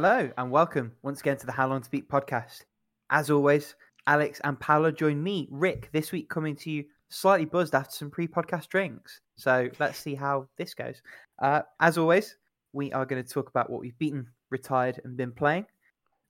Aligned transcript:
Hello 0.00 0.30
and 0.38 0.52
welcome 0.52 0.92
once 1.02 1.18
again 1.18 1.38
to 1.38 1.46
the 1.46 1.50
How 1.50 1.66
Long 1.66 1.82
to 1.82 1.90
Beat 1.90 2.08
podcast. 2.08 2.62
As 3.10 3.30
always, 3.30 3.74
Alex 4.06 4.40
and 4.44 4.60
Paolo 4.60 4.92
join 4.92 5.20
me, 5.20 5.48
Rick, 5.50 5.90
this 5.90 6.12
week 6.12 6.30
coming 6.30 6.54
to 6.54 6.70
you 6.70 6.84
slightly 7.08 7.46
buzzed 7.46 7.74
after 7.74 7.90
some 7.96 8.08
pre-podcast 8.08 8.68
drinks. 8.68 9.20
So 9.34 9.68
let's 9.80 9.98
see 9.98 10.14
how 10.14 10.46
this 10.56 10.72
goes. 10.72 11.02
Uh, 11.42 11.62
as 11.80 11.98
always, 11.98 12.36
we 12.72 12.92
are 12.92 13.04
going 13.04 13.20
to 13.24 13.28
talk 13.28 13.48
about 13.48 13.70
what 13.70 13.80
we've 13.80 13.98
beaten, 13.98 14.28
retired, 14.50 15.00
and 15.02 15.16
been 15.16 15.32
playing, 15.32 15.66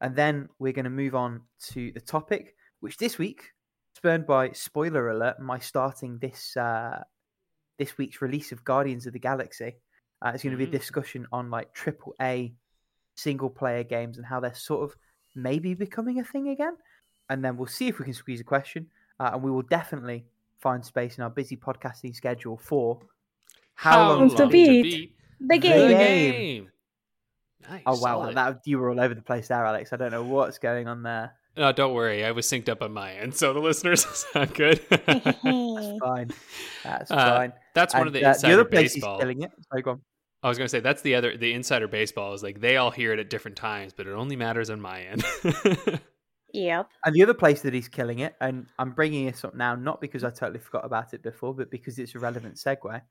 and 0.00 0.16
then 0.16 0.48
we're 0.58 0.72
going 0.72 0.84
to 0.84 0.90
move 0.90 1.14
on 1.14 1.42
to 1.64 1.92
the 1.92 2.00
topic, 2.00 2.56
which 2.80 2.96
this 2.96 3.18
week, 3.18 3.52
spurned 3.94 4.26
by 4.26 4.50
spoiler 4.52 5.10
alert, 5.10 5.40
my 5.40 5.58
starting 5.58 6.16
this 6.20 6.56
uh, 6.56 7.02
this 7.78 7.98
week's 7.98 8.22
release 8.22 8.50
of 8.50 8.64
Guardians 8.64 9.06
of 9.06 9.12
the 9.12 9.18
Galaxy. 9.18 9.76
Uh, 10.24 10.30
it's 10.32 10.42
going 10.42 10.52
to 10.52 10.56
be 10.56 10.64
a 10.64 10.68
Mhm. 10.68 10.80
discussion 10.80 11.26
on 11.32 11.50
like 11.50 11.74
triple 11.74 12.14
A 12.22 12.54
single 13.18 13.50
player 13.50 13.82
games 13.82 14.16
and 14.16 14.24
how 14.26 14.38
they're 14.40 14.54
sort 14.54 14.84
of 14.88 14.96
maybe 15.34 15.74
becoming 15.74 16.18
a 16.20 16.24
thing 16.24 16.48
again. 16.48 16.76
And 17.28 17.44
then 17.44 17.56
we'll 17.56 17.66
see 17.66 17.88
if 17.88 17.98
we 17.98 18.04
can 18.04 18.14
squeeze 18.14 18.40
a 18.40 18.44
question. 18.44 18.86
Uh, 19.20 19.30
and 19.34 19.42
we 19.42 19.50
will 19.50 19.62
definitely 19.62 20.24
find 20.60 20.84
space 20.84 21.18
in 21.18 21.24
our 21.24 21.30
busy 21.30 21.56
podcasting 21.56 22.14
schedule 22.14 22.56
for 22.56 23.00
how, 23.74 24.08
long, 24.10 24.28
Long 24.28 24.36
to 24.36 24.46
beat? 24.46 25.12
The 25.40 25.46
The 25.46 25.58
game. 25.58 25.88
game. 25.98 26.68
Nice. 27.68 27.82
Oh 27.86 27.92
wow, 28.00 28.22
solid. 28.22 28.36
that 28.36 28.60
you 28.64 28.78
were 28.78 28.90
all 28.90 29.00
over 29.00 29.14
the 29.14 29.22
place 29.22 29.48
there, 29.48 29.64
Alex. 29.64 29.92
I 29.92 29.96
don't 29.96 30.10
know 30.12 30.22
what's 30.24 30.58
going 30.58 30.88
on 30.88 31.02
there. 31.02 31.34
No, 31.56 31.70
don't 31.72 31.92
worry. 31.92 32.24
I 32.24 32.30
was 32.30 32.46
synced 32.46 32.68
up 32.68 32.82
on 32.82 32.92
my 32.92 33.12
end, 33.14 33.34
so 33.34 33.52
the 33.52 33.58
listeners 33.60 34.04
sound 34.32 34.54
good. 34.54 34.80
that's 34.88 35.38
Fine, 35.42 36.30
that's 36.84 37.10
Uh, 37.10 37.36
fine. 37.36 37.52
That's 37.74 37.94
one 37.94 38.02
And, 38.02 38.06
of 38.08 38.12
the 38.14 38.24
uh, 38.24 38.28
insider 38.30 38.54
other 38.54 38.64
place 38.64 38.94
he's 38.94 39.02
killing 39.04 39.42
it. 39.42 39.50
Sorry, 39.70 39.82
go 39.82 39.90
on. 39.92 40.00
I 40.42 40.48
was 40.48 40.58
gonna 40.58 40.68
say 40.68 40.80
that's 40.80 41.02
the 41.02 41.14
other 41.16 41.36
the 41.36 41.52
insider 41.52 41.88
baseball 41.88 42.32
is 42.34 42.42
like 42.42 42.60
they 42.60 42.76
all 42.76 42.90
hear 42.90 43.12
it 43.12 43.18
at 43.18 43.30
different 43.30 43.56
times, 43.56 43.92
but 43.92 44.06
it 44.06 44.12
only 44.12 44.36
matters 44.36 44.70
on 44.70 44.80
my 44.80 45.02
end. 45.02 45.24
Yep. 46.52 46.88
And 47.04 47.14
the 47.14 47.22
other 47.22 47.34
place 47.34 47.62
that 47.62 47.74
he's 47.74 47.88
killing 47.88 48.20
it, 48.20 48.34
and 48.40 48.66
I'm 48.78 48.92
bringing 48.92 49.26
this 49.26 49.44
up 49.44 49.54
now, 49.54 49.74
not 49.74 50.00
because 50.00 50.24
I 50.24 50.30
totally 50.30 50.58
forgot 50.58 50.84
about 50.84 51.12
it 51.12 51.22
before, 51.22 51.54
but 51.54 51.70
because 51.70 51.98
it's 51.98 52.14
a 52.14 52.18
relevant 52.18 52.56
segue, 52.56 53.02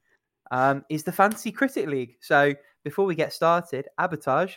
um, 0.52 0.86
is 0.90 1.04
the 1.04 1.12
Fantasy 1.12 1.52
Critic 1.52 1.88
League. 1.88 2.16
So 2.22 2.56
before 2.84 3.06
we 3.06 3.16
get 3.16 3.34
started, 3.34 3.88
Abatage, 4.00 4.56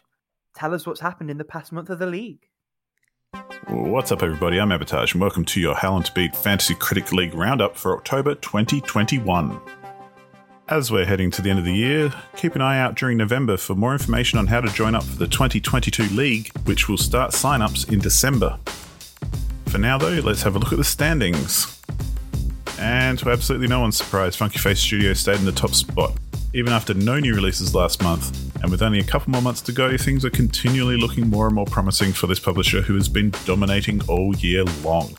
tell 0.55 0.75
us 0.75 0.87
what's 0.87 1.01
happened 1.01 1.31
in 1.31 1.39
the 1.39 1.45
past 1.45 1.73
month 1.73 1.91
of 1.91 1.99
the 1.99 2.07
league. 2.07 2.47
What's 3.69 4.11
up, 4.11 4.23
everybody? 4.23 4.59
I'm 4.59 4.71
Abatage, 4.71 5.13
and 5.13 5.21
welcome 5.21 5.45
to 5.47 5.61
your 5.61 5.75
How 5.75 5.93
Long 5.93 6.03
to 6.03 6.13
Beat 6.13 6.35
Fantasy 6.35 6.75
Critic 6.75 7.13
League 7.13 7.35
Roundup 7.35 7.77
for 7.77 7.97
October 7.97 8.35
2021. 8.35 9.80
As 10.71 10.93
we're 10.93 11.05
heading 11.05 11.33
to 11.33 11.43
the 11.43 11.51
end 11.51 11.59
of 11.59 11.65
the 11.65 11.75
year, 11.75 12.13
keep 12.37 12.55
an 12.55 12.63
eye 12.63 12.79
out 12.79 12.95
during 12.95 13.17
November 13.17 13.57
for 13.57 13.75
more 13.75 13.93
information 13.93 14.39
on 14.39 14.47
how 14.47 14.61
to 14.61 14.73
join 14.73 14.95
up 14.95 15.03
for 15.03 15.19
the 15.19 15.27
2022 15.27 16.05
League, 16.15 16.57
which 16.59 16.89
will 16.89 16.97
start 16.97 17.33
sign-ups 17.33 17.83
in 17.87 17.99
December. 17.99 18.57
For 19.67 19.79
now, 19.79 19.99
though, 19.99 20.21
let's 20.23 20.43
have 20.43 20.55
a 20.55 20.61
look 20.61 20.71
at 20.71 20.79
the 20.79 20.85
standings. 20.85 21.83
And 22.79 23.19
to 23.19 23.31
absolutely 23.31 23.67
no 23.67 23.81
one's 23.81 23.97
surprise, 23.97 24.37
Funky 24.37 24.61
Face 24.61 24.79
Studio 24.79 25.13
stayed 25.13 25.41
in 25.41 25.45
the 25.45 25.51
top 25.51 25.75
spot, 25.75 26.17
even 26.55 26.73
after 26.73 26.95
no 26.95 27.19
new 27.19 27.35
releases 27.35 27.75
last 27.75 28.01
month. 28.01 28.31
And 28.63 28.71
with 28.71 28.81
only 28.81 29.01
a 29.01 29.05
couple 29.05 29.33
more 29.33 29.43
months 29.43 29.63
to 29.63 29.73
go, 29.73 29.97
things 29.97 30.25
are 30.25 30.31
continually 30.31 30.97
looking 30.97 31.29
more 31.29 31.47
and 31.47 31.55
more 31.57 31.67
promising 31.67 32.13
for 32.13 32.29
this 32.29 32.39
publisher 32.39 32.81
who 32.81 32.95
has 32.95 33.09
been 33.09 33.33
dominating 33.45 34.03
all 34.09 34.37
year 34.37 34.63
long. 34.85 35.17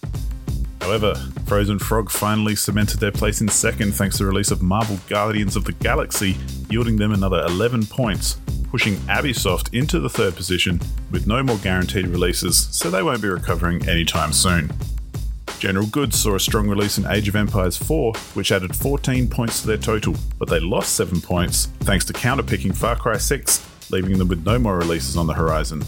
However, 0.81 1.15
Frozen 1.45 1.79
Frog 1.79 2.09
finally 2.09 2.55
cemented 2.55 2.99
their 2.99 3.11
place 3.11 3.39
in 3.39 3.47
second 3.47 3.93
thanks 3.93 4.17
to 4.17 4.23
the 4.23 4.29
release 4.29 4.51
of 4.51 4.61
Marvel 4.61 4.99
Guardians 5.07 5.55
of 5.55 5.63
the 5.63 5.73
Galaxy, 5.73 6.35
yielding 6.69 6.97
them 6.97 7.13
another 7.13 7.41
11 7.45 7.85
points, 7.85 8.37
pushing 8.69 8.95
Ubisoft 9.07 9.73
into 9.77 9.99
the 9.99 10.09
third 10.09 10.35
position 10.35 10.81
with 11.11 11.27
no 11.27 11.43
more 11.43 11.57
guaranteed 11.57 12.07
releases, 12.07 12.67
so 12.75 12.89
they 12.89 13.03
won't 13.03 13.21
be 13.21 13.27
recovering 13.27 13.87
anytime 13.87 14.33
soon. 14.33 14.71
General 15.59 15.85
Goods 15.85 16.19
saw 16.19 16.35
a 16.35 16.39
strong 16.39 16.67
release 16.67 16.97
in 16.97 17.05
Age 17.05 17.27
of 17.27 17.35
Empires 17.35 17.77
4, 17.77 18.13
which 18.33 18.51
added 18.51 18.75
14 18.75 19.29
points 19.29 19.61
to 19.61 19.67
their 19.67 19.77
total, 19.77 20.15
but 20.39 20.49
they 20.49 20.59
lost 20.59 20.95
7 20.95 21.21
points 21.21 21.67
thanks 21.81 22.05
to 22.05 22.13
counterpicking 22.13 22.75
Far 22.75 22.95
Cry 22.95 23.17
6, 23.17 23.91
leaving 23.91 24.17
them 24.17 24.27
with 24.27 24.45
no 24.45 24.57
more 24.57 24.77
releases 24.79 25.15
on 25.15 25.27
the 25.27 25.33
horizon. 25.33 25.83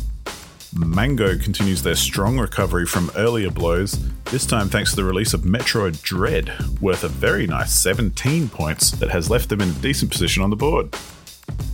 Mango 0.75 1.37
continues 1.37 1.83
their 1.83 1.95
strong 1.95 2.39
recovery 2.39 2.85
from 2.85 3.11
earlier 3.15 3.51
blows, 3.51 3.99
this 4.25 4.45
time 4.45 4.69
thanks 4.69 4.91
to 4.91 4.95
the 4.95 5.03
release 5.03 5.33
of 5.33 5.41
Metroid 5.41 6.01
Dread, 6.01 6.51
worth 6.81 7.03
a 7.03 7.07
very 7.07 7.45
nice 7.45 7.71
17 7.73 8.49
points 8.49 8.91
that 8.91 9.11
has 9.11 9.29
left 9.29 9.49
them 9.49 9.61
in 9.61 9.69
a 9.69 9.73
decent 9.73 10.11
position 10.11 10.41
on 10.41 10.49
the 10.49 10.55
board. 10.55 10.95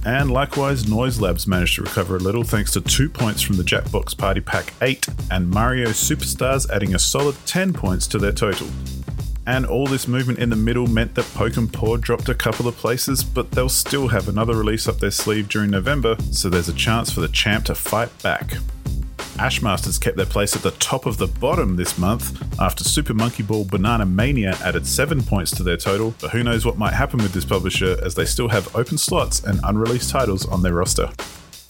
And 0.05 0.31
likewise, 0.31 0.87
Noise 0.87 1.21
Labs 1.21 1.47
managed 1.47 1.75
to 1.75 1.83
recover 1.83 2.17
a 2.17 2.19
little 2.19 2.43
thanks 2.43 2.71
to 2.71 2.81
2 2.81 3.09
points 3.09 3.41
from 3.41 3.57
the 3.57 3.63
Jackbox 3.63 4.17
Party 4.17 4.41
Pack 4.41 4.73
8 4.81 5.07
and 5.31 5.49
Mario 5.49 5.89
Superstars 5.89 6.69
adding 6.69 6.95
a 6.95 6.99
solid 6.99 7.35
10 7.45 7.73
points 7.73 8.07
to 8.07 8.17
their 8.17 8.33
total. 8.33 8.67
And 9.49 9.65
all 9.65 9.87
this 9.87 10.07
movement 10.07 10.37
in 10.37 10.51
the 10.51 10.55
middle 10.55 10.85
meant 10.85 11.15
that 11.15 11.25
and 11.57 11.73
Paw 11.73 11.97
dropped 11.97 12.29
a 12.29 12.35
couple 12.35 12.67
of 12.67 12.77
places, 12.77 13.23
but 13.23 13.49
they'll 13.49 13.67
still 13.67 14.09
have 14.09 14.29
another 14.29 14.55
release 14.55 14.87
up 14.87 14.99
their 14.99 15.09
sleeve 15.09 15.49
during 15.49 15.71
November, 15.71 16.15
so 16.31 16.49
there's 16.49 16.69
a 16.69 16.73
chance 16.73 17.11
for 17.11 17.21
the 17.21 17.27
champ 17.29 17.65
to 17.65 17.73
fight 17.73 18.11
back. 18.21 18.57
Ashmasters 19.39 19.99
kept 19.99 20.17
their 20.17 20.27
place 20.27 20.55
at 20.55 20.61
the 20.61 20.69
top 20.69 21.07
of 21.07 21.17
the 21.17 21.25
bottom 21.25 21.77
this 21.77 21.97
month 21.97 22.39
after 22.61 22.83
Super 22.83 23.15
Monkey 23.15 23.41
Ball 23.41 23.65
Banana 23.65 24.05
Mania 24.05 24.55
added 24.63 24.85
7 24.85 25.23
points 25.23 25.49
to 25.57 25.63
their 25.63 25.77
total, 25.77 26.13
but 26.21 26.29
who 26.29 26.43
knows 26.43 26.63
what 26.63 26.77
might 26.77 26.93
happen 26.93 27.17
with 27.17 27.33
this 27.33 27.43
publisher 27.43 27.97
as 28.03 28.13
they 28.13 28.25
still 28.25 28.49
have 28.49 28.75
open 28.75 28.99
slots 28.99 29.43
and 29.43 29.59
unreleased 29.63 30.11
titles 30.11 30.45
on 30.45 30.61
their 30.61 30.75
roster. 30.75 31.09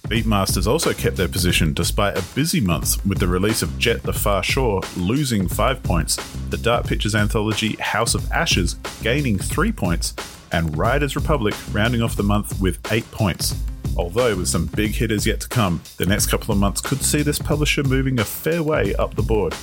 Beatmasters 0.10 0.66
also 0.66 0.92
kept 0.92 1.18
their 1.18 1.28
position 1.28 1.72
despite 1.72 2.18
a 2.18 2.34
busy 2.34 2.60
month 2.60 3.06
with 3.06 3.20
the 3.20 3.28
release 3.28 3.62
of 3.62 3.78
Jett 3.78 4.02
the 4.02 4.12
Far 4.12 4.42
Shore 4.42 4.82
losing 4.98 5.48
5 5.48 5.84
points, 5.84 6.16
the 6.50 6.58
Dark 6.58 6.88
Pictures 6.88 7.14
anthology 7.14 7.76
House 7.76 8.16
of 8.16 8.32
Ashes 8.32 8.74
gaining 9.04 9.38
3 9.38 9.72
points, 9.72 10.16
and 10.52 10.76
Riders 10.76 11.16
Republic 11.16 11.54
rounding 11.72 12.02
off 12.02 12.16
the 12.16 12.24
month 12.24 12.60
with 12.60 12.80
8 12.92 13.10
points. 13.12 13.56
Although, 13.98 14.38
with 14.38 14.48
some 14.48 14.66
big 14.66 14.96
hitters 14.96 15.28
yet 15.28 15.42
to 15.42 15.48
come, 15.48 15.80
the 15.98 16.08
next 16.08 16.26
couple 16.26 16.52
of 16.54 16.58
months 16.58 16.82
could 16.82 17.04
see 17.04 17.22
this 17.22 17.38
publisher 17.38 17.84
moving 17.84 18.20
a 18.20 18.26
fair 18.26 18.64
way 18.64 18.96
up 18.96 19.14
the 19.14 19.22
board. 19.22 19.54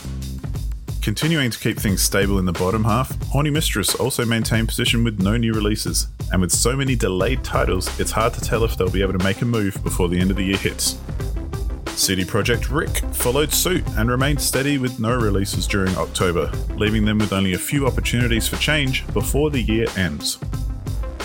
Continuing 1.07 1.53
to 1.53 1.59
keep 1.61 1.79
things 1.79 2.03
stable 2.03 2.41
in 2.41 2.47
the 2.47 2.53
bottom 2.53 2.83
half, 2.83 3.17
Horny 3.27 3.51
Mistress 3.51 3.95
also 3.95 4.25
maintained 4.25 4.67
position 4.67 5.05
with 5.05 5.21
no 5.21 5.37
new 5.37 5.53
releases, 5.53 6.09
and 6.33 6.41
with 6.41 6.51
so 6.51 6.75
many 6.75 6.97
delayed 6.97 7.45
titles, 7.45 7.89
it's 8.01 8.11
hard 8.11 8.35
to 8.35 8.41
tell 8.41 8.65
if 8.65 8.77
they'll 8.77 8.91
be 8.91 9.03
able 9.03 9.13
to 9.13 9.23
make 9.23 9.41
a 9.41 9.45
move 9.45 9.79
before 9.85 10.09
the 10.09 10.19
end 10.19 10.33
of 10.33 10.37
the 10.37 10.43
year 10.43 10.57
hits. 10.57 10.99
City 11.91 12.25
Project 12.25 12.71
Rick 12.71 12.97
followed 13.13 13.53
suit 13.53 13.87
and 13.91 14.11
remained 14.11 14.41
steady 14.41 14.79
with 14.79 14.99
no 14.99 15.15
releases 15.15 15.69
during 15.69 15.97
October, 15.97 16.51
leaving 16.71 17.05
them 17.05 17.19
with 17.19 17.33
only 17.33 17.53
a 17.53 17.59
few 17.59 17.87
opportunities 17.87 18.49
for 18.49 18.57
change 18.57 19.07
before 19.13 19.51
the 19.51 19.63
year 19.63 19.87
ends. 19.97 20.41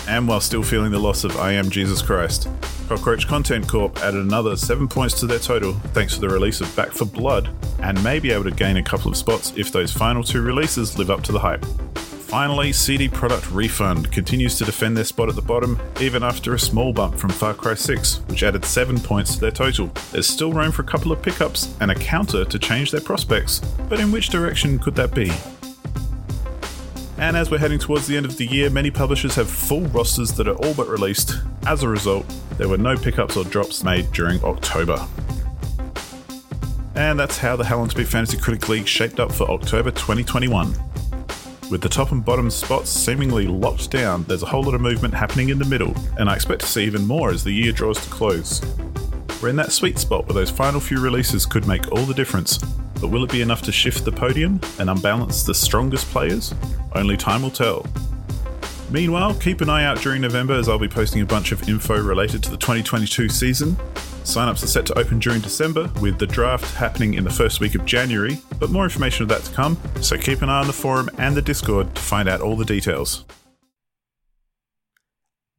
And 0.08 0.28
while 0.28 0.40
still 0.40 0.62
feeling 0.62 0.90
the 0.90 0.98
loss 0.98 1.24
of 1.24 1.38
I 1.38 1.52
Am 1.52 1.70
Jesus 1.70 2.02
Christ, 2.02 2.48
Cockroach 2.88 3.26
Content 3.26 3.66
Corp 3.68 3.98
added 4.00 4.20
another 4.20 4.56
7 4.56 4.88
points 4.88 5.18
to 5.20 5.26
their 5.26 5.38
total 5.38 5.72
thanks 5.94 6.14
to 6.14 6.20
the 6.20 6.28
release 6.28 6.60
of 6.60 6.74
Back 6.76 6.92
for 6.92 7.04
Blood, 7.04 7.48
and 7.80 8.02
may 8.04 8.18
be 8.18 8.30
able 8.30 8.44
to 8.44 8.50
gain 8.50 8.76
a 8.76 8.82
couple 8.82 9.10
of 9.10 9.16
spots 9.16 9.52
if 9.56 9.72
those 9.72 9.92
final 9.92 10.22
two 10.22 10.42
releases 10.42 10.98
live 10.98 11.10
up 11.10 11.22
to 11.22 11.32
the 11.32 11.38
hype. 11.38 11.64
Finally, 11.94 12.72
CD 12.72 13.08
Product 13.08 13.50
Refund 13.50 14.10
continues 14.10 14.56
to 14.56 14.64
defend 14.64 14.96
their 14.96 15.04
spot 15.04 15.28
at 15.28 15.36
the 15.36 15.42
bottom, 15.42 15.78
even 16.00 16.22
after 16.22 16.54
a 16.54 16.58
small 16.58 16.92
bump 16.92 17.14
from 17.18 17.30
Far 17.30 17.52
Cry 17.52 17.74
6, 17.74 18.20
which 18.28 18.42
added 18.42 18.64
7 18.64 18.98
points 19.00 19.34
to 19.34 19.40
their 19.40 19.50
total. 19.50 19.90
There's 20.10 20.26
still 20.26 20.52
room 20.52 20.72
for 20.72 20.82
a 20.82 20.86
couple 20.86 21.12
of 21.12 21.22
pickups 21.22 21.76
and 21.80 21.90
a 21.90 21.94
counter 21.94 22.44
to 22.44 22.58
change 22.58 22.90
their 22.90 23.02
prospects, 23.02 23.60
but 23.88 24.00
in 24.00 24.10
which 24.10 24.30
direction 24.30 24.78
could 24.78 24.94
that 24.96 25.14
be? 25.14 25.30
And 27.22 27.36
as 27.36 27.52
we're 27.52 27.58
heading 27.58 27.78
towards 27.78 28.08
the 28.08 28.16
end 28.16 28.26
of 28.26 28.36
the 28.36 28.46
year, 28.46 28.68
many 28.68 28.90
publishers 28.90 29.36
have 29.36 29.48
full 29.48 29.82
rosters 29.82 30.32
that 30.32 30.48
are 30.48 30.56
all 30.56 30.74
but 30.74 30.88
released. 30.88 31.36
As 31.68 31.84
a 31.84 31.88
result, 31.88 32.26
there 32.58 32.68
were 32.68 32.76
no 32.76 32.96
pickups 32.96 33.36
or 33.36 33.44
drops 33.44 33.84
made 33.84 34.10
during 34.10 34.42
October. 34.42 35.06
And 36.96 37.20
that's 37.20 37.38
how 37.38 37.54
the 37.54 37.64
Hell 37.64 37.86
to 37.86 37.96
Beat 37.96 38.08
Fantasy 38.08 38.38
Critic 38.38 38.68
League 38.68 38.88
shaped 38.88 39.20
up 39.20 39.30
for 39.30 39.48
October 39.48 39.92
2021. 39.92 40.74
With 41.70 41.80
the 41.80 41.88
top 41.88 42.10
and 42.10 42.24
bottom 42.24 42.50
spots 42.50 42.90
seemingly 42.90 43.46
locked 43.46 43.92
down, 43.92 44.24
there's 44.24 44.42
a 44.42 44.46
whole 44.46 44.64
lot 44.64 44.74
of 44.74 44.80
movement 44.80 45.14
happening 45.14 45.50
in 45.50 45.60
the 45.60 45.64
middle, 45.64 45.94
and 46.18 46.28
I 46.28 46.34
expect 46.34 46.62
to 46.62 46.66
see 46.66 46.84
even 46.86 47.06
more 47.06 47.30
as 47.30 47.44
the 47.44 47.52
year 47.52 47.70
draws 47.70 48.02
to 48.02 48.10
close. 48.10 48.60
We're 49.42 49.48
in 49.48 49.56
that 49.56 49.72
sweet 49.72 49.98
spot 49.98 50.26
where 50.26 50.34
those 50.34 50.50
final 50.50 50.78
few 50.78 51.00
releases 51.00 51.46
could 51.46 51.66
make 51.66 51.90
all 51.90 52.04
the 52.04 52.14
difference, 52.14 52.58
but 53.00 53.08
will 53.08 53.24
it 53.24 53.32
be 53.32 53.42
enough 53.42 53.60
to 53.62 53.72
shift 53.72 54.04
the 54.04 54.12
podium 54.12 54.60
and 54.78 54.88
unbalance 54.88 55.42
the 55.42 55.52
strongest 55.52 56.06
players? 56.06 56.54
Only 56.94 57.16
time 57.16 57.42
will 57.42 57.50
tell. 57.50 57.84
Meanwhile, 58.90 59.34
keep 59.34 59.60
an 59.60 59.68
eye 59.68 59.84
out 59.84 59.98
during 59.98 60.20
November 60.22 60.54
as 60.54 60.68
I'll 60.68 60.78
be 60.78 60.86
posting 60.86 61.22
a 61.22 61.26
bunch 61.26 61.50
of 61.50 61.68
info 61.68 62.00
related 62.00 62.40
to 62.44 62.50
the 62.50 62.56
2022 62.56 63.28
season. 63.30 63.76
Sign-ups 64.22 64.62
are 64.62 64.68
set 64.68 64.86
to 64.86 64.96
open 64.96 65.18
during 65.18 65.40
December, 65.40 65.90
with 66.00 66.20
the 66.20 66.26
draft 66.26 66.76
happening 66.76 67.14
in 67.14 67.24
the 67.24 67.30
first 67.30 67.58
week 67.58 67.74
of 67.74 67.84
January, 67.84 68.38
but 68.60 68.70
more 68.70 68.84
information 68.84 69.24
of 69.24 69.28
that 69.30 69.42
to 69.42 69.52
come, 69.52 69.76
so 70.00 70.16
keep 70.16 70.42
an 70.42 70.50
eye 70.50 70.60
on 70.60 70.68
the 70.68 70.72
forum 70.72 71.10
and 71.18 71.34
the 71.34 71.42
Discord 71.42 71.92
to 71.96 72.00
find 72.00 72.28
out 72.28 72.40
all 72.40 72.54
the 72.54 72.64
details. 72.64 73.24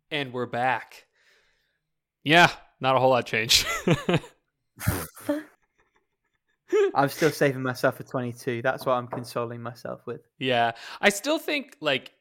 and 0.10 0.32
we're 0.32 0.46
back. 0.46 1.08
Yeah, 2.24 2.52
not 2.84 2.96
a 2.96 3.00
whole 3.00 3.10
lot 3.10 3.26
changed. 3.26 3.66
I'm 6.96 7.10
still 7.10 7.32
saving 7.32 7.64
myself 7.64 7.98
for 7.98 8.04
22. 8.04 8.62
That's 8.62 8.86
what 8.86 8.94
I'm 8.94 9.08
consoling 9.08 9.62
myself 9.62 10.02
with. 10.06 10.22
Yeah, 10.38 10.74
I 11.02 11.10
still 11.10 11.40
think 11.40 11.78
like, 11.82 12.12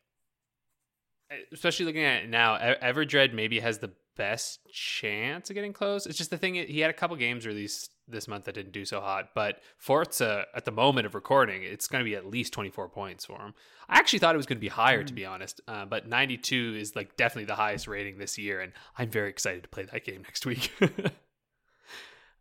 especially 1.52 1.86
looking 1.86 2.04
at 2.04 2.24
it 2.24 2.30
now, 2.30 2.56
Everdread 2.56 3.34
maybe 3.34 3.60
has 3.60 3.78
the 3.78 3.92
best 4.16 4.60
chance 4.72 5.50
of 5.50 5.54
getting 5.54 5.72
close. 5.72 6.06
It's 6.06 6.18
just 6.18 6.30
the 6.30 6.38
thing; 6.38 6.54
he 6.54 6.80
had 6.80 6.90
a 6.90 6.94
couple 6.94 7.16
games 7.16 7.46
released 7.46 7.90
this 8.08 8.28
month 8.28 8.44
that 8.44 8.54
didn't 8.54 8.72
do 8.72 8.84
so 8.84 9.00
hot, 9.00 9.30
but 9.34 9.60
Forza 9.78 10.44
at 10.54 10.64
the 10.64 10.70
moment 10.72 11.06
of 11.06 11.14
recording, 11.14 11.62
it's 11.62 11.88
going 11.88 12.04
to 12.04 12.08
be 12.08 12.16
at 12.16 12.26
least 12.26 12.52
24 12.52 12.88
points 12.88 13.24
for 13.24 13.40
him. 13.40 13.54
I 13.92 13.98
actually 13.98 14.20
thought 14.20 14.34
it 14.34 14.38
was 14.38 14.46
going 14.46 14.56
to 14.56 14.62
be 14.62 14.68
higher, 14.68 15.04
to 15.04 15.12
be 15.12 15.26
honest, 15.26 15.60
uh, 15.68 15.84
but 15.84 16.08
92 16.08 16.76
is 16.78 16.96
like 16.96 17.14
definitely 17.18 17.44
the 17.44 17.56
highest 17.56 17.86
rating 17.86 18.16
this 18.16 18.38
year, 18.38 18.62
and 18.62 18.72
I'm 18.96 19.10
very 19.10 19.28
excited 19.28 19.64
to 19.64 19.68
play 19.68 19.82
that 19.82 20.02
game 20.06 20.22
next 20.22 20.46
week. 20.46 20.72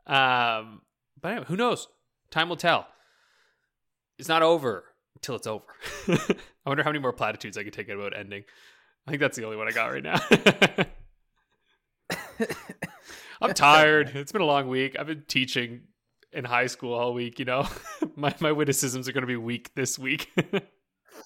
um, 0.07 0.81
but 1.19 1.31
anyway, 1.31 1.45
who 1.49 1.57
knows? 1.57 1.89
Time 2.29 2.47
will 2.47 2.55
tell. 2.55 2.87
It's 4.17 4.29
not 4.29 4.43
over 4.43 4.85
until 5.15 5.35
it's 5.35 5.45
over. 5.45 5.65
I 6.07 6.69
wonder 6.69 6.83
how 6.83 6.89
many 6.89 6.99
more 6.99 7.11
platitudes 7.11 7.57
I 7.57 7.65
could 7.65 7.73
take 7.73 7.89
about 7.89 8.17
ending. 8.17 8.45
I 9.05 9.11
think 9.11 9.19
that's 9.19 9.35
the 9.35 9.43
only 9.43 9.57
one 9.57 9.67
I 9.67 9.71
got 9.71 9.87
right 9.87 10.03
now. 10.03 10.21
I'm 13.41 13.53
tired. 13.53 14.15
It's 14.15 14.31
been 14.31 14.41
a 14.41 14.45
long 14.45 14.69
week. 14.69 14.95
I've 14.97 15.07
been 15.07 15.25
teaching 15.27 15.81
in 16.31 16.45
high 16.45 16.67
school 16.67 16.93
all 16.93 17.13
week, 17.13 17.39
you 17.39 17.45
know. 17.45 17.67
my 18.15 18.33
my 18.39 18.53
witticisms 18.53 19.09
are 19.09 19.11
going 19.11 19.23
to 19.23 19.27
be 19.27 19.35
weak 19.35 19.75
this 19.75 19.99
week. 19.99 20.31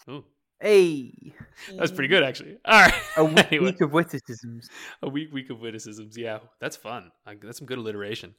Ooh, 0.10 0.24
Hey, 0.62 1.34
that's 1.78 1.92
pretty 1.92 2.08
good 2.08 2.24
actually. 2.24 2.58
All 2.66 2.82
right. 2.82 2.94
a 3.18 3.26
week, 3.26 3.46
Anyway. 3.52 3.66
week 3.72 3.82
of 3.82 3.92
witticisms. 3.92 4.70
A 5.02 5.10
week 5.10 5.32
week 5.34 5.50
of 5.50 5.60
witticisms. 5.60 6.18
Yeah, 6.18 6.40
that's 6.62 6.76
fun. 6.78 7.12
I, 7.26 7.36
that's 7.36 7.58
some 7.60 7.68
good 7.68 7.78
alliteration. 7.78 8.34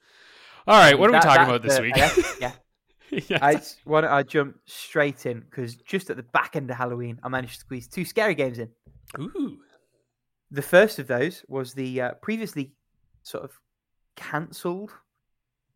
All 0.67 0.79
right, 0.79 0.99
what 0.99 1.11
are 1.11 1.13
we 1.13 1.21
talking 1.21 1.43
that- 1.45 1.49
about 1.49 1.63
this 1.63 1.79
uh, 1.79 1.83
week? 1.83 1.95
I- 1.97 2.35
yeah, 2.41 2.53
yeah. 3.29 3.39
I 3.43 3.61
why 3.85 4.01
don't 4.01 4.11
I 4.13 4.23
jump 4.23 4.57
straight 4.67 5.27
in 5.27 5.41
because 5.41 5.77
just 5.77 6.09
at 6.11 6.17
the 6.17 6.23
back 6.23 6.57
end 6.57 6.71
of 6.71 6.77
Halloween, 6.77 7.19
I 7.23 7.29
managed 7.29 7.55
to 7.55 7.61
squeeze 7.61 7.87
two 7.87 8.05
scary 8.05 8.35
games 8.35 8.59
in. 8.59 8.71
Ooh. 9.21 9.59
The 10.51 10.63
first 10.63 10.99
of 10.99 11.07
those 11.09 11.45
was 11.49 11.75
the 11.75 12.01
uh, 12.01 12.13
previously 12.23 12.73
sort 13.23 13.45
of 13.45 13.51
cancelled 14.17 14.91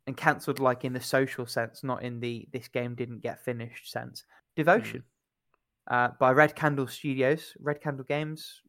and 0.06 0.16
cancelled 0.16 0.58
like 0.58 0.84
in 0.84 0.92
the 0.94 1.00
social 1.00 1.44
sense, 1.46 1.84
not 1.84 2.02
in 2.02 2.20
the 2.20 2.48
this 2.52 2.68
game 2.68 2.94
didn't 2.94 3.20
get 3.22 3.44
finished 3.44 3.90
sense. 3.92 4.24
Devotion 4.56 5.04
uh, 5.90 6.08
by 6.18 6.30
Red 6.30 6.54
Candle 6.54 6.86
Studios, 6.86 7.52
Red 7.58 7.80
Candle 7.80 8.04
Games, 8.04 8.62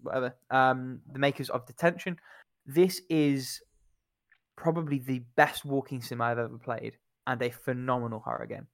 whatever. 0.00 0.34
Um, 0.50 1.00
the 1.12 1.18
makers 1.18 1.50
of 1.50 1.66
Detention. 1.66 2.18
This 2.64 3.02
is 3.10 3.60
probably 4.56 4.98
the 5.00 5.22
best 5.36 5.64
walking 5.64 6.00
sim 6.00 6.20
I've 6.20 6.38
ever 6.38 6.56
played, 6.56 6.96
and 7.26 7.42
a 7.42 7.50
phenomenal 7.50 8.20
horror 8.20 8.46
game. 8.46 8.68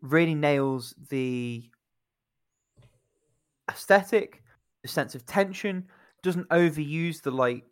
Really 0.00 0.34
nails 0.34 0.94
the 1.10 1.62
aesthetic, 3.70 4.42
the 4.82 4.88
sense 4.88 5.14
of 5.14 5.26
tension. 5.26 5.86
Doesn't 6.22 6.48
overuse 6.48 7.20
the 7.22 7.30
like 7.30 7.64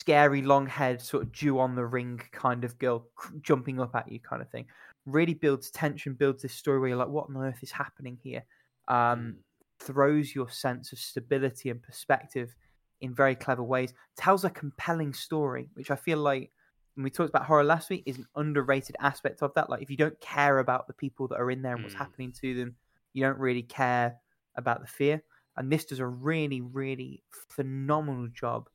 scary 0.00 0.42
long 0.42 0.66
head 0.66 1.00
sort 1.00 1.22
of 1.22 1.32
Ju-On 1.32 1.74
the 1.74 1.84
ring 1.84 2.20
kind 2.32 2.64
of 2.64 2.78
girl 2.78 3.06
jumping 3.42 3.80
up 3.80 3.94
at 3.94 4.10
you 4.10 4.20
kind 4.20 4.42
of 4.42 4.50
thing. 4.50 4.66
Really 5.06 5.34
builds 5.34 5.70
tension, 5.70 6.14
builds 6.14 6.42
this 6.42 6.54
story 6.54 6.78
where 6.78 6.88
you're 6.90 6.98
like, 6.98 7.08
what 7.08 7.28
on 7.28 7.36
earth 7.36 7.62
is 7.62 7.72
happening 7.72 8.16
here? 8.22 8.44
Um, 8.88 9.38
throws 9.78 10.34
your 10.34 10.50
sense 10.50 10.92
of 10.92 10.98
stability 10.98 11.70
and 11.70 11.82
perspective 11.82 12.54
in 13.00 13.14
very 13.14 13.34
clever 13.34 13.62
ways. 13.62 13.94
Tells 14.16 14.44
a 14.44 14.50
compelling 14.50 15.14
story, 15.14 15.70
which 15.74 15.90
I 15.90 15.96
feel 15.96 16.18
like 16.18 16.52
when 16.94 17.04
we 17.04 17.10
talked 17.10 17.30
about 17.30 17.46
horror 17.46 17.64
last 17.64 17.88
week 17.88 18.02
is 18.06 18.18
an 18.18 18.26
underrated 18.36 18.96
aspect 19.00 19.42
of 19.42 19.54
that. 19.54 19.70
Like 19.70 19.82
if 19.82 19.90
you 19.90 19.96
don't 19.96 20.20
care 20.20 20.58
about 20.58 20.86
the 20.86 20.92
people 20.92 21.28
that 21.28 21.40
are 21.40 21.50
in 21.50 21.62
there 21.62 21.74
and 21.74 21.82
what's 21.82 21.94
Mm. 21.94 21.98
happening 21.98 22.32
to 22.32 22.54
them, 22.54 22.76
you 23.12 23.22
don't 23.22 23.38
really 23.38 23.62
care 23.62 24.18
about 24.54 24.80
the 24.82 24.86
fear. 24.86 25.22
And 25.56 25.72
this 25.72 25.84
does 25.86 25.98
a 25.98 26.06
really, 26.06 26.60
really 26.60 27.24
phenomenal 27.30 28.28
job 28.28 28.68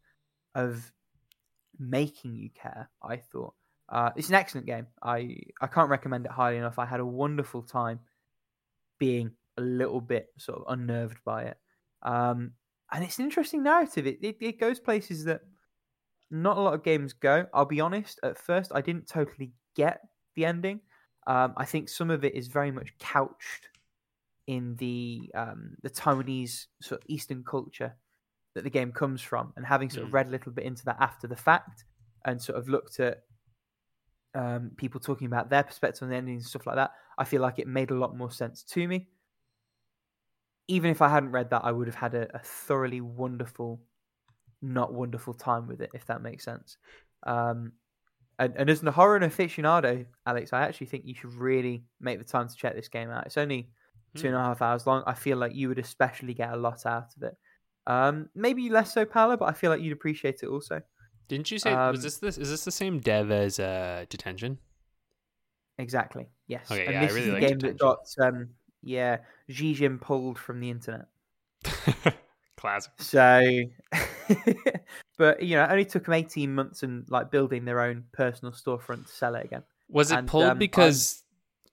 of 0.55 0.93
making 1.77 2.35
you 2.35 2.49
care. 2.51 2.89
I 3.01 3.17
thought 3.17 3.55
uh, 3.89 4.11
it's 4.15 4.29
an 4.29 4.35
excellent 4.35 4.67
game. 4.67 4.87
I 5.01 5.37
I 5.61 5.67
can't 5.67 5.89
recommend 5.89 6.25
it 6.25 6.31
highly 6.31 6.57
enough. 6.57 6.79
I 6.79 6.85
had 6.85 6.99
a 6.99 7.05
wonderful 7.05 7.61
time 7.63 7.99
being 8.97 9.31
a 9.57 9.61
little 9.61 10.01
bit 10.01 10.27
sort 10.37 10.59
of 10.59 10.65
unnerved 10.67 11.17
by 11.23 11.43
it. 11.43 11.57
Um, 12.01 12.53
and 12.91 13.03
it's 13.03 13.19
an 13.19 13.25
interesting 13.25 13.63
narrative. 13.63 14.07
It, 14.07 14.19
it 14.21 14.37
it 14.39 14.59
goes 14.59 14.79
places 14.79 15.25
that 15.25 15.41
not 16.31 16.57
a 16.57 16.61
lot 16.61 16.73
of 16.73 16.83
games 16.83 17.13
go. 17.13 17.47
I'll 17.53 17.65
be 17.65 17.81
honest. 17.81 18.19
At 18.23 18.37
first, 18.37 18.71
I 18.73 18.81
didn't 18.81 19.07
totally 19.07 19.51
get 19.75 20.01
the 20.35 20.45
ending. 20.45 20.81
Um, 21.27 21.53
I 21.57 21.65
think 21.65 21.89
some 21.89 22.11
of 22.11 22.23
it 22.23 22.35
is 22.35 22.47
very 22.47 22.71
much 22.71 22.97
couched 22.99 23.69
in 24.47 24.75
the 24.77 25.31
um, 25.35 25.75
the 25.81 25.89
Taiwanese 25.89 26.67
sort 26.81 27.01
of 27.01 27.05
Eastern 27.09 27.43
culture 27.43 27.95
that 28.53 28.63
the 28.63 28.69
game 28.69 28.91
comes 28.91 29.21
from, 29.21 29.53
and 29.55 29.65
having 29.65 29.89
sort 29.89 30.05
of 30.05 30.11
Mm. 30.11 30.13
read 30.13 30.27
a 30.27 30.31
little 30.31 30.51
bit 30.51 30.65
into 30.65 30.85
that 30.85 30.97
after 30.99 31.27
the 31.27 31.35
fact, 31.35 31.85
and 32.25 32.41
sort 32.41 32.57
of 32.57 32.69
looked 32.69 32.99
at 32.99 33.23
um, 34.35 34.71
people 34.77 34.99
talking 34.99 35.27
about 35.27 35.49
their 35.49 35.63
perspective 35.63 36.03
on 36.03 36.09
the 36.09 36.15
ending 36.15 36.35
and 36.35 36.45
stuff 36.45 36.67
like 36.67 36.75
that, 36.75 36.91
I 37.17 37.23
feel 37.23 37.41
like 37.41 37.57
it 37.57 37.67
made 37.67 37.91
a 37.91 37.95
lot 37.95 38.15
more 38.15 38.31
sense 38.31 38.63
to 38.63 38.87
me. 38.87 39.07
Even 40.67 40.91
if 40.91 41.01
I 41.01 41.09
hadn't 41.09 41.31
read 41.31 41.49
that, 41.51 41.63
I 41.63 41.71
would 41.71 41.87
have 41.87 41.95
had 41.95 42.15
a, 42.15 42.27
a 42.35 42.39
thoroughly 42.39 43.01
wonderful, 43.01 43.81
not 44.61 44.93
wonderful 44.93 45.33
time 45.33 45.67
with 45.67 45.81
it, 45.81 45.91
if 45.93 46.05
that 46.07 46.21
makes 46.21 46.43
sense. 46.43 46.77
Um, 47.25 47.73
and, 48.37 48.53
and 48.57 48.69
as 48.69 48.83
a 48.83 48.91
horror 48.91 49.15
and 49.15 49.31
aficionado, 49.31 50.05
Alex, 50.25 50.51
I 50.51 50.63
actually 50.63 50.87
think 50.87 51.05
you 51.05 51.15
should 51.15 51.33
really 51.33 51.85
make 52.01 52.17
the 52.19 52.25
time 52.25 52.49
to 52.49 52.55
check 52.55 52.75
this 52.75 52.89
game 52.89 53.09
out. 53.09 53.25
It's 53.25 53.37
only 53.37 53.69
two 54.15 54.27
and 54.27 54.35
a 54.35 54.39
half 54.39 54.61
hours 54.61 54.85
long. 54.87 55.03
I 55.05 55.13
feel 55.13 55.37
like 55.37 55.55
you 55.55 55.69
would 55.69 55.79
especially 55.79 56.33
get 56.33 56.51
a 56.51 56.57
lot 56.57 56.85
out 56.85 57.15
of 57.15 57.23
it. 57.23 57.37
Um, 57.87 58.29
maybe 58.35 58.69
less 58.69 58.93
so, 58.93 59.05
Paolo, 59.05 59.37
but 59.37 59.45
I 59.45 59.53
feel 59.53 59.69
like 59.69 59.81
you'd 59.81 59.93
appreciate 59.93 60.41
it 60.41 60.47
also. 60.47 60.81
Didn't 61.27 61.51
you 61.51 61.59
say 61.59 61.71
Um, 61.71 61.91
was 61.91 62.03
this 62.03 62.17
this 62.17 62.37
is 62.37 62.49
this 62.49 62.65
the 62.65 62.71
same 62.71 62.99
dev 62.99 63.31
as 63.31 63.59
uh, 63.59 64.05
Detention? 64.09 64.59
Exactly. 65.77 66.27
Yes. 66.47 66.69
Okay, 66.71 66.85
and 66.85 66.93
yeah, 66.93 67.05
this 67.05 67.13
really 67.13 67.27
is 67.27 67.33
the 67.33 67.39
like 67.39 67.47
game 67.47 67.59
that 67.59 67.77
got 67.77 67.99
um, 68.21 68.49
yeah, 68.81 69.17
Xi 69.49 69.89
pulled 69.99 70.37
from 70.37 70.59
the 70.59 70.69
internet. 70.69 71.07
Classic. 72.57 72.91
So, 72.99 73.63
but 75.17 75.43
you 75.43 75.55
know, 75.55 75.63
it 75.63 75.71
only 75.71 75.85
took 75.85 76.05
them 76.05 76.13
eighteen 76.13 76.53
months 76.53 76.83
and 76.83 77.05
like 77.09 77.31
building 77.31 77.65
their 77.65 77.81
own 77.81 78.05
personal 78.13 78.53
storefront 78.53 79.07
to 79.07 79.13
sell 79.13 79.35
it 79.35 79.45
again. 79.45 79.63
Was 79.89 80.11
it 80.11 80.19
And, 80.19 80.27
pulled 80.27 80.45
um, 80.45 80.57
because 80.57 81.23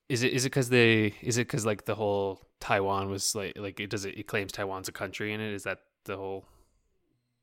is 0.09 0.23
it 0.23 0.33
is 0.33 0.45
it 0.45 0.49
because 0.49 0.69
they 0.69 1.15
is 1.23 1.39
it 1.39 1.47
because 1.47 1.65
like 1.65 1.85
the 1.85 1.95
whole 1.95 2.43
Taiwan 2.61 3.09
was 3.09 3.35
like 3.35 3.57
like 3.57 3.79
it 3.79 3.91
does 3.91 4.05
it, 4.05 4.19
it 4.19 4.27
claims 4.27 4.53
Taiwan's 4.53 4.89
a 4.89 4.93
country 4.93 5.33
in 5.33 5.41
it? 5.41 5.53
Is 5.55 5.63
that 5.65 5.79
the 6.05 6.17
whole 6.17 6.47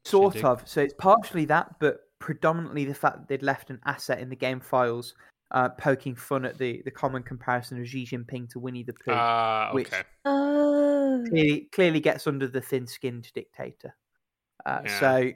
Sort 0.05 0.33
shindig? 0.33 0.45
of. 0.45 0.67
So 0.67 0.81
it's 0.81 0.93
partially 0.97 1.45
that, 1.45 1.75
but 1.79 1.99
predominantly 2.19 2.85
the 2.85 2.93
fact 2.93 3.17
that 3.17 3.27
they'd 3.27 3.43
left 3.43 3.69
an 3.69 3.79
asset 3.85 4.19
in 4.19 4.29
the 4.29 4.35
game 4.35 4.59
files, 4.59 5.15
uh, 5.51 5.69
poking 5.69 6.15
fun 6.15 6.45
at 6.45 6.57
the 6.57 6.81
the 6.85 6.91
common 6.91 7.23
comparison 7.23 7.79
of 7.79 7.87
Xi 7.87 8.05
Jinping 8.05 8.49
to 8.51 8.59
Winnie 8.59 8.83
the 8.83 8.93
Pooh. 8.93 9.11
Ah, 9.13 9.71
which- 9.73 9.89
Oh. 10.25 11.23
clearly, 11.29 11.69
clearly 11.71 11.99
gets 11.99 12.27
under 12.27 12.47
the 12.47 12.61
thin-skinned 12.61 13.31
dictator. 13.33 13.95
Uh, 14.65 14.81
Yeah. 14.85 14.99
So 14.99 15.31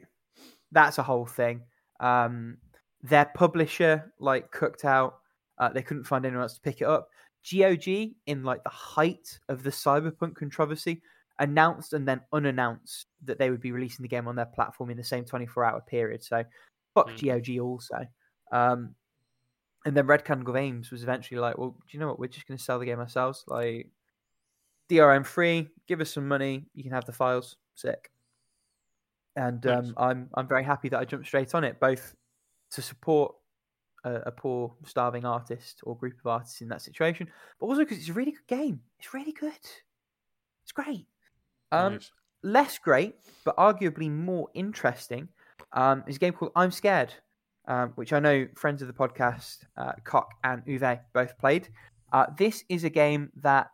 that's 0.72 0.98
a 0.98 1.03
whole 1.03 1.25
thing. 1.25 1.63
Um, 2.00 2.58
their 3.01 3.25
publisher 3.36 4.13
like 4.20 4.51
cooked 4.51 4.86
out. 4.86 5.20
Uh, 5.58 5.70
they 5.70 5.82
couldn't 5.82 6.03
find 6.05 6.25
anyone 6.25 6.43
else 6.43 6.55
to 6.55 6.62
pick 6.62 6.82
it 6.82 6.88
up. 6.88 7.10
GOG, 7.43 8.15
in 8.25 8.43
like 8.43 8.63
the 8.63 8.70
height 8.70 9.39
of 9.50 9.63
the 9.63 9.70
cyberpunk 9.70 10.36
controversy, 10.36 11.01
announced 11.40 11.94
and 11.94 12.08
then 12.08 12.22
unannounced 12.32 13.08
that 13.25 13.40
they 13.40 13.50
would 13.50 13.62
be 13.62 13.72
releasing 13.72 14.04
the 14.04 14.10
game 14.10 14.28
on 14.28 14.36
their 14.36 14.46
platform 14.46 14.90
in 14.90 14.98
the 14.98 15.04
same 15.04 15.25
24-hour 15.25 15.82
period. 15.88 16.24
So 16.24 16.44
fuck 16.94 17.10
Mm. 17.10 17.28
GOG 17.28 17.60
also. 17.60 18.06
Um, 18.52 18.96
and 19.86 19.98
then 19.98 20.08
Red 20.08 20.24
Candle 20.25 20.54
Games 20.54 20.92
was 20.92 21.04
eventually 21.04 21.40
like, 21.40 21.58
well, 21.58 21.72
do 21.72 21.86
you 21.92 22.00
know 22.00 22.08
what? 22.08 22.20
We're 22.20 22.28
just 22.28 22.48
going 22.48 22.58
to 22.58 22.63
sell 22.63 22.80
the 22.80 22.86
game 22.86 23.00
ourselves. 23.00 23.44
Like, 23.48 23.90
DRM 24.90 25.25
free. 25.25 25.70
Give 25.88 26.02
us 26.02 26.12
some 26.12 26.28
money. 26.28 26.66
You 26.74 26.84
can 26.84 26.92
have 26.94 27.06
the 27.06 27.12
files. 27.13 27.58
Sick. 27.75 28.12
And 29.36 29.66
Nice. 29.66 29.88
um, 29.88 29.94
I'm 29.98 30.30
I'm 30.36 30.48
very 30.48 30.63
happy 30.63 30.90
that 30.90 31.00
I 31.00 31.06
jumped 31.06 31.25
straight 31.28 31.56
on 31.56 31.63
it, 31.63 31.80
both 31.80 32.16
to 32.72 32.82
support 32.82 33.36
a, 34.04 34.16
a 34.28 34.32
poor 34.32 34.75
starving 34.86 35.25
artist 35.25 35.82
or 35.84 35.98
group 35.98 36.20
of 36.20 36.28
artists 36.28 36.62
in 36.62 36.68
that 36.70 36.82
situation, 36.82 37.30
but 37.60 37.66
also 37.66 37.80
because 37.82 37.98
it's 37.98 38.10
a 38.10 38.13
really 38.13 38.32
good 38.32 38.48
game. 38.48 38.82
It's 39.00 39.13
really 39.13 39.32
good. 39.32 39.54
It's 40.63 40.72
great. 40.74 41.08
Um, 41.74 41.94
Nice. 41.94 42.12
less 42.44 42.77
great, 42.77 43.15
but 43.44 43.58
arguably 43.58 44.10
more 44.10 44.50
interesting, 44.53 45.27
um, 45.74 46.03
is 46.08 46.18
a 46.18 46.20
game 46.20 46.34
called 46.34 46.51
I'm 46.56 46.72
Scared, 46.72 47.13
um, 47.68 47.89
which 47.96 48.13
I 48.13 48.20
know 48.20 48.48
friends 48.56 48.82
of 48.82 48.88
the 48.88 48.94
podcast, 48.94 49.65
uh, 49.77 49.94
Cock 50.03 50.30
and 50.44 50.63
Uwe, 50.65 51.00
both 51.13 51.38
played. 51.38 51.70
Uh, 52.12 52.27
this 52.38 52.63
is 52.70 52.84
a 52.84 52.89
game 52.89 53.32
that, 53.38 53.72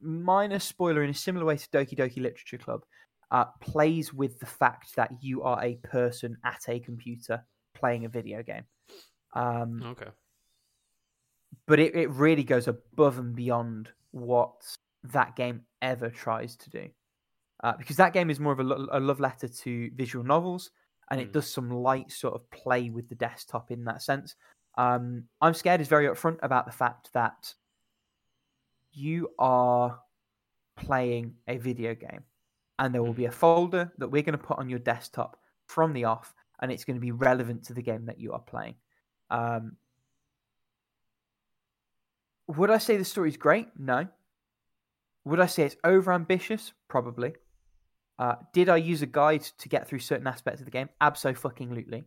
minor 0.00 0.58
spoiler, 0.58 1.02
in 1.02 1.10
a 1.10 1.14
similar 1.14 1.44
way 1.44 1.56
to 1.56 1.68
Doki 1.70 1.96
Doki 1.96 2.18
Literature 2.18 2.58
Club, 2.58 2.84
uh, 3.32 3.46
plays 3.60 4.14
with 4.14 4.38
the 4.38 4.46
fact 4.46 4.94
that 4.94 5.10
you 5.20 5.42
are 5.42 5.62
a 5.64 5.74
person 5.76 6.36
at 6.44 6.62
a 6.68 6.78
computer 6.78 7.44
playing 7.74 8.04
a 8.04 8.08
video 8.08 8.42
game. 8.42 8.64
Um, 9.34 9.82
Okay. 9.84 10.10
but 11.66 11.80
it, 11.80 11.96
it 11.96 12.10
really 12.10 12.44
goes 12.44 12.68
above 12.68 13.18
and 13.18 13.34
beyond 13.34 13.90
what 14.12 14.54
that 15.12 15.34
game 15.36 15.62
ever 15.82 16.08
tries 16.08 16.56
to 16.56 16.70
do. 16.70 16.88
Uh, 17.62 17.72
because 17.78 17.96
that 17.96 18.12
game 18.12 18.28
is 18.30 18.38
more 18.38 18.52
of 18.52 18.60
a, 18.60 18.64
lo- 18.64 18.86
a 18.92 19.00
love 19.00 19.18
letter 19.20 19.48
to 19.48 19.90
visual 19.94 20.24
novels, 20.24 20.70
and 21.10 21.20
it 21.20 21.28
Mm. 21.28 21.32
does 21.32 21.50
some 21.50 21.70
light 21.70 22.10
sort 22.12 22.34
of 22.34 22.48
play 22.50 22.90
with 22.90 23.08
the 23.08 23.14
desktop 23.14 23.70
in 23.70 23.84
that 23.84 24.02
sense. 24.02 24.34
Um, 24.76 25.24
I'm 25.40 25.54
scared 25.54 25.80
is 25.80 25.88
very 25.88 26.06
upfront 26.06 26.38
about 26.42 26.66
the 26.66 26.72
fact 26.72 27.10
that 27.14 27.54
you 28.92 29.30
are 29.38 30.00
playing 30.76 31.34
a 31.48 31.56
video 31.56 31.94
game, 31.94 32.24
and 32.78 32.94
there 32.94 33.02
will 33.02 33.14
be 33.14 33.24
a 33.24 33.30
folder 33.30 33.90
that 33.98 34.08
we're 34.08 34.22
going 34.22 34.38
to 34.38 34.44
put 34.44 34.58
on 34.58 34.68
your 34.68 34.78
desktop 34.78 35.38
from 35.64 35.94
the 35.94 36.04
off, 36.04 36.34
and 36.60 36.70
it's 36.70 36.84
going 36.84 36.96
to 36.96 37.00
be 37.00 37.12
relevant 37.12 37.64
to 37.64 37.74
the 37.74 37.82
game 37.82 38.04
that 38.06 38.20
you 38.20 38.32
are 38.32 38.40
playing. 38.40 38.74
Um, 39.30 39.76
would 42.48 42.70
I 42.70 42.78
say 42.78 42.96
the 42.96 43.04
story 43.04 43.30
is 43.30 43.36
great? 43.36 43.68
No. 43.78 44.06
Would 45.24 45.40
I 45.40 45.46
say 45.46 45.64
it's 45.64 45.76
over 45.82 46.12
ambitious? 46.12 46.72
Probably. 46.86 47.34
Uh, 48.18 48.36
did 48.52 48.68
I 48.68 48.76
use 48.76 49.02
a 49.02 49.06
guide 49.06 49.42
to 49.58 49.68
get 49.68 49.86
through 49.86 49.98
certain 49.98 50.26
aspects 50.26 50.60
of 50.60 50.64
the 50.64 50.70
game? 50.70 50.88
Absolutely. 51.00 52.04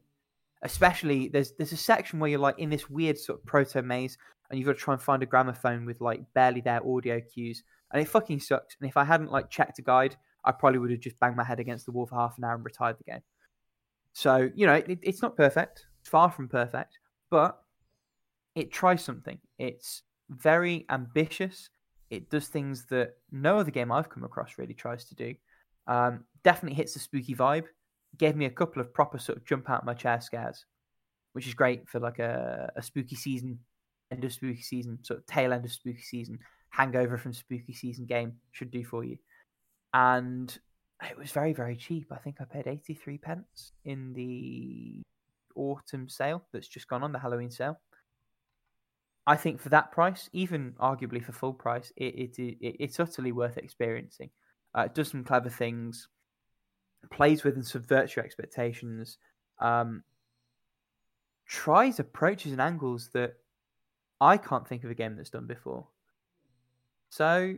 Especially 0.62 1.30
there's 1.30 1.54
there's 1.54 1.72
a 1.72 1.78
section 1.78 2.20
where 2.20 2.30
you're 2.30 2.40
like 2.40 2.60
in 2.60 2.70
this 2.70 2.90
weird 2.90 3.18
sort 3.18 3.40
of 3.40 3.46
proto 3.46 3.82
maze, 3.82 4.18
and 4.50 4.60
you've 4.60 4.66
got 4.66 4.74
to 4.74 4.80
try 4.80 4.94
and 4.94 5.02
find 5.02 5.24
a 5.24 5.28
gramophone 5.28 5.86
with 5.86 6.02
like 6.02 6.22
barely 6.34 6.62
there 6.62 6.86
audio 6.86 7.22
cues, 7.22 7.64
and 7.92 8.02
it 8.02 8.08
fucking 8.08 8.40
sucks. 8.40 8.76
And 8.80 8.90
if 8.90 8.98
I 8.98 9.06
hadn't 9.06 9.32
like 9.32 9.50
checked 9.50 9.80
a 9.80 9.82
guide, 9.82 10.18
I 10.44 10.52
probably 10.52 10.80
would 10.80 10.92
have 10.92 11.00
just 11.00 11.20
banged 11.20 11.38
my 11.38 11.44
head 11.44 11.60
against 11.60 11.86
the 11.86 11.92
wall 11.92 12.08
for 12.08 12.16
half 12.16 12.38
an 12.38 12.44
hour 12.44 12.56
and 12.56 12.66
retired 12.66 12.98
the 12.98 13.12
game. 13.12 13.22
So 14.14 14.50
you 14.54 14.66
know 14.66 14.74
it, 14.74 15.00
it's 15.02 15.22
not 15.22 15.38
perfect, 15.38 15.86
it's 16.02 16.10
far 16.10 16.30
from 16.30 16.50
perfect, 16.50 17.00
but 17.30 17.62
it 18.56 18.72
tries 18.72 19.04
something. 19.04 19.40
It's 19.60 20.04
very 20.30 20.86
ambitious. 20.90 21.70
It 22.10 22.30
does 22.30 22.48
things 22.48 22.86
that 22.88 23.14
no 23.32 23.60
other 23.60 23.72
game 23.72 23.92
I've 23.92 24.10
come 24.10 24.24
across 24.24 24.58
really 24.58 24.74
tries 24.74 25.06
to 25.06 25.16
do. 25.16 25.36
Um, 25.90 26.24
definitely 26.44 26.76
hits 26.76 26.94
the 26.94 27.00
spooky 27.00 27.36
vibe. 27.36 27.66
Gave 28.18 28.36
me 28.36 28.46
a 28.46 28.52
couple 28.52 28.82
of 28.82 28.94
proper 28.94 29.18
sort 29.18 29.40
of 29.40 29.46
jump 29.46 29.70
out 29.70 29.86
my 29.86 29.94
chair 29.94 30.22
scares, 30.22 30.66
which 31.34 31.48
is 31.48 31.54
great 31.54 31.90
for 31.90 32.00
like 32.00 32.20
a, 32.20 32.72
a 32.76 32.82
spooky 32.82 33.16
season, 33.16 33.60
end 34.12 34.24
of 34.24 34.32
spooky 34.32 34.62
season, 34.62 35.00
sort 35.04 35.20
of 35.20 35.26
tail 35.26 35.52
end 35.52 35.66
of 35.66 35.72
spooky 35.72 36.02
season, 36.02 36.40
hangover 36.70 37.18
from 37.18 37.34
spooky 37.34 37.74
season 37.74 38.06
game 38.06 38.34
should 38.52 38.72
do 38.72 38.86
for 38.86 39.04
you. 39.04 39.18
And 39.94 40.56
it 41.10 41.18
was 41.18 41.32
very, 41.32 41.54
very 41.54 41.76
cheap. 41.76 42.08
I 42.12 42.18
think 42.18 42.38
I 42.40 42.46
paid 42.46 42.68
83 42.68 43.18
pence 43.18 43.72
in 43.84 44.14
the 44.14 45.02
autumn 45.56 46.08
sale 46.08 46.44
that's 46.54 46.68
just 46.68 46.88
gone 46.88 47.04
on, 47.04 47.12
the 47.12 47.20
Halloween 47.20 47.52
sale. 47.52 47.80
I 49.26 49.36
think 49.36 49.60
for 49.60 49.70
that 49.70 49.92
price, 49.92 50.30
even 50.34 50.74
arguably 50.80 51.24
for 51.24 51.32
full 51.32 51.54
price, 51.54 51.92
it, 51.96 52.16
it, 52.16 52.40
it 52.40 52.76
it's 52.80 53.00
utterly 53.00 53.32
worth 53.32 53.58
experiencing. 53.58 54.30
Uh, 54.74 54.88
does 54.88 55.10
some 55.10 55.24
clever 55.24 55.50
things, 55.50 56.08
plays 57.12 57.44
with 57.44 57.56
and 57.56 57.66
subverts 57.66 58.16
your 58.16 58.26
expectations, 58.26 59.18
um, 59.60 60.04
tries 61.48 62.00
approaches 62.00 62.52
and 62.52 62.62
angles 62.62 63.10
that 63.14 63.34
I 64.22 64.38
can't 64.38 64.68
think 64.68 64.84
of 64.84 64.92
a 64.92 64.96
game 64.96 65.16
that's 65.16 65.30
done 65.32 65.48
before. 65.48 65.88
So, 67.10 67.56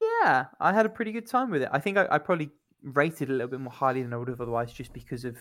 yeah, 0.00 0.46
I 0.60 0.72
had 0.72 0.84
a 0.84 0.90
pretty 0.90 1.12
good 1.12 1.26
time 1.26 1.50
with 1.50 1.62
it. 1.62 1.70
I 1.72 1.78
think 1.78 1.96
I, 1.96 2.06
I 2.10 2.18
probably 2.18 2.50
rated 2.82 3.30
it 3.30 3.32
a 3.32 3.36
little 3.36 3.48
bit 3.48 3.60
more 3.60 3.72
highly 3.72 4.02
than 4.02 4.12
I 4.12 4.16
would 4.16 4.28
have 4.28 4.40
otherwise, 4.40 4.72
just 4.72 4.92
because 4.92 5.24
of 5.24 5.38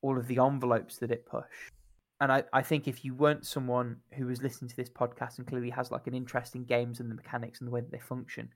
all 0.00 0.16
of 0.16 0.28
the 0.28 0.38
envelopes 0.38 0.96
that 0.98 1.10
it 1.10 1.26
pushed 1.26 1.72
and 2.20 2.32
I, 2.32 2.44
I 2.52 2.62
think 2.62 2.88
if 2.88 3.04
you 3.04 3.14
weren't 3.14 3.46
someone 3.46 3.98
who 4.14 4.26
was 4.26 4.42
listening 4.42 4.68
to 4.70 4.76
this 4.76 4.90
podcast 4.90 5.38
and 5.38 5.46
clearly 5.46 5.70
has 5.70 5.90
like 5.90 6.06
an 6.06 6.14
interest 6.14 6.56
in 6.56 6.64
games 6.64 6.98
and 6.98 7.10
the 7.10 7.14
mechanics 7.14 7.60
and 7.60 7.68
the 7.68 7.72
way 7.72 7.80
that 7.80 7.92
they 7.92 7.98
function, 7.98 8.50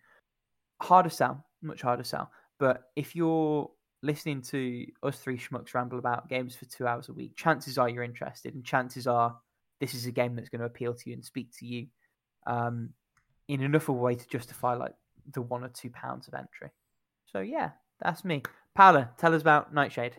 harder 0.82 1.10
sell, 1.10 1.44
much 1.62 1.82
harder 1.82 2.04
sell. 2.04 2.30
But 2.58 2.90
if 2.96 3.16
you're 3.16 3.70
listening 4.02 4.42
to 4.42 4.86
us 5.02 5.18
three 5.18 5.38
schmucks 5.38 5.74
ramble 5.74 5.98
about 5.98 6.28
games 6.28 6.54
for 6.54 6.64
two 6.66 6.86
hours 6.86 7.08
a 7.08 7.12
week, 7.12 7.36
chances 7.36 7.78
are 7.78 7.88
you're 7.88 8.02
interested, 8.02 8.54
and 8.54 8.64
chances 8.64 9.06
are 9.06 9.36
this 9.80 9.94
is 9.94 10.06
a 10.06 10.12
game 10.12 10.36
that's 10.36 10.48
going 10.48 10.60
to 10.60 10.66
appeal 10.66 10.94
to 10.94 11.10
you 11.10 11.14
and 11.14 11.24
speak 11.24 11.50
to 11.58 11.66
you 11.66 11.86
um, 12.46 12.90
in 13.48 13.62
enough 13.62 13.88
of 13.88 13.96
a 13.96 13.98
way 13.98 14.14
to 14.14 14.28
justify 14.28 14.74
like 14.74 14.94
the 15.32 15.42
one 15.42 15.64
or 15.64 15.68
two 15.68 15.90
pounds 15.90 16.28
of 16.28 16.34
entry. 16.34 16.70
So 17.32 17.40
yeah, 17.40 17.70
that's 18.00 18.24
me. 18.24 18.42
Paula, 18.74 19.10
tell 19.18 19.34
us 19.34 19.42
about 19.42 19.74
Nightshade. 19.74 20.16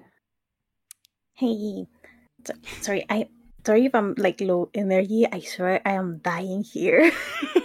Hey, 1.33 1.87
so, 2.45 2.53
sorry, 2.81 3.05
I 3.09 3.29
sorry 3.65 3.85
if 3.85 3.95
I'm 3.95 4.15
like 4.17 4.41
low 4.41 4.69
energy. 4.73 5.25
I 5.31 5.39
swear 5.39 5.81
I 5.85 5.93
am 5.93 6.19
dying 6.23 6.63
here. 6.63 7.11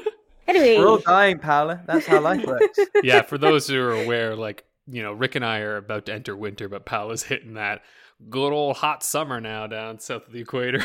anyway, 0.49 0.79
We're 0.79 0.89
all 0.89 0.99
dying, 0.99 1.39
Paula. 1.39 1.83
That's 1.87 2.07
how 2.07 2.21
life 2.21 2.45
works. 2.45 2.79
yeah, 3.03 3.23
for 3.23 3.39
those 3.39 3.69
who 3.69 3.81
are 3.81 3.93
aware, 3.93 4.35
like, 4.35 4.65
you 4.87 5.03
know, 5.03 5.13
Rick 5.13 5.35
and 5.35 5.45
I 5.45 5.61
are 5.61 5.77
about 5.77 6.07
to 6.07 6.15
enter 6.15 6.37
winter, 6.37 6.69
but 6.69 6.87
Paula's 6.87 7.23
hitting 7.23 7.55
that 7.55 7.83
good 8.29 8.53
old 8.53 8.77
hot 8.77 9.05
summer 9.05 9.41
now 9.41 9.67
down 9.67 10.01
south 10.01 10.27
of 10.27 10.33
the 10.33 10.41
equator. 10.41 10.83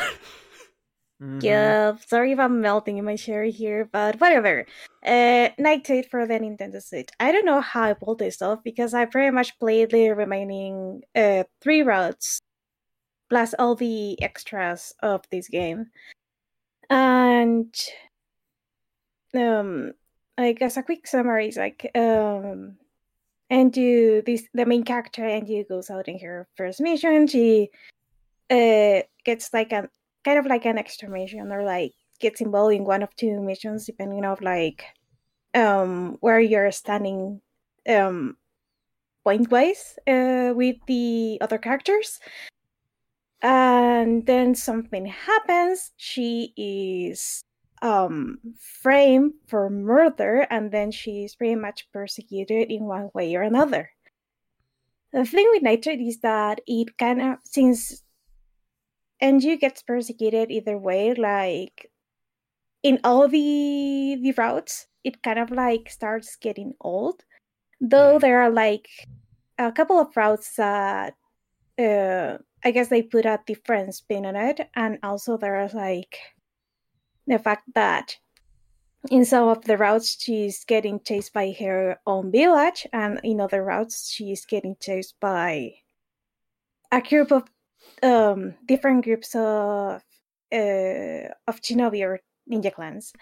Mhm. 1.22 1.42
yeah, 1.42 1.96
sorry 2.06 2.32
if 2.32 2.40
I'm 2.40 2.60
melting 2.60 2.98
in 2.98 3.04
my 3.04 3.14
chair 3.16 3.44
here, 3.44 3.88
but 3.90 4.20
whatever. 4.20 4.66
Uh, 5.04 5.48
Nightshade 5.58 6.06
for 6.06 6.26
the 6.26 6.34
Nintendo 6.34 6.82
Switch. 6.82 7.08
I 7.20 7.30
don't 7.30 7.46
know 7.46 7.60
how 7.60 7.84
I 7.84 7.92
pulled 7.94 8.18
this 8.18 8.42
off 8.42 8.64
because 8.64 8.94
I 8.94 9.04
pretty 9.04 9.30
much 9.30 9.56
played 9.60 9.90
the 9.90 10.10
remaining 10.10 11.02
uh 11.14 11.44
three 11.60 11.82
routes 11.82 12.40
plus 13.30 13.54
all 13.58 13.74
the 13.74 14.20
extras 14.22 14.92
of 15.02 15.22
this 15.30 15.48
game. 15.48 15.86
And 16.90 17.74
um 19.34 19.92
I 20.36 20.52
guess 20.52 20.76
a 20.76 20.82
quick 20.82 21.06
summary 21.06 21.48
is 21.48 21.56
like 21.56 21.90
um 21.94 22.76
Enju 23.50 24.24
this 24.24 24.48
the 24.54 24.66
main 24.66 24.84
character 24.84 25.22
Enju 25.22 25.68
goes 25.68 25.90
out 25.90 26.08
in 26.08 26.18
her 26.20 26.48
first 26.56 26.80
mission. 26.80 27.26
She 27.26 27.70
uh 28.50 29.02
gets 29.24 29.52
like 29.52 29.72
a 29.72 29.88
kind 30.24 30.38
of 30.38 30.46
like 30.46 30.64
an 30.64 30.78
extra 30.78 31.08
mission 31.08 31.52
or 31.52 31.64
like 31.64 31.92
gets 32.20 32.40
involved 32.40 32.74
in 32.74 32.84
one 32.84 33.02
of 33.02 33.14
two 33.16 33.40
missions 33.40 33.86
depending 33.86 34.24
of 34.24 34.40
like 34.40 34.84
um 35.54 36.16
where 36.20 36.40
you're 36.40 36.72
standing 36.72 37.40
um 37.88 38.36
point 39.24 39.50
wise 39.50 39.98
uh 40.06 40.52
with 40.54 40.76
the 40.86 41.38
other 41.40 41.58
characters 41.58 42.20
and 43.42 44.26
then 44.26 44.54
something 44.54 45.06
happens 45.06 45.92
she 45.96 46.52
is 46.56 47.44
um 47.84 48.38
framed 48.82 49.34
for 49.46 49.68
murder 49.68 50.46
and 50.48 50.72
then 50.72 50.90
she's 50.90 51.36
pretty 51.36 51.54
much 51.54 51.86
persecuted 51.92 52.72
in 52.72 52.84
one 52.84 53.10
way 53.12 53.36
or 53.36 53.42
another. 53.42 53.90
The 55.12 55.26
thing 55.26 55.46
with 55.52 55.62
Nightshade 55.62 56.00
is 56.00 56.20
that 56.20 56.62
it 56.66 56.96
kind 56.98 57.20
of 57.20 57.38
since 57.44 58.02
Enju 59.22 59.60
gets 59.60 59.82
persecuted 59.82 60.50
either 60.50 60.78
way 60.78 61.14
like 61.14 61.90
in 62.82 62.98
all 63.04 63.28
the 63.28 64.18
the 64.20 64.32
routes 64.32 64.86
it 65.04 65.22
kind 65.22 65.38
of 65.38 65.50
like 65.50 65.90
starts 65.90 66.36
getting 66.36 66.72
old. 66.80 67.22
Though 67.80 68.18
there 68.18 68.40
are 68.40 68.50
like 68.50 68.88
a 69.58 69.70
couple 69.70 70.00
of 70.00 70.16
routes 70.16 70.56
that 70.56 71.14
uh 71.78 72.38
I 72.64 72.70
guess 72.70 72.88
they 72.88 73.02
put 73.02 73.26
a 73.26 73.40
different 73.46 73.94
spin 73.94 74.24
on 74.24 74.36
it, 74.36 74.70
and 74.74 74.98
also 75.02 75.36
there's 75.36 75.74
like 75.74 76.16
the 77.26 77.38
fact 77.38 77.64
that 77.74 78.16
in 79.10 79.24
some 79.24 79.48
of 79.48 79.64
the 79.64 79.76
routes 79.76 80.16
she's 80.20 80.64
getting 80.64 81.00
chased 81.00 81.32
by 81.32 81.54
her 81.60 81.98
own 82.06 82.30
village, 82.30 82.86
and 82.92 83.20
in 83.22 83.40
other 83.40 83.62
routes 83.62 84.10
she's 84.10 84.46
getting 84.46 84.76
chased 84.80 85.14
by 85.20 85.74
a 86.92 87.00
group 87.00 87.32
of 87.32 87.44
um 88.02 88.54
different 88.66 89.04
groups 89.04 89.34
of 89.34 90.02
uh 90.52 91.28
of 91.46 91.60
shinobi 91.60 92.02
or 92.02 92.20
ninja 92.50 92.72
clans. 92.72 93.12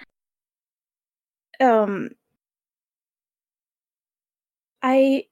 Um, 1.60 2.10
I 4.82 5.26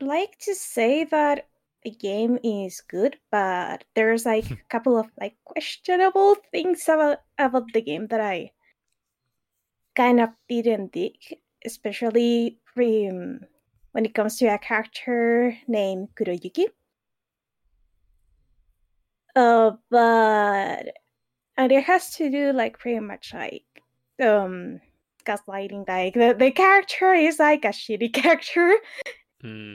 like 0.00 0.38
to 0.40 0.54
say 0.54 1.04
that 1.04 1.48
a 1.84 1.90
game 1.90 2.38
is 2.42 2.80
good, 2.88 3.16
but 3.30 3.84
there's 3.94 4.24
like 4.24 4.50
a 4.50 4.56
couple 4.68 4.98
of 4.98 5.06
like 5.20 5.36
questionable 5.44 6.36
things 6.50 6.88
about 6.88 7.18
about 7.38 7.72
the 7.72 7.82
game 7.82 8.06
that 8.08 8.20
I 8.20 8.52
kind 9.94 10.20
of 10.20 10.30
didn't 10.48 10.92
dig, 10.92 11.16
especially 11.64 12.58
um, 12.76 13.40
when 13.92 14.04
it 14.04 14.14
comes 14.14 14.38
to 14.38 14.46
a 14.46 14.58
character 14.58 15.56
named 15.68 16.08
Kuroyuki. 16.16 16.66
Uh, 19.36 19.72
but 19.90 20.94
and 21.56 21.72
it 21.72 21.84
has 21.84 22.14
to 22.16 22.30
do 22.30 22.52
like 22.52 22.78
pretty 22.78 23.00
much 23.00 23.34
like 23.34 23.64
um 24.22 24.80
gaslighting 25.24 25.88
like 25.88 26.14
the, 26.14 26.36
the 26.38 26.50
character 26.50 27.14
is 27.14 27.38
like 27.38 27.64
a 27.64 27.68
shitty 27.68 28.12
character 28.22 28.76
Hmm. 29.44 29.74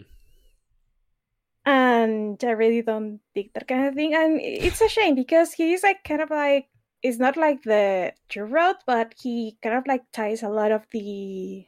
And 1.69 2.43
I 2.43 2.51
really 2.51 2.81
don't 2.81 3.19
dig 3.35 3.53
that 3.53 3.67
kind 3.67 3.85
of 3.87 3.93
thing. 3.93 4.15
And 4.15 4.39
it's 4.41 4.81
a 4.81 4.89
shame 4.89 5.15
because 5.15 5.53
he's 5.53 5.83
like 5.83 6.03
kind 6.03 6.21
of 6.21 6.31
like 6.31 6.67
it's 7.03 7.19
not 7.19 7.37
like 7.37 7.61
the 7.63 8.13
true 8.27 8.49
but 8.85 9.13
he 9.21 9.57
kind 9.61 9.75
of 9.75 9.85
like 9.87 10.01
ties 10.11 10.43
a 10.43 10.49
lot 10.49 10.71
of 10.71 10.85
the 10.91 11.65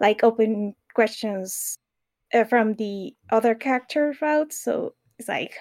like 0.00 0.22
open 0.22 0.74
questions 0.94 1.76
uh, 2.32 2.44
from 2.44 2.74
the 2.74 3.14
other 3.30 3.54
character 3.54 4.14
routes. 4.22 4.62
So 4.62 4.94
it's 5.18 5.28
like 5.28 5.54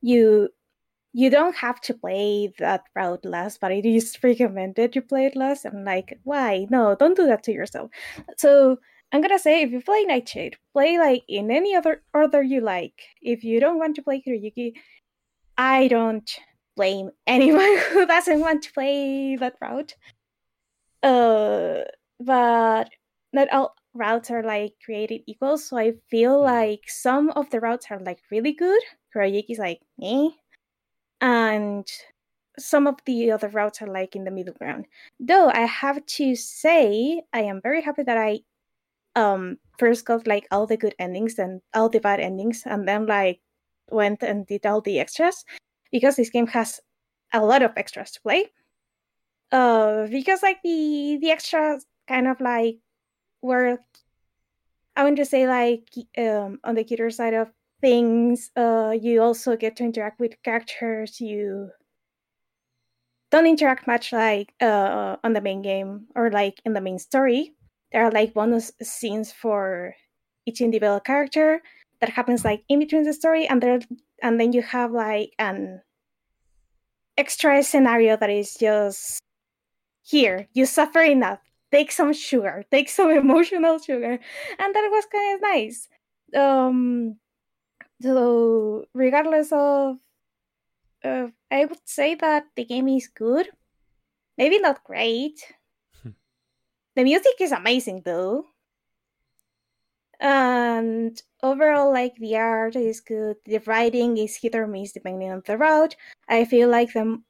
you 0.00 0.48
you 1.12 1.30
don't 1.30 1.56
have 1.56 1.80
to 1.82 1.94
play 1.94 2.52
that 2.58 2.82
route 2.96 3.24
last, 3.24 3.60
but 3.60 3.72
it 3.72 3.86
is 3.86 4.18
recommended 4.22 4.96
you 4.96 5.02
play 5.02 5.26
it 5.26 5.36
last. 5.36 5.64
I'm 5.64 5.84
like, 5.84 6.18
why? 6.24 6.66
No, 6.70 6.96
don't 6.96 7.16
do 7.16 7.26
that 7.26 7.44
to 7.44 7.52
yourself. 7.52 7.90
So 8.36 8.78
I'm 9.12 9.22
gonna 9.22 9.38
say 9.38 9.62
if 9.62 9.70
you 9.70 9.80
play 9.80 10.04
Nightshade, 10.04 10.56
play 10.72 10.98
like 10.98 11.24
in 11.28 11.50
any 11.50 11.74
other 11.74 12.02
order 12.12 12.42
you 12.42 12.60
like. 12.60 12.94
If 13.22 13.44
you 13.44 13.60
don't 13.60 13.78
want 13.78 13.96
to 13.96 14.02
play 14.02 14.22
Kuroyuki, 14.26 14.74
I 15.56 15.88
don't 15.88 16.30
blame 16.76 17.10
anyone 17.26 17.78
who 17.90 18.06
doesn't 18.06 18.40
want 18.40 18.62
to 18.64 18.72
play 18.72 19.36
that 19.36 19.56
route. 19.60 19.94
Uh, 21.02 21.84
but 22.20 22.90
not 23.32 23.48
all 23.52 23.74
routes 23.94 24.30
are 24.30 24.42
like 24.42 24.74
created 24.84 25.22
equal, 25.26 25.58
so 25.58 25.78
I 25.78 25.94
feel 26.10 26.40
like 26.42 26.82
some 26.88 27.30
of 27.30 27.50
the 27.50 27.60
routes 27.60 27.86
are 27.90 28.00
like 28.00 28.20
really 28.30 28.52
good. 28.52 28.82
Kuroyuki's 29.14 29.58
like 29.58 29.80
eh, 30.02 30.28
and 31.20 31.86
some 32.58 32.86
of 32.86 32.96
the 33.06 33.30
other 33.30 33.48
routes 33.48 33.80
are 33.82 33.86
like 33.86 34.16
in 34.16 34.24
the 34.24 34.30
middle 34.30 34.54
ground. 34.54 34.86
Though 35.20 35.48
I 35.48 35.60
have 35.60 36.04
to 36.18 36.34
say, 36.34 37.22
I 37.32 37.42
am 37.42 37.60
very 37.62 37.82
happy 37.82 38.02
that 38.02 38.18
I 38.18 38.40
um 39.16 39.58
first 39.78 40.04
got 40.04 40.26
like 40.26 40.46
all 40.50 40.66
the 40.66 40.76
good 40.76 40.94
endings 40.98 41.38
and 41.38 41.60
all 41.74 41.88
the 41.88 42.00
bad 42.00 42.20
endings, 42.20 42.62
and 42.66 42.86
then 42.88 43.06
like 43.06 43.40
went 43.90 44.22
and 44.22 44.46
did 44.46 44.66
all 44.66 44.80
the 44.80 45.00
extras 45.00 45.44
because 45.92 46.16
this 46.16 46.30
game 46.30 46.46
has 46.48 46.80
a 47.32 47.44
lot 47.44 47.62
of 47.62 47.72
extras 47.76 48.12
to 48.12 48.20
play. 48.22 48.46
Uh, 49.50 50.06
because 50.08 50.42
like 50.42 50.58
the 50.62 51.18
the 51.20 51.30
extras 51.30 51.86
kind 52.06 52.28
of 52.28 52.40
like 52.40 52.78
were 53.42 53.78
I 54.96 55.04
want 55.04 55.16
to 55.16 55.24
say 55.24 55.46
like 55.46 55.88
um 56.18 56.58
on 56.64 56.74
the 56.74 56.84
cuter 56.84 57.10
side 57.10 57.34
of 57.34 57.48
things. 57.80 58.50
Uh, 58.56 58.94
you 59.00 59.22
also 59.22 59.56
get 59.56 59.76
to 59.76 59.84
interact 59.84 60.20
with 60.20 60.42
characters. 60.42 61.20
You 61.20 61.70
don't 63.30 63.46
interact 63.46 63.86
much 63.86 64.12
like 64.12 64.54
uh, 64.60 65.16
on 65.22 65.32
the 65.32 65.40
main 65.40 65.62
game 65.62 66.08
or 66.14 66.30
like 66.30 66.60
in 66.64 66.72
the 66.72 66.80
main 66.80 66.98
story. 66.98 67.54
There 67.92 68.04
are 68.04 68.10
like 68.10 68.34
bonus 68.34 68.72
scenes 68.82 69.32
for 69.32 69.94
each 70.46 70.60
individual 70.60 71.00
character 71.00 71.62
that 72.00 72.10
happens 72.10 72.44
like 72.44 72.64
in 72.68 72.78
between 72.78 73.04
the 73.04 73.12
story, 73.12 73.46
and 73.46 73.62
there 73.62 73.80
and 74.22 74.40
then 74.40 74.52
you 74.52 74.62
have 74.62 74.92
like 74.92 75.32
an 75.38 75.82
extra 77.16 77.62
scenario 77.62 78.16
that 78.16 78.30
is 78.30 78.54
just 78.54 79.20
here. 80.02 80.48
You 80.54 80.66
suffer 80.66 81.00
enough. 81.00 81.40
Take 81.70 81.92
some 81.92 82.12
sugar. 82.12 82.64
Take 82.70 82.88
some 82.88 83.10
emotional 83.24 83.78
sugar, 83.78 84.18
and 84.58 84.74
that 84.74 84.88
was 84.90 85.06
kind 85.10 85.34
of 85.34 85.40
nice. 85.42 85.88
Um, 86.36 87.16
so 88.02 88.84
regardless 88.94 89.52
of 89.52 89.96
uh, 91.04 91.28
I 91.50 91.64
would 91.64 91.80
say 91.84 92.14
that 92.16 92.44
the 92.56 92.64
game 92.64 92.88
is 92.88 93.08
good. 93.08 93.48
Maybe 94.36 94.58
not 94.58 94.84
great. 94.84 95.40
The 96.98 97.04
music 97.04 97.34
is 97.38 97.52
amazing 97.52 98.02
though. 98.04 98.46
And 100.18 101.14
overall, 101.44 101.92
like 101.92 102.16
the 102.16 102.34
art 102.34 102.74
is 102.74 102.98
good. 102.98 103.36
The 103.46 103.58
writing 103.68 104.18
is 104.18 104.34
hit 104.34 104.56
or 104.56 104.66
miss 104.66 104.90
depending 104.90 105.30
on 105.30 105.44
the 105.46 105.56
route. 105.56 105.94
I 106.28 106.44
feel 106.44 106.68
like 106.68 106.92
the 106.92 107.22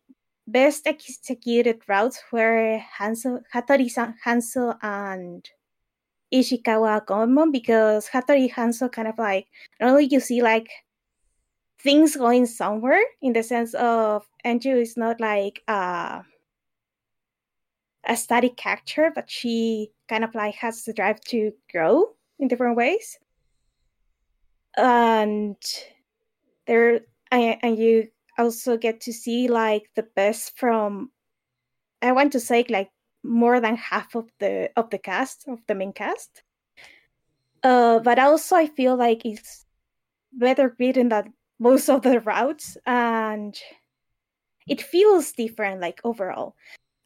best 0.47 0.87
executed 0.87 1.83
routes 1.87 2.19
were 2.33 2.81
Hanzo, 2.99 3.43
Hattori 3.53 3.93
Hanzo 4.25 4.79
and 4.81 5.47
Ishikawa 6.33 7.05
Goemon 7.05 7.53
because 7.53 8.09
Hattori 8.09 8.51
Hanzo 8.51 8.91
kind 8.91 9.09
of 9.09 9.19
like 9.19 9.49
not 9.83 9.91
only 9.91 10.07
you 10.07 10.21
see 10.21 10.41
like 10.41 10.71
things 11.79 12.17
going 12.17 12.47
somewhere 12.47 13.05
in 13.21 13.35
the 13.35 13.43
sense 13.43 13.75
of 13.75 14.27
Enju 14.47 14.81
is 14.81 14.97
not 14.97 15.21
like 15.21 15.63
uh, 15.69 16.23
a 18.09 18.17
static 18.17 18.57
character, 18.57 19.13
but 19.15 19.31
she 19.31 19.93
kind 20.09 20.25
of 20.25 20.35
like 20.35 20.55
has 20.57 20.85
the 20.85 20.93
drive 20.93 21.21
to 21.21 21.53
grow 21.71 22.15
in 22.39 22.49
different 22.49 22.77
ways. 22.77 23.19
And 24.77 25.57
there 26.67 27.01
and 27.31 27.79
you 27.79 28.09
also 28.39 28.77
get 28.77 29.03
to 29.03 29.13
see 29.13 29.49
like 29.49 29.91
the 29.95 30.05
best 30.05 30.57
from 30.57 31.11
I 32.01 32.13
want 32.13 32.33
to 32.33 32.41
say 32.41 32.65
like 32.69 32.91
more 33.23 33.61
than 33.61 33.77
half 33.77 34.15
of 34.15 34.31
the 34.39 34.71
of 34.77 34.91
the 34.91 34.99
cast 34.99 35.47
of 35.49 35.61
the 35.67 35.75
main 35.75 35.93
cast. 35.93 36.43
Uh, 37.63 37.99
but 37.99 38.19
also 38.19 38.57
I 38.57 38.67
feel 38.67 38.97
like 38.97 39.27
it's 39.27 39.67
better 40.33 40.75
written 40.79 41.09
than 41.09 41.35
most 41.59 41.89
of 41.91 42.03
the 42.03 42.21
routes, 42.21 42.79
and 42.87 43.59
it 44.67 44.81
feels 44.81 45.33
different 45.33 45.81
like 45.81 46.01
overall. 46.05 46.55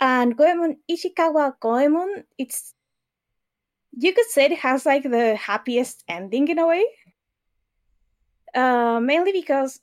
And 0.03 0.37
Goemon 0.37 0.79
Ishikawa 0.91 1.61
Goemon, 1.61 2.25
it's 2.37 2.75
you 3.93 4.13
could 4.13 4.27
say 4.27 4.47
it 4.47 4.59
has 4.59 4.85
like 4.85 5.05
the 5.05 5.37
happiest 5.37 6.03
ending 6.09 6.49
in 6.49 6.59
a 6.59 6.67
way. 6.67 6.85
Uh, 8.53 8.99
mainly 9.01 9.31
because 9.31 9.81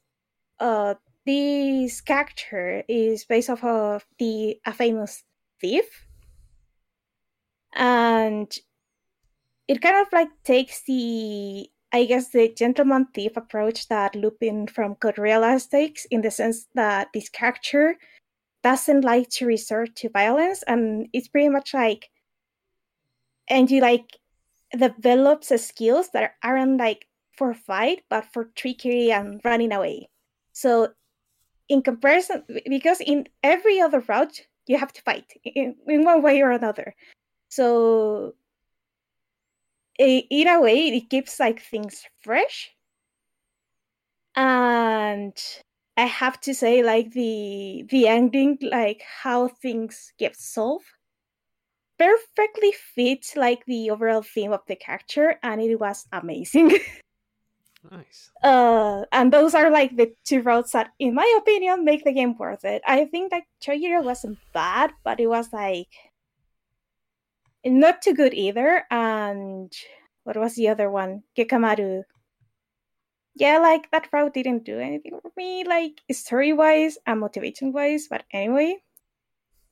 uh, 0.60 0.96
this 1.26 2.02
character 2.02 2.84
is 2.90 3.24
based 3.24 3.50
off 3.50 3.64
of 3.64 4.06
the 4.20 4.60
a 4.66 4.74
famous 4.74 5.24
thief 5.62 5.86
and 7.74 8.54
it 9.70 9.82
kind 9.82 10.06
of 10.06 10.12
like 10.12 10.30
takes 10.44 10.84
the 10.84 11.70
I 11.94 12.04
guess 12.06 12.30
the 12.30 12.50
gentleman 12.50 13.08
thief 13.16 13.38
approach 13.38 13.88
that 13.88 14.16
Lupin 14.16 14.68
from 14.68 14.96
Code 14.96 15.18
Realize 15.18 15.66
takes 15.66 16.04
in 16.06 16.22
the 16.22 16.30
sense 16.30 16.68
that 16.76 17.08
this 17.14 17.30
character 17.30 17.98
doesn't 18.64 19.02
like 19.02 19.30
to 19.30 19.46
resort 19.46 19.96
to 19.96 20.10
violence 20.10 20.64
and 20.64 21.08
it's 21.14 21.28
pretty 21.28 21.50
much 21.50 21.74
like 21.74 22.10
Enju 23.50 23.82
like 23.82 24.18
develops 24.78 25.50
skills 25.62 26.10
that 26.12 26.34
aren't 26.44 26.78
like 26.78 27.08
for 27.38 27.54
fight 27.54 28.04
but 28.10 28.26
for 28.26 28.46
trickery 28.56 29.12
and 29.12 29.42
running 29.44 29.72
away. 29.72 30.10
So 30.54 30.90
in 31.70 31.82
comparison 31.82 32.44
because 32.68 33.00
in 33.00 33.28
every 33.44 33.80
other 33.80 34.02
route 34.02 34.42
you 34.68 34.78
have 34.78 34.94
to 34.94 35.02
fight 35.02 35.34
in, 35.44 35.76
in 35.88 36.04
one 36.04 36.22
way 36.22 36.42
or 36.42 36.52
another. 36.52 36.96
So 37.50 38.36
in 39.98 40.48
a 40.48 40.62
way 40.62 40.88
it 40.88 41.10
keeps 41.10 41.40
like 41.40 41.62
things 41.62 42.06
fresh. 42.22 42.72
And 44.36 45.34
I 46.00 46.06
have 46.06 46.40
to 46.42 46.54
say 46.54 46.82
like 46.82 47.12
the 47.12 47.84
the 47.90 48.08
ending, 48.08 48.58
like 48.62 49.04
how 49.24 49.50
things 49.50 50.14
get 50.18 50.38
solved 50.38 50.86
perfectly 51.98 52.72
fits 52.72 53.36
like 53.36 53.66
the 53.66 53.92
overall 53.92 54.22
theme 54.22 54.54
of 54.54 54.62
the 54.68 54.78
character 54.78 55.38
and 55.44 55.60
it 55.62 55.76
was 55.76 56.08
amazing. 56.14 56.70
nice. 57.92 58.32
Uh 58.42 59.04
and 59.12 59.34
those 59.34 59.54
are 59.54 59.70
like 59.70 59.98
the 59.98 60.16
two 60.24 60.42
routes 60.42 60.72
that 60.72 60.92
in 61.00 61.14
my 61.14 61.28
opinion 61.38 61.84
make 61.84 62.06
the 62.06 62.14
game 62.14 62.38
worth 62.38 62.64
it. 62.64 62.82
I 62.88 63.04
think 63.04 63.32
that 63.32 63.44
Chojiro 63.62 64.02
wasn't 64.02 64.40
bad, 64.54 64.94
but 65.04 65.20
it 65.20 65.28
was 65.28 65.52
like 65.52 65.92
not 67.66 68.02
too 68.02 68.14
good 68.14 68.34
either. 68.34 68.86
And 68.90 69.70
what 70.24 70.38
was 70.38 70.56
the 70.56 70.70
other 70.70 70.90
one? 70.90 71.24
Gekkamaru. 71.38 72.04
Yeah, 73.36 73.60
like 73.60 73.90
that 73.92 74.10
route 74.12 74.34
didn't 74.34 74.66
do 74.66 74.80
anything 74.80 75.20
for 75.22 75.32
me, 75.38 75.64
like 75.64 76.02
story 76.12 76.54
wise 76.54 76.98
and 77.06 77.20
motivation 77.20 77.72
wise. 77.72 78.08
But 78.10 78.24
anyway, 78.32 78.78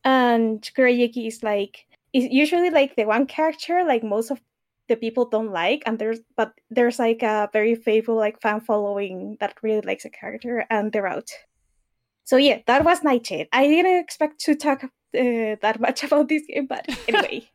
and 0.04 0.62
Kuroyuki 0.62 1.28
is 1.28 1.44
like 1.44 1.86
is 2.14 2.26
usually 2.26 2.70
like 2.70 2.96
the 2.96 3.06
one 3.06 3.26
character 3.28 3.84
like 3.86 4.04
most 4.04 4.32
of 4.32 4.40
the 4.88 4.96
people 4.96 5.26
don't 5.26 5.52
like, 5.52 5.84
and 5.86 6.00
there's 6.00 6.20
but 6.36 6.54
there's 6.70 7.00
like 7.00 7.24
a 7.24 7.50
very 7.52 7.76
faithful 7.76 8.16
like 8.16 8.42
fan 8.42 8.62
following 8.62 9.38
that 9.40 9.56
really 9.62 9.82
likes 9.82 10.06
a 10.06 10.10
character 10.10 10.66
and 10.70 10.92
the 10.92 11.02
route. 11.02 11.32
So 12.24 12.38
yeah, 12.38 12.60
that 12.68 12.84
was 12.86 13.04
Nightshade. 13.04 13.48
I 13.52 13.68
didn't 13.68 14.00
expect 14.00 14.40
to 14.42 14.56
talk 14.56 14.84
uh, 14.84 14.90
that 15.14 15.80
much 15.80 16.04
about 16.08 16.30
this 16.30 16.44
game, 16.48 16.68
but 16.68 16.86
anyway. 17.08 17.50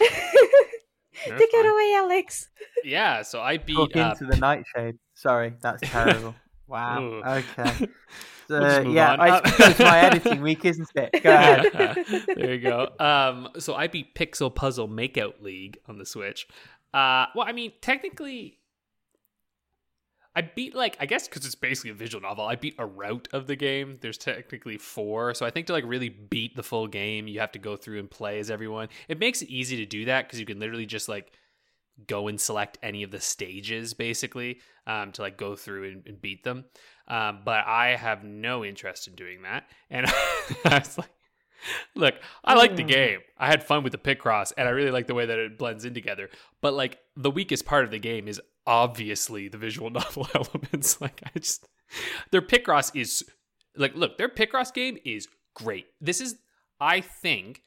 Take 1.24 1.50
it 1.52 1.66
away, 1.66 1.94
Alex. 1.96 2.48
Yeah, 2.84 3.22
so 3.22 3.40
I 3.40 3.58
beat 3.58 3.74
Talk 3.76 3.96
up. 3.96 4.20
into 4.20 4.32
the 4.32 4.38
nightshade. 4.38 4.96
Sorry, 5.14 5.54
that's 5.60 5.82
terrible. 5.88 6.34
Wow. 6.66 7.02
Ooh. 7.02 7.22
Okay. 7.24 7.88
So, 8.46 8.58
We'll 8.58 8.68
just 8.68 8.84
move 8.84 8.94
yeah, 8.96 9.12
on. 9.12 9.20
I 9.20 9.28
Uh, 9.38 9.74
my 9.78 9.98
editing 10.00 10.42
week, 10.42 10.64
isn't 10.64 10.88
it? 10.96 11.22
Go 11.22 11.32
ahead. 11.32 11.66
there 12.34 12.54
you 12.54 12.58
go. 12.60 12.88
Um, 12.98 13.48
so 13.60 13.76
I 13.76 13.86
beat 13.86 14.16
Pixel 14.16 14.52
Puzzle 14.52 14.88
Makeout 14.88 15.40
League 15.40 15.78
on 15.88 15.98
the 15.98 16.04
Switch. 16.04 16.48
Uh, 16.92 17.26
well, 17.36 17.46
I 17.46 17.52
mean, 17.52 17.70
technically, 17.80 18.58
I 20.36 20.42
beat 20.42 20.74
like 20.74 20.96
I 21.00 21.06
guess 21.06 21.26
because 21.26 21.44
it's 21.44 21.54
basically 21.56 21.90
a 21.90 21.94
visual 21.94 22.22
novel. 22.22 22.44
I 22.44 22.54
beat 22.54 22.76
a 22.78 22.86
route 22.86 23.28
of 23.32 23.46
the 23.46 23.56
game. 23.56 23.98
There's 24.00 24.18
technically 24.18 24.78
four, 24.78 25.34
so 25.34 25.44
I 25.44 25.50
think 25.50 25.66
to 25.66 25.72
like 25.72 25.84
really 25.86 26.08
beat 26.08 26.54
the 26.56 26.62
full 26.62 26.86
game, 26.86 27.26
you 27.26 27.40
have 27.40 27.52
to 27.52 27.58
go 27.58 27.76
through 27.76 27.98
and 27.98 28.10
play 28.10 28.38
as 28.38 28.50
everyone. 28.50 28.88
It 29.08 29.18
makes 29.18 29.42
it 29.42 29.48
easy 29.48 29.76
to 29.78 29.86
do 29.86 30.04
that 30.04 30.26
because 30.26 30.38
you 30.38 30.46
can 30.46 30.60
literally 30.60 30.86
just 30.86 31.08
like 31.08 31.32
go 32.06 32.28
and 32.28 32.40
select 32.40 32.78
any 32.82 33.02
of 33.02 33.10
the 33.10 33.20
stages 33.20 33.92
basically 33.92 34.60
um, 34.86 35.12
to 35.12 35.22
like 35.22 35.36
go 35.36 35.54
through 35.56 35.90
and, 35.90 36.06
and 36.06 36.22
beat 36.22 36.44
them. 36.44 36.64
Um, 37.08 37.40
but 37.44 37.66
I 37.66 37.96
have 37.96 38.22
no 38.24 38.64
interest 38.64 39.08
in 39.08 39.14
doing 39.16 39.42
that, 39.42 39.64
and 39.90 40.06
I 40.64 40.78
was 40.78 40.96
like. 40.96 41.10
Look, 41.94 42.14
I 42.42 42.54
like 42.54 42.74
the 42.76 42.82
Mm. 42.84 42.88
game. 42.88 43.20
I 43.36 43.48
had 43.48 43.62
fun 43.62 43.82
with 43.82 43.92
the 43.92 43.98
Picross, 43.98 44.50
and 44.56 44.66
I 44.66 44.70
really 44.70 44.90
like 44.90 45.06
the 45.06 45.12
way 45.14 45.26
that 45.26 45.38
it 45.38 45.58
blends 45.58 45.84
in 45.84 45.92
together. 45.92 46.30
But 46.62 46.72
like 46.72 46.98
the 47.16 47.30
weakest 47.30 47.66
part 47.66 47.84
of 47.84 47.90
the 47.90 47.98
game 47.98 48.28
is 48.28 48.40
obviously 48.66 49.48
the 49.48 49.58
visual 49.58 49.90
novel 50.00 50.28
elements. 50.34 51.00
Like 51.00 51.20
I 51.24 51.38
just 51.38 51.66
their 52.30 52.42
Picross 52.42 52.94
is 52.94 53.24
like 53.76 53.94
look, 53.94 54.18
their 54.18 54.28
Picross 54.28 54.72
game 54.72 54.98
is 55.04 55.28
great. 55.54 55.86
This 56.00 56.20
is 56.20 56.36
I 56.80 57.00
think 57.00 57.62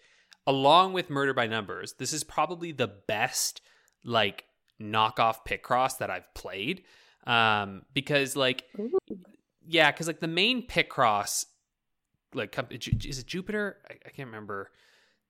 along 0.46 0.94
with 0.94 1.10
Murder 1.10 1.34
by 1.34 1.48
Numbers, 1.48 1.94
this 1.94 2.14
is 2.14 2.24
probably 2.24 2.72
the 2.72 2.92
best 3.08 3.62
like 4.04 4.46
knockoff 4.82 5.38
Picross 5.48 5.98
that 6.00 6.10
I've 6.10 6.34
played. 6.34 6.84
Um 7.26 7.84
because 7.94 8.36
like 8.36 8.64
yeah, 9.66 9.92
because 9.92 10.08
like 10.08 10.20
the 10.20 10.28
main 10.28 10.68
Picross 10.68 11.46
like 12.34 12.58
is 12.72 13.20
it 13.20 13.28
Jupiter? 13.28 13.78
I, 13.90 13.94
I 14.06 14.10
can't 14.10 14.28
remember 14.28 14.72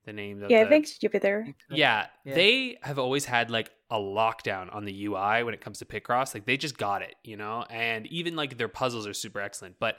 the 0.06 0.14
name 0.14 0.44
of 0.44 0.52
Yeah, 0.52 0.60
I 0.60 0.64
the- 0.66 0.70
think 0.70 0.88
Jupiter. 1.00 1.48
yeah, 1.70 2.08
Yeah. 2.26 2.34
they 2.36 2.78
have 2.82 3.00
always 3.00 3.26
had 3.26 3.50
like 3.50 3.72
a 3.90 3.98
lockdown 3.98 4.74
on 4.74 4.86
the 4.86 5.06
UI 5.06 5.44
when 5.44 5.54
it 5.54 5.62
comes 5.62 5.80
to 5.80 5.86
Picross. 5.86 6.34
Like 6.34 6.46
they 6.46 6.58
just 6.58 6.78
got 6.78 7.02
it, 7.02 7.16
you 7.24 7.38
know? 7.38 7.66
And 7.70 8.06
even 8.08 8.36
like 8.36 8.58
their 8.58 8.68
puzzles 8.68 9.08
are 9.08 9.14
super 9.14 9.40
excellent. 9.40 9.76
But 9.80 9.98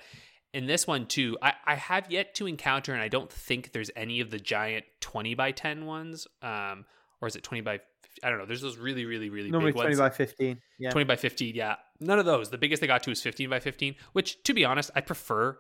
in 0.53 0.67
this 0.67 0.87
one 0.87 1.07
too, 1.07 1.39
I, 1.43 1.55
I 1.65 1.75
have 1.77 2.11
yet 2.11 2.35
to 2.37 2.47
encounter, 2.47 2.93
and 2.93 3.01
I 3.03 3.09
don't 3.09 3.31
think 3.33 3.73
there's 3.73 3.91
any 3.97 4.21
of 4.21 4.31
the 4.31 4.39
giant 4.39 4.85
20 5.01 5.35
by 5.35 5.53
10 5.53 5.87
ones. 5.87 6.27
Um, 6.43 6.85
or 7.21 7.29
is 7.29 7.37
it 7.37 7.43
20 7.43 7.63
by, 7.63 7.81
I 8.23 8.29
don't 8.31 8.39
know. 8.39 8.47
There's 8.47 8.61
those 8.61 8.77
really, 8.77 9.05
really, 9.07 9.31
really 9.31 9.51
Normally 9.51 9.73
big 9.73 9.77
20 9.83 9.89
ones. 9.91 9.99
by 9.99 10.11
15. 10.11 10.61
Yeah. 10.79 10.91
20 10.91 11.05
by 11.05 11.17
15, 11.17 11.55
yeah. 11.55 11.77
None 12.01 12.19
of 12.19 12.27
those. 12.27 12.51
The 12.51 12.59
biggest 12.59 12.81
they 12.81 12.87
got 12.87 13.03
to 13.05 13.11
is 13.11 13.23
15 13.23 13.49
by 13.49 13.61
15, 13.61 13.95
which 14.13 14.43
to 14.45 14.53
be 14.55 14.65
honest, 14.65 14.91
I 14.95 15.01
prefer 15.01 15.59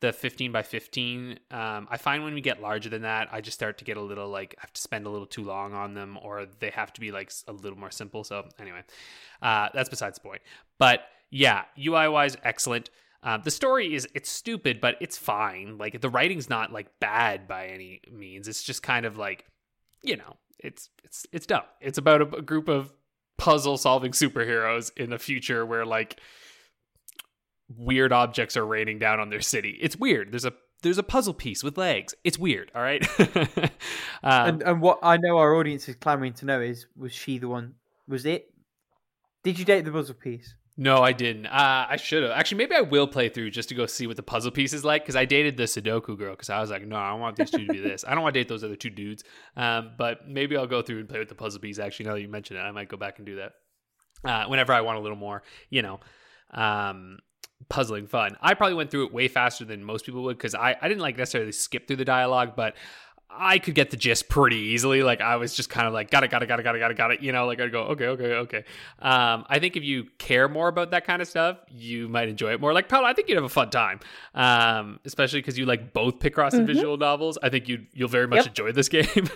the 0.00 0.12
15 0.12 0.50
by 0.52 0.62
15. 0.62 1.38
Um, 1.50 1.86
I 1.90 1.96
find 1.96 2.24
when 2.24 2.34
we 2.34 2.40
get 2.40 2.60
larger 2.60 2.88
than 2.88 3.02
that, 3.02 3.28
I 3.30 3.40
just 3.40 3.56
start 3.56 3.78
to 3.78 3.84
get 3.84 3.96
a 3.96 4.00
little 4.00 4.28
like, 4.28 4.54
I 4.58 4.62
have 4.62 4.72
to 4.72 4.80
spend 4.80 5.06
a 5.06 5.10
little 5.10 5.26
too 5.26 5.44
long 5.44 5.74
on 5.74 5.94
them 5.94 6.18
or 6.22 6.46
they 6.58 6.70
have 6.70 6.92
to 6.94 7.00
be 7.00 7.12
like 7.12 7.30
a 7.46 7.52
little 7.52 7.78
more 7.78 7.90
simple. 7.90 8.24
So, 8.24 8.46
anyway, 8.58 8.82
uh, 9.42 9.68
that's 9.74 9.88
besides 9.88 10.18
the 10.18 10.28
point. 10.28 10.40
But 10.78 11.02
yeah, 11.30 11.64
UI 11.78 12.08
wise, 12.08 12.36
excellent. 12.42 12.90
Um, 13.22 13.42
the 13.44 13.50
story 13.50 13.94
is 13.94 14.08
it's 14.14 14.30
stupid, 14.30 14.80
but 14.80 14.96
it's 15.00 15.18
fine. 15.18 15.76
Like 15.76 16.00
the 16.00 16.08
writing's 16.08 16.48
not 16.48 16.72
like 16.72 16.98
bad 17.00 17.46
by 17.46 17.66
any 17.66 18.00
means. 18.10 18.48
It's 18.48 18.62
just 18.62 18.82
kind 18.82 19.04
of 19.04 19.18
like, 19.18 19.44
you 20.02 20.16
know, 20.16 20.36
it's 20.58 20.88
it's 21.04 21.26
it's 21.32 21.46
dumb. 21.46 21.64
It's 21.80 21.98
about 21.98 22.22
a, 22.22 22.36
a 22.36 22.42
group 22.42 22.68
of 22.68 22.92
puzzle 23.36 23.76
solving 23.76 24.12
superheroes 24.12 24.90
in 24.96 25.10
the 25.10 25.18
future 25.18 25.66
where 25.66 25.84
like 25.84 26.20
weird 27.76 28.12
objects 28.12 28.56
are 28.56 28.66
raining 28.66 28.98
down 28.98 29.20
on 29.20 29.30
their 29.30 29.40
city. 29.40 29.78
It's 29.80 29.96
weird. 29.96 30.32
There's 30.32 30.44
a 30.44 30.52
there's 30.82 30.98
a 30.98 31.02
puzzle 31.02 31.34
piece 31.34 31.62
with 31.62 31.76
legs. 31.76 32.14
It's 32.24 32.38
weird. 32.38 32.70
All 32.74 32.82
right. 32.82 33.06
um, 33.18 33.70
and 34.22 34.62
and 34.62 34.80
what 34.80 34.98
I 35.02 35.16
know 35.16 35.38
our 35.38 35.54
audience 35.54 35.88
is 35.88 35.96
clamoring 35.96 36.34
to 36.34 36.46
know 36.46 36.60
is 36.60 36.86
was 36.96 37.12
she 37.12 37.38
the 37.38 37.48
one? 37.48 37.74
Was 38.08 38.26
it? 38.26 38.52
Did 39.42 39.58
you 39.58 39.64
date 39.64 39.84
the 39.84 39.92
puzzle 39.92 40.14
piece? 40.14 40.54
no, 40.80 41.02
I 41.02 41.12
didn't. 41.12 41.44
Uh, 41.44 41.86
I 41.90 41.96
should 41.96 42.22
have. 42.22 42.32
Actually, 42.32 42.56
maybe 42.56 42.74
I 42.74 42.80
will 42.80 43.06
play 43.06 43.28
through 43.28 43.50
just 43.50 43.68
to 43.68 43.74
go 43.74 43.84
see 43.84 44.06
what 44.06 44.16
the 44.16 44.22
puzzle 44.22 44.50
piece 44.50 44.72
is 44.72 44.82
like 44.82 45.02
because 45.02 45.14
I 45.14 45.26
dated 45.26 45.58
the 45.58 45.64
Sudoku 45.64 46.16
girl 46.16 46.30
because 46.30 46.48
I 46.48 46.58
was 46.58 46.70
like, 46.70 46.86
no, 46.86 46.96
I 46.96 47.12
want 47.12 47.36
these 47.36 47.50
two 47.50 47.66
to 47.66 47.72
be 47.72 47.80
this. 47.82 48.02
I 48.08 48.14
don't 48.14 48.22
want 48.22 48.32
to 48.32 48.40
date 48.40 48.48
those 48.48 48.64
other 48.64 48.76
two 48.76 48.88
dudes. 48.88 49.22
Um, 49.58 49.90
but 49.98 50.26
maybe 50.26 50.56
I'll 50.56 50.66
go 50.66 50.80
through 50.80 51.00
and 51.00 51.08
play 51.08 51.18
with 51.18 51.28
the 51.28 51.34
puzzle 51.34 51.60
piece. 51.60 51.78
Actually, 51.78 52.06
now 52.06 52.14
that 52.14 52.22
you 52.22 52.28
mention 52.28 52.56
it, 52.56 52.60
I 52.60 52.70
might 52.70 52.88
go 52.88 52.96
back 52.96 53.18
and 53.18 53.26
do 53.26 53.36
that 53.36 53.52
uh, 54.24 54.46
whenever 54.46 54.72
I 54.72 54.80
want 54.80 54.98
a 54.98 55.02
little 55.02 55.18
more, 55.18 55.42
you 55.68 55.82
know, 55.82 56.00
um, 56.52 57.18
puzzling 57.68 58.06
fun. 58.06 58.36
I 58.40 58.54
probably 58.54 58.74
went 58.74 58.90
through 58.90 59.06
it 59.06 59.12
way 59.12 59.28
faster 59.28 59.64
than 59.64 59.84
most 59.84 60.04
people 60.06 60.22
would 60.24 60.36
because 60.38 60.54
I, 60.54 60.76
I 60.80 60.88
didn't 60.88 61.00
like 61.02 61.16
necessarily 61.16 61.52
skip 61.52 61.86
through 61.86 61.96
the 61.96 62.04
dialogue, 62.04 62.54
but 62.56 62.74
I 63.32 63.60
could 63.60 63.76
get 63.76 63.90
the 63.90 63.96
gist 63.96 64.28
pretty 64.28 64.56
easily. 64.56 65.04
Like 65.04 65.20
I 65.20 65.36
was 65.36 65.54
just 65.54 65.70
kind 65.70 65.86
of 65.86 65.92
like, 65.92 66.10
got 66.10 66.24
it, 66.24 66.32
got 66.32 66.42
it, 66.42 66.46
got 66.46 66.58
it, 66.58 66.64
got 66.64 66.74
it, 66.74 66.80
got 66.80 66.90
it, 66.90 66.96
got 66.96 67.10
it. 67.12 67.20
You 67.20 67.30
know, 67.30 67.46
like 67.46 67.60
I'd 67.60 67.70
go, 67.70 67.82
okay, 67.82 68.06
okay, 68.08 68.32
okay. 68.34 68.64
Um, 68.98 69.44
I 69.48 69.60
think 69.60 69.76
if 69.76 69.84
you 69.84 70.08
care 70.18 70.48
more 70.48 70.66
about 70.66 70.90
that 70.90 71.06
kind 71.06 71.22
of 71.22 71.28
stuff, 71.28 71.58
you 71.68 72.08
might 72.08 72.28
enjoy 72.28 72.52
it 72.54 72.60
more. 72.60 72.72
Like 72.72 72.88
Paolo, 72.88 73.06
I 73.06 73.12
think 73.12 73.28
you'd 73.28 73.36
have 73.36 73.44
a 73.44 73.48
fun 73.48 73.70
time, 73.70 74.00
um, 74.34 74.98
especially 75.04 75.38
because 75.40 75.56
you 75.56 75.64
like 75.64 75.92
both 75.92 76.18
Picross 76.18 76.54
and 76.54 76.64
Mhm. 76.64 76.74
visual 76.74 76.96
novels. 76.96 77.38
I 77.40 77.50
think 77.50 77.68
you 77.68 77.86
you'll 77.92 78.08
very 78.08 78.26
much 78.26 78.38
Yep. 78.38 78.46
enjoy 78.48 78.72
this 78.72 78.88
game. 78.98 79.28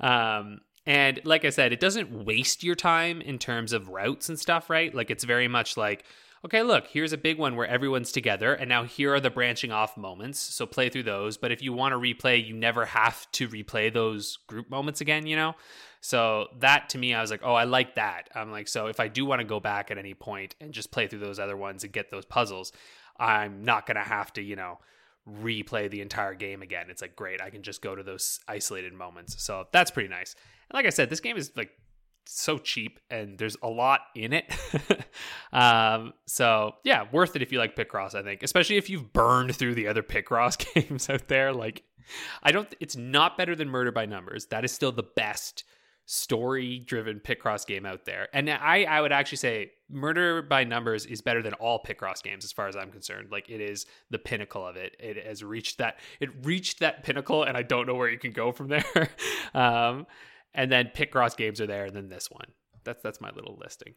um, 0.00 0.60
and 0.86 1.20
like 1.24 1.44
I 1.44 1.50
said, 1.50 1.72
it 1.72 1.80
doesn't 1.80 2.24
waste 2.24 2.62
your 2.64 2.74
time 2.74 3.20
in 3.20 3.38
terms 3.38 3.72
of 3.72 3.88
routes 3.88 4.28
and 4.28 4.38
stuff, 4.38 4.70
right? 4.70 4.94
Like 4.94 5.10
it's 5.10 5.24
very 5.24 5.48
much 5.48 5.76
like, 5.76 6.04
okay, 6.44 6.62
look, 6.62 6.86
here's 6.86 7.12
a 7.12 7.18
big 7.18 7.38
one 7.38 7.54
where 7.54 7.66
everyone's 7.66 8.12
together, 8.12 8.54
and 8.54 8.68
now 8.68 8.84
here 8.84 9.14
are 9.14 9.20
the 9.20 9.30
branching 9.30 9.72
off 9.72 9.96
moments. 9.96 10.38
So 10.38 10.66
play 10.66 10.88
through 10.88 11.02
those. 11.02 11.36
But 11.36 11.52
if 11.52 11.62
you 11.62 11.72
want 11.72 11.92
to 11.92 11.98
replay, 11.98 12.44
you 12.44 12.54
never 12.54 12.86
have 12.86 13.30
to 13.32 13.48
replay 13.48 13.92
those 13.92 14.38
group 14.46 14.70
moments 14.70 15.00
again, 15.00 15.26
you 15.26 15.36
know? 15.36 15.54
So 16.00 16.48
that 16.60 16.88
to 16.90 16.98
me, 16.98 17.12
I 17.12 17.20
was 17.20 17.30
like, 17.30 17.42
oh, 17.44 17.52
I 17.52 17.64
like 17.64 17.96
that. 17.96 18.30
I'm 18.34 18.50
like, 18.50 18.68
so 18.68 18.86
if 18.86 19.00
I 19.00 19.08
do 19.08 19.26
want 19.26 19.40
to 19.40 19.46
go 19.46 19.60
back 19.60 19.90
at 19.90 19.98
any 19.98 20.14
point 20.14 20.54
and 20.60 20.72
just 20.72 20.90
play 20.90 21.06
through 21.06 21.18
those 21.18 21.38
other 21.38 21.56
ones 21.56 21.84
and 21.84 21.92
get 21.92 22.10
those 22.10 22.24
puzzles, 22.24 22.72
I'm 23.18 23.64
not 23.64 23.86
going 23.86 23.96
to 23.96 24.02
have 24.02 24.32
to, 24.34 24.42
you 24.42 24.56
know, 24.56 24.78
replay 25.28 25.90
the 25.90 26.00
entire 26.00 26.34
game 26.34 26.62
again. 26.62 26.86
It's 26.88 27.02
like, 27.02 27.16
great, 27.16 27.42
I 27.42 27.50
can 27.50 27.62
just 27.62 27.82
go 27.82 27.94
to 27.94 28.02
those 28.02 28.40
isolated 28.48 28.94
moments. 28.94 29.42
So 29.42 29.66
that's 29.72 29.90
pretty 29.90 30.08
nice. 30.08 30.34
And 30.70 30.76
like 30.76 30.86
I 30.86 30.90
said, 30.90 31.10
this 31.10 31.20
game 31.20 31.36
is 31.36 31.52
like 31.54 31.72
so 32.30 32.58
cheap 32.58 33.00
and 33.10 33.36
there's 33.38 33.56
a 33.62 33.68
lot 33.68 34.00
in 34.14 34.32
it. 34.32 34.52
um, 35.52 36.12
so 36.26 36.74
yeah, 36.84 37.06
worth 37.12 37.36
it 37.36 37.42
if 37.42 37.52
you 37.52 37.58
like 37.58 37.76
Picross, 37.76 38.14
I 38.14 38.22
think, 38.22 38.42
especially 38.42 38.76
if 38.76 38.88
you've 38.88 39.12
burned 39.12 39.54
through 39.54 39.74
the 39.74 39.88
other 39.88 40.02
Picross 40.02 40.56
games 40.74 41.10
out 41.10 41.28
there. 41.28 41.52
Like, 41.52 41.82
I 42.42 42.52
don't, 42.52 42.72
it's 42.80 42.96
not 42.96 43.36
better 43.36 43.54
than 43.56 43.68
Murder 43.68 43.92
by 43.92 44.06
Numbers. 44.06 44.46
That 44.46 44.64
is 44.64 44.72
still 44.72 44.92
the 44.92 45.02
best 45.02 45.64
story 46.06 46.80
driven 46.80 47.20
Picross 47.20 47.66
game 47.66 47.86
out 47.86 48.04
there. 48.04 48.28
And 48.32 48.50
I, 48.50 48.84
I 48.84 49.00
would 49.00 49.12
actually 49.12 49.38
say 49.38 49.72
Murder 49.88 50.42
by 50.42 50.64
Numbers 50.64 51.06
is 51.06 51.20
better 51.20 51.42
than 51.42 51.54
all 51.54 51.82
Picross 51.82 52.22
games 52.22 52.44
as 52.44 52.52
far 52.52 52.68
as 52.68 52.76
I'm 52.76 52.90
concerned. 52.90 53.28
Like 53.30 53.48
it 53.48 53.60
is 53.60 53.86
the 54.10 54.18
pinnacle 54.18 54.66
of 54.66 54.76
it. 54.76 54.96
It 54.98 55.24
has 55.24 55.44
reached 55.44 55.78
that 55.78 55.98
it 56.18 56.30
reached 56.44 56.80
that 56.80 57.04
pinnacle 57.04 57.44
and 57.44 57.56
I 57.56 57.62
don't 57.62 57.86
know 57.86 57.94
where 57.94 58.08
you 58.08 58.18
can 58.18 58.32
go 58.32 58.50
from 58.50 58.68
there. 58.68 59.10
um 59.54 60.06
and 60.54 60.70
then 60.70 60.90
Picross 60.94 61.36
games 61.36 61.60
are 61.60 61.66
there 61.66 61.84
and 61.86 61.94
then 61.96 62.08
this 62.08 62.30
one. 62.30 62.46
That's 62.84 63.02
that's 63.02 63.20
my 63.20 63.30
little 63.30 63.58
listing. 63.60 63.94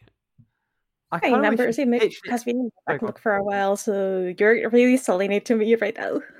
I 1.12 1.18
I 1.18 1.20
kinda 1.20 1.38
wish 1.38 1.44
remember 1.60 1.64
it 1.68 2.00
pitched 2.00 2.22
it- 2.26 2.32
has 2.32 2.44
been 2.44 2.58
in 2.58 2.72
the 2.88 2.98
Sorry, 3.00 3.14
for 3.22 3.36
a 3.36 3.44
while, 3.44 3.76
so 3.78 4.34
you're 4.38 4.70
really 4.70 4.98
selling 4.98 5.32
it 5.32 5.46
to 5.46 5.56
me 5.56 5.76
right 5.76 5.96
now. 5.96 6.22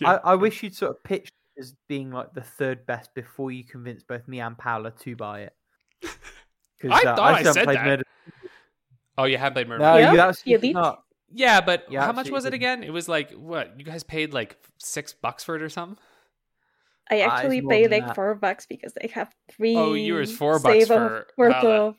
I, 0.04 0.16
I 0.24 0.34
wish 0.34 0.62
you'd 0.62 0.74
sort 0.74 0.92
of 0.92 1.02
pitched 1.02 1.32
it 1.56 1.60
as 1.60 1.74
being 1.88 2.10
like 2.10 2.32
the 2.34 2.42
third 2.42 2.86
best 2.86 3.14
before 3.14 3.50
you 3.50 3.64
convinced 3.64 4.06
both 4.06 4.28
me 4.28 4.40
and 4.40 4.56
Paula 4.56 4.90
to 4.90 5.16
buy 5.16 5.40
it. 5.42 5.54
'Cause, 6.80 6.90
uh, 6.90 6.94
I 6.94 7.02
thought 7.04 7.18
I 7.18 7.40
still 7.40 7.54
haven't 7.54 7.54
said 7.54 7.76
that. 7.76 7.84
Murder- 7.86 8.02
Oh, 9.18 9.24
you 9.24 9.38
have 9.38 9.54
played 9.54 9.66
Murder. 9.66 9.82
No, 9.82 9.96
Yeah, 9.96 10.12
you 10.12 10.20
absolutely 10.20 10.68
you 10.68 10.74
not. 10.74 11.02
Yeah, 11.32 11.60
but 11.62 11.90
You 11.90 11.98
how 11.98 12.12
much 12.12 12.30
was 12.30 12.44
it 12.44 12.50
didn't. 12.50 12.62
again? 12.62 12.84
It 12.84 12.92
was 12.92 13.08
like 13.08 13.30
what? 13.32 13.78
You 13.78 13.84
guys 13.84 14.02
paid 14.02 14.34
like 14.34 14.58
six 14.78 15.14
bucks 15.14 15.42
for 15.42 15.56
it 15.56 15.62
or 15.62 15.70
something? 15.70 15.96
I 17.10 17.20
actually 17.20 17.60
more 17.60 17.70
paid 17.70 17.90
like 17.90 18.06
that. 18.06 18.14
four 18.14 18.34
bucks 18.34 18.66
because 18.66 18.92
they 19.00 19.08
have 19.08 19.32
three. 19.50 19.76
Oh, 19.76 19.94
yours 19.94 20.36
four 20.36 20.58
bucks 20.58 20.74
save 20.74 20.90
of- 20.90 21.10
for 21.10 21.26
worth 21.36 21.54
Paula. 21.54 21.80
of 21.88 21.96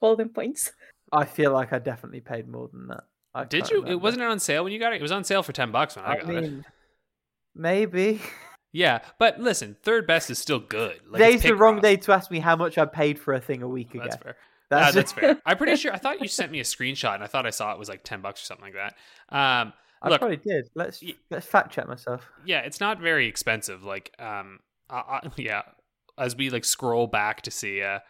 golden 0.00 0.28
points. 0.30 0.72
I 1.12 1.24
feel 1.24 1.52
like 1.52 1.72
I 1.72 1.78
definitely 1.78 2.20
paid 2.20 2.46
more 2.48 2.68
than 2.72 2.88
that. 2.88 3.04
I 3.34 3.44
Did 3.44 3.64
can't 3.64 3.86
you? 3.86 3.92
It 3.92 4.00
wasn't 4.00 4.22
it 4.22 4.28
on 4.28 4.38
sale 4.38 4.64
when 4.64 4.72
you 4.72 4.78
got 4.78 4.92
it? 4.92 4.96
It 4.96 5.02
was 5.02 5.12
on 5.12 5.24
sale 5.24 5.42
for 5.42 5.52
ten 5.52 5.70
bucks 5.72 5.96
when 5.96 6.04
I, 6.04 6.12
I 6.12 6.16
got 6.20 6.34
it. 6.34 6.52
maybe. 7.54 8.20
Yeah, 8.70 8.98
but 9.18 9.40
listen, 9.40 9.76
third 9.82 10.06
best 10.06 10.28
is 10.28 10.38
still 10.38 10.58
good. 10.60 11.00
Like, 11.08 11.22
Today's 11.22 11.42
the 11.42 11.56
wrong 11.56 11.78
Picross. 11.78 11.82
day 11.82 11.96
to 11.96 12.12
ask 12.12 12.30
me 12.30 12.38
how 12.38 12.54
much 12.54 12.76
I 12.76 12.84
paid 12.84 13.18
for 13.18 13.32
a 13.32 13.40
thing 13.40 13.62
a 13.62 13.66
week 13.68 13.94
ago. 13.94 14.04
That's 14.10 14.16
fair. 14.22 14.36
That's, 14.68 14.94
that's 14.94 15.12
fair. 15.12 15.38
I'm 15.46 15.56
pretty 15.56 15.76
sure. 15.76 15.90
I 15.90 15.96
thought 15.96 16.20
you 16.20 16.28
sent 16.28 16.52
me 16.52 16.60
a 16.60 16.64
screenshot, 16.64 17.14
and 17.14 17.24
I 17.24 17.28
thought 17.28 17.46
I 17.46 17.50
saw 17.50 17.72
it 17.72 17.78
was 17.78 17.88
like 17.88 18.04
ten 18.04 18.20
bucks 18.20 18.42
or 18.42 18.44
something 18.44 18.66
like 18.66 18.74
that. 18.74 18.94
Um, 19.34 19.72
I 20.02 20.08
look, 20.08 20.20
probably 20.20 20.36
did. 20.36 20.68
Let's 20.74 21.02
y- 21.02 21.14
let's 21.30 21.46
fact 21.46 21.72
check 21.72 21.88
myself. 21.88 22.28
yeah, 22.44 22.60
it's 22.60 22.80
not 22.80 23.00
very 23.00 23.26
expensive. 23.26 23.82
Like, 23.82 24.14
um, 24.18 24.60
I, 24.88 24.96
I, 24.96 25.20
yeah, 25.36 25.62
as 26.16 26.36
we 26.36 26.50
like 26.50 26.64
scroll 26.64 27.06
back 27.06 27.42
to 27.42 27.50
see 27.50 27.82
uh 27.82 28.00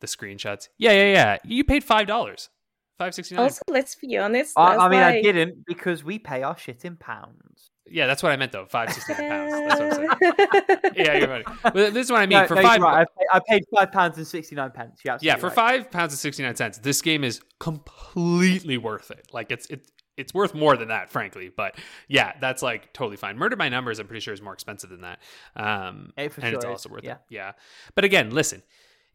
the 0.00 0.06
screenshots. 0.06 0.68
Yeah, 0.78 0.92
yeah, 0.92 1.12
yeah. 1.12 1.36
You 1.44 1.64
paid 1.64 1.82
five 1.84 2.06
dollars, 2.06 2.50
five 2.98 3.14
sixty 3.14 3.34
nine. 3.34 3.44
Also, 3.44 3.62
let's 3.68 3.94
be 3.94 4.18
honest. 4.18 4.52
I, 4.58 4.76
I 4.76 4.88
mean, 4.88 5.00
I 5.00 5.22
didn't 5.22 5.64
because 5.66 6.04
we 6.04 6.18
pay 6.18 6.42
our 6.42 6.58
shit 6.58 6.84
in 6.84 6.96
pounds. 6.96 7.70
Yeah, 7.86 8.06
that's 8.06 8.22
what 8.22 8.32
I 8.32 8.36
meant 8.36 8.52
though. 8.52 8.66
Five 8.66 8.92
sixty 8.92 9.12
nine 9.14 9.28
pounds. 9.28 9.52
That's 9.52 9.80
what 9.80 9.82
I'm 9.82 10.68
saying. 10.68 10.78
Yeah, 10.96 11.16
you're 11.16 11.28
right. 11.28 11.44
But 11.62 11.74
this 11.94 12.06
is 12.06 12.10
what 12.10 12.20
I 12.20 12.26
mean. 12.26 12.38
No, 12.38 12.46
for 12.46 12.54
no, 12.54 12.62
five, 12.62 12.80
right. 12.80 13.00
I, 13.00 13.04
paid, 13.04 13.26
I 13.32 13.40
paid 13.48 13.64
five 13.74 13.92
pounds 13.92 14.18
and 14.18 14.26
sixty 14.26 14.54
nine 14.54 14.70
pence. 14.70 15.00
You're 15.04 15.18
yeah, 15.20 15.36
for 15.36 15.46
right. 15.46 15.54
five 15.54 15.90
pounds 15.90 16.12
and 16.12 16.18
sixty 16.18 16.42
nine 16.42 16.54
cents, 16.54 16.78
this 16.78 17.02
game 17.02 17.24
is 17.24 17.40
completely 17.58 18.76
worth 18.76 19.10
it. 19.10 19.26
Like 19.32 19.50
it's 19.50 19.66
it's 19.66 19.90
it's 20.16 20.34
worth 20.34 20.54
more 20.54 20.76
than 20.76 20.88
that, 20.88 21.10
frankly. 21.10 21.50
But 21.54 21.76
yeah, 22.08 22.32
that's 22.40 22.62
like 22.62 22.92
totally 22.92 23.16
fine. 23.16 23.38
Murder 23.38 23.56
by 23.56 23.68
Numbers, 23.68 23.98
I'm 23.98 24.06
pretty 24.06 24.20
sure 24.20 24.34
is 24.34 24.42
more 24.42 24.52
expensive 24.52 24.90
than 24.90 25.02
that. 25.02 25.20
Um, 25.56 26.12
for 26.30 26.40
and 26.40 26.54
it's 26.54 26.64
also 26.64 26.88
worth 26.88 27.04
yeah. 27.04 27.12
it. 27.12 27.18
Yeah. 27.30 27.52
But 27.94 28.04
again, 28.04 28.30
listen. 28.30 28.62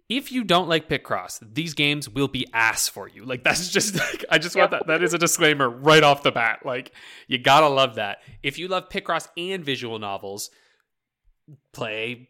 If 0.09 0.31
you 0.31 0.45
don't 0.45 0.69
like 0.69 0.87
Picross, 0.87 1.43
these 1.53 1.73
games 1.73 2.07
will 2.07 2.29
be 2.29 2.47
ass 2.53 2.87
for 2.87 3.09
you. 3.09 3.25
Like 3.25 3.43
that's 3.43 3.69
just 3.73 3.95
like 3.95 4.23
I 4.29 4.37
just 4.37 4.55
want 4.55 4.71
that. 4.71 4.87
That 4.87 5.03
is 5.03 5.13
a 5.13 5.17
disclaimer 5.17 5.69
right 5.69 6.01
off 6.01 6.23
the 6.23 6.31
bat. 6.31 6.59
Like 6.65 6.93
you 7.27 7.37
gotta 7.37 7.67
love 7.67 7.95
that. 7.95 8.19
If 8.41 8.57
you 8.57 8.69
love 8.69 8.87
Picross 8.87 9.27
and 9.35 9.65
visual 9.65 9.99
novels, 9.99 10.49
play 11.73 12.29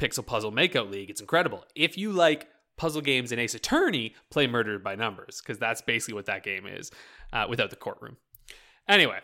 Pixel 0.00 0.24
Puzzle 0.24 0.52
Makeout 0.52 0.90
League. 0.90 1.10
It's 1.10 1.20
incredible. 1.20 1.64
If 1.74 1.98
you 1.98 2.12
like 2.12 2.48
puzzle 2.78 3.02
games 3.02 3.30
and 3.32 3.40
Ace 3.40 3.54
Attorney, 3.54 4.14
play 4.30 4.46
Murdered 4.46 4.82
by 4.82 4.94
Numbers 4.94 5.42
because 5.42 5.58
that's 5.58 5.82
basically 5.82 6.14
what 6.14 6.26
that 6.26 6.42
game 6.42 6.66
is 6.66 6.90
uh, 7.32 7.46
without 7.48 7.68
the 7.70 7.76
courtroom. 7.76 8.16
Anyway, 8.88 9.18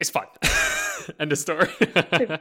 it's 0.00 0.10
fun. 0.10 0.26
End 1.20 1.32
of 1.32 1.38
story. 1.38 1.68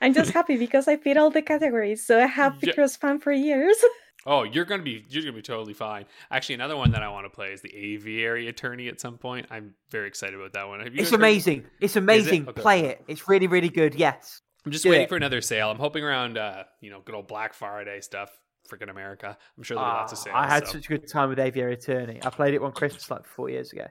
I'm 0.00 0.14
just 0.14 0.30
happy 0.30 0.56
because 0.56 0.86
I 0.86 0.96
fit 0.96 1.16
all 1.16 1.30
the 1.30 1.42
categories, 1.42 2.06
so 2.06 2.20
I 2.20 2.26
have 2.26 2.56
Yeah. 2.62 2.72
Picross 2.72 2.96
fan 2.96 3.18
for 3.18 3.32
years. 3.32 3.76
oh, 4.26 4.44
you're 4.44 4.64
gonna 4.64 4.84
be 4.84 5.04
you're 5.08 5.22
gonna 5.24 5.32
be 5.34 5.42
totally 5.42 5.74
fine. 5.74 6.04
Actually, 6.30 6.54
another 6.56 6.76
one 6.76 6.92
that 6.92 7.02
I 7.02 7.08
want 7.08 7.26
to 7.26 7.30
play 7.30 7.48
is 7.52 7.62
the 7.62 7.74
Aviary 7.74 8.46
Attorney 8.48 8.86
at 8.88 9.00
some 9.00 9.18
point. 9.18 9.46
I'm 9.50 9.74
very 9.90 10.06
excited 10.06 10.36
about 10.36 10.52
that 10.52 10.68
one. 10.68 10.78
Have 10.80 10.94
you 10.94 11.00
It's 11.00 11.10
guys 11.10 11.10
heard- 11.10 11.20
amazing. 11.20 11.64
It's 11.80 11.96
amazing. 11.96 12.44
Play 12.46 12.84
it. 12.86 13.02
It's 13.08 13.26
really, 13.28 13.48
really 13.48 13.70
good. 13.70 13.96
Yes. 13.96 14.40
I'm 14.64 14.70
just 14.72 14.84
Do 14.84 14.90
waiting 14.90 15.04
it. 15.06 15.08
for 15.08 15.16
another 15.16 15.40
sale. 15.40 15.70
I'm 15.70 15.78
hoping 15.78 16.04
around 16.04 16.38
uh, 16.38 16.64
you 16.80 16.90
know, 16.90 17.00
good 17.04 17.14
old 17.14 17.26
Black 17.26 17.54
Friday 17.54 18.00
stuff. 18.00 18.30
Freaking 18.70 18.90
America. 18.90 19.36
I'm 19.56 19.62
sure 19.62 19.76
there'll 19.76 19.90
be 19.90 19.96
lots 19.96 20.12
of 20.12 20.18
Ah, 20.18 20.22
sales. 20.22 20.36
I 20.36 20.48
had 20.48 20.66
so 20.66 20.72
such 20.74 20.86
a 20.86 20.88
good 20.88 21.08
time 21.10 21.28
with 21.30 21.38
Aviary 21.38 21.74
Attorney. 21.74 22.20
I 22.22 22.30
played 22.30 22.54
it 22.54 22.62
one 22.62 22.72
Christmas 22.72 23.10
like 23.10 23.24
four 23.26 23.48
years 23.50 23.72
ago. 23.72 23.86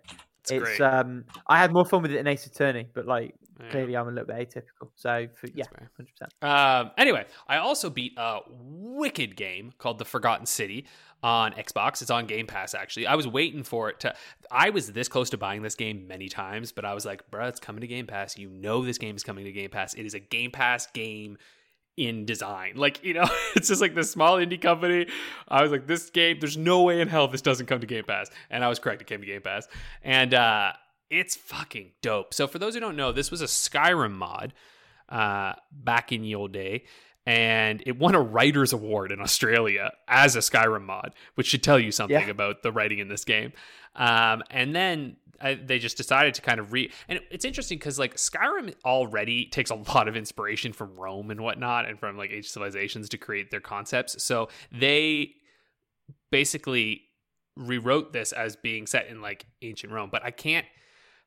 it's, 0.49 0.51
It's, 0.51 0.79
um, 0.79 1.25
I 1.47 1.57
had 1.57 1.73
more 1.73 1.83
fun 1.85 2.01
with 2.03 2.11
it 2.11 2.15
than 2.17 2.27
Ace 2.27 2.45
Attorney, 2.45 2.87
but 2.93 3.05
like 3.05 3.33
Yeah. 3.59 3.69
clearly 3.71 3.97
I'm 3.97 4.07
a 4.07 4.11
little 4.11 4.25
bit 4.27 4.49
atypical. 4.49 4.91
So 4.95 5.27
for, 5.35 5.47
yeah, 5.53 5.65
hundred 5.97 6.11
percent. 6.13 6.33
Um, 6.41 6.91
anyway, 6.97 7.25
I 7.47 7.57
also 7.57 7.89
beat 7.89 8.13
a 8.17 8.39
wicked 8.49 9.35
game 9.35 9.73
called 9.77 9.97
The 9.99 10.05
Forgotten 10.05 10.45
City 10.45 10.85
on 11.23 11.51
Xbox. 11.53 12.01
It's 12.01 12.11
on 12.11 12.27
Game 12.27 12.45
Pass, 12.47 12.73
actually. 12.75 13.07
I 13.07 13.15
was 13.15 13.27
waiting 13.27 13.63
for 13.63 13.89
it 13.89 13.99
to. 14.01 14.13
I 14.51 14.69
was 14.69 14.91
this 14.93 15.07
close 15.09 15.29
to 15.31 15.37
buying 15.37 15.63
this 15.63 15.75
game 15.75 16.07
many 16.07 16.29
times, 16.29 16.71
but 16.71 16.85
I 16.85 16.93
was 16.93 17.05
like, 17.05 17.29
bruh, 17.31 17.49
it's 17.49 17.59
coming 17.59 17.81
to 17.81 17.87
Game 17.87 18.05
Pass. 18.07 18.37
You 18.37 18.49
know 18.49 18.85
this 18.85 18.97
game 18.99 19.15
is 19.15 19.23
coming 19.23 19.43
to 19.45 19.51
Game 19.51 19.69
Pass. 19.71 19.95
It 19.95 20.05
is 20.05 20.13
a 20.13 20.19
Game 20.19 20.51
Pass 20.51 20.87
game 20.91 21.37
in 21.97 22.25
design. 22.25 22.73
Like, 22.75 23.03
you 23.03 23.15
know, 23.15 23.27
it's 23.55 23.67
just 23.67 23.81
like 23.81 23.95
this 23.95 24.09
small 24.09 24.37
indie 24.37 24.61
company. 24.61 25.07
I 25.47 25.63
was 25.63 25.71
like, 25.71 25.87
this 25.87 26.09
game, 26.11 26.37
there's 26.39 26.55
no 26.55 26.83
way 26.83 27.01
in 27.01 27.07
hell 27.07 27.27
this 27.27 27.41
doesn't 27.41 27.65
come 27.65 27.81
to 27.81 27.87
Game 27.87 28.05
Pass. 28.05 28.29
And 28.49 28.63
I 28.63 28.69
was 28.69 28.79
correct, 28.79 29.01
it 29.01 29.07
came 29.07 29.19
to 29.19 29.25
Game 29.25 29.41
Pass. 29.41 29.67
And 30.03 30.33
uh 30.33 30.73
it's 31.09 31.35
fucking 31.35 31.91
dope. 32.01 32.33
So 32.33 32.47
for 32.47 32.59
those 32.59 32.73
who 32.73 32.79
don't 32.79 32.97
know, 32.97 33.11
this 33.11 33.31
was 33.31 33.41
a 33.41 33.45
Skyrim 33.45 34.13
mod 34.13 34.53
uh 35.09 35.53
back 35.71 36.11
in 36.11 36.21
the 36.21 36.35
old 36.35 36.53
day. 36.53 36.85
And 37.27 37.83
it 37.85 37.99
won 37.99 38.15
a 38.15 38.21
writers 38.21 38.71
award 38.71 39.11
in 39.11 39.19
Australia 39.19 39.91
as 40.07 40.35
a 40.37 40.39
Skyrim 40.39 40.85
mod, 40.85 41.13
which 41.35 41.47
should 41.47 41.61
tell 41.61 41.77
you 41.77 41.91
something 41.91 42.15
Yeah. 42.19 42.29
about 42.29 42.63
the 42.63 42.71
writing 42.71 42.99
in 42.99 43.09
this 43.09 43.25
game. 43.25 43.51
Um, 43.95 44.43
and 44.49 44.73
then 44.73 45.17
I, 45.41 45.55
they 45.55 45.77
just 45.77 45.97
decided 45.97 46.33
to 46.35 46.41
kind 46.41 46.59
of 46.59 46.71
re. 46.71 46.89
And 47.09 47.19
it's 47.29 47.43
interesting 47.45 47.77
because 47.77 47.99
like 47.99 48.15
Skyrim 48.15 48.73
already 48.85 49.45
takes 49.47 49.69
a 49.71 49.75
lot 49.75 50.07
of 50.07 50.15
inspiration 50.15 50.71
from 50.71 50.95
Rome 50.95 51.29
and 51.29 51.41
whatnot, 51.41 51.85
and 51.87 51.99
from 51.99 52.17
like 52.17 52.29
ancient 52.29 52.45
civilizations 52.53 53.09
to 53.09 53.17
create 53.17 53.51
their 53.51 53.59
concepts. 53.59 54.23
So 54.23 54.47
they 54.71 55.31
basically 56.31 57.01
rewrote 57.55 58.13
this 58.13 58.31
as 58.31 58.55
being 58.55 58.87
set 58.87 59.07
in 59.07 59.21
like 59.21 59.45
ancient 59.61 59.91
Rome. 59.91 60.09
But 60.11 60.23
I 60.23 60.31
can't, 60.31 60.65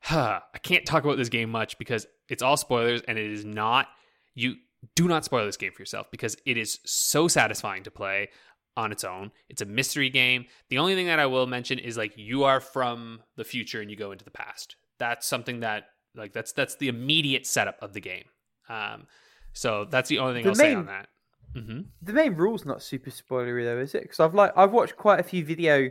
huh, 0.01 0.39
I 0.53 0.57
can't 0.57 0.85
talk 0.85 1.03
about 1.03 1.17
this 1.17 1.29
game 1.29 1.49
much 1.51 1.77
because 1.77 2.07
it's 2.29 2.41
all 2.41 2.57
spoilers, 2.57 3.01
and 3.07 3.17
it 3.17 3.31
is 3.31 3.45
not. 3.45 3.87
You 4.33 4.55
do 4.95 5.07
not 5.07 5.25
spoil 5.25 5.45
this 5.45 5.57
game 5.57 5.71
for 5.71 5.81
yourself 5.81 6.07
because 6.11 6.35
it 6.45 6.57
is 6.57 6.79
so 6.85 7.27
satisfying 7.27 7.83
to 7.83 7.91
play 7.91 8.29
on 8.77 8.91
its 8.91 9.03
own. 9.03 9.31
It's 9.49 9.61
a 9.61 9.65
mystery 9.65 10.09
game. 10.09 10.45
The 10.69 10.77
only 10.77 10.95
thing 10.95 11.07
that 11.07 11.19
I 11.19 11.25
will 11.25 11.47
mention 11.47 11.77
is 11.79 11.97
like 11.97 12.13
you 12.15 12.43
are 12.43 12.59
from 12.59 13.21
the 13.35 13.43
future 13.43 13.81
and 13.81 13.89
you 13.91 13.97
go 13.97 14.11
into 14.11 14.25
the 14.25 14.31
past. 14.31 14.75
That's 14.97 15.27
something 15.27 15.59
that 15.61 15.85
like 16.15 16.33
that's 16.33 16.51
that's 16.51 16.75
the 16.75 16.87
immediate 16.87 17.45
setup 17.45 17.77
of 17.81 17.93
the 17.93 18.01
game. 18.01 18.25
Um, 18.69 19.07
so 19.53 19.85
that's 19.85 20.09
the 20.09 20.19
only 20.19 20.35
thing 20.35 20.43
The 20.43 20.49
I'll 20.49 20.55
say 20.55 20.73
on 20.73 20.85
that. 20.87 21.09
hmm 21.53 21.81
The 22.01 22.13
main 22.13 22.35
rule's 22.35 22.65
not 22.65 22.81
super 22.81 23.09
spoilery 23.09 23.65
though, 23.65 23.79
is 23.79 23.93
it? 23.95 24.03
Because 24.03 24.19
I've 24.19 24.33
like 24.33 24.53
I've 24.55 24.71
watched 24.71 24.95
quite 24.95 25.19
a 25.19 25.23
few 25.23 25.43
video 25.43 25.89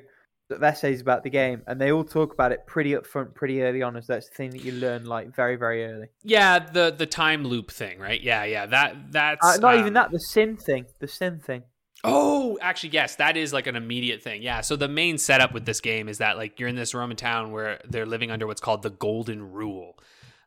essays 0.62 1.00
about 1.00 1.22
the 1.22 1.30
game, 1.30 1.62
and 1.66 1.80
they 1.80 1.92
all 1.92 2.04
talk 2.04 2.32
about 2.32 2.52
it 2.52 2.66
pretty 2.66 2.92
upfront, 2.92 3.34
pretty 3.34 3.62
early 3.62 3.82
on, 3.82 3.96
as 3.96 4.06
that's 4.06 4.28
the 4.28 4.34
thing 4.34 4.50
that 4.50 4.64
you 4.64 4.72
learn 4.72 5.04
like 5.04 5.34
very, 5.34 5.56
very 5.56 5.84
early. 5.84 6.08
Yeah, 6.22 6.58
the 6.58 6.94
the 6.96 7.06
time 7.06 7.44
loop 7.44 7.70
thing, 7.70 7.98
right? 7.98 8.20
Yeah, 8.20 8.44
yeah. 8.44 8.66
That 8.66 9.12
that's 9.12 9.44
Uh, 9.44 9.56
not 9.58 9.74
even 9.74 9.88
um, 9.88 9.94
that. 9.94 10.10
The 10.10 10.20
sin 10.20 10.56
thing. 10.56 10.86
The 10.98 11.08
sin 11.08 11.40
thing. 11.40 11.62
Oh, 12.02 12.58
actually, 12.62 12.90
yes, 12.90 13.16
that 13.16 13.36
is 13.36 13.52
like 13.52 13.66
an 13.66 13.76
immediate 13.76 14.22
thing. 14.22 14.42
Yeah. 14.42 14.62
So 14.62 14.74
the 14.76 14.88
main 14.88 15.18
setup 15.18 15.52
with 15.52 15.66
this 15.66 15.80
game 15.80 16.08
is 16.08 16.18
that 16.18 16.38
like 16.38 16.58
you're 16.58 16.68
in 16.68 16.76
this 16.76 16.94
Roman 16.94 17.16
town 17.16 17.52
where 17.52 17.78
they're 17.88 18.06
living 18.06 18.30
under 18.30 18.46
what's 18.46 18.60
called 18.60 18.82
the 18.82 18.90
Golden 18.90 19.52
Rule. 19.52 19.98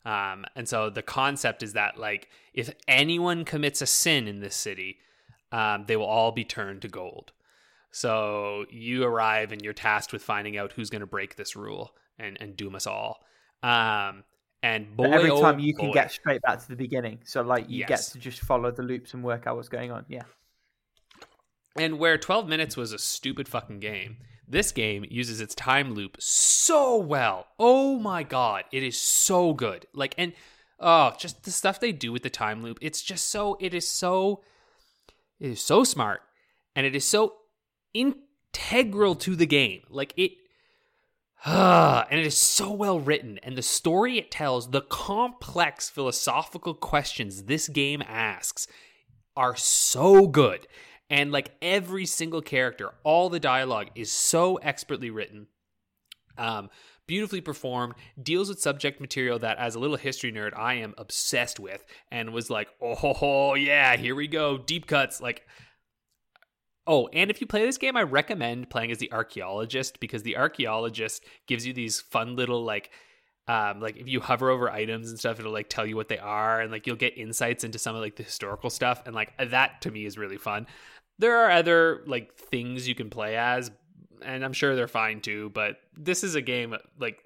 Um, 0.05 0.45
and 0.55 0.67
so 0.67 0.89
the 0.89 1.03
concept 1.03 1.63
is 1.63 1.73
that 1.73 1.97
like 1.97 2.29
if 2.53 2.73
anyone 2.87 3.45
commits 3.45 3.81
a 3.81 3.85
sin 3.85 4.27
in 4.27 4.39
this 4.39 4.55
city, 4.55 4.97
um, 5.51 5.85
they 5.87 5.95
will 5.95 6.07
all 6.07 6.31
be 6.31 6.43
turned 6.43 6.81
to 6.81 6.87
gold. 6.87 7.31
So 7.95 8.65
you 8.71 9.03
arrive 9.03 9.51
and 9.51 9.61
you're 9.61 9.71
tasked 9.71 10.11
with 10.13 10.23
finding 10.23 10.57
out 10.57 10.71
who's 10.71 10.89
going 10.89 11.01
to 11.01 11.05
break 11.07 11.35
this 11.35 11.55
rule 11.55 11.95
and 12.17 12.37
and 12.41 12.57
doom 12.57 12.73
us 12.75 12.87
all. 12.87 13.23
Um, 13.61 14.23
and 14.63 14.95
boy, 14.97 15.03
But 15.03 15.13
every 15.13 15.29
oh 15.29 15.39
time 15.39 15.59
you 15.59 15.75
can 15.75 15.87
boy. 15.87 15.93
get 15.93 16.11
straight 16.11 16.41
back 16.41 16.59
to 16.61 16.67
the 16.67 16.75
beginning, 16.75 17.19
so 17.23 17.41
like 17.43 17.69
you 17.69 17.85
Yes. 17.87 18.07
get 18.09 18.13
to 18.13 18.19
just 18.19 18.41
follow 18.41 18.71
the 18.71 18.81
loops 18.81 19.13
and 19.13 19.23
work 19.23 19.45
out 19.45 19.55
what's 19.57 19.69
going 19.69 19.91
on. 19.91 20.05
Yeah. 20.09 20.23
And 21.77 21.99
where 21.99 22.17
12 22.17 22.47
minutes 22.47 22.75
was 22.75 22.93
a 22.93 22.97
stupid 22.99 23.47
fucking 23.47 23.79
game, 23.79 24.17
this 24.47 24.71
game 24.71 25.05
uses 25.09 25.39
its 25.41 25.55
time 25.55 25.93
loop 25.93 26.17
so 26.19 26.97
well. 26.97 27.47
Oh 27.59 27.99
my 27.99 28.23
god, 28.23 28.63
it 28.71 28.83
is 28.83 28.99
so 28.99 29.53
good. 29.53 29.85
Like 29.93 30.15
and 30.17 30.33
oh, 30.79 31.13
just 31.19 31.43
the 31.43 31.51
stuff 31.51 31.79
they 31.79 31.91
do 31.91 32.11
with 32.11 32.23
the 32.23 32.29
time 32.29 32.63
loop. 32.63 32.79
It's 32.81 33.01
just 33.03 33.29
so 33.29 33.57
it 33.61 33.73
is 33.73 33.87
so 33.87 34.43
it 35.39 35.49
is 35.51 35.61
so 35.61 35.83
smart 35.83 36.21
and 36.75 36.85
it 36.85 36.95
is 36.95 37.05
so 37.05 37.35
integral 37.93 39.15
to 39.15 39.35
the 39.35 39.45
game. 39.45 39.81
Like 39.89 40.13
it 40.17 40.31
and 41.45 42.19
it 42.19 42.25
is 42.25 42.37
so 42.37 42.71
well 42.71 42.99
written 42.99 43.37
and 43.43 43.57
the 43.57 43.61
story 43.61 44.17
it 44.17 44.31
tells, 44.31 44.69
the 44.71 44.81
complex 44.81 45.89
philosophical 45.89 46.73
questions 46.73 47.43
this 47.43 47.67
game 47.67 48.01
asks 48.07 48.67
are 49.35 49.55
so 49.55 50.27
good. 50.27 50.67
And 51.09 51.31
like 51.31 51.51
every 51.61 52.05
single 52.05 52.41
character, 52.41 52.91
all 53.03 53.29
the 53.29 53.39
dialogue 53.39 53.89
is 53.93 54.11
so 54.11 54.55
expertly 54.57 55.09
written, 55.09 55.47
um, 56.37 56.69
beautifully 57.07 57.41
performed, 57.41 57.95
deals 58.21 58.49
with 58.49 58.61
subject 58.61 59.01
material 59.01 59.37
that, 59.39 59.57
as 59.57 59.75
a 59.75 59.79
little 59.79 59.97
history 59.97 60.31
nerd, 60.31 60.57
I 60.57 60.75
am 60.75 60.95
obsessed 60.97 61.59
with, 61.59 61.85
and 62.09 62.33
was 62.33 62.49
like, 62.49 62.69
oh 62.81 63.53
yeah, 63.55 63.97
here 63.97 64.15
we 64.15 64.27
go, 64.27 64.57
deep 64.57 64.87
cuts. 64.87 65.21
Like, 65.21 65.45
oh, 66.87 67.07
and 67.13 67.29
if 67.29 67.41
you 67.41 67.47
play 67.47 67.65
this 67.65 67.77
game, 67.77 67.95
I 67.95 68.03
recommend 68.03 68.69
playing 68.69 68.91
as 68.91 68.97
the 68.97 69.11
archaeologist 69.11 69.99
because 69.99 70.23
the 70.23 70.37
archaeologist 70.37 71.23
gives 71.47 71.65
you 71.65 71.73
these 71.73 72.01
fun 72.01 72.35
little 72.35 72.63
like 72.63 72.91
um 73.49 73.81
like 73.81 73.97
if 73.97 74.07
you 74.07 74.21
hover 74.21 74.49
over 74.49 74.69
items 74.69 75.09
and 75.09 75.19
stuff 75.19 75.37
it'll 75.37 75.51
like 75.51 75.67
tell 75.67 75.85
you 75.85 75.97
what 75.97 76.07
they 76.07 76.17
are 76.17 76.61
and 76.61 76.71
like 76.71 76.87
you'll 76.87 76.95
get 76.95 77.17
insights 77.17 77.65
into 77.65 77.77
some 77.77 77.93
of 77.93 78.01
like 78.01 78.15
the 78.15 78.23
historical 78.23 78.69
stuff 78.69 79.03
and 79.05 79.13
like 79.13 79.33
that 79.49 79.81
to 79.81 79.91
me 79.91 80.05
is 80.05 80.17
really 80.17 80.37
fun. 80.37 80.65
There 81.19 81.37
are 81.39 81.51
other 81.51 82.03
like 82.07 82.37
things 82.37 82.87
you 82.87 82.95
can 82.95 83.09
play 83.09 83.35
as 83.35 83.69
and 84.21 84.45
i'm 84.45 84.53
sure 84.53 84.73
they're 84.77 84.87
fine 84.87 85.19
too 85.19 85.51
but 85.53 85.75
this 85.97 86.23
is 86.23 86.35
a 86.35 86.41
game 86.41 86.73
like 86.97 87.19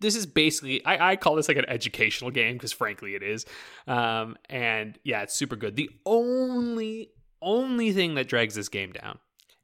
this 0.00 0.14
is 0.14 0.26
basically 0.26 0.84
I, 0.84 1.12
I 1.12 1.16
call 1.16 1.36
this 1.36 1.48
like 1.48 1.56
an 1.56 1.68
educational 1.68 2.30
game 2.30 2.54
because 2.54 2.72
frankly 2.72 3.14
it 3.14 3.22
is. 3.22 3.46
Um 3.86 4.36
and 4.48 4.98
yeah 5.04 5.22
it's 5.22 5.34
super 5.34 5.56
good. 5.56 5.76
The 5.76 5.90
only 6.04 7.10
only 7.42 7.92
thing 7.92 8.14
that 8.14 8.28
drags 8.28 8.54
this 8.54 8.68
game 8.68 8.92
down 8.92 9.18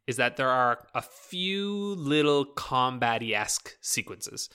is 0.06 0.16
that 0.16 0.36
there 0.36 0.48
are 0.48 0.86
a 0.94 1.02
few 1.02 1.94
little 1.96 2.44
combat-esque 2.44 3.76
sequences 3.80 4.48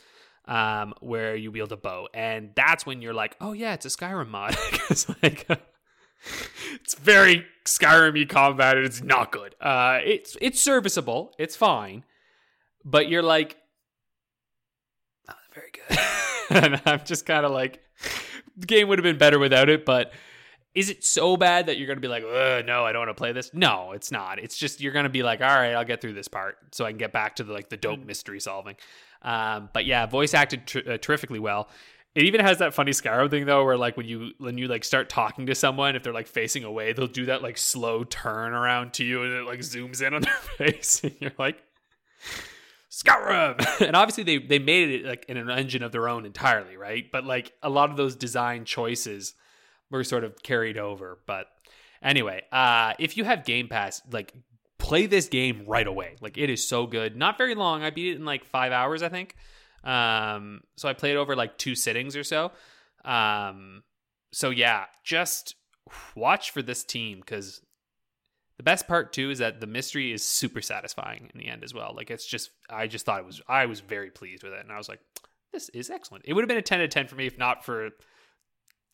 um, 0.45 0.93
where 0.99 1.35
you 1.35 1.51
wield 1.51 1.71
a 1.71 1.77
bow, 1.77 2.07
and 2.13 2.51
that's 2.55 2.85
when 2.85 3.01
you're 3.01 3.13
like, 3.13 3.35
oh 3.41 3.53
yeah, 3.53 3.73
it's 3.73 3.85
a 3.85 3.89
Skyrim 3.89 4.29
mod 4.29 4.55
because 4.71 5.07
like 5.21 5.47
it's 6.75 6.95
very 6.95 7.45
Skyrim-y 7.65 8.25
combat, 8.25 8.77
and 8.77 8.85
it's 8.85 9.03
not 9.03 9.31
good. 9.31 9.55
Uh, 9.59 9.99
it's 10.03 10.37
it's 10.41 10.61
serviceable, 10.61 11.33
it's 11.37 11.55
fine, 11.55 12.03
but 12.85 13.09
you're 13.09 13.23
like, 13.23 13.57
not 15.27 15.37
very 15.53 15.71
good, 15.71 15.99
and 16.63 16.81
I'm 16.85 17.01
just 17.05 17.25
kind 17.25 17.45
of 17.45 17.51
like, 17.51 17.81
the 18.55 18.65
game 18.65 18.87
would 18.87 18.99
have 18.99 19.03
been 19.03 19.17
better 19.17 19.39
without 19.39 19.69
it, 19.69 19.85
but 19.85 20.11
is 20.77 20.91
it 20.91 21.03
so 21.03 21.35
bad 21.35 21.65
that 21.65 21.79
you're 21.79 21.87
going 21.87 21.97
to 21.97 22.01
be 22.01 22.07
like, 22.07 22.21
no, 22.21 22.85
I 22.85 22.91
don't 22.91 22.99
want 22.99 23.09
to 23.09 23.15
play 23.15 23.31
this? 23.31 23.51
No, 23.51 23.93
it's 23.93 24.11
not. 24.11 24.37
It's 24.37 24.55
just 24.55 24.79
you're 24.79 24.93
going 24.93 25.05
to 25.05 25.09
be 25.09 25.23
like, 25.23 25.41
all 25.41 25.47
right, 25.47 25.73
I'll 25.73 25.83
get 25.83 26.01
through 26.01 26.13
this 26.13 26.27
part 26.27 26.59
so 26.71 26.85
I 26.85 26.91
can 26.91 26.99
get 26.99 27.11
back 27.11 27.37
to 27.37 27.43
the 27.43 27.51
like 27.51 27.69
the 27.69 27.77
dope 27.77 28.05
mystery 28.05 28.39
solving. 28.39 28.75
Um, 29.23 29.69
but 29.73 29.87
yeah, 29.87 30.05
voice 30.05 30.35
acted 30.35 30.67
tr- 30.67 30.87
uh, 30.87 30.97
terrifically 30.99 31.39
well. 31.39 31.67
It 32.13 32.25
even 32.25 32.41
has 32.41 32.59
that 32.59 32.75
funny 32.75 32.91
Skyrim 32.91 33.31
thing 33.31 33.47
though, 33.47 33.65
where 33.65 33.75
like 33.75 33.97
when 33.97 34.07
you 34.07 34.33
when 34.37 34.59
you 34.59 34.67
like 34.67 34.83
start 34.83 35.09
talking 35.09 35.47
to 35.47 35.55
someone, 35.55 35.95
if 35.95 36.03
they're 36.03 36.13
like 36.13 36.27
facing 36.27 36.63
away, 36.63 36.93
they'll 36.93 37.07
do 37.07 37.25
that 37.25 37.41
like 37.41 37.57
slow 37.57 38.03
turn 38.03 38.53
around 38.53 38.93
to 38.93 39.03
you, 39.03 39.23
and 39.23 39.33
it 39.33 39.45
like 39.47 39.61
zooms 39.61 40.05
in 40.05 40.13
on 40.13 40.21
their 40.59 40.71
face, 40.71 41.01
and 41.03 41.15
you're 41.19 41.31
like, 41.39 41.57
Skyrim. 42.91 43.81
and 43.87 43.95
obviously 43.95 44.23
they 44.23 44.37
they 44.37 44.59
made 44.59 44.91
it 44.91 45.05
like 45.05 45.25
in 45.27 45.37
an 45.37 45.49
engine 45.49 45.81
of 45.81 45.91
their 45.91 46.07
own 46.07 46.23
entirely, 46.23 46.77
right? 46.77 47.11
But 47.11 47.25
like 47.25 47.53
a 47.63 47.69
lot 47.69 47.89
of 47.89 47.97
those 47.97 48.15
design 48.15 48.63
choices 48.63 49.33
were 49.89 50.03
sort 50.03 50.23
of 50.23 50.41
carried 50.43 50.77
over. 50.77 51.19
But 51.25 51.47
anyway, 52.01 52.43
uh, 52.51 52.93
if 52.99 53.17
you 53.17 53.23
have 53.23 53.45
Game 53.45 53.67
Pass, 53.67 54.01
like 54.11 54.33
play 54.77 55.05
this 55.05 55.27
game 55.27 55.65
right 55.67 55.87
away. 55.87 56.15
Like 56.21 56.37
it 56.37 56.49
is 56.49 56.67
so 56.67 56.87
good. 56.87 57.15
Not 57.15 57.37
very 57.37 57.55
long. 57.55 57.83
I 57.83 57.89
beat 57.89 58.13
it 58.13 58.15
in 58.17 58.25
like 58.25 58.45
five 58.45 58.71
hours, 58.71 59.03
I 59.03 59.09
think. 59.09 59.35
Um, 59.83 60.61
so 60.75 60.87
I 60.89 60.93
played 60.93 61.17
over 61.17 61.35
like 61.35 61.57
two 61.57 61.75
sittings 61.75 62.15
or 62.15 62.23
so. 62.23 62.51
Um, 63.05 63.83
so 64.31 64.49
yeah, 64.49 64.85
just 65.03 65.55
watch 66.15 66.51
for 66.51 66.61
this 66.61 66.83
team 66.83 67.19
because 67.19 67.61
the 68.57 68.63
best 68.63 68.87
part 68.87 69.13
too 69.13 69.29
is 69.29 69.39
that 69.39 69.59
the 69.61 69.67
mystery 69.67 70.11
is 70.11 70.23
super 70.23 70.61
satisfying 70.61 71.29
in 71.33 71.39
the 71.39 71.47
end 71.47 71.63
as 71.63 71.73
well. 71.73 71.93
Like 71.95 72.11
it's 72.11 72.25
just, 72.25 72.51
I 72.69 72.87
just 72.87 73.05
thought 73.05 73.19
it 73.19 73.25
was, 73.25 73.41
I 73.47 73.65
was 73.65 73.79
very 73.79 74.09
pleased 74.09 74.43
with 74.43 74.53
it, 74.53 74.61
and 74.61 74.71
I 74.71 74.77
was 74.77 74.89
like, 74.89 74.99
this 75.53 75.69
is 75.69 75.89
excellent. 75.89 76.25
It 76.27 76.33
would 76.33 76.41
have 76.41 76.49
been 76.49 76.57
a 76.57 76.61
ten 76.61 76.79
to 76.79 76.87
ten 76.87 77.07
for 77.07 77.15
me 77.15 77.27
if 77.27 77.37
not 77.37 77.63
for 77.63 77.91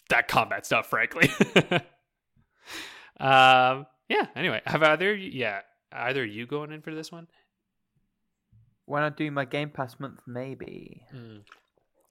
that 0.10 0.28
combat 0.28 0.66
stuff, 0.66 0.90
frankly. 0.90 1.30
um, 3.20 3.86
yeah. 4.10 4.28
Anyway, 4.36 4.62
have 4.66 4.84
either, 4.84 5.16
yeah, 5.16 5.62
either 5.92 6.26
you 6.26 6.46
going 6.46 6.72
in 6.72 6.82
for 6.82 6.94
this 6.94 7.12
one? 7.12 7.28
When 8.86 9.04
I 9.04 9.10
do 9.10 9.30
my 9.32 9.46
Game 9.46 9.70
Pass 9.70 10.00
month, 10.00 10.20
maybe. 10.28 11.04
Mm. 11.16 11.42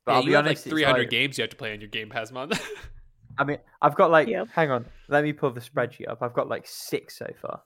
But 0.04 0.12
yeah, 0.12 0.16
I'll 0.16 0.22
you 0.22 0.26
be 0.28 0.32
have 0.34 0.46
honest, 0.46 0.66
like 0.66 0.70
300 0.72 0.98
like- 1.00 1.10
games 1.10 1.38
you 1.38 1.42
have 1.42 1.50
to 1.50 1.56
play 1.56 1.72
on 1.72 1.80
your 1.80 1.88
Game 1.90 2.08
Pass 2.08 2.32
month. 2.32 2.60
I 3.38 3.44
mean, 3.44 3.58
I've 3.80 3.94
got 3.94 4.10
like, 4.10 4.28
Yep. 4.28 4.48
hang 4.54 4.70
on, 4.70 4.84
let 5.08 5.24
me 5.24 5.32
pull 5.32 5.50
the 5.52 5.60
spreadsheet 5.60 6.08
up. 6.08 6.18
I've 6.22 6.34
got 6.34 6.48
like 6.48 6.66
six 6.66 7.16
so 7.18 7.26
far. 7.40 7.62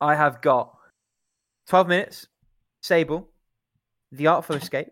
I 0.00 0.14
have 0.14 0.40
got 0.40 0.74
12 1.68 1.88
minutes, 1.88 2.26
Sable, 2.82 3.28
The 4.12 4.26
Artful 4.28 4.56
Escape. 4.56 4.88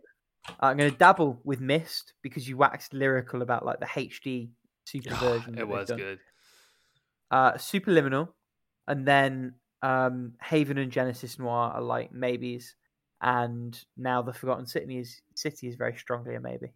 I'm 0.61 0.76
going 0.76 0.90
to 0.90 0.96
dabble 0.96 1.40
with 1.44 1.61
Myst 1.61 2.14
because 2.22 2.48
you 2.48 2.57
waxed 2.57 2.92
lyrical 2.92 3.42
about 3.42 3.64
like 3.64 3.81
the 3.81 3.87
HD 3.87 4.50
super 4.85 5.14
version. 5.14 5.59
it 5.59 5.68
was 5.68 5.88
done. 5.88 5.98
good. 5.98 6.18
Uh, 7.31 7.52
Superliminal, 7.52 8.28
and 8.87 9.07
then 9.07 9.55
um, 9.83 10.35
Haven 10.42 10.78
and 10.78 10.92
Genesis 10.92 11.38
Noir 11.38 11.72
are 11.74 11.81
like 11.81 12.12
maybes, 12.12 12.74
and 13.20 13.78
now 13.96 14.20
the 14.22 14.33
Forgotten 14.33 14.66
City 14.66 14.98
is 14.98 15.22
City 15.35 15.68
is 15.68 15.76
very 15.76 15.96
strongly 15.96 16.35
a 16.35 16.40
maybe. 16.40 16.72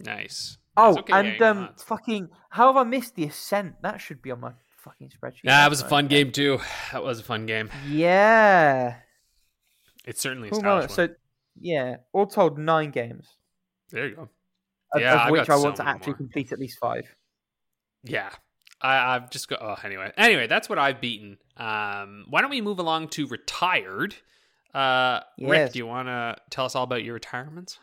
Nice. 0.00 0.58
Oh, 0.76 0.98
okay, 0.98 1.12
and 1.12 1.42
um, 1.42 1.60
not. 1.60 1.80
fucking, 1.80 2.28
how 2.50 2.68
have 2.68 2.76
I 2.76 2.88
missed 2.88 3.16
the 3.16 3.24
Ascent? 3.24 3.82
That 3.82 4.00
should 4.00 4.22
be 4.22 4.30
on 4.30 4.40
my 4.40 4.52
fucking 4.76 5.10
spreadsheet. 5.10 5.40
Yeah, 5.44 5.60
it 5.60 5.70
That's 5.70 5.70
was 5.70 5.80
a 5.82 5.88
fun 5.88 6.06
game 6.06 6.30
too. 6.32 6.60
That 6.92 7.02
was 7.02 7.20
a 7.20 7.24
fun 7.24 7.46
game. 7.46 7.70
Yeah. 7.88 8.96
It's 10.04 10.20
certainly 10.20 10.48
a 10.48 10.50
Cool 10.52 10.60
stylish 10.60 10.88
one. 10.88 10.94
So, 10.94 11.08
yeah, 11.60 11.96
all 12.12 12.26
told, 12.26 12.58
nine 12.58 12.90
games, 12.90 13.26
there 13.90 14.08
you 14.08 14.16
go. 14.16 14.28
of, 14.92 15.00
Yeah, 15.00 15.26
of 15.26 15.32
which 15.32 15.48
I 15.48 15.56
so 15.56 15.62
want 15.62 15.76
to 15.76 15.88
actually 15.88 16.12
more. 16.12 16.16
complete 16.18 16.52
at 16.52 16.58
least 16.58 16.78
five. 16.78 17.04
Yeah. 18.04 18.30
I, 18.80 19.16
I've 19.16 19.30
just 19.30 19.48
got. 19.48 19.60
Oh, 19.60 19.74
anyway. 19.84 20.12
Anyway, 20.16 20.46
that's 20.46 20.68
what 20.68 20.78
I've 20.78 21.00
beaten. 21.00 21.38
Um, 21.56 22.26
why 22.28 22.40
don't 22.40 22.50
we 22.50 22.60
move 22.60 22.78
along 22.78 23.08
to 23.08 23.26
retired? 23.26 24.14
Uh, 24.72 25.20
Rick, 25.40 25.72
do 25.72 25.78
you 25.80 25.86
want 25.86 26.06
to 26.06 26.36
tell 26.50 26.64
us 26.64 26.76
all 26.76 26.84
about 26.84 27.02
your 27.02 27.14
retirements? 27.14 27.80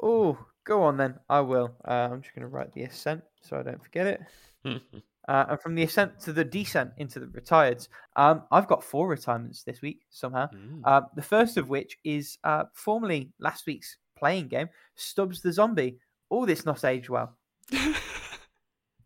Oh, 0.00 0.38
go 0.64 0.82
on 0.84 0.96
then. 0.96 1.18
I 1.28 1.40
will. 1.40 1.74
Uh, 1.84 2.08
I'm 2.12 2.22
just 2.22 2.34
going 2.36 2.42
to 2.42 2.54
write 2.54 2.72
the 2.72 2.84
Ascent 2.84 3.24
so 3.42 3.58
I 3.58 3.62
don't 3.62 3.82
forget 3.82 4.06
it. 4.06 4.20
Uh, 5.28 5.44
and 5.50 5.60
from 5.60 5.74
the 5.74 5.82
ascent 5.82 6.20
to 6.20 6.32
the 6.32 6.44
descent 6.44 6.90
into 6.98 7.18
the 7.18 7.26
retireds, 7.26 7.88
um, 8.14 8.42
I've 8.50 8.68
got 8.68 8.84
four 8.84 9.08
retirements 9.08 9.64
this 9.64 9.82
week 9.82 10.02
somehow. 10.10 10.48
Mm. 10.48 10.80
Uh, 10.84 11.02
the 11.16 11.22
first 11.22 11.56
of 11.56 11.68
which 11.68 11.98
is 12.04 12.38
uh, 12.44 12.64
formerly 12.72 13.32
last 13.40 13.66
week's 13.66 13.96
playing 14.16 14.48
game, 14.48 14.68
Stubbs 14.94 15.40
the 15.40 15.52
Zombie. 15.52 15.98
All 16.28 16.46
this 16.46 16.64
not 16.64 16.84
aged 16.84 17.08
well. 17.08 17.36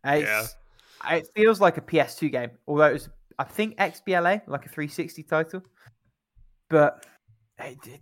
It's, 0.04 0.56
It 1.10 1.28
feels 1.34 1.60
like 1.60 1.76
a 1.76 1.82
PS2 1.82 2.32
game, 2.32 2.50
although 2.66 2.86
it 2.86 2.94
was, 2.94 3.08
I 3.38 3.44
think, 3.44 3.76
XBLA, 3.76 4.42
like 4.46 4.66
a 4.66 4.68
360 4.68 5.22
title. 5.24 5.62
But 6.68 7.06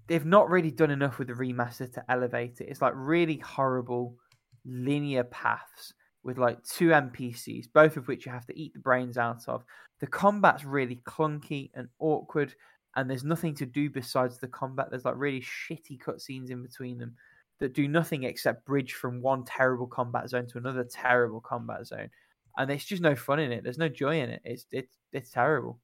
they've 0.06 0.24
not 0.24 0.50
really 0.50 0.70
done 0.70 0.90
enough 0.90 1.18
with 1.18 1.28
the 1.28 1.34
remaster 1.34 1.92
to 1.94 2.04
elevate 2.08 2.60
it. 2.60 2.68
It's 2.68 2.82
like 2.82 2.92
really 2.94 3.38
horrible 3.38 4.16
linear 4.64 5.24
paths 5.24 5.94
with 6.22 6.38
like 6.38 6.62
two 6.64 6.88
NPCs, 6.88 7.66
both 7.72 7.96
of 7.96 8.08
which 8.08 8.26
you 8.26 8.32
have 8.32 8.46
to 8.46 8.58
eat 8.58 8.72
the 8.72 8.80
brains 8.80 9.16
out 9.16 9.48
of. 9.48 9.64
The 10.00 10.06
combat's 10.06 10.64
really 10.64 11.00
clunky 11.06 11.70
and 11.74 11.88
awkward, 11.98 12.54
and 12.96 13.08
there's 13.08 13.24
nothing 13.24 13.54
to 13.56 13.66
do 13.66 13.90
besides 13.90 14.38
the 14.38 14.48
combat. 14.48 14.88
There's 14.90 15.04
like 15.04 15.14
really 15.16 15.40
shitty 15.40 15.98
cutscenes 16.00 16.50
in 16.50 16.62
between 16.62 16.98
them 16.98 17.16
that 17.60 17.74
do 17.74 17.88
nothing 17.88 18.22
except 18.24 18.66
bridge 18.66 18.94
from 18.94 19.20
one 19.20 19.44
terrible 19.44 19.86
combat 19.86 20.28
zone 20.28 20.46
to 20.46 20.58
another 20.58 20.84
terrible 20.84 21.40
combat 21.40 21.86
zone 21.86 22.08
and 22.58 22.68
there's 22.68 22.84
just 22.84 23.00
no 23.00 23.14
fun 23.14 23.38
in 23.38 23.52
it. 23.52 23.62
There's 23.62 23.78
no 23.78 23.88
joy 23.88 24.20
in 24.20 24.30
it. 24.30 24.42
It's 24.44 24.66
it's 24.72 24.96
it's 25.12 25.30
terrible. 25.30 25.78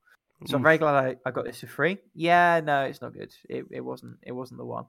So 0.46 0.56
I'm 0.56 0.62
very 0.62 0.76
glad 0.76 0.94
I, 0.94 1.16
I 1.24 1.30
got 1.30 1.44
this 1.44 1.60
for 1.60 1.68
free. 1.68 1.96
Yeah, 2.14 2.60
no, 2.62 2.82
it's 2.82 3.00
not 3.00 3.14
good. 3.14 3.32
It 3.48 3.64
it 3.70 3.80
wasn't 3.80 4.18
it 4.22 4.32
wasn't 4.32 4.58
the 4.58 4.66
one. 4.66 4.86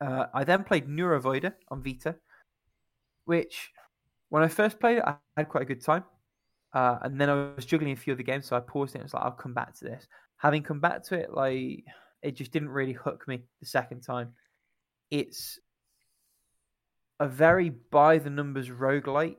Uh, 0.00 0.26
I 0.34 0.44
then 0.44 0.64
played 0.64 0.88
Neurovoider 0.88 1.54
on 1.68 1.82
Vita, 1.82 2.16
which 3.24 3.70
when 4.30 4.42
I 4.42 4.48
first 4.48 4.80
played 4.80 4.98
it, 4.98 5.04
I 5.06 5.16
had 5.36 5.48
quite 5.48 5.62
a 5.62 5.66
good 5.66 5.82
time. 5.84 6.04
Uh, 6.74 6.98
and 7.02 7.20
then 7.20 7.30
I 7.30 7.54
was 7.56 7.66
juggling 7.66 7.92
a 7.92 7.96
few 7.96 8.12
other 8.14 8.22
games, 8.22 8.46
so 8.46 8.56
I 8.56 8.60
paused 8.60 8.94
it 8.94 8.98
and 8.98 9.04
was 9.04 9.14
like, 9.14 9.24
I'll 9.24 9.32
come 9.32 9.54
back 9.54 9.74
to 9.78 9.84
this. 9.84 10.06
Having 10.38 10.64
come 10.64 10.80
back 10.80 11.02
to 11.04 11.16
it, 11.18 11.32
like 11.32 11.84
it 12.22 12.32
just 12.36 12.52
didn't 12.52 12.70
really 12.70 12.92
hook 12.92 13.26
me 13.28 13.44
the 13.60 13.66
second 13.66 14.02
time. 14.02 14.34
It's 15.10 15.58
a 17.20 17.28
very 17.28 17.68
by 17.70 18.18
the 18.18 18.30
numbers 18.30 18.68
roguelite 18.70 19.36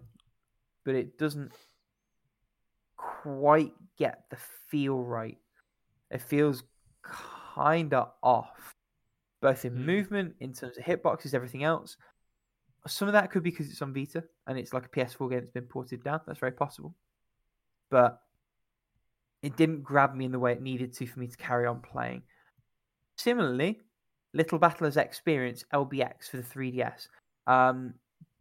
but 0.85 0.95
it 0.95 1.17
doesn't 1.17 1.53
quite 2.97 3.73
get 3.97 4.23
the 4.29 4.37
feel 4.69 4.99
right. 5.03 5.37
It 6.11 6.21
feels 6.21 6.63
kind 7.03 7.93
of 7.93 8.11
off, 8.23 8.75
both 9.41 9.65
in 9.65 9.75
Hmm. 9.75 9.85
movement, 9.85 10.35
in 10.39 10.53
terms 10.53 10.77
of 10.77 10.83
hitboxes, 10.85 11.33
everything 11.33 11.63
else. 11.63 11.97
Some 12.87 13.07
of 13.07 13.13
that 13.13 13.31
could 13.31 13.43
be 13.43 13.51
because 13.51 13.69
it's 13.69 13.81
on 13.81 13.93
Vita 13.93 14.23
and 14.47 14.57
it's 14.57 14.73
like 14.73 14.85
a 14.85 14.89
PS4 14.89 15.29
game 15.29 15.39
that's 15.41 15.51
been 15.51 15.63
ported 15.63 16.03
down. 16.03 16.21
That's 16.25 16.39
very 16.39 16.51
possible. 16.51 16.95
But 17.89 18.19
it 19.41 19.55
didn't 19.57 19.83
grab 19.83 20.15
me 20.15 20.25
in 20.25 20.31
the 20.31 20.39
way 20.39 20.53
it 20.53 20.61
needed 20.61 20.93
to 20.93 21.05
for 21.05 21.19
me 21.19 21.27
to 21.27 21.37
carry 21.37 21.65
on 21.65 21.81
playing. 21.81 22.23
Similarly, 23.17 23.79
Little 24.33 24.59
Battlers 24.59 24.97
Experience 24.97 25.63
LBX 25.73 26.29
for 26.29 26.37
the 26.37 26.43
3DS. 26.43 27.07
Um, 27.47 27.95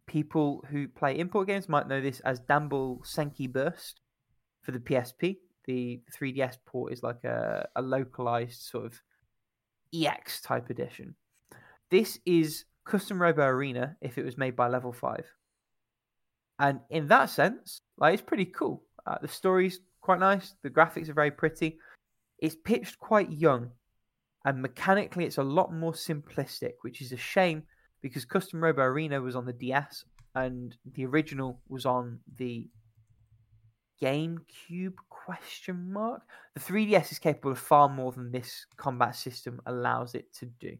people 0.07 0.63
who 0.69 0.87
play 0.87 1.17
import 1.17 1.47
games 1.47 1.69
might 1.69 1.87
know 1.87 2.01
this 2.01 2.19
as 2.21 2.41
Danball 2.41 2.99
Senki 3.05 3.51
Burst 3.51 4.01
for 4.61 4.71
the 4.71 4.79
PSP. 4.79 5.37
The 5.65 6.01
3DS 6.17 6.57
port 6.65 6.93
is 6.93 7.03
like 7.03 7.23
a, 7.23 7.67
a 7.75 7.81
localized 7.81 8.61
sort 8.61 8.85
of 8.85 9.01
EX 9.93 10.41
type 10.41 10.69
edition. 10.69 11.15
This 11.91 12.19
is 12.25 12.65
Custom 12.89 13.21
Robo 13.21 13.43
Arena 13.43 13.95
if 14.01 14.17
it 14.17 14.25
was 14.25 14.35
made 14.35 14.55
by 14.55 14.67
Level 14.67 14.91
5. 14.91 15.23
And 16.57 16.79
in 16.89 17.07
that 17.09 17.29
sense, 17.29 17.81
like 17.99 18.15
it's 18.15 18.23
pretty 18.23 18.45
cool. 18.45 18.83
Uh, 19.05 19.17
the 19.21 19.27
story's 19.27 19.79
quite 20.01 20.19
nice, 20.19 20.55
the 20.63 20.71
graphics 20.71 21.07
are 21.07 21.13
very 21.13 21.29
pretty. 21.29 21.77
It's 22.39 22.55
pitched 22.55 22.97
quite 22.97 23.31
young, 23.31 23.69
and 24.43 24.61
mechanically 24.61 25.25
it's 25.25 25.37
a 25.37 25.43
lot 25.43 25.71
more 25.71 25.93
simplistic, 25.93 26.73
which 26.81 27.01
is 27.01 27.11
a 27.11 27.17
shame 27.17 27.63
because 28.01 28.25
Custom 28.25 28.63
Robo 28.63 28.81
Arena 28.81 29.21
was 29.21 29.35
on 29.35 29.45
the 29.45 29.53
DS 29.53 30.03
and 30.33 30.75
the 30.93 31.05
original 31.05 31.59
was 31.67 31.85
on 31.85 32.19
the 32.37 32.67
GameCube 34.01 34.95
question 35.09 35.93
mark. 35.93 36.23
The 36.55 36.61
3DS 36.61 37.11
is 37.11 37.19
capable 37.19 37.51
of 37.51 37.59
far 37.59 37.87
more 37.87 38.11
than 38.11 38.31
this 38.31 38.65
combat 38.77 39.15
system 39.15 39.61
allows 39.67 40.15
it 40.15 40.33
to 40.39 40.47
do. 40.47 40.75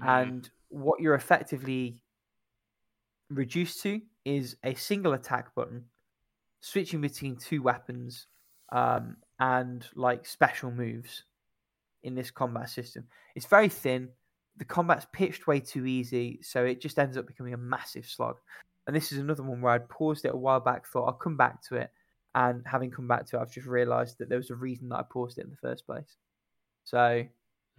Mm. 0.00 0.22
And 0.22 0.50
what 0.72 1.00
you're 1.00 1.14
effectively 1.14 2.02
reduced 3.30 3.82
to 3.82 4.00
is 4.24 4.56
a 4.64 4.74
single 4.74 5.12
attack 5.14 5.54
button, 5.54 5.86
switching 6.60 7.00
between 7.00 7.36
two 7.36 7.62
weapons, 7.62 8.26
um, 8.70 9.16
and 9.38 9.86
like 9.94 10.26
special 10.26 10.70
moves 10.70 11.24
in 12.02 12.14
this 12.14 12.30
combat 12.30 12.68
system. 12.70 13.06
It's 13.34 13.46
very 13.46 13.68
thin. 13.68 14.10
The 14.56 14.64
combat's 14.64 15.06
pitched 15.12 15.46
way 15.46 15.60
too 15.60 15.86
easy, 15.86 16.40
so 16.42 16.64
it 16.64 16.80
just 16.80 16.98
ends 16.98 17.16
up 17.16 17.26
becoming 17.26 17.54
a 17.54 17.58
massive 17.58 18.06
slog. 18.06 18.38
And 18.86 18.94
this 18.94 19.12
is 19.12 19.18
another 19.18 19.42
one 19.42 19.60
where 19.60 19.74
I'd 19.74 19.88
paused 19.88 20.24
it 20.24 20.34
a 20.34 20.36
while 20.36 20.60
back, 20.60 20.86
thought 20.86 21.06
I'll 21.06 21.12
come 21.14 21.36
back 21.36 21.62
to 21.68 21.76
it, 21.76 21.90
and 22.34 22.66
having 22.66 22.90
come 22.90 23.08
back 23.08 23.26
to 23.26 23.36
it, 23.36 23.40
I've 23.40 23.52
just 23.52 23.66
realised 23.66 24.18
that 24.18 24.28
there 24.28 24.38
was 24.38 24.50
a 24.50 24.54
reason 24.56 24.88
that 24.90 24.96
I 24.98 25.02
paused 25.02 25.38
it 25.38 25.44
in 25.44 25.50
the 25.50 25.56
first 25.56 25.86
place. 25.86 26.16
So 26.84 27.24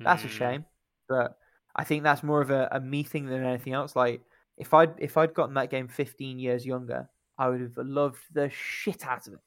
that's 0.03 0.23
a 0.23 0.27
Hmm. 0.27 0.37
shame, 0.37 0.65
but 1.07 1.37
I 1.75 1.83
think 1.83 2.03
that's 2.03 2.23
more 2.23 2.41
of 2.41 2.51
a, 2.51 2.67
a 2.71 2.79
me 2.79 3.03
thing 3.03 3.25
than 3.25 3.43
anything 3.43 3.73
else. 3.73 3.95
Like 3.95 4.21
if 4.57 4.73
I'd 4.73 4.93
if 4.99 5.17
I'd 5.17 5.33
gotten 5.33 5.55
that 5.55 5.69
game 5.69 5.87
15 5.87 6.39
years 6.39 6.65
younger, 6.65 7.09
I 7.37 7.49
would 7.49 7.61
have 7.61 7.77
loved 7.77 8.21
the 8.31 8.49
shit 8.49 9.05
out 9.05 9.27
of 9.27 9.33
it. 9.33 9.39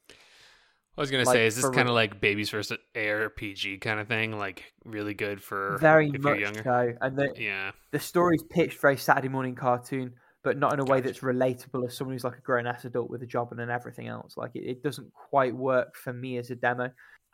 I 0.97 1.01
was 1.01 1.11
gonna 1.11 1.23
Like, 1.25 1.35
say, 1.35 1.45
is 1.45 1.55
this 1.55 1.69
kind 1.69 1.87
of 1.87 1.93
like 1.93 2.19
babies 2.19 2.49
first 2.49 2.73
ARPG 2.95 3.79
kind 3.81 3.99
of 3.99 4.07
thing? 4.07 4.37
Like 4.37 4.73
really 4.83 5.13
good 5.13 5.41
for 5.43 5.77
Very 5.79 6.09
if 6.13 6.21
much 6.21 6.39
younger. 6.39 6.63
so, 6.63 6.93
and 7.01 7.15
the 7.15 7.31
Yeah, 7.37 7.71
the 7.91 7.99
story's 7.99 8.43
pitched 8.43 8.81
very 8.81 8.97
Saturday 8.97 9.29
morning 9.29 9.53
cartoon, 9.53 10.15
but 10.43 10.57
not 10.57 10.73
in 10.73 10.79
a 10.79 10.85
way 10.85 10.99
that's 10.99 11.19
relatable 11.19 11.85
as 11.85 11.95
someone 11.95 12.15
who's 12.15 12.23
like 12.23 12.37
a 12.37 12.41
grown 12.41 12.65
ass 12.65 12.83
adult 12.83 13.11
with 13.11 13.21
a 13.21 13.27
job 13.27 13.49
and 13.51 13.59
then 13.59 13.69
everything 13.69 14.07
else. 14.07 14.35
Like 14.37 14.55
it, 14.55 14.63
it 14.63 14.83
doesn't 14.83 15.13
quite 15.13 15.55
work 15.55 15.95
for 15.95 16.11
me 16.13 16.37
as 16.37 16.49
a 16.49 16.55
demo, 16.55 16.89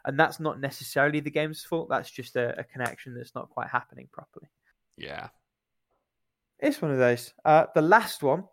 and 0.06 0.20
that's 0.20 0.42
not 0.42 0.60
necessarily 0.60 1.22
the 1.22 1.32
game's 1.32 1.64
fault. 1.64 1.88
That's 1.90 2.12
just 2.12 2.36
a, 2.36 2.60
a 2.60 2.64
connection 2.66 3.16
that's 3.16 3.34
not 3.34 3.50
quite 3.50 3.70
happening 3.70 4.10
properly. 4.12 4.50
Yeah. 4.98 5.30
It's 6.60 6.82
one 6.82 6.92
of 6.92 6.98
those. 6.98 7.34
Uh, 7.44 7.66
the 7.76 7.82
last 7.82 8.24
one 8.24 8.46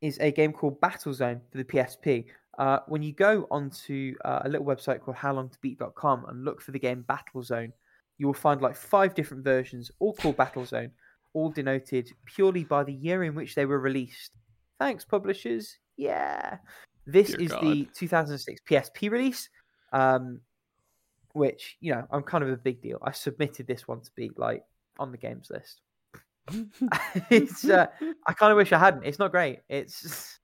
is 0.00 0.18
a 0.20 0.30
game 0.30 0.52
called 0.52 0.80
Battlezone 0.80 1.40
for 1.50 1.58
the 1.58 1.64
PSP. 1.64 2.26
Uh, 2.58 2.78
when 2.86 3.02
you 3.02 3.12
go 3.12 3.46
onto 3.50 4.14
uh, 4.24 4.40
a 4.44 4.48
little 4.48 4.66
website 4.66 5.00
called 5.00 5.16
howlongtobeat.com 5.16 6.26
and 6.28 6.44
look 6.44 6.62
for 6.62 6.70
the 6.70 6.78
game 6.78 7.04
Battlezone, 7.08 7.72
you 8.18 8.26
will 8.26 8.34
find 8.34 8.62
like 8.62 8.76
five 8.76 9.14
different 9.14 9.44
versions, 9.44 9.90
all 9.98 10.14
called 10.14 10.36
Battlezone, 10.36 10.90
all 11.34 11.50
denoted 11.50 12.10
purely 12.24 12.64
by 12.64 12.82
the 12.82 12.92
year 12.92 13.24
in 13.24 13.34
which 13.34 13.54
they 13.54 13.66
were 13.66 13.80
released. 13.80 14.32
Thanks, 14.78 15.04
publishers. 15.04 15.78
Yeah. 15.96 16.58
This 17.06 17.28
Dear 17.28 17.40
is 17.40 17.50
the 17.50 17.88
2006 17.94 18.62
PSP 18.68 19.10
release, 19.10 19.48
um, 19.92 20.40
which, 21.32 21.76
you 21.80 21.92
know, 21.92 22.06
I'm 22.10 22.22
kind 22.22 22.42
of 22.42 22.50
a 22.50 22.56
big 22.56 22.80
deal. 22.80 22.98
I 23.02 23.12
submitted 23.12 23.66
this 23.66 23.86
one 23.86 24.00
to 24.00 24.10
be 24.16 24.30
like 24.36 24.64
on 24.98 25.12
the 25.12 25.18
games 25.18 25.48
list. 25.50 25.82
It's 27.30 27.64
uh, 27.64 27.86
I 28.26 28.32
kind 28.32 28.52
of 28.52 28.56
wish 28.56 28.72
I 28.72 28.78
hadn't. 28.78 29.04
It's 29.04 29.18
not 29.18 29.30
great. 29.30 29.60
It's 29.68 30.38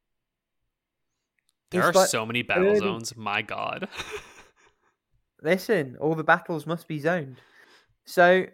There 1.70 1.80
it's 1.80 1.96
are 1.96 2.00
like 2.00 2.09
so 2.09 2.26
many 2.26 2.42
battle 2.42 2.76
zones. 2.76 3.16
My 3.16 3.42
God. 3.42 3.88
listen, 5.42 5.96
all 6.00 6.14
the 6.14 6.24
battles 6.24 6.66
must 6.66 6.88
be 6.88 6.98
zoned. 6.98 7.40
So 8.05 8.46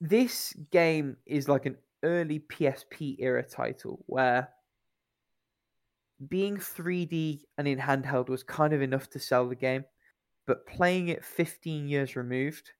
this 0.00 0.52
game 0.70 1.16
is 1.26 1.48
like 1.48 1.66
an 1.66 1.76
early 2.02 2.40
PSP 2.40 3.16
era 3.18 3.42
title 3.42 4.04
where 4.06 4.48
being 6.28 6.56
3D 6.56 7.42
and 7.58 7.66
in 7.66 7.78
handheld 7.78 8.28
was 8.28 8.42
kind 8.42 8.72
of 8.72 8.82
enough 8.82 9.10
to 9.10 9.18
sell 9.18 9.48
the 9.48 9.54
game, 9.54 9.84
but 10.46 10.66
playing 10.66 11.08
it 11.08 11.24
15 11.24 11.88
years 11.88 12.16
removed, 12.16 12.70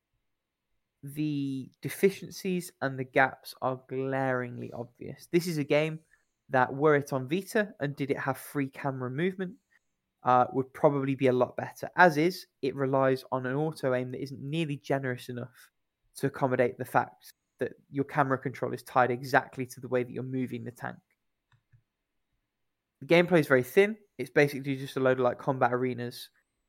the 1.03 1.69
deficiencies 1.81 2.73
and 2.81 2.99
the 2.99 3.05
gaps 3.05 3.55
are 3.61 3.81
glaringly 3.89 4.71
obvious. 4.73 5.29
This 5.33 5.47
is 5.47 5.59
a 5.59 5.65
game 5.65 5.99
that, 6.51 6.73
were 6.73 6.97
it 6.97 7.13
on 7.13 7.29
Vita 7.29 7.75
and 7.81 7.97
did 7.97 8.11
it 8.11 8.19
have 8.19 8.39
free 8.39 8.69
camera 8.69 9.11
movement, 9.11 9.55
uh, 10.25 10.47
would 10.53 10.73
probably 10.73 11.15
be 11.15 11.27
a 11.27 11.33
lot 11.33 11.57
better. 11.57 11.91
As 11.97 12.17
is, 12.17 12.47
it 12.63 12.77
relies 12.77 13.25
on 13.33 13.47
an 13.47 13.57
auto 13.57 13.95
aim 13.95 14.13
that 14.13 14.23
isn't 14.23 14.41
nearly 14.41 14.77
generous 14.77 15.29
enough 15.29 15.71
to 16.17 16.27
accommodate 16.27 16.79
the 16.79 16.85
fact 16.85 17.33
that 17.59 17.73
your 17.91 18.05
camera 18.05 18.39
control 18.39 18.73
is 18.73 18.83
tied 18.83 19.11
exactly 19.11 19.67
to 19.67 19.81
the 19.81 19.89
way 19.89 20.03
that 20.03 20.13
you're 20.13 20.23
moving 20.23 20.63
the 20.63 20.71
tank. 20.71 20.97
The 23.01 23.07
gameplay 23.07 23.41
is 23.41 23.49
very 23.49 23.65
thin. 23.65 23.97
It's 24.19 24.31
basically 24.31 24.77
just 24.77 24.97
a 24.97 25.01
load 25.01 25.19
of 25.19 25.25
like 25.25 25.39
combat 25.39 25.73
arenas 25.73 26.29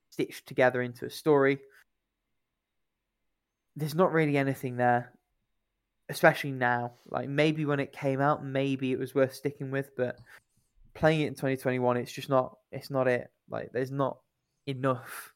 stitched 0.09 0.47
together 0.47 0.81
into 0.81 1.05
a 1.05 1.09
story. 1.09 1.59
There's 3.75 3.95
not 3.95 4.11
really 4.11 4.37
anything 4.37 4.77
there, 4.77 5.11
especially 6.09 6.51
now. 6.51 6.93
Like 7.09 7.29
maybe 7.29 7.65
when 7.65 7.79
it 7.79 7.91
came 7.91 8.21
out, 8.21 8.45
maybe 8.45 8.91
it 8.91 8.99
was 8.99 9.15
worth 9.15 9.33
sticking 9.33 9.71
with, 9.71 9.95
but 9.97 10.19
playing 10.93 11.21
it 11.21 11.27
in 11.27 11.33
2021, 11.33 11.97
it's 11.97 12.11
just 12.11 12.29
not. 12.29 12.57
It's 12.71 12.91
not 12.91 13.07
it. 13.07 13.31
Like 13.49 13.71
there's 13.73 13.91
not 13.91 14.17
enough 14.67 15.33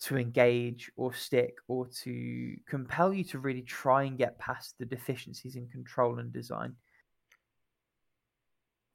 to 0.00 0.18
engage 0.18 0.90
or 0.96 1.14
stick 1.14 1.54
or 1.68 1.86
to 2.02 2.56
compel 2.68 3.12
you 3.12 3.24
to 3.24 3.38
really 3.38 3.62
try 3.62 4.02
and 4.02 4.18
get 4.18 4.38
past 4.38 4.74
the 4.78 4.84
deficiencies 4.84 5.56
in 5.56 5.66
control 5.68 6.18
and 6.18 6.32
design. 6.32 6.74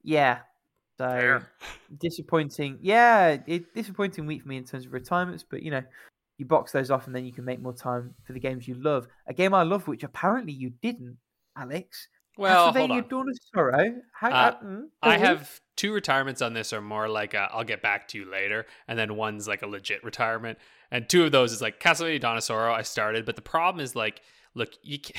Yeah. 0.03 0.39
So 0.97 1.07
Fair. 1.07 1.49
disappointing. 1.97 2.79
Yeah, 2.81 3.37
it 3.47 3.73
disappointing 3.73 4.25
week 4.25 4.41
for 4.41 4.49
me 4.49 4.57
in 4.57 4.65
terms 4.65 4.85
of 4.85 4.93
retirements, 4.93 5.45
but 5.49 5.63
you 5.63 5.71
know, 5.71 5.83
you 6.39 6.45
box 6.45 6.71
those 6.71 6.89
off 6.89 7.05
and 7.05 7.15
then 7.15 7.25
you 7.25 7.33
can 7.33 7.45
make 7.45 7.61
more 7.61 7.73
time 7.73 8.15
for 8.23 8.33
the 8.33 8.39
games 8.39 8.67
you 8.67 8.75
love. 8.75 9.07
A 9.27 9.33
game 9.33 9.53
I 9.53 9.63
love, 9.63 9.87
which 9.87 10.03
apparently 10.03 10.53
you 10.53 10.71
didn't, 10.81 11.17
Alex. 11.57 12.07
Well, 12.37 12.71
hold 12.71 12.75
Castlevania 12.89 13.03
on. 13.03 13.09
Dawn 13.09 13.29
of 13.29 13.37
Sorrow. 13.53 13.95
How, 14.13 14.29
Uh, 14.29 14.31
uh, 14.31 14.63
mm, 14.63 14.83
I 15.01 15.17
have 15.17 15.59
two 15.75 15.91
retirements 15.91 16.41
on 16.41 16.53
this 16.53 16.71
are 16.71 16.81
more 16.81 17.09
like 17.09 17.35
i 17.35 17.49
I'll 17.51 17.65
get 17.65 17.81
back 17.81 18.07
to 18.09 18.17
you 18.17 18.31
later, 18.31 18.65
and 18.87 18.97
then 18.97 19.17
one's 19.17 19.47
like 19.47 19.61
a 19.61 19.67
legit 19.67 20.01
retirement, 20.05 20.57
and 20.89 21.09
two 21.09 21.25
of 21.25 21.33
those 21.33 21.51
is 21.51 21.61
like 21.61 21.81
Castlevania 21.81 22.21
Dawn 22.21 22.37
of 22.37 22.43
Sorrow. 22.43 22.73
I 22.73 22.83
started, 22.83 23.25
but 23.25 23.35
the 23.35 23.41
problem 23.41 23.83
is 23.83 23.93
like, 23.93 24.21
look, 24.55 24.69
you 24.81 24.99
can't, 24.99 25.17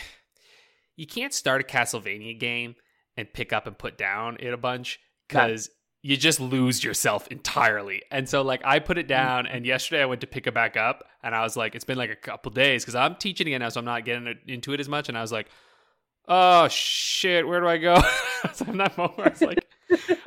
you 0.97 1.07
can't 1.07 1.35
start 1.35 1.61
a 1.61 1.64
Castlevania 1.64 2.39
game 2.39 2.77
and 3.18 3.31
pick 3.31 3.53
up 3.53 3.66
and 3.66 3.77
put 3.77 3.99
down 3.99 4.39
it 4.41 4.55
a 4.55 4.57
bunch 4.57 4.99
because 5.29 5.68
you 6.03 6.17
just 6.17 6.41
lose 6.41 6.83
yourself 6.83 7.29
entirely. 7.29 8.03
And 8.11 8.29
so 8.29 8.43
like 8.43 8.63
I 8.65 8.79
put 8.79 8.99
it 8.99 9.07
mm. 9.07 9.11
down, 9.11 9.47
and 9.47 9.67
yesterday 9.67 10.03
I 10.03 10.07
went 10.07 10.21
to 10.23 10.27
pick 10.27 10.47
it 10.47 10.55
back 10.55 10.77
up, 10.77 11.05
and 11.23 11.35
I 11.35 11.43
was 11.43 11.57
like, 11.57 11.75
it's 11.75 11.85
been 11.85 11.99
like 11.99 12.11
a 12.11 12.17
couple 12.17 12.51
days 12.53 12.83
because 12.83 12.95
I'm 12.95 13.17
teaching 13.17 13.47
again 13.47 13.61
now, 13.61 13.69
so 13.69 13.81
I'm 13.81 13.85
not 13.85 14.05
getting 14.05 14.37
into 14.47 14.73
it 14.73 14.81
as 14.81 14.89
much, 14.89 15.09
and 15.09 15.17
I 15.17 15.23
was 15.23 15.33
like. 15.33 15.49
Oh 16.33 16.69
shit, 16.69 17.49
where 17.49 17.61
do 17.61 17.67
I 17.67 17.79
go? 17.79 18.01
so 18.53 18.65
in 18.67 18.77
that 18.77 18.97
moment, 18.97 19.19
I 19.19 19.31
was 19.31 19.43
like, 19.43 19.67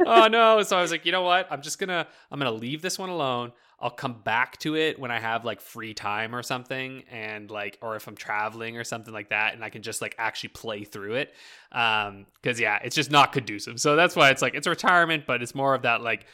oh 0.06 0.28
no. 0.28 0.62
So 0.64 0.78
I 0.78 0.82
was 0.82 0.92
like, 0.92 1.06
you 1.06 1.14
know 1.14 1.22
what? 1.22 1.48
I'm 1.50 1.62
just 1.62 1.80
gonna 1.80 2.08
I'm 2.30 2.40
gonna 2.40 2.52
leave 2.52 2.82
this 2.82 3.00
one 3.00 3.08
alone. 3.10 3.54
I'll 3.84 3.90
come 3.90 4.22
back 4.24 4.58
to 4.60 4.78
it 4.78 4.98
when 4.98 5.12
I 5.12 5.20
have 5.20 5.44
like 5.44 5.60
free 5.60 5.94
time 5.94 6.34
or 6.34 6.42
something, 6.42 7.04
and 7.12 7.52
like, 7.52 7.78
or 7.82 7.98
if 7.98 8.08
I'm 8.08 8.16
traveling 8.16 8.78
or 8.78 8.86
something 8.86 9.14
like 9.14 9.30
that, 9.32 9.56
and 9.56 9.64
I 9.64 9.70
can 9.70 9.82
just 9.82 10.02
like 10.02 10.16
actually 10.18 10.50
play 10.50 10.86
through 10.86 11.16
it. 11.16 11.34
Um, 11.74 12.26
because 12.42 12.62
yeah, 12.62 12.80
it's 12.82 12.96
just 12.96 13.12
not 13.12 13.34
conducive. 13.34 13.82
So 13.82 13.98
that's 13.98 14.16
why 14.16 14.30
it's 14.30 14.42
like 14.42 14.56
it's 14.56 14.68
retirement, 14.68 15.26
but 15.28 15.44
it's 15.44 15.54
more 15.54 15.76
of 15.76 15.82
that 15.82 16.02
like, 16.02 16.26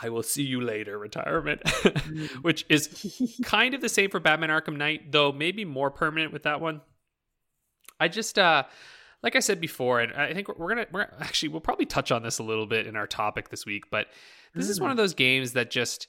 I 0.00 0.10
will 0.10 0.22
see 0.22 0.42
you 0.42 0.60
later 0.60 0.98
retirement, 0.98 1.66
which 2.42 2.66
is 2.68 3.38
kind 3.42 3.72
of 3.72 3.80
the 3.80 3.88
same 3.88 4.10
for 4.10 4.20
Batman 4.20 4.50
Arkham 4.50 4.76
Knight, 4.76 5.10
though 5.10 5.32
maybe 5.32 5.64
more 5.64 5.90
permanent 5.90 6.30
with 6.30 6.42
that 6.42 6.60
one. 6.60 6.82
I 7.98 8.08
just 8.08 8.38
uh 8.38 8.64
like 9.22 9.34
I 9.34 9.40
said 9.40 9.62
before, 9.62 10.00
and 10.00 10.12
I 10.12 10.34
think 10.34 10.58
we're 10.58 10.68
gonna 10.68 10.86
we're 10.92 11.08
actually 11.20 11.48
we'll 11.48 11.62
probably 11.62 11.86
touch 11.86 12.12
on 12.12 12.22
this 12.22 12.38
a 12.38 12.42
little 12.42 12.66
bit 12.66 12.86
in 12.86 12.96
our 12.96 13.06
topic 13.06 13.48
this 13.48 13.64
week, 13.64 13.84
but 13.90 14.08
this 14.54 14.68
is 14.68 14.78
one 14.78 14.90
of 14.90 14.98
those 14.98 15.14
games 15.14 15.52
that 15.52 15.70
just 15.70 16.08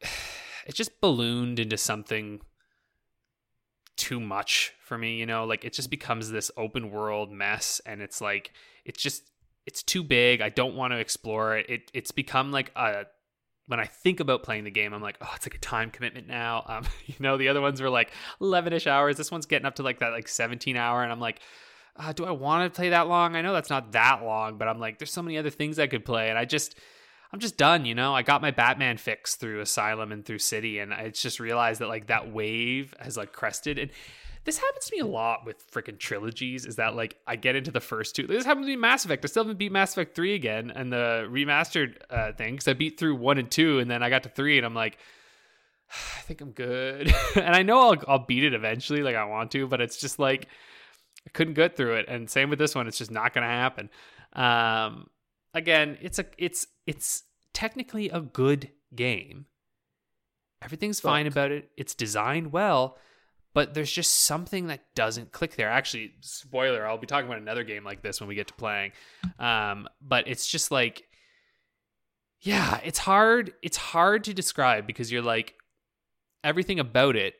it 0.66 0.74
just 0.74 1.00
ballooned 1.00 1.58
into 1.58 1.76
something 1.76 2.40
too 3.96 4.20
much 4.20 4.72
for 4.80 4.98
me, 4.98 5.16
you 5.16 5.26
know, 5.26 5.44
like 5.44 5.64
it 5.64 5.72
just 5.72 5.90
becomes 5.90 6.30
this 6.30 6.50
open 6.56 6.90
world 6.90 7.30
mess 7.30 7.80
and 7.86 8.02
it's 8.02 8.20
like 8.20 8.52
it's 8.84 9.02
just 9.02 9.30
it's 9.66 9.82
too 9.82 10.02
big. 10.02 10.40
I 10.40 10.48
don't 10.50 10.74
want 10.74 10.92
to 10.92 10.98
explore 10.98 11.56
it. 11.56 11.70
It 11.70 11.90
it's 11.94 12.10
become 12.10 12.50
like 12.52 12.70
a 12.76 13.06
when 13.66 13.80
I 13.80 13.86
think 13.86 14.20
about 14.20 14.42
playing 14.42 14.64
the 14.64 14.70
game, 14.70 14.92
I'm 14.92 15.00
like, 15.00 15.16
oh, 15.22 15.32
it's 15.34 15.46
like 15.46 15.54
a 15.54 15.58
time 15.58 15.90
commitment 15.90 16.26
now. 16.26 16.64
Um, 16.74 16.84
you 17.06 17.14
know, 17.20 17.36
the 17.36 17.48
other 17.48 17.60
ones 17.60 17.80
were 17.80 17.90
like 17.90 18.10
11ish 18.40 18.86
hours. 18.86 19.16
This 19.16 19.30
one's 19.30 19.46
getting 19.46 19.66
up 19.66 19.76
to 19.76 19.82
like 19.82 20.00
that 20.00 20.10
like 20.10 20.28
17 20.28 20.76
hour, 20.76 21.02
and 21.02 21.12
I'm 21.12 21.20
like, 21.20 21.40
uh, 21.96 22.12
do 22.12 22.24
I 22.24 22.32
want 22.32 22.72
to 22.72 22.76
play 22.76 22.90
that 22.90 23.06
long? 23.06 23.36
I 23.36 23.42
know 23.42 23.52
that's 23.52 23.70
not 23.70 23.92
that 23.92 24.24
long, 24.24 24.58
but 24.58 24.66
I'm 24.66 24.80
like, 24.80 24.98
there's 24.98 25.12
so 25.12 25.22
many 25.22 25.38
other 25.38 25.50
things 25.50 25.78
I 25.78 25.86
could 25.86 26.04
play, 26.04 26.30
and 26.30 26.38
I 26.38 26.44
just, 26.44 26.76
I'm 27.34 27.40
just 27.40 27.56
done. 27.56 27.84
You 27.84 27.96
know, 27.96 28.14
I 28.14 28.22
got 28.22 28.42
my 28.42 28.52
Batman 28.52 28.96
fix 28.96 29.34
through 29.34 29.60
Asylum 29.60 30.12
and 30.12 30.24
through 30.24 30.38
City, 30.38 30.78
and 30.78 30.94
I 30.94 31.08
just 31.08 31.40
realized 31.40 31.80
that 31.80 31.88
like 31.88 32.06
that 32.06 32.32
wave 32.32 32.94
has 33.00 33.16
like 33.16 33.32
crested, 33.32 33.76
and 33.76 33.90
this 34.44 34.58
happens 34.58 34.84
to 34.84 34.94
me 34.94 35.00
a 35.00 35.06
lot 35.06 35.44
with 35.44 35.68
freaking 35.68 35.98
trilogies. 35.98 36.64
Is 36.64 36.76
that 36.76 36.94
like 36.94 37.16
I 37.26 37.34
get 37.34 37.56
into 37.56 37.72
the 37.72 37.80
first 37.80 38.14
two? 38.14 38.28
This 38.28 38.44
happened 38.44 38.66
to 38.66 38.70
me 38.70 38.76
Mass 38.76 39.04
Effect. 39.04 39.24
I 39.24 39.26
still 39.26 39.42
haven't 39.42 39.58
beat 39.58 39.72
Mass 39.72 39.90
Effect 39.94 40.14
three 40.14 40.34
again, 40.34 40.70
and 40.70 40.92
the 40.92 41.26
remastered 41.28 41.96
uh, 42.08 42.34
thing 42.34 42.54
because 42.54 42.68
I 42.68 42.74
beat 42.74 43.00
through 43.00 43.16
one 43.16 43.38
and 43.38 43.50
two, 43.50 43.80
and 43.80 43.90
then 43.90 44.04
I 44.04 44.10
got 44.10 44.22
to 44.22 44.28
three, 44.28 44.56
and 44.56 44.64
I'm 44.64 44.74
like, 44.74 44.96
I 45.90 46.20
think 46.20 46.40
I'm 46.40 46.52
good, 46.52 47.12
and 47.34 47.56
I 47.56 47.64
know 47.64 47.90
I'll 47.90 48.02
I'll 48.06 48.24
beat 48.24 48.44
it 48.44 48.54
eventually, 48.54 49.02
like 49.02 49.16
I 49.16 49.24
want 49.24 49.50
to, 49.50 49.66
but 49.66 49.80
it's 49.80 49.96
just 49.96 50.20
like 50.20 50.46
I 51.26 51.30
couldn't 51.30 51.54
get 51.54 51.76
through 51.76 51.94
it, 51.94 52.06
and 52.06 52.30
same 52.30 52.48
with 52.48 52.60
this 52.60 52.76
one. 52.76 52.86
It's 52.86 52.98
just 52.98 53.10
not 53.10 53.34
gonna 53.34 53.48
happen. 53.48 53.90
Um, 54.34 55.08
again, 55.54 55.96
it's 56.02 56.18
a 56.18 56.26
it's 56.36 56.66
it's 56.86 57.22
technically 57.52 58.10
a 58.10 58.20
good 58.20 58.70
game. 58.94 59.46
Everything's 60.62 61.00
fine 61.00 61.26
about 61.26 61.52
it. 61.52 61.70
It's 61.76 61.94
designed 61.94 62.52
well, 62.52 62.98
but 63.52 63.74
there's 63.74 63.92
just 63.92 64.24
something 64.24 64.66
that 64.68 64.80
doesn't 64.94 65.30
click 65.30 65.56
there. 65.56 65.70
Actually, 65.70 66.12
spoiler, 66.20 66.86
I'll 66.86 66.98
be 66.98 67.06
talking 67.06 67.26
about 67.26 67.40
another 67.40 67.64
game 67.64 67.84
like 67.84 68.02
this 68.02 68.20
when 68.20 68.28
we 68.28 68.34
get 68.34 68.48
to 68.48 68.54
playing. 68.54 68.92
Um, 69.38 69.88
but 70.02 70.26
it's 70.26 70.46
just 70.46 70.70
like 70.70 71.04
yeah, 72.40 72.80
it's 72.84 72.98
hard 72.98 73.52
it's 73.62 73.76
hard 73.76 74.24
to 74.24 74.34
describe 74.34 74.86
because 74.86 75.10
you're 75.10 75.22
like 75.22 75.54
everything 76.42 76.78
about 76.78 77.16
it 77.16 77.34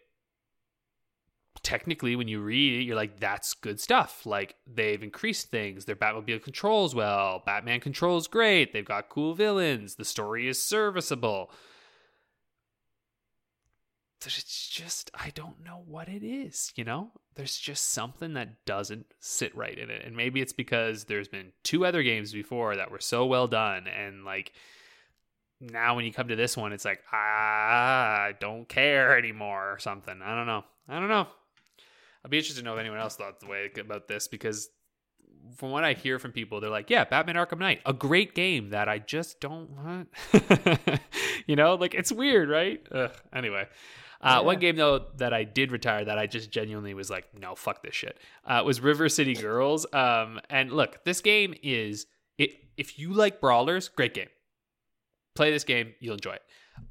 technically 1.65 2.15
when 2.15 2.29
you 2.29 2.41
read 2.41 2.81
it 2.81 2.85
you're 2.85 2.95
like 2.95 3.19
that's 3.19 3.55
good 3.55 3.81
stuff 3.81 4.27
like 4.27 4.55
they've 4.73 5.03
increased 5.03 5.51
things 5.51 5.87
their 5.87 5.97
batmobile 5.97 6.43
controls 6.43 6.95
well 6.95 7.43
batman 7.45 7.81
controls 7.81 8.29
great 8.29 8.73
they've 8.73 8.85
got 8.85 9.09
cool 9.09 9.35
villains 9.35 9.97
the 9.97 10.05
story 10.05 10.47
is 10.47 10.63
serviceable 10.63 11.51
But 14.21 14.39
it's 14.39 14.69
just 14.69 15.11
I 15.15 15.31
don't 15.35 15.63
know 15.65 15.83
what 15.87 16.09
it 16.09 16.23
is, 16.23 16.73
you 16.77 16.85
know? 16.85 17.11
There's 17.35 17.59
just 17.59 17.91
something 17.91 18.33
that 18.35 18.65
doesn't 18.65 19.07
sit 19.21 19.55
right 19.55 19.77
in 19.79 19.91
it. 19.91 20.03
And 20.05 20.17
maybe 20.17 20.41
it's 20.41 20.53
because 20.53 21.05
there's 21.05 21.29
been 21.29 21.53
two 21.63 21.85
other 21.85 22.03
games 22.03 22.33
before 22.33 22.77
that 22.77 22.91
were 22.91 23.01
so 23.01 23.27
well 23.27 23.49
done 23.49 23.87
and 23.87 24.25
like 24.25 24.53
now 25.61 25.95
when 25.95 26.05
you 26.05 26.13
come 26.13 26.29
to 26.29 26.37
this 26.37 26.57
one 26.57 26.73
it's 26.73 26.85
like 26.85 27.01
ah, 27.13 28.23
I 28.25 28.33
don't 28.41 28.69
care 28.69 29.19
anymore 29.19 29.73
or 29.73 29.79
something. 29.79 30.21
I 30.23 30.35
don't 30.35 30.47
know. 30.47 30.65
I 30.89 31.01
don't 31.01 31.09
know. 31.09 31.27
I'd 32.25 32.31
be 32.31 32.39
interested 32.39 32.61
to 32.61 32.65
know 32.65 32.75
if 32.75 32.81
anyone 32.81 32.99
else 32.99 33.17
thought 33.17 33.41
the 33.41 33.47
way 33.47 33.71
about 33.79 34.09
this 34.09 34.29
because 34.29 34.69
from 35.57 35.71
what 35.71 35.85
I 35.85 35.93
hear 35.93 36.19
from 36.19 36.33
people, 36.33 36.61
they're 36.61 36.71
like, 36.71 36.89
"Yeah, 36.89 37.05
Batman 37.05 37.37
Arkham 37.37 37.59
Knight, 37.59 37.81
a 37.85 37.93
great 37.93 38.35
game 38.35 38.71
that 38.71 38.89
I 38.89 38.99
just 38.99 39.41
don't 39.41 39.71
want." 39.71 40.09
you 41.47 41.57
know, 41.57 41.75
like 41.75 41.95
it's 41.95 42.11
weird, 42.11 42.49
right? 42.49 42.81
Ugh. 42.91 43.13
Anyway, 43.35 43.67
uh, 44.25 44.43
One 44.43 44.59
game 44.59 44.77
though 44.77 45.07
that 45.19 45.35
I 45.35 45.45
did 45.45 45.71
retire 45.71 46.07
that 46.07 46.19
I 46.19 46.27
just 46.27 46.51
genuinely 46.51 46.95
was 46.95 47.11
like, 47.11 47.27
no, 47.39 47.55
fuck 47.55 47.83
this 47.83 47.95
shit. 47.95 48.19
Uh, 48.47 48.63
was 48.65 48.81
River 48.81 49.11
City 49.11 49.35
Girls. 49.35 49.87
Um, 49.93 50.41
and 50.49 50.73
look, 50.73 51.05
this 51.05 51.21
game 51.21 51.55
is 51.63 52.07
it. 52.39 52.53
If 52.79 52.99
you 52.99 53.13
like 53.13 53.39
brawlers, 53.39 53.89
great 53.91 54.15
game. 54.15 54.29
Play 55.35 55.51
this 55.51 55.65
game, 55.65 55.93
you'll 56.01 56.15
enjoy 56.15 56.33
it. 56.33 56.43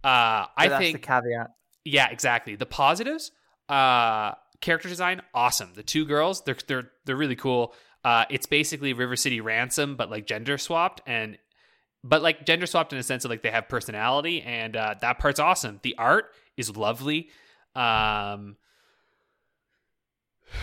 Uh, 0.04 0.46
I 0.56 0.68
that's 0.68 0.78
think 0.78 1.02
the 1.02 1.08
caveat. 1.08 1.48
yeah, 1.86 2.10
exactly. 2.12 2.56
The 2.56 2.68
positives, 2.68 3.32
uh, 3.68 4.34
character 4.64 4.90
design, 4.90 5.22
awesome. 5.34 5.74
The 5.76 5.84
two 5.84 6.06
girls, 6.06 6.42
they're 6.42 6.58
they're 6.68 6.92
they're 7.06 7.16
really 7.16 7.36
cool. 7.36 7.76
Uh, 8.04 8.26
it's 8.30 8.46
basically 8.46 8.94
River 8.94 9.16
City 9.16 9.40
Ransom, 9.40 9.96
but 9.96 10.10
like 10.10 10.26
gender 10.26 10.58
swapped, 10.58 11.02
and 11.06 11.38
but 12.04 12.24
like 12.24 12.46
gender 12.46 12.66
swapped 12.66 12.92
in 12.94 13.00
a 13.00 13.04
sense 13.04 13.24
of 13.26 13.32
like 13.32 13.44
they 13.44 13.52
have 13.52 13.70
personality, 13.70 14.42
and 14.42 14.76
uh, 14.76 14.96
that 15.02 15.20
part's 15.20 15.40
awesome. 15.40 15.80
The 15.84 15.96
art 15.98 16.32
is 16.58 16.76
lovely. 16.76 17.30
Um, 17.76 18.58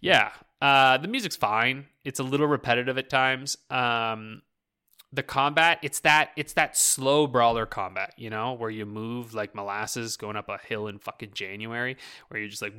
yeah, 0.00 0.30
uh, 0.62 0.98
the 0.98 1.08
music's 1.08 1.36
fine. 1.36 1.86
It's 2.04 2.20
a 2.20 2.24
little 2.24 2.46
repetitive 2.46 2.96
at 2.96 3.10
times. 3.10 3.56
Um, 3.70 4.42
the 5.12 5.22
combat, 5.22 5.78
it's 5.82 6.00
that 6.00 6.30
it's 6.36 6.54
that 6.54 6.76
slow 6.76 7.26
brawler 7.26 7.64
combat, 7.64 8.12
you 8.16 8.28
know, 8.28 8.54
where 8.54 8.70
you 8.70 8.84
move 8.84 9.34
like 9.34 9.54
molasses 9.54 10.16
going 10.16 10.36
up 10.36 10.48
a 10.48 10.58
hill 10.58 10.88
in 10.88 10.98
fucking 10.98 11.30
January, 11.32 11.96
where 12.28 12.40
you're 12.40 12.50
just 12.50 12.62
like, 12.62 12.74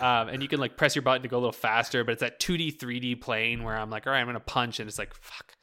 um, 0.00 0.28
and 0.28 0.42
you 0.42 0.48
can 0.48 0.60
like 0.60 0.76
press 0.76 0.94
your 0.94 1.02
button 1.02 1.22
to 1.22 1.28
go 1.28 1.36
a 1.36 1.40
little 1.40 1.52
faster. 1.52 2.04
But 2.04 2.12
it's 2.12 2.20
that 2.20 2.40
2D, 2.40 2.78
3D 2.78 3.20
plane 3.20 3.64
where 3.64 3.76
I'm 3.76 3.90
like, 3.90 4.06
all 4.06 4.12
right, 4.12 4.20
I'm 4.20 4.26
gonna 4.26 4.40
punch, 4.40 4.80
and 4.80 4.88
it's 4.88 4.98
like, 4.98 5.14
fuck, 5.14 5.56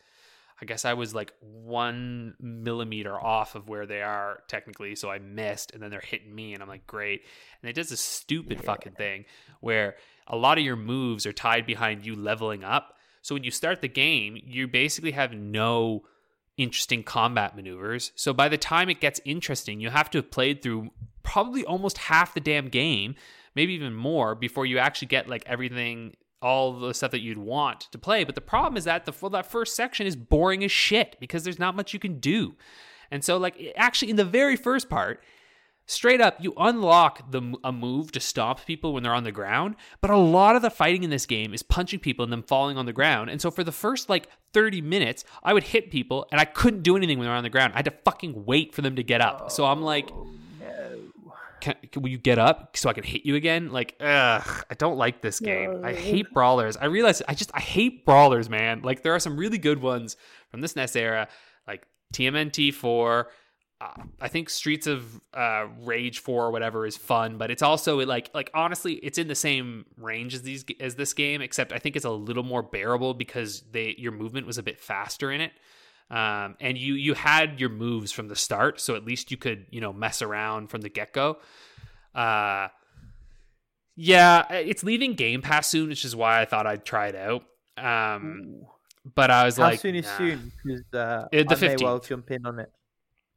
I 0.61 0.65
guess 0.65 0.85
I 0.85 0.93
was 0.93 1.15
like 1.15 1.33
one 1.39 2.35
millimeter 2.39 3.19
off 3.19 3.55
of 3.55 3.67
where 3.67 3.87
they 3.87 4.03
are 4.03 4.43
technically, 4.47 4.95
so 4.95 5.09
I 5.09 5.17
missed, 5.17 5.71
and 5.71 5.81
then 5.81 5.89
they're 5.89 6.01
hitting 6.01 6.35
me, 6.35 6.53
and 6.53 6.61
I'm 6.61 6.69
like, 6.69 6.85
great. 6.85 7.23
And 7.63 7.69
it 7.69 7.73
does 7.73 7.89
this 7.89 8.01
stupid 8.01 8.63
fucking 8.63 8.93
thing 8.93 9.25
where 9.59 9.95
a 10.27 10.35
lot 10.35 10.59
of 10.59 10.63
your 10.63 10.75
moves 10.75 11.25
are 11.25 11.33
tied 11.33 11.65
behind 11.65 12.05
you 12.05 12.15
leveling 12.15 12.63
up. 12.63 12.97
So 13.21 13.35
when 13.35 13.43
you 13.43 13.51
start 13.51 13.81
the 13.81 13.87
game, 13.87 14.37
you 14.43 14.67
basically 14.67 15.11
have 15.11 15.33
no 15.33 16.03
interesting 16.57 17.03
combat 17.03 17.55
maneuvers. 17.55 18.11
So 18.15 18.33
by 18.33 18.49
the 18.49 18.57
time 18.57 18.89
it 18.89 18.99
gets 18.99 19.21
interesting, 19.25 19.79
you 19.79 19.89
have 19.89 20.09
to 20.11 20.17
have 20.19 20.31
played 20.31 20.61
through 20.61 20.91
probably 21.23 21.63
almost 21.65 21.97
half 21.97 22.33
the 22.33 22.39
damn 22.39 22.67
game, 22.69 23.15
maybe 23.55 23.73
even 23.73 23.93
more, 23.93 24.35
before 24.35 24.65
you 24.65 24.77
actually 24.77 25.07
get 25.07 25.29
like 25.29 25.43
everything 25.45 26.15
all 26.41 26.73
the 26.73 26.93
stuff 26.93 27.11
that 27.11 27.21
you'd 27.21 27.37
want 27.37 27.81
to 27.91 27.97
play. 27.97 28.23
But 28.23 28.35
the 28.35 28.41
problem 28.41 28.75
is 28.75 28.85
that 28.85 29.05
the 29.05 29.13
well, 29.21 29.29
that 29.31 29.45
first 29.45 29.75
section 29.75 30.07
is 30.07 30.15
boring 30.15 30.63
as 30.63 30.71
shit 30.71 31.15
because 31.19 31.43
there's 31.43 31.59
not 31.59 31.75
much 31.75 31.93
you 31.93 31.99
can 31.99 32.19
do. 32.19 32.55
And 33.11 33.23
so, 33.23 33.37
like, 33.37 33.73
actually, 33.75 34.09
in 34.09 34.15
the 34.15 34.25
very 34.25 34.55
first 34.55 34.89
part, 34.89 35.21
straight 35.85 36.21
up, 36.21 36.37
you 36.39 36.53
unlock 36.57 37.31
the 37.31 37.55
a 37.63 37.71
move 37.71 38.11
to 38.13 38.19
stop 38.19 38.65
people 38.65 38.93
when 38.93 39.03
they're 39.03 39.13
on 39.13 39.23
the 39.23 39.31
ground. 39.31 39.75
But 40.01 40.11
a 40.11 40.17
lot 40.17 40.55
of 40.55 40.61
the 40.61 40.69
fighting 40.69 41.03
in 41.03 41.09
this 41.09 41.25
game 41.25 41.53
is 41.53 41.63
punching 41.63 41.99
people 41.99 42.23
and 42.23 42.31
them 42.31 42.43
falling 42.43 42.77
on 42.77 42.85
the 42.85 42.93
ground. 42.93 43.29
And 43.29 43.41
so, 43.41 43.51
for 43.51 43.63
the 43.63 43.71
first 43.71 44.09
like 44.09 44.29
30 44.53 44.81
minutes, 44.81 45.23
I 45.43 45.53
would 45.53 45.63
hit 45.63 45.91
people 45.91 46.27
and 46.31 46.39
I 46.39 46.45
couldn't 46.45 46.83
do 46.83 46.95
anything 46.95 47.17
when 47.17 47.27
they're 47.27 47.35
on 47.35 47.43
the 47.43 47.49
ground. 47.49 47.73
I 47.73 47.77
had 47.77 47.85
to 47.85 47.93
fucking 48.05 48.45
wait 48.45 48.73
for 48.73 48.81
them 48.81 48.95
to 48.95 49.03
get 49.03 49.21
up. 49.21 49.51
So 49.51 49.65
I'm 49.65 49.81
like. 49.81 50.09
Oh, 50.11 50.27
can, 51.61 51.75
can, 51.91 52.01
will 52.01 52.09
you 52.09 52.17
get 52.17 52.39
up 52.39 52.75
so 52.75 52.89
I 52.89 52.93
can 52.93 53.03
hit 53.03 53.25
you 53.25 53.35
again? 53.35 53.71
Like, 53.71 53.95
ugh, 54.01 54.65
I 54.69 54.73
don't 54.77 54.97
like 54.97 55.21
this 55.21 55.39
game. 55.39 55.81
I 55.85 55.93
hate 55.93 56.33
brawlers. 56.33 56.75
I 56.75 56.85
realize 56.85 57.21
I 57.27 57.35
just 57.35 57.51
I 57.53 57.61
hate 57.61 58.03
brawlers, 58.05 58.49
man. 58.49 58.81
Like 58.81 59.03
there 59.03 59.13
are 59.13 59.19
some 59.19 59.37
really 59.37 59.59
good 59.59 59.81
ones 59.81 60.17
from 60.49 60.61
this 60.61 60.75
NES 60.75 60.95
era, 60.95 61.27
like 61.67 61.85
TMNT 62.13 62.73
four. 62.73 63.29
Uh, 63.81 64.03
I 64.19 64.27
think 64.27 64.49
Streets 64.49 64.85
of 64.85 65.19
uh, 65.33 65.65
Rage 65.79 66.19
four 66.19 66.45
or 66.45 66.51
whatever 66.51 66.85
is 66.85 66.97
fun, 66.97 67.37
but 67.37 67.49
it's 67.49 67.63
also 67.63 67.99
like 68.05 68.29
like 68.33 68.51
honestly, 68.53 68.93
it's 68.95 69.17
in 69.17 69.27
the 69.27 69.35
same 69.35 69.85
range 69.97 70.35
as 70.35 70.43
these 70.43 70.63
as 70.79 70.95
this 70.95 71.13
game, 71.13 71.41
except 71.41 71.73
I 71.73 71.79
think 71.79 71.95
it's 71.95 72.05
a 72.05 72.11
little 72.11 72.43
more 72.43 72.61
bearable 72.61 73.15
because 73.15 73.61
they 73.71 73.95
your 73.97 74.11
movement 74.11 74.45
was 74.45 74.59
a 74.59 74.63
bit 74.63 74.79
faster 74.79 75.31
in 75.31 75.41
it. 75.41 75.51
Um, 76.11 76.57
and 76.59 76.77
you 76.77 76.93
you 76.93 77.15
had 77.15 77.59
your 77.59 77.69
moves 77.69 78.11
from 78.11 78.27
the 78.27 78.35
start, 78.35 78.79
so 78.79 78.95
at 78.95 79.03
least 79.03 79.31
you 79.31 79.37
could 79.37 79.65
you 79.71 79.81
know 79.81 79.93
mess 79.93 80.21
around 80.21 80.67
from 80.67 80.81
the 80.81 80.89
get 80.89 81.11
go. 81.11 81.37
Uh, 82.13 82.67
yeah, 83.95 84.51
it's 84.53 84.83
leaving 84.83 85.13
Game 85.15 85.41
Pass 85.41 85.67
soon, 85.67 85.89
which 85.89 86.05
is 86.05 86.15
why 86.15 86.41
I 86.41 86.45
thought 86.45 86.67
I'd 86.67 86.85
try 86.85 87.07
it 87.07 87.15
out. 87.15 87.45
Um, 87.77 88.63
but 89.15 89.31
I 89.31 89.45
was 89.45 89.57
How 89.57 89.63
like, 89.63 89.79
soon 89.79 89.95
is 89.95 90.05
nah. 90.05 90.17
soon? 90.17 90.51
Because 90.63 90.83
uh, 90.93 91.27
it, 91.31 91.49
the 91.49 91.55
I 91.55 91.57
15th. 91.57 91.79
may 91.79 91.85
well 91.85 91.99
jump 91.99 92.29
in 92.29 92.45
on 92.45 92.59
it. 92.59 92.71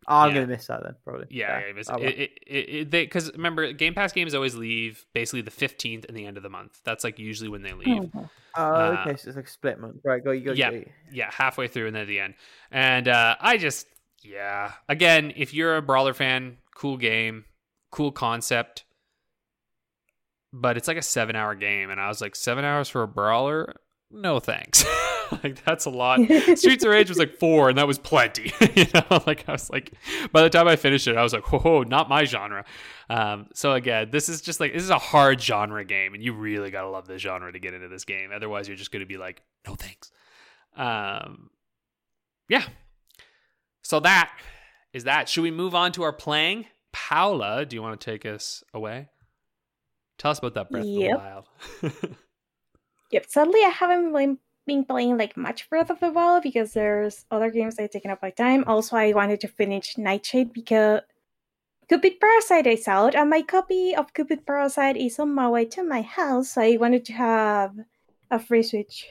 Oh, 0.06 0.16
I'm 0.16 0.28
yeah. 0.28 0.34
gonna 0.34 0.46
miss 0.48 0.66
that 0.66 0.82
then, 0.82 0.94
probably. 1.04 1.26
Yeah, 1.30 1.60
yeah. 1.74 1.82
Oh, 1.88 1.96
it, 1.96 2.30
it, 2.46 2.46
it, 2.46 2.90
because 2.90 3.32
remember, 3.32 3.72
Game 3.72 3.94
Pass 3.94 4.12
games 4.12 4.34
always 4.34 4.54
leave 4.54 5.04
basically 5.12 5.42
the 5.42 5.50
15th 5.50 6.06
and 6.06 6.16
the 6.16 6.26
end 6.26 6.36
of 6.36 6.42
the 6.42 6.48
month. 6.48 6.80
That's 6.84 7.04
like 7.04 7.18
usually 7.18 7.48
when 7.48 7.62
they 7.62 7.72
leave. 7.72 8.10
Oh, 8.14 8.28
uh, 8.56 8.96
okay, 9.00 9.16
so 9.16 9.28
it's 9.28 9.36
like 9.36 9.48
split 9.48 9.80
month, 9.80 10.00
right? 10.04 10.22
Go, 10.22 10.30
you 10.30 10.42
go. 10.42 10.52
Yeah, 10.52 10.70
yeah, 11.10 11.30
halfway 11.30 11.68
through 11.68 11.86
and 11.88 11.96
then 11.96 12.02
at 12.02 12.08
the 12.08 12.20
end. 12.20 12.34
And 12.70 13.08
uh, 13.08 13.36
I 13.40 13.56
just, 13.56 13.86
yeah, 14.22 14.72
again, 14.88 15.32
if 15.36 15.54
you're 15.54 15.76
a 15.76 15.82
brawler 15.82 16.14
fan, 16.14 16.58
cool 16.74 16.96
game, 16.96 17.44
cool 17.90 18.12
concept, 18.12 18.84
but 20.52 20.76
it's 20.76 20.88
like 20.88 20.96
a 20.96 21.02
seven-hour 21.02 21.56
game, 21.56 21.90
and 21.90 22.00
I 22.00 22.08
was 22.08 22.20
like, 22.20 22.36
seven 22.36 22.64
hours 22.64 22.88
for 22.88 23.02
a 23.02 23.08
brawler? 23.08 23.74
No 24.10 24.38
thanks. 24.38 24.84
like 25.44 25.64
that's 25.64 25.84
a 25.84 25.90
lot. 25.90 26.20
Streets 26.56 26.84
of 26.84 26.90
Rage 26.90 27.08
was 27.08 27.18
like 27.18 27.38
four, 27.38 27.68
and 27.68 27.78
that 27.78 27.86
was 27.86 27.98
plenty. 27.98 28.52
you 28.74 28.86
know, 28.94 29.22
like 29.26 29.48
I 29.48 29.52
was 29.52 29.70
like, 29.70 29.92
by 30.32 30.42
the 30.42 30.50
time 30.50 30.68
I 30.68 30.76
finished 30.76 31.06
it, 31.06 31.16
I 31.16 31.22
was 31.22 31.32
like, 31.32 31.52
whoa, 31.52 31.82
not 31.82 32.08
my 32.08 32.24
genre. 32.24 32.64
Um, 33.08 33.48
so 33.54 33.72
again, 33.72 34.10
this 34.10 34.28
is 34.28 34.40
just 34.40 34.60
like 34.60 34.72
this 34.72 34.82
is 34.82 34.90
a 34.90 34.98
hard 34.98 35.40
genre 35.40 35.84
game, 35.84 36.14
and 36.14 36.22
you 36.22 36.32
really 36.32 36.70
gotta 36.70 36.88
love 36.88 37.06
this 37.06 37.22
genre 37.22 37.52
to 37.52 37.58
get 37.58 37.74
into 37.74 37.88
this 37.88 38.04
game. 38.04 38.30
Otherwise, 38.34 38.68
you're 38.68 38.76
just 38.76 38.90
gonna 38.90 39.06
be 39.06 39.16
like, 39.16 39.42
no 39.66 39.74
thanks. 39.74 40.10
Um, 40.76 41.50
yeah. 42.48 42.64
So 43.82 44.00
that 44.00 44.32
is 44.92 45.04
that. 45.04 45.28
Should 45.28 45.42
we 45.42 45.50
move 45.50 45.74
on 45.74 45.92
to 45.92 46.02
our 46.02 46.12
playing? 46.12 46.66
Paula, 46.92 47.66
do 47.66 47.76
you 47.76 47.82
want 47.82 48.00
to 48.00 48.04
take 48.10 48.24
us 48.24 48.62
away? 48.72 49.08
Tell 50.18 50.30
us 50.30 50.38
about 50.38 50.54
that 50.54 50.70
Breath 50.70 50.84
yep. 50.84 51.16
of 51.16 51.22
the 51.82 51.88
Wild. 51.90 52.16
yep. 53.10 53.26
Sadly, 53.28 53.60
I 53.64 53.70
haven't 53.70 54.12
been 54.12 54.38
been 54.66 54.84
playing 54.84 55.18
like 55.18 55.36
much 55.36 55.68
Breath 55.68 55.90
of 55.90 56.00
the 56.00 56.10
Wild 56.10 56.42
because 56.42 56.72
there's 56.72 57.24
other 57.30 57.50
games 57.50 57.76
that 57.76 57.84
are 57.84 57.88
taking 57.88 58.10
up 58.10 58.22
my 58.22 58.30
time. 58.30 58.64
Also, 58.66 58.96
I 58.96 59.12
wanted 59.12 59.40
to 59.40 59.48
finish 59.48 59.98
Nightshade 59.98 60.52
because 60.52 61.00
Cupid 61.88 62.18
Parasite 62.20 62.66
is 62.66 62.88
out, 62.88 63.14
and 63.14 63.28
my 63.28 63.42
copy 63.42 63.94
of 63.94 64.14
Cupid 64.14 64.46
Parasite 64.46 64.96
is 64.96 65.18
on 65.18 65.34
my 65.34 65.48
way 65.48 65.66
to 65.66 65.84
my 65.84 66.02
house. 66.02 66.52
So 66.52 66.62
I 66.62 66.76
wanted 66.78 67.04
to 67.06 67.12
have 67.12 67.72
a 68.30 68.38
free 68.38 68.62
Switch. 68.62 69.06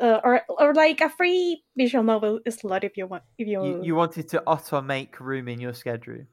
Uh, 0.00 0.20
or 0.24 0.40
or 0.48 0.72
like 0.72 1.02
a 1.02 1.10
free 1.10 1.62
visual 1.76 2.02
novel 2.02 2.40
slot 2.48 2.82
if 2.82 2.96
you 2.96 3.06
want 3.06 3.22
if 3.36 3.46
you 3.46 3.62
you, 3.62 3.84
you 3.84 3.94
wanted 3.94 4.26
to 4.26 4.42
auto 4.44 4.80
make 4.80 5.20
room 5.20 5.48
in 5.48 5.60
your 5.60 5.74
schedule. 5.74 6.24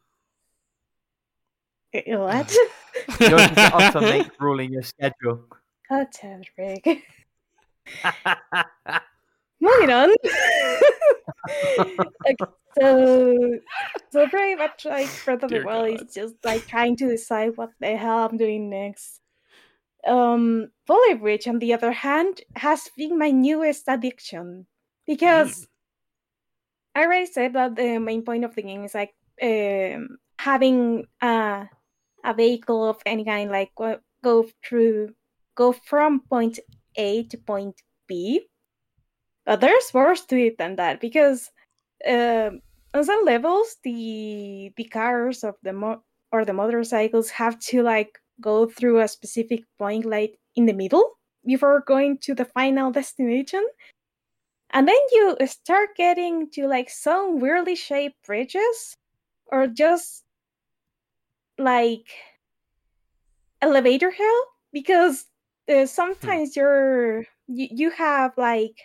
Eh, 1.93 2.15
what? 2.15 2.49
you 3.19 3.35
wanted 3.35 3.55
to 3.55 3.75
auto 3.75 3.99
make 3.99 4.31
rule 4.39 4.59
in 4.61 4.71
your 4.71 4.83
schedule. 4.83 5.43
Oh, 5.91 6.05
Rick. 6.57 6.85
Moving 9.61 9.91
on. 10.01 10.09
okay. 12.25 12.35
so 12.79 13.59
so 14.11 14.25
very 14.27 14.55
much 14.55 14.85
like 14.85 15.09
Breath 15.25 15.43
of 15.43 15.49
Dear 15.49 15.61
the 15.61 15.65
Wild 15.65 15.97
God. 15.97 16.07
is 16.07 16.13
just 16.13 16.35
like 16.43 16.67
trying 16.67 16.95
to 16.97 17.07
decide 17.07 17.57
what 17.57 17.71
the 17.79 17.97
hell 17.97 18.25
I'm 18.29 18.37
doing 18.37 18.69
next. 18.69 19.21
Um 20.07 20.69
Poly 20.87 21.15
Bridge 21.15 21.47
on 21.47 21.59
the 21.59 21.73
other 21.73 21.91
hand 21.91 22.41
has 22.55 22.89
been 22.95 23.17
my 23.17 23.31
newest 23.31 23.83
addiction 23.87 24.65
because 25.05 25.67
I 26.95 27.03
already 27.03 27.25
said 27.25 27.53
that 27.53 27.75
the 27.75 27.99
main 27.99 28.23
point 28.23 28.45
of 28.45 28.55
the 28.55 28.61
game 28.61 28.83
is 28.85 28.93
like 28.95 29.13
um 29.41 30.17
having 30.39 31.05
a 31.21 31.67
a 32.23 32.33
vehicle 32.33 32.89
of 32.89 32.97
any 33.05 33.25
kind 33.25 33.51
like 33.51 33.71
go, 33.75 33.99
go 34.23 34.45
through 34.63 35.13
go 35.55 35.71
from 35.73 36.21
point 36.21 36.59
A 36.99 37.23
to 37.23 37.37
point 37.37 37.81
B. 38.07 38.47
But 39.45 39.61
there's 39.61 39.93
worse 39.93 40.25
to 40.25 40.37
it 40.37 40.57
than 40.59 40.75
that 40.75 41.01
because 41.01 41.51
um 42.07 42.61
on 42.93 43.03
some 43.03 43.25
levels 43.25 43.77
the 43.83 44.71
the 44.77 44.85
cars 44.85 45.43
of 45.43 45.55
the 45.63 45.73
mo- 45.73 46.03
or 46.31 46.45
the 46.45 46.53
motorcycles 46.53 47.29
have 47.31 47.59
to 47.59 47.83
like 47.83 48.19
go 48.41 48.67
through 48.67 48.99
a 48.99 49.07
specific 49.07 49.63
point 49.77 50.05
like 50.05 50.37
in 50.55 50.65
the 50.65 50.73
middle 50.73 51.19
before 51.45 51.81
going 51.81 52.17
to 52.19 52.33
the 52.35 52.45
final 52.45 52.91
destination 52.91 53.65
and 54.71 54.87
then 54.87 55.01
you 55.11 55.37
start 55.45 55.89
getting 55.97 56.49
to 56.51 56.67
like 56.67 56.89
some 56.89 57.39
weirdly 57.39 57.75
shaped 57.75 58.17
bridges 58.25 58.95
or 59.47 59.67
just 59.67 60.23
like 61.57 62.07
elevator 63.61 64.11
hell 64.11 64.43
because 64.71 65.25
uh, 65.69 65.85
sometimes 65.85 66.55
you're 66.55 67.25
you, 67.47 67.67
you 67.71 67.89
have 67.91 68.33
like 68.37 68.77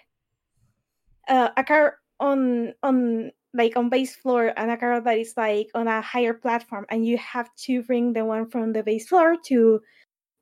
uh, 1.28 1.50
a 1.56 1.64
car 1.64 1.98
on 2.20 2.74
on 2.82 3.30
like 3.54 3.76
on 3.76 3.88
base 3.88 4.16
floor 4.16 4.52
and 4.56 4.70
a 4.70 4.76
car 4.76 5.00
that 5.00 5.18
is 5.18 5.34
like 5.36 5.68
on 5.74 5.86
a 5.86 6.00
higher 6.00 6.34
platform 6.34 6.84
and 6.90 7.06
you 7.06 7.16
have 7.18 7.48
to 7.54 7.82
bring 7.82 8.12
the 8.12 8.24
one 8.24 8.50
from 8.50 8.72
the 8.72 8.82
base 8.82 9.08
floor 9.08 9.36
to 9.46 9.80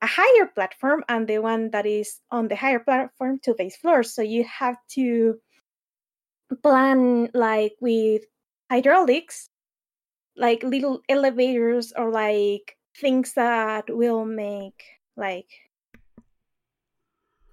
a 0.03 0.07
higher 0.07 0.47
platform 0.55 1.05
and 1.09 1.29
the 1.29 1.39
one 1.39 1.71
that 1.71 1.87
is 1.87 2.21
on 2.31 2.49
the 2.49 2.57
higher 2.57 2.81
platform 2.81 3.39
to 3.43 3.55
base 3.55 3.77
floor. 3.77 4.03
So 4.03 4.23
you 4.23 4.45
have 4.45 4.77
to 4.95 5.39
plan 6.63 7.29
like 7.35 7.75
with 7.81 8.23
hydraulics 8.71 9.49
like 10.37 10.63
little 10.63 11.01
elevators 11.09 11.93
or 11.97 12.11
like 12.11 12.77
things 12.97 13.35
that 13.35 13.85
will 13.89 14.25
make 14.25 14.83
like 15.17 15.49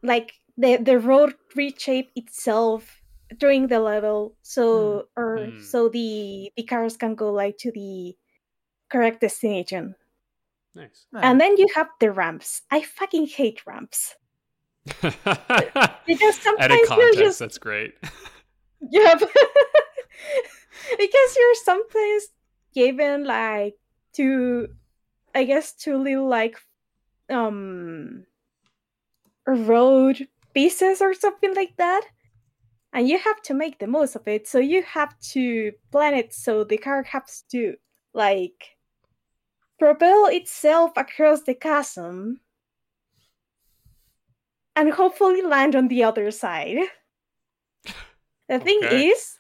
like 0.04 0.34
the 0.58 0.78
the 0.78 1.00
road 1.00 1.36
reshape 1.56 2.12
itself 2.16 3.02
during 3.38 3.68
the 3.68 3.80
level 3.80 4.36
so 4.42 5.08
or 5.16 5.50
Mm. 5.50 5.62
so 5.62 5.90
the 5.90 6.52
the 6.58 6.64
cars 6.64 6.98
can 6.98 7.16
go 7.16 7.32
like 7.32 7.58
to 7.58 7.72
the 7.72 8.16
correct 8.90 9.22
destination 9.22 9.96
Nice. 10.76 11.06
and 11.14 11.40
then 11.42 11.58
you 11.58 11.68
have 11.76 11.90
the 12.00 12.12
ramps 12.12 12.62
i 12.72 12.82
fucking 12.82 13.28
hate 13.28 13.66
ramps 13.66 14.16
because 16.06 16.36
Added 16.42 16.42
sometimes 16.42 16.90
you're 16.98 17.14
context. 17.14 17.18
just 17.18 17.40
That's 17.40 17.58
great. 17.58 17.94
yeah 18.92 19.16
because 20.98 21.36
you're 21.38 21.56
sometimes 21.64 22.28
given 22.74 23.24
like 23.26 23.76
two 24.14 24.68
i 25.36 25.44
guess 25.44 25.74
two 25.74 25.98
little 25.98 26.28
like 26.28 26.58
um 27.30 28.26
road 29.56 30.28
pieces 30.54 31.02
or 31.02 31.14
something 31.14 31.54
like 31.56 31.76
that. 31.78 32.06
And 32.94 33.08
you 33.10 33.20
have 33.20 33.42
to 33.44 33.54
make 33.54 33.80
the 33.80 33.88
most 33.88 34.16
of 34.16 34.28
it. 34.28 34.48
So 34.48 34.60
you 34.60 34.84
have 34.84 35.20
to 35.34 35.74
plan 35.92 36.14
it 36.16 36.34
so 36.34 36.64
the 36.64 36.78
car 36.78 37.04
has 37.04 37.44
to 37.52 37.78
like 38.14 38.78
propel 39.80 40.28
itself 40.28 40.92
across 40.96 41.42
the 41.42 41.56
chasm 41.56 42.40
and 44.76 44.92
hopefully 44.94 45.42
land 45.44 45.76
on 45.76 45.88
the 45.90 46.04
other 46.04 46.32
side. 46.32 46.78
The 48.48 48.60
thing 48.60 48.84
Okay. 48.84 48.90
is 48.90 49.38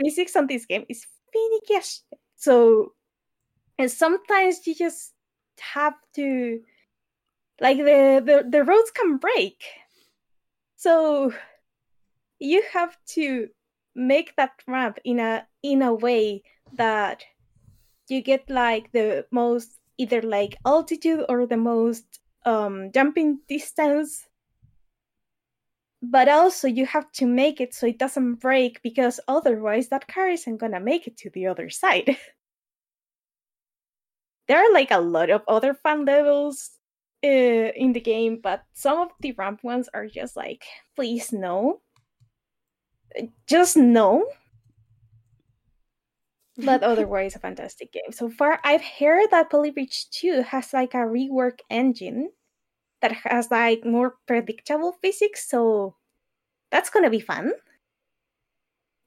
physics 0.00 0.36
on 0.36 0.46
this 0.48 0.66
game 0.66 0.86
is 0.88 1.06
finicky 1.32 1.84
so 2.36 2.94
and 3.78 3.90
sometimes 3.90 4.66
you 4.66 4.74
just 4.74 5.14
have 5.60 5.94
to 6.14 6.62
like 7.60 7.78
the, 7.78 8.22
the 8.24 8.48
the 8.48 8.64
roads 8.64 8.90
can 8.90 9.16
break. 9.16 9.64
So 10.76 11.32
you 12.38 12.62
have 12.72 12.96
to 13.14 13.48
make 13.94 14.36
that 14.36 14.52
ramp 14.66 14.98
in 15.04 15.18
a 15.18 15.46
in 15.62 15.82
a 15.82 15.92
way 15.92 16.42
that 16.74 17.24
you 18.08 18.22
get 18.22 18.48
like 18.48 18.92
the 18.92 19.26
most 19.32 19.78
either 19.98 20.22
like 20.22 20.56
altitude 20.64 21.24
or 21.28 21.46
the 21.46 21.56
most 21.56 22.20
um 22.46 22.90
jumping 22.92 23.40
distance. 23.48 24.26
But 26.00 26.28
also 26.28 26.68
you 26.68 26.86
have 26.86 27.10
to 27.14 27.26
make 27.26 27.60
it 27.60 27.74
so 27.74 27.88
it 27.88 27.98
doesn't 27.98 28.36
break 28.36 28.80
because 28.82 29.18
otherwise 29.26 29.88
that 29.88 30.06
car 30.06 30.28
isn't 30.30 30.58
gonna 30.58 30.78
make 30.78 31.08
it 31.08 31.16
to 31.18 31.30
the 31.30 31.46
other 31.48 31.70
side. 31.70 32.16
There 34.46 34.56
are 34.56 34.72
like 34.72 34.90
a 34.90 34.98
lot 34.98 35.28
of 35.28 35.42
other 35.46 35.74
fun 35.74 36.06
levels 36.06 36.77
uh, 37.24 37.72
in 37.74 37.92
the 37.92 38.00
game 38.00 38.38
but 38.42 38.64
some 38.72 38.98
of 38.98 39.08
the 39.20 39.32
ramp 39.32 39.64
ones 39.64 39.88
are 39.92 40.06
just 40.06 40.36
like 40.36 40.64
please 40.94 41.32
no. 41.32 41.80
Uh, 43.18 43.26
just 43.46 43.76
no. 43.76 44.26
But 46.56 46.82
otherwise 46.90 47.34
a 47.34 47.38
fantastic 47.38 47.92
game. 47.92 48.12
So 48.12 48.30
far 48.30 48.60
i've 48.64 48.84
heard 49.00 49.30
that 49.30 49.50
Poly 49.50 49.70
Bridge 49.70 50.06
2 50.10 50.42
has 50.42 50.72
like 50.72 50.94
a 50.94 50.98
rework 50.98 51.60
engine 51.70 52.30
that 53.02 53.12
has 53.12 53.50
like 53.50 53.84
more 53.84 54.16
predictable 54.26 54.92
physics 55.02 55.48
so 55.48 55.96
that's 56.70 56.90
gonna 56.90 57.10
be 57.10 57.20
fun. 57.20 57.52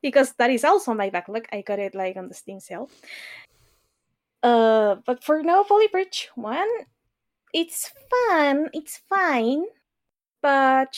Because 0.02 0.34
that 0.34 0.50
is 0.50 0.64
also 0.64 0.96
my 0.96 1.12
backlog. 1.12 1.46
I 1.54 1.62
got 1.62 1.78
it 1.78 1.94
like 1.94 2.18
on 2.18 2.28
the 2.28 2.34
steam 2.34 2.60
sale. 2.60 2.90
Uh 4.44 4.96
but 5.06 5.24
for 5.24 5.44
now 5.44 5.64
Bridge 5.92 6.30
1 6.36 6.68
it's 7.54 7.92
fun 8.10 8.70
it's 8.74 8.98
fine 9.10 9.66
but 10.42 10.96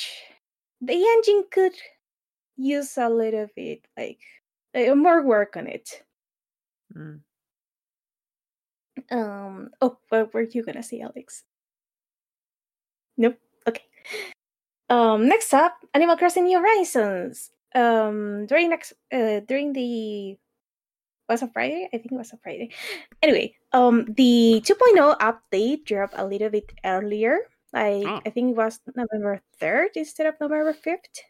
the 0.82 0.93
engine 0.93 1.45
could 1.51 1.74
use 2.58 2.97
a 2.97 3.10
little 3.10 3.47
bit 3.56 3.86
like 3.97 4.20
uh, 4.76 4.95
more 4.95 5.24
work 5.24 5.56
on 5.58 5.68
it. 5.68 6.04
Mm. 6.95 7.22
um 9.12 9.70
oh 9.82 9.97
what 10.10 10.34
were 10.34 10.43
you 10.43 10.64
gonna 10.64 10.84
say 10.84 11.01
alex? 11.01 11.43
Nope 13.18 13.38
okay. 13.68 13.84
Um 14.89 15.28
next 15.28 15.54
up 15.54 15.78
animal 15.93 16.18
crossing 16.18 16.45
new 16.45 16.60
horizons. 16.60 17.49
Um 17.74 18.45
during 18.45 18.70
next 18.70 18.93
uh 19.12 19.39
during 19.47 19.74
the 19.74 20.38
was 21.30 21.41
a 21.41 21.47
friday? 21.47 21.88
I 21.93 21.97
think 21.97 22.11
it 22.11 22.17
was 22.17 22.34
a 22.34 22.38
friday. 22.38 22.71
Anyway 23.21 23.55
um 23.71 24.05
the 24.13 24.61
2.0 24.65 25.17
update 25.19 25.86
dropped 25.86 26.15
a 26.17 26.26
little 26.26 26.49
bit 26.49 26.71
earlier. 26.86 27.39
Like 27.74 28.05
Oh. 28.05 28.21
i 28.26 28.30
think 28.30 28.51
it 28.51 28.57
was 28.57 28.80
november 28.95 29.41
3rd 29.59 29.95
instead 29.95 30.28
of 30.28 30.36
november 30.39 30.74
5th 30.74 31.26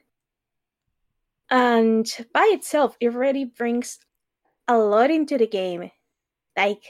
and 1.50 2.06
by 2.34 2.50
itself 2.54 2.98
it 3.00 3.14
already 3.16 3.46
brings 3.46 4.00
a 4.68 4.78
lot 4.78 5.12
into 5.12 5.38
the 5.38 5.48
game. 5.48 5.92
Like 6.58 6.84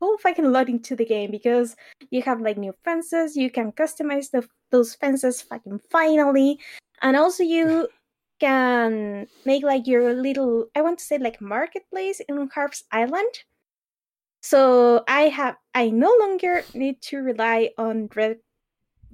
whole 0.00 0.18
fucking 0.18 0.50
lot 0.50 0.68
into 0.68 0.96
the 0.96 1.04
game? 1.04 1.30
Because 1.30 1.76
you 2.10 2.22
have 2.22 2.40
like 2.40 2.56
new 2.56 2.74
fences 2.84 3.36
you 3.36 3.50
can 3.50 3.72
customize 3.72 4.30
the, 4.30 4.46
those 4.70 4.94
fences 4.94 5.42
fucking 5.42 5.80
finally. 5.90 6.58
And 7.02 7.16
also 7.16 7.42
you 7.42 7.88
can 8.40 9.26
make 9.44 9.62
like 9.62 9.86
your 9.86 10.14
little 10.14 10.66
i 10.74 10.80
want 10.82 10.98
to 10.98 11.04
say 11.04 11.18
like 11.18 11.40
marketplace 11.40 12.20
in 12.28 12.48
Harv's 12.54 12.84
island 12.92 13.44
so 14.42 15.04
i 15.08 15.22
have 15.22 15.56
i 15.74 15.90
no 15.90 16.14
longer 16.20 16.64
need 16.74 17.00
to 17.02 17.18
rely 17.18 17.70
on 17.78 18.08
Redd 18.14 18.38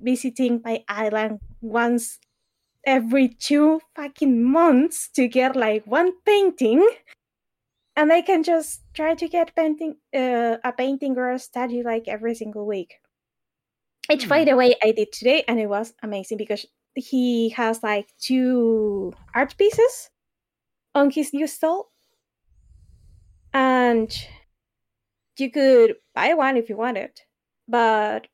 visiting 0.01 0.63
my 0.65 0.85
island 0.89 1.41
once 1.61 2.19
every 2.87 3.29
two 3.29 3.81
fucking 3.97 4.43
months 4.45 5.11
to 5.11 5.29
get 5.29 5.57
like 5.57 5.87
one 5.87 6.13
painting 6.27 6.87
and 7.95 8.13
I 8.13 8.23
can 8.23 8.43
just 8.43 8.83
try 8.95 9.15
to 9.15 9.29
get 9.29 9.55
painting 9.55 9.97
uh, 10.15 10.57
a 10.65 10.73
painting 10.73 11.17
or 11.19 11.33
a 11.33 11.39
statue 11.39 11.83
like 11.83 12.09
every 12.09 12.35
single 12.35 12.67
week. 12.67 13.01
Which, 14.09 14.25
Hmm. 14.25 14.29
by 14.29 14.45
the 14.45 14.57
way, 14.57 14.75
I 14.83 14.93
did 14.93 15.13
today, 15.13 15.45
and 15.47 15.59
it 15.61 15.69
was 15.69 15.95
amazing 16.03 16.39
because 16.39 16.67
he 16.97 17.51
has 17.51 17.83
like 17.83 18.09
two 18.19 19.13
art 19.35 19.57
pieces 19.57 20.11
on 20.95 21.11
his 21.11 21.33
new 21.33 21.47
stall, 21.47 21.93
and 23.53 24.13
you 25.39 25.51
could 25.51 25.97
buy 26.15 26.35
one 26.35 26.57
if 26.57 26.69
you 26.69 26.77
wanted, 26.77 27.21
but 27.69 28.27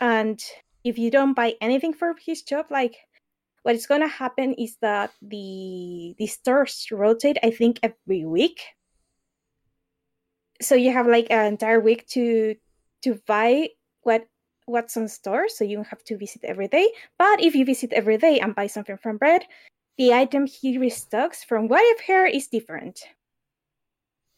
and 0.00 0.42
if 0.84 0.98
you 0.98 1.10
don't 1.10 1.34
buy 1.34 1.54
anything 1.60 1.92
for 1.92 2.14
his 2.24 2.42
job, 2.42 2.66
like 2.70 2.96
what 3.62 3.74
is 3.74 3.86
gonna 3.86 4.08
happen 4.08 4.54
is 4.54 4.76
that 4.80 5.12
the 5.20 6.14
the 6.18 6.26
stores 6.26 6.86
rotate, 6.90 7.36
I 7.42 7.50
think, 7.50 7.78
every 7.82 8.24
week. 8.24 8.62
So 10.62 10.74
you 10.74 10.92
have 10.92 11.06
like 11.06 11.26
an 11.30 11.46
entire 11.46 11.80
week 11.80 12.06
to 12.08 12.56
to 13.02 13.20
buy 13.26 13.68
what 14.02 14.26
what's 14.68 14.96
on 14.96 15.08
store, 15.08 15.48
so 15.48 15.64
you 15.64 15.76
don't 15.76 15.86
have 15.88 16.04
to 16.04 16.16
visit 16.16 16.44
every 16.44 16.68
day. 16.68 16.88
But 17.18 17.40
if 17.42 17.54
you 17.54 17.64
visit 17.64 17.92
every 17.92 18.18
day 18.18 18.40
and 18.40 18.54
buy 18.54 18.66
something 18.68 18.96
from 18.98 19.18
Redd, 19.20 19.44
the 19.96 20.12
item 20.14 20.46
he 20.46 20.78
restocks 20.78 21.44
from 21.44 21.68
what 21.68 21.80
I've 21.80 22.04
heard 22.06 22.28
is 22.34 22.46
different. 22.48 23.00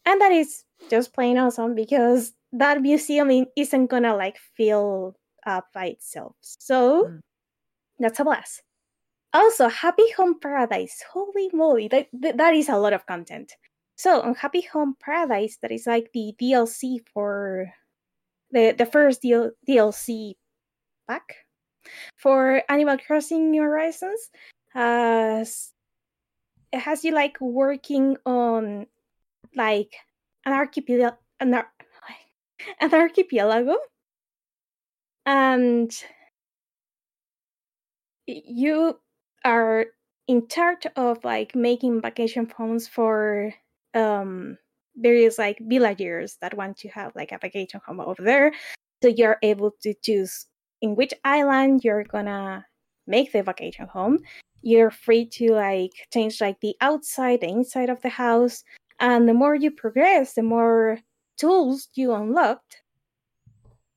And 0.05 0.19
that 0.21 0.31
is 0.31 0.63
just 0.89 1.13
plain 1.13 1.37
awesome 1.37 1.75
because 1.75 2.33
that 2.53 2.81
museum 2.81 3.45
isn't 3.55 3.87
gonna 3.87 4.15
like 4.15 4.37
fill 4.57 5.15
up 5.45 5.67
by 5.73 5.87
itself. 5.87 6.35
So 6.41 7.05
Mm. 7.05 7.19
that's 7.99 8.19
a 8.19 8.23
blast. 8.23 8.63
Also, 9.33 9.69
Happy 9.69 10.09
Home 10.17 10.39
Paradise. 10.39 11.03
Holy 11.09 11.49
moly, 11.53 11.87
that, 11.89 12.07
that, 12.13 12.37
that 12.37 12.53
is 12.53 12.67
a 12.67 12.77
lot 12.77 12.93
of 12.93 13.05
content. 13.05 13.53
So 13.95 14.21
on 14.21 14.35
Happy 14.35 14.61
Home 14.73 14.95
Paradise, 14.99 15.57
that 15.61 15.71
is 15.71 15.85
like 15.87 16.11
the 16.13 16.33
DLC 16.39 16.99
for 17.13 17.71
the 18.51 18.75
the 18.77 18.85
first 18.85 19.21
DL, 19.21 19.51
DLC 19.67 20.33
pack 21.07 21.35
for 22.17 22.61
Animal 22.69 22.97
Crossing 22.97 23.51
New 23.51 23.61
Horizons. 23.61 24.29
Has 24.73 25.73
it 26.71 26.79
has 26.79 27.03
you 27.03 27.13
like 27.13 27.39
working 27.41 28.17
on 28.25 28.87
like 29.55 29.93
an 30.45 30.53
archipelago, 30.53 31.17
an, 31.39 31.53
an 32.81 32.93
archipelago, 32.93 33.75
and 35.25 35.91
you 38.25 38.97
are 39.43 39.87
in 40.27 40.47
charge 40.47 40.87
of 40.95 41.23
like 41.23 41.55
making 41.55 42.01
vacation 42.01 42.49
homes 42.55 42.87
for 42.87 43.53
um 43.93 44.57
various 44.95 45.37
like 45.37 45.57
villagers 45.61 46.37
that 46.41 46.55
want 46.55 46.77
to 46.77 46.89
have 46.89 47.15
like 47.15 47.31
a 47.31 47.39
vacation 47.39 47.81
home 47.85 47.99
over 47.99 48.21
there. 48.21 48.51
So 49.01 49.09
you're 49.09 49.37
able 49.41 49.71
to 49.83 49.93
choose 50.03 50.45
in 50.81 50.95
which 50.95 51.13
island 51.23 51.83
you're 51.83 52.03
gonna 52.03 52.65
make 53.07 53.31
the 53.31 53.43
vacation 53.43 53.87
home. 53.87 54.19
You're 54.61 54.91
free 54.91 55.25
to 55.25 55.53
like 55.53 55.91
change 56.13 56.39
like 56.41 56.59
the 56.61 56.75
outside 56.81 57.41
the 57.41 57.49
inside 57.49 57.89
of 57.89 58.01
the 58.01 58.09
house 58.09 58.63
and 58.99 59.27
the 59.27 59.33
more 59.33 59.55
you 59.55 59.71
progress 59.71 60.33
the 60.33 60.43
more 60.43 60.99
tools 61.37 61.89
you 61.95 62.13
unlocked. 62.13 62.81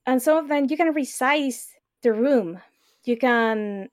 And 0.07 0.20
some 0.22 0.38
of 0.38 0.49
them 0.49 0.66
you 0.68 0.76
can 0.76 0.95
resize 0.95 1.66
the 2.03 2.12
room. 2.12 2.61
You 3.05 3.16
can 3.16 3.88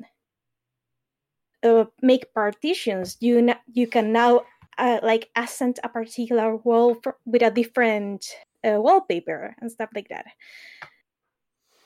uh, 1.64 1.86
make 2.02 2.34
partitions. 2.34 3.18
You 3.20 3.38
n- 3.40 3.60
you 3.74 3.88
can 3.88 4.12
now 4.12 4.44
uh, 4.78 5.00
like 5.04 5.30
accent 5.36 5.80
a 5.84 5.90
particular 5.90 6.56
wall 6.58 6.96
for, 6.96 7.18
with 7.26 7.42
a 7.42 7.52
different 7.52 8.26
uh, 8.64 8.80
wallpaper 8.80 9.56
and 9.60 9.72
stuff 9.72 9.90
like 9.94 10.10
that. 10.10 10.26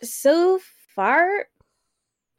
So 0.02 0.60
far 0.96 1.48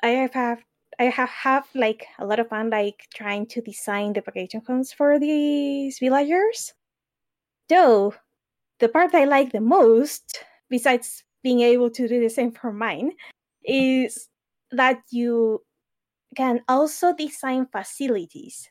i 0.02 0.08
have 0.08 0.32
have 0.32 0.62
i 0.98 1.04
have 1.04 1.28
have 1.28 1.66
like 1.74 2.06
a 2.18 2.26
lot 2.26 2.38
of 2.38 2.48
fun 2.48 2.70
like 2.70 3.06
trying 3.14 3.46
to 3.46 3.60
design 3.60 4.12
the 4.12 4.20
vacation 4.20 4.62
homes 4.66 4.92
for 4.92 5.18
these 5.18 5.98
villagers. 5.98 6.72
Though 7.68 8.14
the 8.78 8.88
part 8.88 9.14
i 9.14 9.24
like 9.24 9.52
the 9.52 9.60
most 9.60 10.44
besides 10.70 11.24
being 11.42 11.60
able 11.60 11.90
to 11.90 12.08
do 12.08 12.20
the 12.20 12.30
same 12.30 12.52
for 12.52 12.72
mine 12.72 13.12
is 13.64 14.28
that 14.72 15.02
you 15.10 15.62
can 16.36 16.60
also 16.68 17.14
design 17.14 17.66
facilities 17.70 18.70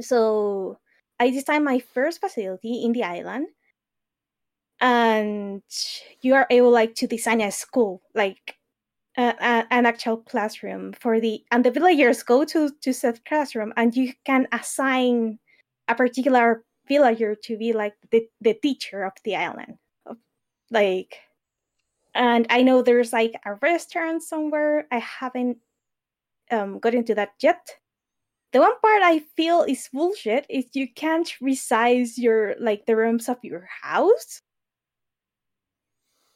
so 0.00 0.78
I 1.20 1.30
designed 1.30 1.64
my 1.64 1.78
first 1.80 2.20
facility 2.20 2.84
in 2.84 2.92
the 2.92 3.04
island, 3.04 3.48
and 4.80 5.62
you 6.20 6.34
are 6.34 6.46
able 6.50 6.70
like 6.70 6.94
to 6.96 7.06
design 7.06 7.40
a 7.40 7.50
school, 7.50 8.02
like 8.14 8.56
uh, 9.16 9.34
an 9.70 9.86
actual 9.86 10.18
classroom 10.18 10.92
for 10.94 11.20
the 11.20 11.44
and 11.50 11.64
the 11.64 11.70
villagers 11.70 12.22
go 12.22 12.44
to 12.44 12.70
to 12.82 12.94
said 12.94 13.24
classroom, 13.26 13.72
and 13.76 13.96
you 13.96 14.12
can 14.24 14.48
assign 14.52 15.38
a 15.88 15.94
particular 15.94 16.64
villager 16.88 17.34
to 17.34 17.56
be 17.58 17.72
like 17.72 17.94
the 18.10 18.28
the 18.40 18.54
teacher 18.54 19.04
of 19.04 19.12
the 19.24 19.36
island, 19.36 19.78
like. 20.70 21.16
And 22.14 22.46
I 22.50 22.62
know 22.62 22.82
there's 22.82 23.12
like 23.12 23.34
a 23.44 23.54
restaurant 23.56 24.22
somewhere. 24.22 24.86
I 24.90 24.98
haven't 24.98 25.58
um, 26.50 26.78
got 26.78 26.94
into 26.94 27.14
that 27.16 27.32
yet 27.40 27.76
the 28.54 28.60
one 28.60 28.78
part 28.80 29.02
I 29.02 29.18
feel 29.36 29.62
is 29.62 29.88
bullshit 29.92 30.46
is 30.48 30.66
you 30.74 30.86
can't 30.86 31.26
resize 31.42 32.16
your 32.16 32.54
like 32.60 32.86
the 32.86 32.94
rooms 32.94 33.28
of 33.28 33.38
your 33.42 33.68
house. 33.82 34.40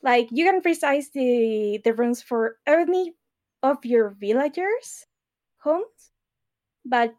Like 0.03 0.27
you 0.33 0.45
can 0.45 0.61
resize 0.63 1.13
the 1.13 1.81
the 1.85 1.95
rooms 1.95 2.21
for 2.21 2.57
any 2.67 3.15
of 3.63 3.85
your 3.85 4.17
villagers' 4.19 5.07
homes, 5.59 6.11
but 6.85 7.15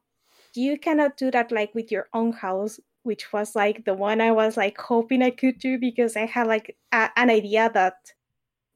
you 0.53 0.77
cannot 0.77 1.15
do 1.15 1.31
that 1.31 1.49
like 1.49 1.73
with 1.73 1.93
your 1.93 2.09
own 2.13 2.33
house, 2.33 2.77
which 3.03 3.31
was 3.31 3.55
like 3.55 3.85
the 3.85 3.93
one 3.93 4.19
I 4.19 4.33
was 4.33 4.57
like 4.57 4.77
hoping 4.77 5.21
I 5.21 5.31
could 5.31 5.59
do 5.59 5.79
because 5.79 6.17
I 6.17 6.25
had 6.25 6.47
like 6.47 6.75
a, 6.91 7.09
an 7.15 7.29
idea 7.29 7.71
that 7.73 7.95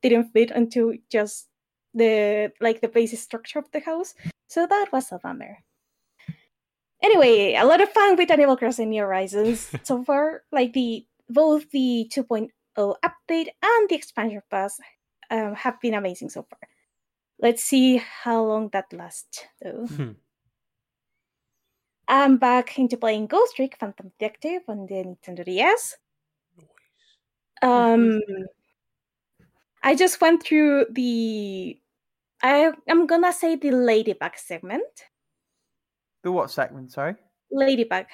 didn't 0.02 0.32
fit 0.32 0.52
into 0.52 1.00
just 1.12 1.50
the 1.94 2.54
like 2.62 2.80
the 2.80 2.88
basic 2.88 3.20
structure 3.20 3.60
of 3.60 3.70
the 3.72 3.82
house. 3.82 4.16
So 4.48 4.66
that 4.68 4.88
was 4.94 5.12
a 5.12 5.20
bummer 5.20 5.58
anyway, 7.04 7.56
a 7.56 7.66
lot 7.66 7.82
of 7.82 7.90
fun 7.90 8.16
with 8.16 8.32
Animal 8.32 8.58
Crossing 8.58 8.90
New 8.90 9.02
Horizons 9.02 9.70
so 9.84 10.04
far. 10.04 10.44
Like 10.52 10.74
the 10.74 11.06
both 11.30 11.70
the 11.72 12.10
2.0 12.12 12.50
update 12.78 13.48
and 13.62 13.90
the 13.90 13.96
expansion 13.96 14.42
pass 14.50 14.80
um, 15.30 15.54
have 15.56 15.80
been 15.82 15.94
amazing 15.94 16.30
so 16.30 16.44
far. 16.50 16.60
Let's 17.40 17.64
see 17.64 17.98
how 17.98 18.44
long 18.44 18.70
that 18.70 18.92
lasts, 18.94 19.44
though. 19.62 19.88
I'm 22.08 22.38
back 22.38 22.78
into 22.78 22.98
playing 22.98 23.28
Ghost 23.28 23.56
Trick 23.56 23.78
Phantom 23.80 24.12
Detective 24.20 24.62
on 24.68 24.86
the 24.86 24.96
Nintendo 24.96 25.46
DS. 25.46 25.98
Um, 27.62 28.20
I 29.82 29.96
just 29.96 30.20
went 30.22 30.44
through 30.44 30.88
the. 30.92 31.80
I 32.42 32.72
I'm 32.90 33.08
gonna 33.08 33.32
say 33.32 33.56
the 33.56 33.72
Ladybug 33.72 34.38
segment. 34.38 35.06
The 36.24 36.32
what 36.32 36.50
segment? 36.52 36.92
Sorry. 36.92 37.16
Ladybug. 37.52 38.06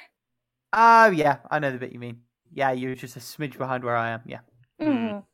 Oh 0.73 1.09
yeah, 1.11 1.37
I 1.49 1.59
know 1.59 1.71
the 1.71 1.77
bit 1.77 1.93
you 1.93 1.99
mean. 1.99 2.21
Yeah, 2.51 2.71
you're 2.71 2.95
just 2.95 3.15
a 3.15 3.19
smidge 3.19 3.57
behind 3.57 3.83
where 3.83 3.95
I 3.95 4.09
am. 4.09 4.21
Yeah. 4.25 4.39
Mm. 4.81 4.87
Mhm. 4.87 5.25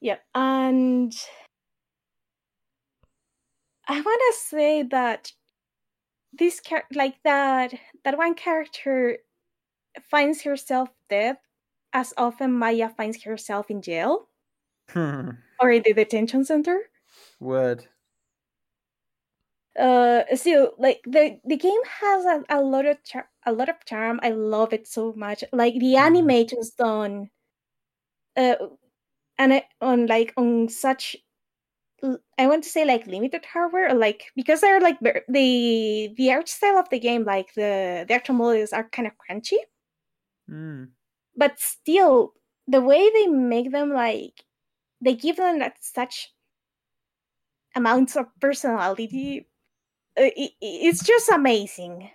Yeah, 0.00 0.18
and 0.34 1.12
I 3.88 4.00
want 4.00 4.20
to 4.20 4.38
say 4.40 4.82
that 4.84 5.32
this 6.32 6.60
char- 6.62 6.86
like 6.94 7.22
that 7.24 7.74
that 8.04 8.16
one 8.18 8.34
character 8.34 9.18
finds 10.10 10.42
herself 10.42 10.88
dead 11.08 11.36
as 11.92 12.14
often 12.16 12.52
Maya 12.52 12.88
finds 12.88 13.22
herself 13.24 13.70
in 13.70 13.82
jail 13.82 14.28
or 15.60 15.70
in 15.70 15.82
the 15.84 15.92
detention 15.92 16.44
center. 16.44 16.78
Word. 17.40 17.86
Uh, 19.78 20.24
so 20.36 20.74
like 20.78 21.00
the 21.04 21.38
the 21.44 21.56
game 21.56 21.80
has 22.00 22.24
a, 22.26 22.44
a 22.50 22.60
lot 22.60 22.84
of 22.86 23.02
char- 23.04 23.30
a 23.46 23.52
lot 23.52 23.68
of 23.68 23.76
charm. 23.86 24.20
I 24.22 24.30
love 24.30 24.72
it 24.72 24.86
so 24.86 25.12
much. 25.14 25.44
Like 25.52 25.74
the 25.78 25.96
animations 25.96 26.70
done, 26.72 27.30
uh, 28.36 28.56
and 29.38 29.52
it, 29.54 29.64
on 29.80 30.06
like 30.06 30.32
on 30.36 30.68
such, 30.68 31.16
i 32.38 32.46
want 32.46 32.64
to 32.64 32.68
say 32.70 32.84
like 32.84 33.06
limited 33.06 33.44
hardware, 33.44 33.88
or 33.90 33.94
like 33.94 34.30
because 34.36 34.60
they're 34.60 34.80
like 34.80 34.98
the 35.00 35.22
the 36.16 36.32
art 36.32 36.48
style 36.48 36.78
of 36.78 36.88
the 36.90 36.98
game, 36.98 37.24
like 37.24 37.52
the 37.54 38.04
the 38.08 38.14
actual 38.14 38.34
models 38.34 38.72
are 38.72 38.88
kind 38.90 39.06
of 39.06 39.14
crunchy, 39.18 39.58
Mm. 40.48 40.92
but 41.36 41.58
still 41.58 42.34
the 42.66 42.80
way 42.80 43.10
they 43.12 43.26
make 43.26 43.70
them 43.72 43.92
like 43.92 44.44
they 45.00 45.14
give 45.14 45.36
them 45.36 45.58
that 45.60 45.76
such 45.84 46.32
amounts 47.74 48.16
of 48.16 48.26
personality. 48.40 49.46
Uh, 50.18 50.28
it, 50.36 50.52
it's 50.60 51.04
just 51.04 51.28
amazing. 51.30 52.10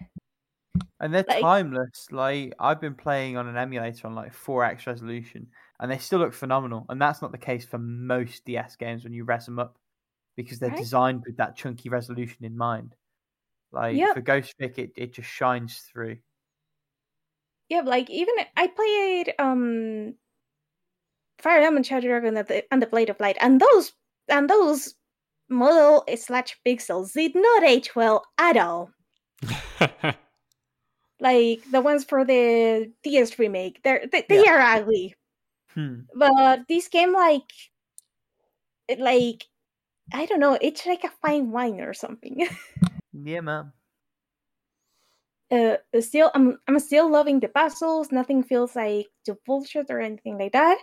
And 0.99 1.13
they're 1.13 1.25
Like- 1.27 1.41
timeless. 1.41 2.07
Like 2.11 2.53
I've 2.59 2.81
been 2.81 2.95
playing 2.95 3.37
on 3.37 3.47
an 3.47 3.57
emulator 3.57 4.07
on 4.07 4.15
like 4.15 4.33
4x 4.33 4.85
resolution, 4.87 5.47
and 5.79 5.91
they 5.91 5.97
still 5.97 6.19
look 6.19 6.33
phenomenal. 6.33 6.85
And 6.89 7.01
that's 7.01 7.21
not 7.21 7.31
the 7.31 7.37
case 7.37 7.65
for 7.65 7.77
most 7.77 8.45
DS 8.45 8.75
games 8.75 9.03
when 9.03 9.13
you 9.13 9.23
res 9.23 9.45
them 9.45 9.59
up, 9.59 9.77
because 10.35 10.59
they're 10.59 10.69
Right. 10.69 10.77
designed 10.79 11.23
with 11.25 11.37
that 11.37 11.55
chunky 11.55 11.89
resolution 11.89 12.45
in 12.45 12.57
mind. 12.57 12.95
Like 13.71 13.95
Yep. 13.97 14.13
for 14.15 14.21
Ghost 14.21 14.55
Trick, 14.57 14.77
it, 14.79 14.91
it 14.95 15.13
just 15.13 15.29
shines 15.29 15.79
through. 15.91 16.17
Yeah, 17.69 17.81
like 17.81 18.09
even 18.09 18.33
I 18.55 18.67
played 18.67 19.33
um 19.39 20.15
Fire 21.39 21.61
Emblem 21.61 21.83
Shadow 21.83 22.07
Dragon 22.07 22.37
and 22.37 22.47
the, 22.47 22.73
and 22.73 22.81
the 22.81 22.87
Blade 22.87 23.09
of 23.09 23.19
Light, 23.19 23.37
and 23.41 23.59
those 23.59 23.93
and 24.29 24.49
those 24.49 24.95
model 25.49 26.03
slash 26.15 26.57
pixels 26.65 27.13
did 27.13 27.33
not 27.35 27.63
age 27.63 27.95
well 27.95 28.23
at 28.37 28.57
all. 28.57 28.91
Like 31.19 31.63
the 31.71 31.81
ones 31.81 32.03
for 32.05 32.23
the 32.23 32.91
DS 33.03 33.39
remake, 33.39 33.81
they're 33.83 34.05
they, 34.11 34.23
they 34.29 34.43
Yeah. 34.43 34.51
are 34.53 34.77
ugly. 34.81 35.15
Hmm. 35.73 36.01
but 36.15 36.67
this 36.69 36.87
game 36.89 37.13
like 37.13 37.49
it 38.87 38.99
like 38.99 39.45
I 40.13 40.25
don't 40.27 40.39
know, 40.39 40.57
it's 40.61 40.85
like 40.85 41.03
a 41.03 41.11
fine 41.21 41.51
wine 41.51 41.81
or 41.81 41.93
something. 41.93 42.47
Yeah, 43.13 43.41
man. 43.41 43.73
uh 45.49 45.77
still 46.01 46.29
I'm 46.35 46.59
I'm 46.67 46.77
still 46.79 47.09
loving 47.09 47.39
the 47.39 47.47
puzzles. 47.47 48.11
Nothing 48.11 48.43
feels 48.43 48.75
like 48.75 49.07
too 49.25 49.37
bullshit 49.43 49.89
or 49.89 49.99
anything 49.99 50.37
like 50.37 50.51
that. 50.53 50.77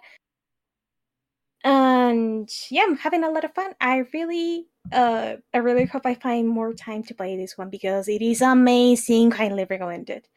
And 1.65 2.49
yeah, 2.71 2.83
I'm 2.85 2.97
having 2.99 3.25
a 3.25 3.31
lot 3.31 3.45
of 3.45 3.55
fun. 3.55 3.75
I 3.81 4.05
really 4.15 4.67
uh 4.93 5.37
I 5.55 5.59
really 5.59 5.87
hope 5.87 6.07
I 6.07 6.15
find 6.15 6.49
more 6.49 6.75
time 6.75 7.03
to 7.05 7.15
play 7.15 7.37
this 7.37 7.57
one 7.59 7.71
because 7.71 8.09
it 8.09 8.23
is 8.23 8.43
amazing, 8.43 9.33
highly 9.33 9.67
recommended. 9.69 10.29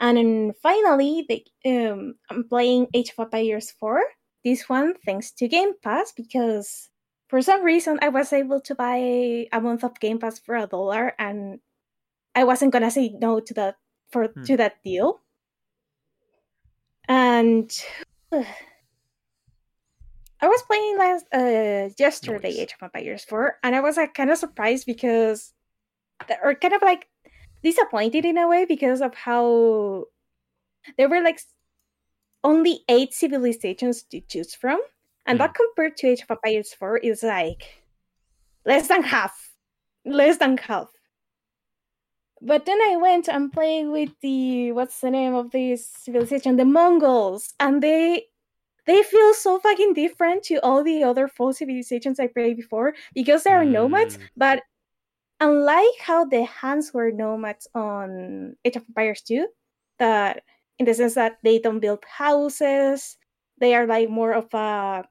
And 0.00 0.16
then 0.18 0.54
finally, 0.62 1.26
the, 1.28 1.44
um, 1.90 2.14
I'm 2.30 2.48
playing 2.48 2.88
Age 2.94 3.12
of 3.18 3.24
Empires 3.26 3.72
4. 3.80 4.02
This 4.44 4.68
one 4.68 4.94
thanks 5.06 5.32
to 5.32 5.48
Game 5.48 5.74
Pass 5.82 6.12
because 6.12 6.90
for 7.28 7.42
some 7.42 7.62
reason 7.64 7.98
I 8.02 8.08
was 8.10 8.32
able 8.32 8.60
to 8.62 8.74
buy 8.74 9.48
a 9.52 9.60
month 9.60 9.84
of 9.84 10.00
Game 10.00 10.18
Pass 10.18 10.38
for 10.38 10.56
a 10.56 10.66
dollar 10.66 11.14
and 11.18 11.60
I 12.34 12.44
wasn't 12.44 12.72
gonna 12.72 12.90
say 12.90 13.10
no 13.20 13.40
to 13.40 13.54
that 13.54 13.76
for 14.10 14.28
Hmm. 14.28 14.42
to 14.44 14.56
that 14.58 14.82
deal. 14.84 15.20
And 17.08 17.70
I 20.42 20.48
was 20.48 20.62
playing 20.62 20.98
last 20.98 21.26
uh 21.34 21.90
yesterday 21.98 22.50
Nice. 22.50 22.58
Age 22.58 22.74
of 22.80 22.82
Empires 22.84 23.24
4 23.24 23.58
and 23.62 23.76
I 23.76 23.80
was 23.80 23.96
like 23.96 24.14
kind 24.14 24.30
of 24.30 24.38
surprised 24.38 24.86
because 24.86 25.52
or 26.42 26.54
kind 26.54 26.74
of 26.74 26.82
like 26.82 27.08
disappointed 27.62 28.24
in 28.24 28.38
a 28.38 28.48
way 28.48 28.64
because 28.64 29.00
of 29.00 29.14
how 29.14 30.06
there 30.96 31.08
were 31.08 31.20
like 31.20 31.40
only 32.42 32.80
eight 32.88 33.12
civilizations 33.12 34.02
to 34.04 34.20
choose 34.20 34.54
from 34.54 34.80
and 35.26 35.38
that 35.40 35.54
compared 35.54 35.96
to 35.98 36.08
Age 36.08 36.22
of 36.22 36.30
Empires 36.30 36.72
4 36.72 36.98
is 36.98 37.22
like 37.22 37.84
less 38.64 38.88
than 38.88 39.02
half 39.02 39.50
less 40.04 40.38
than 40.38 40.56
half. 40.56 40.88
But 42.42 42.64
then 42.64 42.78
I 42.80 42.96
went 42.96 43.28
and 43.28 43.52
played 43.52 43.88
with 43.88 44.10
the 44.22 44.72
what's 44.72 45.00
the 45.00 45.10
name 45.10 45.34
of 45.34 45.50
this 45.50 45.86
civilization? 45.86 46.56
The 46.56 46.64
Mongols 46.64 47.52
and 47.60 47.82
they 47.82 48.24
they 48.86 49.02
feel 49.02 49.34
so 49.34 49.58
fucking 49.60 49.94
different 49.94 50.42
to 50.44 50.56
all 50.62 50.82
the 50.84 51.02
other 51.02 51.28
four 51.28 51.52
civilizations 51.52 52.20
I 52.20 52.26
played 52.28 52.56
before 52.56 52.94
because 53.14 53.44
they 53.44 53.50
are 53.52 53.64
nomads 53.64 54.18
Mm. 54.18 54.28
but 54.36 54.62
unlike 55.40 55.98
how 56.00 56.24
the 56.24 56.44
Huns 56.44 56.92
were 56.94 57.10
nomads 57.12 57.66
on 57.74 58.56
Age 58.64 58.76
of 58.76 58.84
Empires 58.88 59.22
2, 59.22 59.48
that 59.98 60.44
in 60.78 60.86
the 60.86 60.94
sense 60.94 61.14
that 61.14 61.38
they 61.44 61.58
don't 61.58 61.80
build 61.80 62.04
houses, 62.04 63.16
they 63.58 63.74
are 63.74 63.86
like 63.86 64.08
more 64.10 64.32
of 64.32 64.52
a 64.54 65.04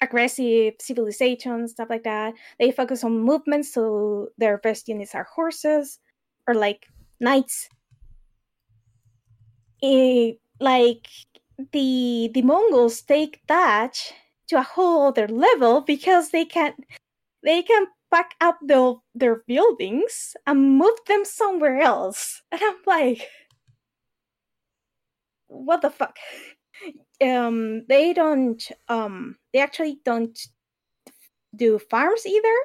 aggressive 0.00 0.74
civilization, 0.80 1.68
stuff 1.68 1.88
like 1.90 2.04
that. 2.04 2.34
They 2.58 2.72
focus 2.72 3.04
on 3.04 3.20
movement, 3.20 3.66
so 3.66 4.28
their 4.38 4.58
best 4.58 4.88
units 4.88 5.14
are 5.14 5.24
horses 5.24 5.98
or 6.46 6.54
like 6.54 6.86
knights. 7.20 7.68
Eh, 9.82 10.34
like 10.60 11.08
the 11.72 12.30
the 12.34 12.42
Mongols 12.42 13.02
take 13.02 13.40
that 13.46 13.98
to 14.48 14.58
a 14.58 14.62
whole 14.62 15.08
other 15.08 15.28
level 15.28 15.80
because 15.80 16.30
they 16.30 16.44
can 16.44 16.74
they 17.42 17.62
can 17.62 17.86
pack 18.12 18.34
up 18.40 18.58
the, 18.62 18.94
their 19.14 19.42
buildings 19.48 20.36
and 20.46 20.78
move 20.78 20.98
them 21.08 21.24
somewhere 21.24 21.80
else. 21.80 22.42
And 22.52 22.60
I'm 22.62 22.76
like, 22.86 23.26
what 25.48 25.82
the 25.82 25.90
fuck? 25.90 26.16
Um, 27.22 27.84
they 27.88 28.12
don't. 28.12 28.60
Um, 28.88 29.36
they 29.52 29.60
actually 29.60 30.00
don't 30.04 30.36
do 31.54 31.78
farms 31.78 32.26
either. 32.26 32.56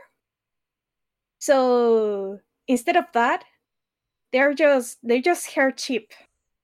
So 1.37 2.39
instead 2.67 2.95
of 2.95 3.05
that, 3.13 3.43
they're 4.33 4.55
just 4.55 4.97
they're 5.03 5.21
just 5.21 5.51
hair 5.51 5.69
cheap. 5.69 6.11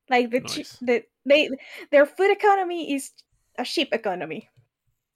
Like 0.09 0.31
the, 0.31 0.39
Nice. 0.39 0.77
the 0.81 1.03
they 1.25 1.49
their 1.91 2.05
food 2.05 2.31
economy 2.31 2.93
is 2.93 3.11
a 3.57 3.63
sheep 3.63 3.89
economy. 3.91 4.49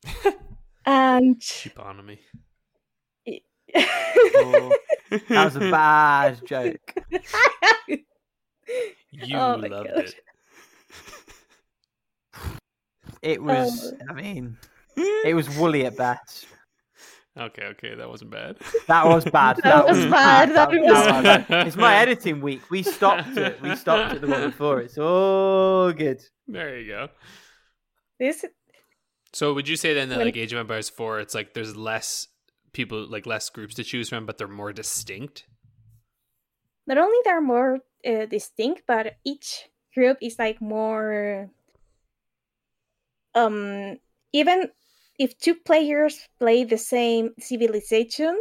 and 0.86 1.39
Cheaponomy. 1.39 2.20
Oh, 4.36 4.74
That 5.10 5.45
was 5.45 5.55
a 5.55 5.60
bad 5.60 6.39
joke. 6.45 6.93
You 9.12 9.38
Oh 9.38 9.55
loved 9.55 9.89
God. 9.89 10.03
it. 10.05 10.16
It 13.22 13.41
was, 13.41 13.93
um, 14.01 14.08
I 14.10 14.14
mean, 14.14 14.58
it 15.26 15.34
was 15.34 15.49
woolly 15.58 15.86
at 15.86 15.95
best. 15.97 16.47
Okay, 17.38 17.64
okay, 17.66 17.94
that 17.96 18.10
wasn't 18.10 18.32
bad. 18.32 18.58
That 18.88 19.06
was 19.06 19.24
bad. 19.38 19.58
That 19.64 19.86
was 19.88 20.06
bad, 20.06 20.50
that 20.56 20.70
was 20.70 20.80
was 20.80 20.90
bad. 21.48 21.68
It's 21.68 21.76
my 21.76 21.96
editing 21.96 22.42
week. 22.42 22.62
We 22.72 22.82
stopped 22.84 23.38
it. 23.38 23.62
We 23.62 23.76
stopped 23.76 24.16
it 24.16 24.22
the 24.22 24.28
one 24.28 24.50
before. 24.50 24.82
It's 24.82 24.98
all 24.98 25.94
good. 25.94 26.22
There 26.48 26.80
you 26.80 26.88
go. 26.88 27.10
this 28.20 28.44
So 29.34 29.54
would 29.54 29.68
you 29.68 29.76
say 29.76 29.94
then 29.94 30.10
that 30.10 30.18
When- 30.18 30.28
like 30.28 30.38
Age 30.38 30.52
of 30.54 30.60
Empires 30.60 30.90
4, 30.90 31.20
it's 31.20 31.36
like 31.36 31.54
there's 31.54 31.76
less 31.78 32.28
people, 32.74 33.06
like 33.08 33.26
less 33.28 33.50
groups 33.50 33.76
to 33.76 33.84
choose 33.84 34.10
from, 34.10 34.26
but 34.26 34.38
they're 34.38 34.48
more 34.48 34.74
distinct? 34.74 35.46
not 36.88 36.98
only 36.98 37.18
they're 37.26 37.42
more 37.42 37.80
uh, 38.08 38.26
distinct, 38.28 38.84
but 38.88 39.18
each 39.26 39.68
group 39.94 40.18
is 40.22 40.40
like 40.40 40.62
more. 40.62 41.50
Um, 43.36 43.98
even 44.32 44.72
if 45.18 45.38
two 45.38 45.55
players 45.55 46.28
play 46.39 46.63
the 46.63 46.78
same 46.78 47.34
civilization, 47.39 48.38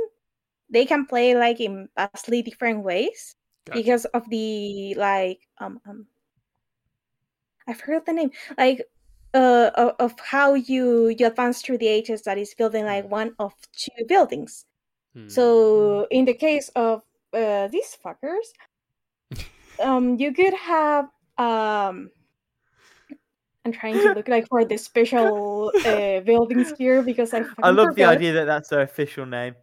they 0.68 0.85
can 0.85 1.07
play 1.07 1.35
like 1.35 1.61
in 1.61 1.89
vastly 1.97 2.43
different 2.43 2.85
ways 2.85 3.37
Gotcha. 3.66 3.79
because 3.79 4.05
of 4.07 4.29
the 4.31 4.95
like 4.95 5.41
um 5.59 5.81
um. 5.87 6.07
I 7.68 7.72
forgot 7.74 8.07
the 8.07 8.12
name. 8.12 8.31
Like 8.57 8.83
uh 9.35 9.70
of, 9.74 9.95
of 9.99 10.20
how 10.20 10.55
you 10.55 11.09
you 11.09 11.27
advance 11.27 11.62
through 11.62 11.79
the 11.79 11.89
ages 11.89 12.22
that 12.22 12.39
is 12.39 12.55
building 12.55 12.85
like 12.85 13.11
one 13.11 13.35
of 13.39 13.53
two 13.72 14.05
buildings. 14.07 14.64
Hmm. 15.14 15.29
So 15.29 16.07
in 16.11 16.24
the 16.24 16.35
case 16.35 16.68
of 16.77 17.03
uh, 17.33 17.68
these 17.68 17.97
fuckers, 18.05 18.49
um, 19.81 20.16
you 20.16 20.33
could 20.33 20.55
have 20.55 21.09
um. 21.39 22.11
I'm 23.67 23.73
trying 23.73 23.95
to 23.95 24.12
look 24.14 24.29
like 24.29 24.47
for 24.47 24.64
the 24.64 24.77
special 24.77 25.73
uh, 25.85 26.21
buildings 26.21 26.73
here 26.79 27.03
because 27.03 27.35
I. 27.35 27.39
I 27.39 27.43
fucking 27.43 27.75
love 27.75 27.97
the 27.97 28.05
idea 28.05 28.33
that 28.35 28.45
that's 28.45 28.69
their 28.69 28.83
official 28.83 29.27
name. 29.27 29.57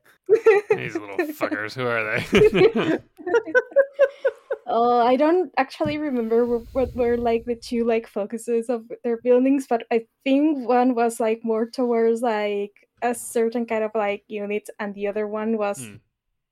These 0.76 0.96
little 0.96 1.16
fuckers, 1.40 1.74
who 1.74 1.88
are 1.88 2.04
they? 2.04 3.00
Oh, 4.66 5.06
I 5.06 5.18
don't 5.18 5.52
actually 5.58 5.98
remember 5.98 6.46
what 6.72 6.96
were 6.96 7.18
like 7.18 7.44
the 7.46 7.56
two 7.56 7.84
like 7.84 8.08
focuses 8.08 8.70
of 8.70 8.90
their 9.04 9.18
buildings, 9.18 9.68
but 9.68 9.84
I 9.92 10.08
think 10.24 10.68
one 10.68 10.96
was 10.96 11.20
like 11.20 11.42
more 11.44 11.70
towards 11.70 12.22
like 12.22 12.72
a 13.02 13.14
certain 13.14 13.66
kind 13.66 13.84
of 13.84 13.92
like 13.94 14.24
unit, 14.28 14.70
and 14.80 14.96
the 14.96 15.08
other 15.08 15.28
one 15.28 15.58
was 15.58 15.78
Hmm. 15.80 15.96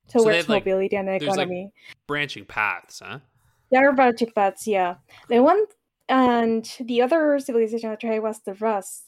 So 0.08 0.20
they 0.20 0.24
towards 0.24 0.50
like- 0.50 0.66
mobility 0.66 0.96
and 0.98 1.08
there's, 1.08 1.24
like, 1.24 1.32
economy. 1.32 1.72
Branching 2.06 2.46
paths, 2.46 3.02
huh? 3.04 3.20
There 3.72 3.90
are 3.90 3.94
branching 3.94 4.32
paths, 4.36 4.68
yeah. 4.68 4.96
The 5.30 5.42
one 5.42 5.64
and 6.10 6.66
the 6.80 7.02
other 7.02 7.40
civilization 7.40 7.90
I 7.90 7.96
tried 7.96 8.20
was 8.20 8.40
the 8.42 8.54
Rus. 8.54 9.04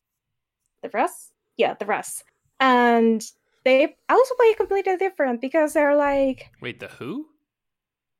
The 0.81 0.89
Rus? 0.93 1.31
Yeah, 1.57 1.75
the 1.79 1.85
Rus. 1.85 2.23
And 2.59 3.23
they 3.65 3.95
also 4.09 4.35
play 4.35 4.53
completely 4.53 4.97
different 4.97 5.41
because 5.41 5.73
they're 5.73 5.95
like 5.95 6.49
Wait, 6.61 6.79
the 6.79 6.87
who? 6.87 7.27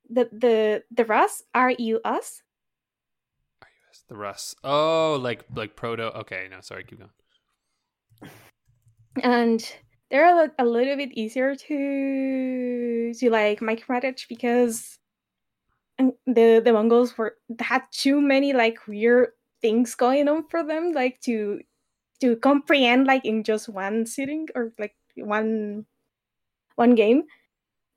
the 0.10 0.30
the 0.32 0.84
the 0.92 1.06
Rus 1.06 1.44
R 1.54 1.72
U 1.72 2.00
S. 2.06 2.42
The 4.10 4.16
Russ. 4.16 4.56
Oh, 4.64 5.18
like 5.22 5.46
like 5.56 5.76
proto. 5.76 6.04
Okay, 6.20 6.48
no, 6.52 6.60
sorry, 6.62 6.84
keep 6.84 7.00
going. 7.00 8.32
and 9.24 9.74
they're 10.12 10.46
a, 10.46 10.52
a 10.60 10.66
little 10.66 10.98
bit 10.98 11.14
easier 11.14 11.56
to 11.56 13.14
to 13.14 13.30
like 13.30 13.60
micromanage 13.62 14.28
because 14.28 15.00
the 16.26 16.62
the 16.64 16.74
Mongols 16.74 17.18
were 17.18 17.38
had 17.60 17.84
too 17.92 18.20
many 18.22 18.54
like 18.54 18.88
weird 18.88 19.30
things 19.62 19.96
going 19.96 20.28
on 20.28 20.48
for 20.50 20.64
them 20.64 20.92
like 20.92 21.20
to 21.22 21.62
to 22.22 22.38
comprehend 22.38 23.08
like 23.08 23.26
in 23.26 23.44
just 23.44 23.70
one 23.70 24.06
sitting 24.06 24.48
or 24.56 24.74
like 24.80 24.96
one 25.16 25.86
one 26.76 26.96
game. 26.96 27.24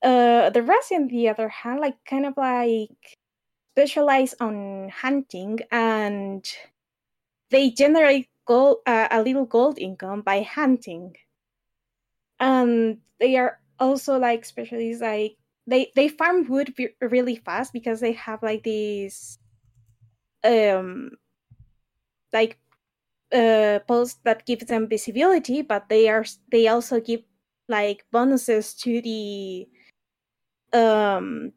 Uh, 0.03 0.51
the 0.51 0.62
on 0.92 1.09
the 1.09 1.28
other 1.28 1.49
hand, 1.49 1.80
like 1.80 1.97
kind 2.07 2.26
of 2.26 2.36
like 2.36 3.18
specialize 3.76 4.34
on 4.40 4.90
hunting 4.90 5.61
and 5.72 6.47
they 7.51 7.70
generate 7.70 8.28
gold, 8.44 8.78
uh, 8.86 9.09
a 9.11 9.20
little 9.20 9.47
gold 9.47 9.78
income 9.80 10.22
by 10.22 10.42
hunting. 10.42 11.16
And 12.40 13.01
they 13.18 13.36
are 13.36 13.61
also 13.78 14.18
like 14.18 14.44
specialists, 14.44 15.03
like 15.03 15.36
they 15.67 15.93
they 15.95 16.09
farm 16.09 16.47
wood 16.49 16.75
ve- 16.77 16.95
really 17.01 17.37
fast 17.37 17.73
because 17.73 18.01
they 18.01 18.12
have 18.12 18.43
like 18.43 18.62
these, 18.62 19.39
um, 20.45 21.11
like 22.33 22.59
uh, 23.33 23.81
post 23.89 24.23
that 24.25 24.47
give 24.47 24.67
them 24.67 24.89
visibility, 24.89 25.62
but 25.62 25.89
they 25.89 26.09
are 26.09 26.25
they 26.51 26.69
also 26.69 27.01
give 27.01 27.23
like 27.69 28.05
bonuses 28.12 28.75
to 28.75 29.03
the 29.03 29.67
um 30.73 31.53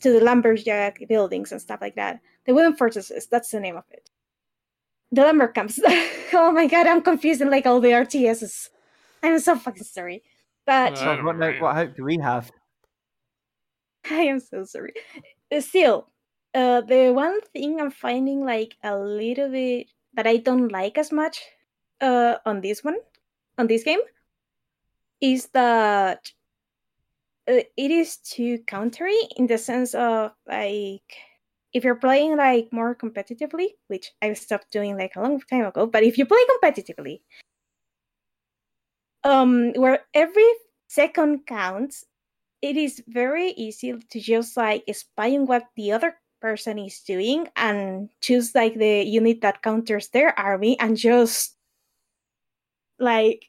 to 0.00 0.12
the 0.12 0.20
lumberjack 0.20 1.00
buildings 1.08 1.52
and 1.52 1.60
stuff 1.60 1.80
like 1.80 1.96
that. 1.96 2.20
The 2.46 2.54
wooden 2.54 2.76
fortresses, 2.76 3.26
that's 3.26 3.50
the 3.50 3.60
name 3.60 3.76
of 3.76 3.84
it. 3.90 4.08
The 5.12 5.22
lumber 5.22 5.48
camps. 5.48 5.80
oh 6.32 6.52
my 6.52 6.66
god, 6.66 6.86
I'm 6.86 7.02
confusing 7.02 7.50
like 7.50 7.66
all 7.66 7.80
the 7.80 7.90
RTSs. 7.92 8.70
I'm 9.22 9.38
so 9.38 9.56
fucking 9.56 9.84
sorry. 9.84 10.22
But 10.66 10.94
Uh, 10.94 11.16
what, 11.22 11.36
worry. 11.38 11.60
what 11.60 11.74
hope 11.74 11.96
do 11.96 12.04
we 12.04 12.18
have? 12.18 12.50
I 14.10 14.22
am 14.22 14.40
so 14.40 14.64
sorry. 14.64 14.92
Uh, 15.52 15.60
Still, 15.60 16.08
uh, 16.54 16.80
the 16.82 17.12
one 17.12 17.40
thing 17.52 17.80
I'm 17.80 17.90
finding 17.90 18.44
like 18.44 18.76
a 18.82 18.96
little 18.96 19.48
bit 19.50 19.88
that 20.14 20.26
I 20.26 20.38
don't 20.38 20.68
like 20.68 20.98
as 20.98 21.12
much 21.12 21.42
uh, 22.00 22.36
on 22.44 22.60
this 22.60 22.82
one, 22.84 22.96
on 23.58 23.66
this 23.66 23.84
game, 23.84 24.00
is 25.20 25.48
that 25.48 26.30
uh, 27.48 27.62
it 27.76 27.90
is 27.90 28.16
too 28.18 28.58
countery 28.66 29.18
in 29.36 29.46
the 29.46 29.58
sense 29.58 29.94
of 29.94 30.32
like 30.46 31.16
if 31.72 31.84
you're 31.84 31.94
playing 31.96 32.36
like 32.36 32.72
more 32.72 32.94
competitively, 32.94 33.68
which 33.88 34.12
I 34.22 34.32
stopped 34.32 34.70
doing 34.70 34.96
like 34.96 35.16
a 35.16 35.20
long 35.20 35.40
time 35.40 35.66
ago, 35.66 35.86
but 35.86 36.02
if 36.02 36.16
you 36.16 36.26
play 36.26 36.40
competitively, 36.62 37.20
um, 39.24 39.72
where 39.74 40.00
every 40.14 40.48
second 40.88 41.46
counts, 41.46 42.04
it 42.62 42.76
is 42.76 43.02
very 43.06 43.50
easy 43.50 43.94
to 44.10 44.20
just 44.20 44.56
like 44.56 44.84
spy 44.92 45.36
on 45.36 45.46
what 45.46 45.64
the 45.76 45.92
other 45.92 46.16
person 46.40 46.78
is 46.78 47.00
doing 47.00 47.48
and 47.56 48.08
choose 48.20 48.54
like 48.54 48.74
the 48.74 49.02
unit 49.02 49.40
that 49.40 49.62
counters 49.62 50.08
their 50.08 50.38
army 50.38 50.78
and 50.78 50.96
just 50.96 51.56
like 52.98 53.46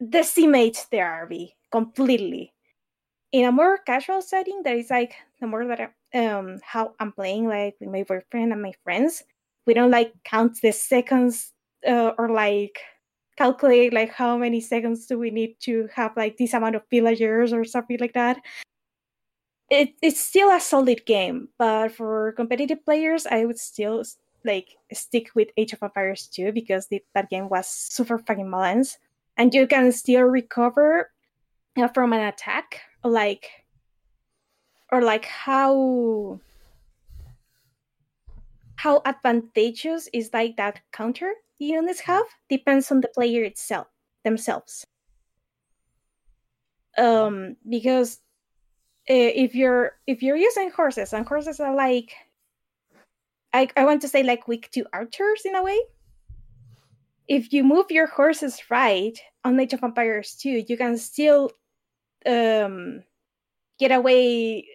decimate 0.00 0.86
their 0.90 1.08
army 1.08 1.56
completely. 1.70 2.52
In 3.32 3.46
a 3.46 3.52
more 3.52 3.78
casual 3.78 4.22
setting, 4.22 4.62
that 4.62 4.76
is 4.76 4.90
like 4.90 5.14
the 5.40 5.46
more 5.46 5.66
that 5.66 5.80
I, 5.80 6.18
um 6.18 6.60
how 6.62 6.94
I'm 7.00 7.12
playing 7.12 7.48
like 7.48 7.74
with 7.80 7.90
my 7.90 8.04
boyfriend 8.04 8.52
and 8.52 8.62
my 8.62 8.72
friends. 8.84 9.22
We 9.66 9.74
don't 9.74 9.90
like 9.90 10.12
count 10.24 10.60
the 10.60 10.72
seconds 10.72 11.52
uh, 11.86 12.12
or 12.18 12.28
like 12.28 12.78
calculate 13.36 13.92
like 13.92 14.12
how 14.12 14.36
many 14.36 14.60
seconds 14.60 15.06
do 15.06 15.18
we 15.18 15.30
need 15.30 15.56
to 15.60 15.88
have 15.94 16.16
like 16.16 16.36
this 16.36 16.54
amount 16.54 16.76
of 16.76 16.82
villagers 16.90 17.52
or 17.52 17.64
something 17.64 17.98
like 18.00 18.14
that. 18.14 18.40
It, 19.70 19.94
it's 20.02 20.20
still 20.20 20.50
a 20.50 20.60
solid 20.60 21.06
game, 21.06 21.48
but 21.58 21.90
for 21.92 22.32
competitive 22.32 22.84
players, 22.84 23.26
I 23.26 23.44
would 23.44 23.58
still 23.58 24.04
like 24.44 24.76
stick 24.92 25.30
with 25.34 25.48
Age 25.56 25.72
of 25.72 25.82
Empires 25.82 26.28
2 26.28 26.52
because 26.52 26.86
the, 26.88 27.02
that 27.14 27.30
game 27.30 27.48
was 27.48 27.66
super 27.66 28.18
fucking 28.18 28.50
balanced, 28.50 28.98
and 29.36 29.54
you 29.54 29.66
can 29.66 29.90
still 29.90 30.22
recover 30.22 31.10
uh, 31.76 31.88
from 31.88 32.12
an 32.12 32.20
attack, 32.20 32.82
like 33.02 33.64
or 34.92 35.02
like 35.02 35.24
how 35.24 36.38
how 38.76 39.00
advantageous 39.04 40.08
is 40.12 40.30
like 40.32 40.56
that 40.56 40.80
counter 40.92 41.32
units 41.64 42.00
have 42.00 42.26
depends 42.48 42.90
on 42.90 43.00
the 43.00 43.08
player 43.08 43.42
itself 43.42 43.88
themselves. 44.24 44.86
Um 46.96 47.56
because 47.68 48.20
uh, 49.10 49.32
if 49.44 49.54
you're 49.54 49.92
if 50.06 50.22
you're 50.22 50.36
using 50.36 50.70
horses 50.70 51.12
and 51.12 51.26
horses 51.26 51.60
are 51.60 51.74
like 51.74 52.14
I, 53.52 53.68
I 53.76 53.84
want 53.84 54.02
to 54.02 54.08
say 54.08 54.22
like 54.22 54.48
weak 54.48 54.70
to 54.72 54.86
archers 54.92 55.42
in 55.44 55.54
a 55.54 55.62
way. 55.62 55.78
If 57.28 57.52
you 57.52 57.64
move 57.64 57.90
your 57.90 58.06
horses 58.06 58.62
right 58.70 59.18
on 59.44 59.58
Age 59.58 59.72
of 59.72 59.82
Empires 59.82 60.36
2 60.40 60.64
you 60.68 60.76
can 60.76 60.96
still 60.98 61.50
um 62.26 63.02
get 63.78 63.90
away 63.90 64.66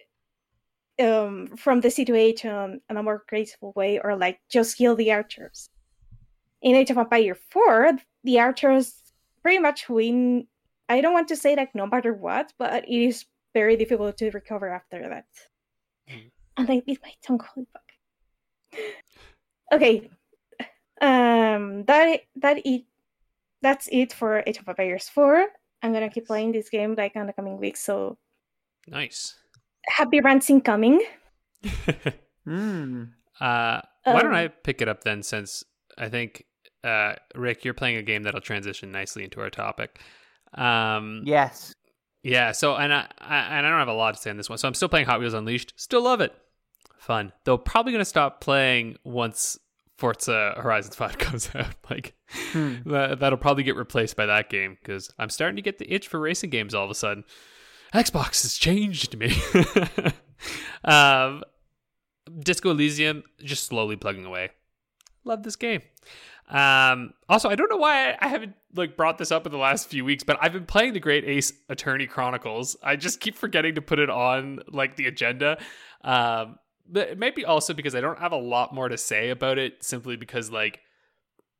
um 1.00 1.48
from 1.56 1.80
the 1.80 1.90
situation 1.90 2.80
in 2.88 2.96
a 2.96 3.02
more 3.02 3.24
graceful 3.28 3.72
way 3.74 3.98
or 3.98 4.16
like 4.16 4.40
just 4.50 4.76
kill 4.76 4.94
the 4.94 5.10
archers 5.10 5.69
in 6.62 6.74
Age 6.76 6.90
of 6.90 6.98
Empire 6.98 7.34
4, 7.34 7.98
the 8.24 8.38
archers 8.40 8.94
pretty 9.42 9.58
much 9.58 9.88
win. 9.88 10.46
I 10.88 11.00
don't 11.00 11.12
want 11.14 11.28
to 11.28 11.36
say 11.36 11.56
like 11.56 11.74
no 11.74 11.86
matter 11.86 12.12
what, 12.12 12.52
but 12.58 12.84
it 12.88 13.02
is 13.02 13.24
very 13.54 13.76
difficult 13.76 14.16
to 14.18 14.30
recover 14.30 14.68
after 14.68 15.08
that. 15.08 15.26
Mm. 16.10 16.30
And 16.56 16.70
I 16.70 16.80
bit 16.80 16.98
my 17.02 17.12
tongue. 17.22 17.40
Holy 17.54 17.66
fuck. 17.72 18.80
Okay, 19.72 20.10
um, 21.00 21.84
that 21.84 22.20
that 22.36 22.58
it 22.66 22.84
that's 23.62 23.88
it 23.92 24.12
for 24.12 24.42
Age 24.46 24.58
of 24.58 24.68
Empires 24.68 25.08
4. 25.08 25.46
I'm 25.82 25.92
gonna 25.92 26.10
keep 26.10 26.26
playing 26.26 26.52
this 26.52 26.68
game 26.68 26.94
like 26.96 27.14
in 27.16 27.26
the 27.26 27.32
coming 27.32 27.58
weeks. 27.58 27.80
So 27.80 28.18
Nice. 28.88 29.36
happy 29.86 30.20
rants 30.20 30.50
coming. 30.64 31.00
Hmm. 32.46 33.04
Uh, 33.38 33.80
why 34.04 34.22
don't 34.22 34.32
Um, 34.32 34.34
I 34.34 34.48
pick 34.48 34.80
it 34.80 34.88
up 34.88 35.04
then? 35.04 35.22
Since 35.22 35.62
I 35.98 36.08
think 36.08 36.46
uh, 36.84 37.14
Rick, 37.34 37.64
you're 37.64 37.74
playing 37.74 37.96
a 37.96 38.02
game 38.02 38.22
that'll 38.22 38.40
transition 38.40 38.90
nicely 38.92 39.24
into 39.24 39.40
our 39.40 39.50
topic. 39.50 40.00
Um, 40.54 41.22
Yes. 41.24 41.74
yeah. 42.22 42.52
So, 42.52 42.76
and 42.76 42.92
I, 42.92 43.06
I 43.20 43.36
and 43.58 43.66
I 43.66 43.70
don't 43.70 43.78
have 43.78 43.88
a 43.88 43.92
lot 43.92 44.14
to 44.14 44.20
say 44.20 44.30
on 44.30 44.36
this 44.36 44.48
one. 44.48 44.58
So 44.58 44.66
I'm 44.68 44.74
still 44.74 44.88
playing 44.88 45.06
Hot 45.06 45.20
Wheels 45.20 45.34
Unleashed. 45.34 45.72
Still 45.76 46.02
love 46.02 46.20
it. 46.20 46.32
Fun. 46.98 47.32
Though 47.44 47.58
probably 47.58 47.92
gonna 47.92 48.04
stop 48.04 48.40
playing 48.40 48.96
once 49.04 49.58
Forza 49.96 50.54
Horizon 50.56 50.92
Five 50.92 51.18
comes 51.18 51.50
out. 51.54 51.74
Like 51.88 52.14
Hmm. 52.52 52.76
that, 52.86 53.18
that'll 53.20 53.38
probably 53.38 53.64
get 53.64 53.74
replaced 53.76 54.16
by 54.16 54.26
that 54.26 54.48
game 54.50 54.76
because 54.80 55.12
I'm 55.18 55.30
starting 55.30 55.56
to 55.56 55.62
get 55.62 55.78
the 55.78 55.92
itch 55.92 56.06
for 56.08 56.20
racing 56.20 56.50
games 56.50 56.74
all 56.74 56.84
of 56.84 56.90
a 56.90 56.94
sudden. 56.94 57.24
Xbox 57.92 58.42
has 58.42 58.54
changed 58.56 59.16
me. 59.18 59.32
um, 60.84 61.42
Disco 62.38 62.70
Elysium 62.70 63.24
just 63.42 63.64
slowly 63.64 63.96
plugging 63.96 64.24
away. 64.24 64.50
Love 65.24 65.42
this 65.42 65.56
game. 65.56 65.82
Um, 66.48 67.14
also, 67.28 67.48
I 67.48 67.54
don't 67.54 67.70
know 67.70 67.76
why 67.76 68.16
I, 68.20 68.28
haven't 68.28 68.54
like 68.74 68.96
brought 68.96 69.18
this 69.18 69.30
up 69.30 69.46
in 69.46 69.52
the 69.52 69.58
last 69.58 69.88
few 69.88 70.04
weeks, 70.04 70.24
but 70.24 70.36
I've 70.40 70.52
been 70.52 70.66
playing 70.66 70.94
the 70.94 71.00
Great 71.00 71.24
Ace 71.24 71.52
Attorney 71.68 72.06
Chronicles. 72.06 72.76
I 72.82 72.96
just 72.96 73.20
keep 73.20 73.36
forgetting 73.36 73.76
to 73.76 73.82
put 73.82 74.00
it 74.00 74.10
on 74.10 74.60
like 74.68 74.96
the 74.96 75.06
agenda. 75.06 75.58
Um, 76.02 76.58
but 76.88 77.18
maybe 77.18 77.44
also 77.44 77.72
because 77.72 77.94
I 77.94 78.00
don't 78.00 78.18
have 78.18 78.32
a 78.32 78.36
lot 78.36 78.74
more 78.74 78.88
to 78.88 78.98
say 78.98 79.30
about 79.30 79.58
it, 79.58 79.84
simply 79.84 80.16
because 80.16 80.50
like 80.50 80.80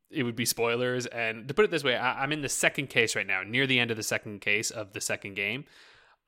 it 0.09 0.23
would 0.23 0.35
be 0.35 0.45
spoilers. 0.45 1.05
And 1.05 1.47
to 1.47 1.53
put 1.53 1.63
it 1.63 1.71
this 1.71 1.85
way, 1.85 1.95
I, 1.95 2.23
I'm 2.23 2.33
in 2.33 2.41
the 2.41 2.49
second 2.49 2.87
case 2.87 3.15
right 3.15 3.27
now, 3.27 3.43
near 3.43 3.65
the 3.65 3.79
end 3.79 3.91
of 3.91 3.97
the 3.97 4.03
second 4.03 4.41
case 4.41 4.71
of 4.71 4.91
the 4.91 4.99
second 4.99 5.35
game. 5.35 5.65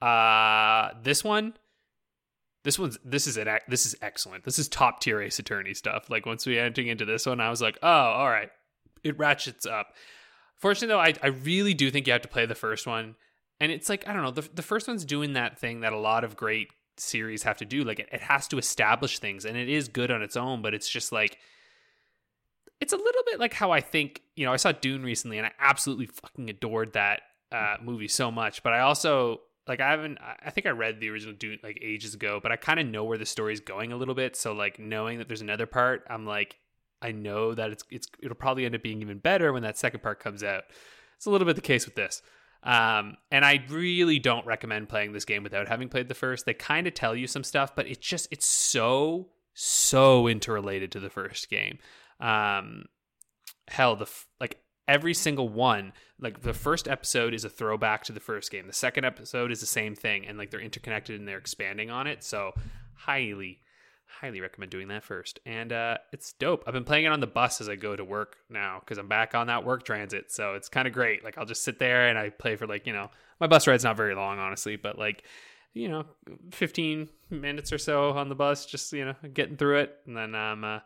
Uh, 0.02 0.92
this 1.02 1.24
one, 1.24 1.54
this 2.64 2.80
one's 2.80 2.98
this 3.04 3.28
is 3.28 3.38
an 3.38 3.60
this 3.68 3.86
is 3.86 3.96
excellent. 4.02 4.44
This 4.44 4.60
is 4.60 4.68
top 4.68 5.00
tier 5.00 5.22
Ace 5.22 5.40
Attorney 5.40 5.74
stuff. 5.74 6.10
Like 6.10 6.26
once 6.26 6.46
we 6.46 6.58
entering 6.58 6.88
into 6.88 7.06
this 7.06 7.26
one, 7.26 7.40
I 7.40 7.50
was 7.50 7.62
like, 7.62 7.78
oh, 7.84 7.88
all 7.90 8.30
right, 8.30 8.50
it 9.04 9.18
ratchets 9.18 9.66
up. 9.66 9.94
Fortunately, 10.58 10.88
though, 10.94 11.00
I 11.00 11.14
I 11.22 11.28
really 11.28 11.74
do 11.74 11.92
think 11.92 12.08
you 12.08 12.14
have 12.14 12.22
to 12.22 12.28
play 12.28 12.46
the 12.46 12.56
first 12.56 12.88
one, 12.88 13.16
and 13.60 13.72
it's 13.72 13.90
like 13.90 14.08
I 14.08 14.14
don't 14.14 14.24
know, 14.24 14.32
the 14.32 14.48
the 14.54 14.62
first 14.62 14.88
one's 14.88 15.06
doing 15.06 15.34
that 15.34 15.60
thing 15.60 15.82
that 15.82 15.94
a 15.94 16.00
lot 16.00 16.24
of 16.24 16.36
great 16.38 16.70
series 16.98 17.44
have 17.44 17.58
to 17.58 17.66
do. 17.66 17.84
Like 17.84 18.00
it, 18.00 18.10
it 18.12 18.22
has 18.22 18.48
to 18.50 18.58
establish 18.58 19.20
things, 19.20 19.46
and 19.46 19.58
it 19.58 19.70
is 19.70 19.88
good 19.88 20.12
on 20.12 20.22
its 20.22 20.38
own, 20.38 20.62
but 20.62 20.74
it's 20.74 20.90
just 20.90 21.12
like 21.12 21.38
it's 22.84 22.94
a 22.94 22.98
little 22.98 23.24
bit 23.26 23.40
like 23.40 23.54
how 23.54 23.72
I 23.72 23.80
think, 23.80 24.22
you 24.36 24.46
know, 24.46 24.52
I 24.52 24.58
saw 24.58 24.74
Dune 24.74 25.04
recently 25.04 25.38
and 25.38 25.48
I 25.48 25.52
absolutely 25.58 26.08
fucking 26.08 26.50
adored 26.50 26.94
that 26.94 27.22
uh, 27.50 27.78
movie 27.82 28.10
so 28.10 28.30
much. 28.30 28.62
But 28.62 28.74
I 28.74 28.82
also, 28.82 29.40
like, 29.68 29.80
I 29.80 29.92
haven't, 29.92 30.18
I 30.22 30.50
think 30.50 30.68
I 30.68 30.72
read 30.72 31.00
the 31.00 31.10
original 31.10 31.34
Dune 31.34 31.60
like 31.64 31.80
ages 31.82 32.14
ago, 32.14 32.40
but 32.42 32.52
I 32.52 32.56
kind 32.56 32.80
of 32.80 32.88
know 32.88 33.04
where 33.04 33.18
the 33.18 33.26
story's 33.26 33.60
going 33.60 33.92
a 33.92 33.98
little 33.98 34.16
bit. 34.16 34.36
So, 34.36 34.54
like, 34.54 34.80
knowing 34.80 35.20
that 35.20 35.28
there's 35.28 35.42
another 35.42 35.66
part, 35.66 36.04
I'm 36.10 36.26
like, 36.26 36.58
I 37.02 37.12
know 37.12 37.54
that 37.54 37.72
it's, 37.72 37.84
it's, 37.90 38.08
it'll 38.22 38.36
probably 38.36 38.66
end 38.66 38.76
up 38.76 38.84
being 38.84 39.02
even 39.02 39.18
better 39.18 39.52
when 39.54 39.64
that 39.64 39.78
second 39.78 40.02
part 40.02 40.20
comes 40.20 40.44
out. 40.44 40.64
It's 41.18 41.26
a 41.26 41.30
little 41.30 41.46
bit 41.46 41.56
the 41.56 41.62
case 41.62 41.86
with 41.86 41.96
this. 41.96 42.22
Um, 42.64 43.18
and 43.32 43.44
I 43.44 43.64
really 43.70 44.20
don't 44.20 44.46
recommend 44.46 44.90
playing 44.90 45.12
this 45.12 45.26
game 45.26 45.44
without 45.44 45.68
having 45.68 45.90
played 45.90 46.08
the 46.08 46.16
first. 46.16 46.46
They 46.46 46.54
kind 46.54 46.88
of 46.88 46.94
tell 46.94 47.16
you 47.16 47.28
some 47.28 47.44
stuff, 47.44 47.76
but 47.76 47.88
it's 47.88 48.06
just, 48.06 48.28
it's 48.32 48.48
so, 48.48 49.30
so 49.54 50.28
interrelated 50.28 50.92
to 50.94 51.00
the 51.00 51.10
first 51.10 51.50
game 51.50 51.78
um 52.20 52.86
hell 53.68 53.96
the 53.96 54.06
f- 54.06 54.28
like 54.40 54.63
every 54.88 55.14
single 55.14 55.50
one 55.50 55.94
like 56.20 56.42
the 56.42 56.54
first 56.54 56.88
episode 56.88 57.34
is 57.34 57.44
a 57.44 57.50
throwback 57.50 58.06
to 58.06 58.14
the 58.14 58.20
first 58.20 58.50
game. 58.50 58.66
The 58.66 58.74
second 58.74 59.04
episode 59.04 59.52
is 59.52 59.60
the 59.60 59.66
same 59.66 59.94
thing 59.94 60.26
and 60.26 60.38
like 60.38 60.52
they're 60.52 60.62
interconnected 60.62 61.20
and 61.20 61.28
they're 61.28 61.38
expanding 61.38 61.92
on 61.92 62.08
it. 62.08 62.24
So 62.24 62.54
highly 62.96 63.60
highly 64.22 64.40
recommend 64.40 64.72
doing 64.72 64.88
that 64.88 65.04
first. 65.04 65.40
And 65.46 65.74
uh 65.74 65.98
it's 66.12 66.34
dope. 66.34 66.64
I've 66.66 66.74
been 66.74 66.86
playing 66.86 67.06
it 67.06 67.12
on 67.12 67.20
the 67.20 67.28
bus 67.28 67.60
as 67.62 67.68
i 67.68 67.76
go 67.76 67.96
to 67.96 68.06
work 68.06 68.38
now 68.50 68.80
because 68.80 68.98
i'm 68.98 69.08
back 69.08 69.36
on 69.36 69.48
that 69.48 69.66
work 69.66 69.84
transit. 69.84 70.32
So 70.32 70.54
it's 70.54 70.70
kind 70.70 70.88
of 70.88 70.94
great. 70.94 71.24
Like 71.24 71.38
i'll 71.38 71.46
just 71.46 71.64
sit 71.64 71.78
there 71.78 72.08
and 72.08 72.18
i 72.18 72.30
play 72.30 72.56
for 72.56 72.66
like 72.66 72.88
you 72.88 72.94
know 72.94 73.10
my 73.42 73.48
bus 73.48 73.68
ride's 73.68 73.84
not 73.84 73.98
very 73.98 74.16
long 74.16 74.40
honestly 74.40 74.78
but 74.78 74.98
like 74.98 75.24
you 75.74 75.90
know 75.90 76.06
15 76.52 77.10
minutes 77.32 77.74
or 77.74 77.78
so 77.78 78.12
on 78.12 78.30
the 78.30 78.36
bus 78.36 78.66
just 78.66 78.94
you 78.94 79.06
know 79.06 79.16
getting 79.34 79.58
through 79.58 79.80
it. 79.80 79.98
And 80.06 80.16
then 80.16 80.36
i'm 80.36 80.64
uh 80.64 80.80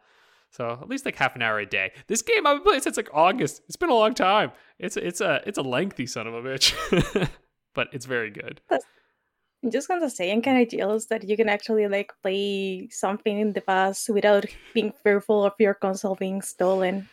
So 0.51 0.77
at 0.81 0.89
least 0.89 1.05
like 1.05 1.15
half 1.15 1.35
an 1.35 1.41
hour 1.41 1.59
a 1.59 1.65
day. 1.65 1.91
This 2.07 2.21
game 2.21 2.47
I've 2.47 2.57
been 2.57 2.63
playing 2.63 2.81
since 2.81 2.97
like 2.97 3.09
August. 3.13 3.61
It's 3.67 3.75
been 3.75 3.89
a 3.89 3.95
long 3.95 4.13
time. 4.13 4.51
It's 4.79 4.97
it's 4.97 5.21
a 5.21 5.41
it's 5.45 5.57
a 5.57 5.61
lengthy 5.61 6.05
son 6.05 6.27
of 6.27 6.33
a 6.33 6.41
bitch, 6.41 7.29
but 7.75 7.89
it's 7.93 8.05
very 8.05 8.31
good. 8.31 8.61
I'm 8.71 9.71
just 9.71 9.87
gonna 9.87 10.09
say 10.09 10.31
I'm 10.31 10.41
kind 10.41 10.61
of 10.61 10.69
jealous 10.69 11.07
that 11.07 11.27
you 11.27 11.35
can 11.35 11.49
actually 11.49 11.87
like 11.87 12.11
play 12.21 12.89
something 12.91 13.39
in 13.39 13.53
the 13.53 13.61
bus 13.61 14.07
without 14.09 14.45
being 14.73 14.93
fearful 15.03 15.43
of 15.43 15.53
your 15.59 15.73
console 15.73 16.15
being 16.15 16.41
stolen. 16.41 17.09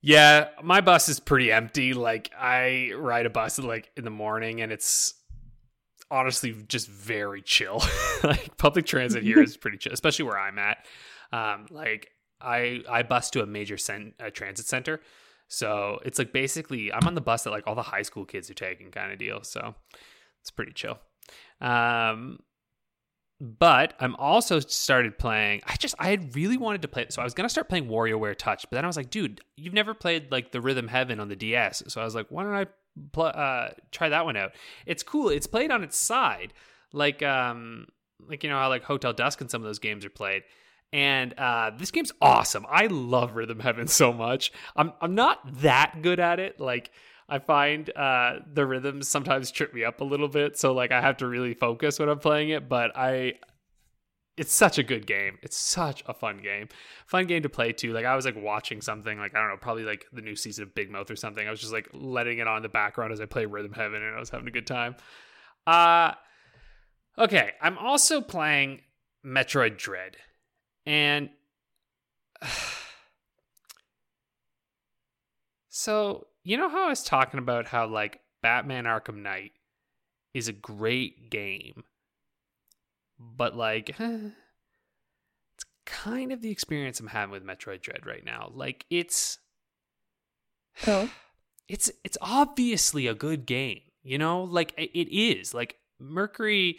Yeah, 0.00 0.48
my 0.62 0.80
bus 0.80 1.08
is 1.08 1.18
pretty 1.18 1.50
empty. 1.50 1.92
Like 1.92 2.30
I 2.38 2.92
ride 2.96 3.26
a 3.26 3.30
bus 3.30 3.58
like 3.58 3.90
in 3.96 4.04
the 4.04 4.10
morning, 4.10 4.60
and 4.60 4.70
it's 4.70 5.14
honestly 6.10 6.54
just 6.68 6.88
very 6.88 7.42
chill. 7.42 7.82
like 8.22 8.56
public 8.58 8.86
transit 8.86 9.22
here 9.22 9.42
is 9.42 9.56
pretty 9.58 9.78
chill, 9.78 9.92
especially 9.92 10.26
where 10.26 10.38
I'm 10.38 10.58
at. 10.58 10.86
Um, 11.32 11.66
like 11.70 12.10
I 12.40 12.82
I 12.88 13.02
bus 13.02 13.30
to 13.30 13.42
a 13.42 13.46
major 13.46 13.76
cent- 13.76 14.14
a 14.20 14.30
transit 14.30 14.66
center, 14.66 15.00
so 15.48 16.00
it's 16.04 16.18
like 16.18 16.32
basically 16.32 16.92
I'm 16.92 17.06
on 17.06 17.14
the 17.14 17.20
bus 17.20 17.44
that 17.44 17.50
like 17.50 17.66
all 17.66 17.74
the 17.74 17.82
high 17.82 18.02
school 18.02 18.24
kids 18.24 18.50
are 18.50 18.54
taking 18.54 18.90
kind 18.90 19.12
of 19.12 19.18
deal. 19.18 19.42
So 19.42 19.74
it's 20.40 20.50
pretty 20.50 20.72
chill. 20.72 20.98
Um, 21.60 22.40
but 23.40 23.94
I'm 24.00 24.16
also 24.16 24.58
started 24.60 25.16
playing. 25.18 25.62
I 25.66 25.76
just 25.76 25.94
I 25.98 26.08
had 26.08 26.34
really 26.34 26.56
wanted 26.56 26.82
to 26.82 26.88
play. 26.88 27.06
So 27.10 27.22
I 27.22 27.24
was 27.24 27.34
gonna 27.34 27.48
start 27.48 27.68
playing 27.68 27.88
WarioWare 27.88 28.36
Touch, 28.36 28.66
but 28.68 28.76
then 28.76 28.84
I 28.84 28.88
was 28.88 28.96
like, 28.96 29.10
dude, 29.10 29.40
you've 29.56 29.74
never 29.74 29.94
played 29.94 30.30
like 30.32 30.50
the 30.52 30.60
Rhythm 30.60 30.88
Heaven 30.88 31.20
on 31.20 31.28
the 31.28 31.36
DS. 31.36 31.84
So 31.88 32.00
I 32.00 32.04
was 32.04 32.14
like, 32.14 32.26
why 32.30 32.42
don't 32.42 32.54
I 32.54 32.66
pl- 33.12 33.32
uh, 33.34 33.68
try 33.92 34.08
that 34.08 34.24
one 34.24 34.36
out? 34.36 34.52
It's 34.86 35.02
cool. 35.04 35.28
It's 35.28 35.46
played 35.46 35.70
on 35.70 35.84
its 35.84 35.96
side, 35.96 36.52
like 36.92 37.22
um 37.22 37.86
like 38.28 38.42
you 38.42 38.50
know 38.50 38.58
how 38.58 38.68
like 38.68 38.82
Hotel 38.82 39.12
Dusk 39.12 39.40
and 39.40 39.50
some 39.50 39.62
of 39.62 39.66
those 39.66 39.78
games 39.78 40.04
are 40.04 40.10
played. 40.10 40.42
And 40.92 41.34
uh, 41.38 41.72
this 41.76 41.90
game's 41.90 42.12
awesome. 42.20 42.64
I 42.68 42.86
love 42.86 43.36
Rhythm 43.36 43.60
Heaven 43.60 43.88
so 43.88 44.12
much. 44.12 44.52
I'm 44.74 44.92
I'm 45.00 45.14
not 45.14 45.40
that 45.60 46.00
good 46.02 46.18
at 46.18 46.40
it. 46.40 46.58
Like 46.60 46.90
I 47.28 47.38
find 47.40 47.94
uh, 47.94 48.36
the 48.50 48.66
rhythms 48.66 49.06
sometimes 49.06 49.50
trip 49.50 49.74
me 49.74 49.84
up 49.84 50.00
a 50.00 50.04
little 50.04 50.28
bit, 50.28 50.58
so 50.58 50.72
like 50.72 50.92
I 50.92 51.02
have 51.02 51.18
to 51.18 51.26
really 51.26 51.52
focus 51.52 51.98
when 51.98 52.08
I'm 52.08 52.18
playing 52.18 52.48
it. 52.50 52.70
But 52.70 52.96
I, 52.96 53.34
it's 54.38 54.52
such 54.52 54.78
a 54.78 54.82
good 54.82 55.06
game. 55.06 55.38
It's 55.42 55.56
such 55.56 56.02
a 56.06 56.14
fun 56.14 56.38
game, 56.38 56.68
fun 57.06 57.26
game 57.26 57.42
to 57.42 57.50
play 57.50 57.72
too. 57.72 57.92
Like 57.92 58.06
I 58.06 58.16
was 58.16 58.24
like 58.24 58.36
watching 58.36 58.80
something, 58.80 59.18
like 59.18 59.34
I 59.34 59.40
don't 59.40 59.50
know, 59.50 59.58
probably 59.58 59.84
like 59.84 60.06
the 60.10 60.22
new 60.22 60.36
season 60.36 60.62
of 60.62 60.74
Big 60.74 60.90
Mouth 60.90 61.10
or 61.10 61.16
something. 61.16 61.46
I 61.46 61.50
was 61.50 61.60
just 61.60 61.72
like 61.72 61.88
letting 61.92 62.38
it 62.38 62.48
on 62.48 62.58
in 62.58 62.62
the 62.62 62.70
background 62.70 63.12
as 63.12 63.20
I 63.20 63.26
play 63.26 63.44
Rhythm 63.44 63.72
Heaven, 63.72 64.02
and 64.02 64.16
I 64.16 64.18
was 64.18 64.30
having 64.30 64.48
a 64.48 64.52
good 64.52 64.66
time. 64.66 64.96
Uh 65.66 66.12
okay. 67.18 67.52
I'm 67.60 67.76
also 67.76 68.22
playing 68.22 68.80
Metroid 69.26 69.76
Dread, 69.76 70.16
and. 70.88 71.30
So 75.70 76.26
you 76.42 76.56
know 76.56 76.68
how 76.68 76.86
I 76.86 76.88
was 76.88 77.04
talking 77.04 77.38
about 77.38 77.66
how 77.68 77.86
like 77.86 78.20
Batman 78.42 78.82
Arkham 78.84 79.22
Knight 79.22 79.52
is 80.34 80.48
a 80.48 80.52
great 80.52 81.30
game, 81.30 81.84
but 83.18 83.56
like 83.56 83.90
it's 84.00 85.64
kind 85.86 86.32
of 86.32 86.42
the 86.42 86.50
experience 86.50 86.98
I'm 86.98 87.06
having 87.06 87.30
with 87.30 87.44
Metroid 87.44 87.80
Dread 87.82 88.06
right 88.06 88.24
now. 88.24 88.50
Like 88.52 88.86
it's 88.90 89.38
Oh. 90.88 91.08
it's 91.68 91.92
it's 92.02 92.18
obviously 92.20 93.06
a 93.06 93.14
good 93.14 93.46
game, 93.46 93.82
you 94.02 94.18
know? 94.18 94.42
Like 94.42 94.74
it 94.76 94.90
it 94.94 95.14
is. 95.16 95.54
Like 95.54 95.76
Mercury 96.00 96.78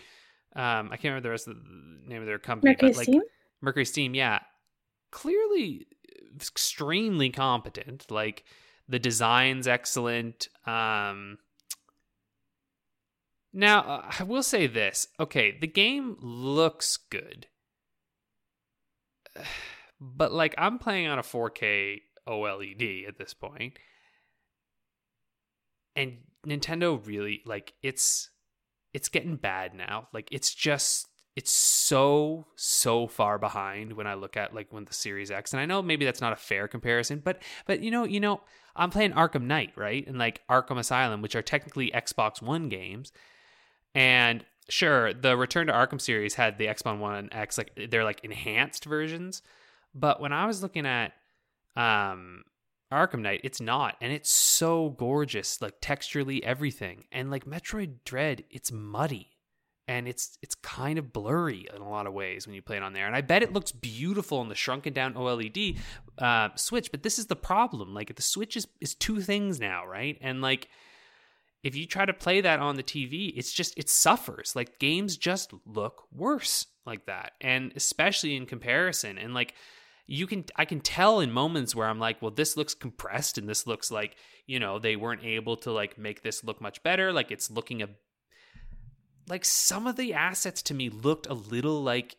um 0.58 0.88
I 0.92 0.98
can't 0.98 1.06
remember 1.06 1.22
the 1.22 1.30
rest 1.30 1.48
of 1.48 1.56
the 1.56 2.10
name 2.10 2.20
of 2.20 2.28
their 2.28 2.38
company, 2.38 2.72
Mercury 2.72 2.90
but 2.90 2.98
like 2.98 3.06
Steam? 3.06 3.22
Mercury 3.62 3.86
Steam, 3.86 4.14
yeah. 4.16 4.40
Clearly 5.12 5.88
extremely 6.36 7.30
competent. 7.30 8.10
Like 8.10 8.46
the 8.88 9.00
design's 9.00 9.68
excellent. 9.68 10.48
Um 10.66 11.38
now, 13.52 14.04
I 14.20 14.24
will 14.24 14.44
say 14.44 14.68
this. 14.68 15.08
Okay, 15.20 15.58
the 15.60 15.68
game 15.68 16.18
looks 16.22 16.98
good. 16.98 17.48
But 20.02 20.32
like 20.32 20.56
I'm 20.58 20.80
playing 20.80 21.08
on 21.08 21.20
a 21.20 21.24
4K 21.24 22.00
OLED 22.26 23.06
at 23.06 23.18
this 23.18 23.34
point. 23.34 23.78
And 25.94 26.20
Nintendo 26.48 27.06
really 27.06 27.42
like 27.46 27.74
it's 27.84 28.30
it's 28.94 29.10
getting 29.10 29.36
bad 29.36 29.74
now. 29.74 30.08
Like 30.14 30.30
it's 30.32 30.54
just 30.56 31.08
it's 31.40 31.54
so 31.54 32.46
so 32.58 33.08
far 33.08 33.40
behind 33.40 33.94
when 33.94 34.06
I 34.06 34.16
look 34.16 34.36
at 34.36 34.54
like 34.54 34.74
when 34.74 34.84
the 34.84 34.94
Series 34.94 35.32
X. 35.32 35.54
And 35.54 35.62
I 35.62 35.66
know 35.66 35.82
maybe 35.82 36.04
that's 36.04 36.20
not 36.20 36.34
a 36.34 36.36
fair 36.36 36.68
comparison, 36.68 37.22
but 37.24 37.42
but 37.66 37.80
you 37.80 37.92
know, 37.92 38.04
you 38.04 38.20
know, 38.20 38.42
I'm 38.76 38.90
playing 38.90 39.14
Arkham 39.14 39.44
Knight, 39.44 39.72
right? 39.78 40.06
And 40.06 40.18
like 40.18 40.42
Arkham 40.50 40.78
Asylum, 40.78 41.22
which 41.22 41.38
are 41.38 41.42
technically 41.42 41.92
Xbox 41.92 42.42
One 42.42 42.68
games. 42.68 43.14
And 43.96 44.44
sure, 44.68 45.14
the 45.14 45.38
Return 45.38 45.68
to 45.68 45.74
Arkham 45.74 46.02
series 46.02 46.34
had 46.34 46.58
the 46.58 46.66
Xbox 46.66 47.00
One 47.00 47.30
X, 47.32 47.58
like 47.58 47.72
they're 47.90 48.04
like 48.04 48.20
enhanced 48.26 48.84
versions. 48.84 49.42
But 49.96 50.20
when 50.20 50.34
I 50.34 50.46
was 50.46 50.62
looking 50.62 50.86
at 50.86 51.14
um 51.78 52.44
Arkham 52.92 53.22
Knight, 53.22 53.42
it's 53.46 53.62
not, 53.62 53.96
and 54.02 54.12
it's 54.12 54.30
so 54.30 54.90
gorgeous, 54.90 55.62
like 55.62 55.80
texturally 55.80 56.42
everything. 56.42 57.06
And 57.14 57.32
like 57.32 57.46
Metroid 57.46 58.00
Dread, 58.04 58.44
it's 58.50 58.74
muddy 58.74 59.39
and 59.90 60.08
it's 60.08 60.38
it's 60.44 60.54
kind 60.54 61.00
of 61.00 61.12
blurry 61.12 61.68
in 61.74 61.82
a 61.82 61.90
lot 61.90 62.06
of 62.06 62.14
ways 62.14 62.46
when 62.46 62.54
you 62.54 62.62
play 62.62 62.78
it 62.78 62.84
on 62.84 62.94
there. 62.94 63.08
And 63.08 63.16
I 63.16 63.22
bet 63.22 63.42
it 63.42 63.52
looks 63.52 63.72
beautiful 63.72 64.38
on 64.38 64.48
the 64.48 64.54
shrunken 64.54 64.94
down 64.94 65.16
OLED 65.16 65.80
uh, 66.20 66.50
Switch, 66.56 66.92
but 66.92 67.02
this 67.02 67.18
is 67.18 67.26
the 67.26 67.36
problem. 67.36 67.96
Like 67.96 68.16
the 68.16 68.22
Switch 68.22 68.56
is 68.56 68.68
is 68.80 68.94
two 68.94 69.20
things 69.20 69.60
now, 69.60 69.88
right? 69.88 70.16
And 70.22 70.44
like 70.44 70.68
if 71.64 71.76
you 71.76 71.88
try 71.88 72.06
to 72.06 72.14
play 72.14 72.40
that 72.40 72.60
on 72.60 72.76
the 72.76 72.84
TV, 72.84 73.34
it's 73.36 73.52
just 73.52 73.76
it 73.80 73.90
suffers. 73.90 74.56
Like 74.56 74.78
games 74.78 75.18
just 75.18 75.54
look 75.66 76.04
worse 76.12 76.68
like 76.86 77.08
that, 77.08 77.32
and 77.42 77.74
especially 77.76 78.36
in 78.36 78.46
comparison. 78.46 79.18
And 79.18 79.34
like 79.34 79.56
you 80.06 80.28
can 80.28 80.46
I 80.56 80.66
can 80.66 80.82
tell 80.82 81.20
in 81.20 81.32
moments 81.32 81.74
where 81.74 81.88
I'm 81.88 82.00
like, 82.00 82.22
well, 82.22 82.30
this 82.30 82.56
looks 82.56 82.76
compressed, 82.76 83.40
and 83.40 83.50
this 83.50 83.66
looks 83.66 83.90
like 83.90 84.18
you 84.46 84.60
know 84.60 84.78
they 84.78 84.96
weren't 84.96 85.24
able 85.24 85.58
to 85.58 85.72
like 85.72 85.98
make 85.98 86.22
this 86.22 86.44
look 86.44 86.62
much 86.62 86.84
better. 86.84 87.12
Like 87.12 87.32
it's 87.32 87.50
looking 87.50 87.82
a 87.82 87.90
like 89.30 89.46
some 89.46 89.88
of 89.88 89.96
the 89.96 90.14
assets 90.14 90.62
to 90.64 90.74
me 90.74 90.90
looked 90.90 91.28
a 91.28 91.34
little 91.34 91.82
like 91.82 92.18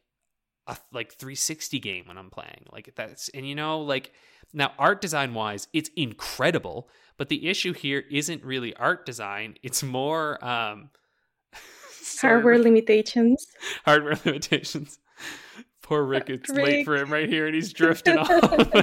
a 0.67 0.77
like 0.93 1.13
360 1.13 1.79
game 1.81 2.05
when 2.07 2.17
I'm 2.17 2.31
playing. 2.31 2.67
Like 2.73 2.93
that's 2.95 3.29
and 3.31 3.47
you 3.49 3.55
know 3.55 3.81
like 3.81 4.13
now 4.53 4.73
art 4.79 5.01
design 5.01 5.35
wise, 5.35 5.69
it's 5.73 5.91
incredible, 5.97 6.89
but 7.17 7.29
the 7.29 7.49
issue 7.49 7.73
here 7.73 8.05
isn't 8.11 8.45
really 8.45 8.75
art 8.77 9.05
design. 9.07 9.57
It's 9.63 9.83
more 9.83 10.43
um 10.45 10.91
sorry, 11.91 12.35
Hardware 12.35 12.59
limitations. 12.59 13.47
hardware 13.85 14.19
limitations. 14.25 14.99
Poor 15.83 16.05
Rick, 16.05 16.31
it's 16.31 16.49
late 16.49 16.85
for 16.85 16.97
him 16.97 17.13
right 17.13 17.29
here, 17.29 17.47
and 17.47 17.55
he's 17.55 17.73
drifting 17.73 18.17
off. 18.19 18.29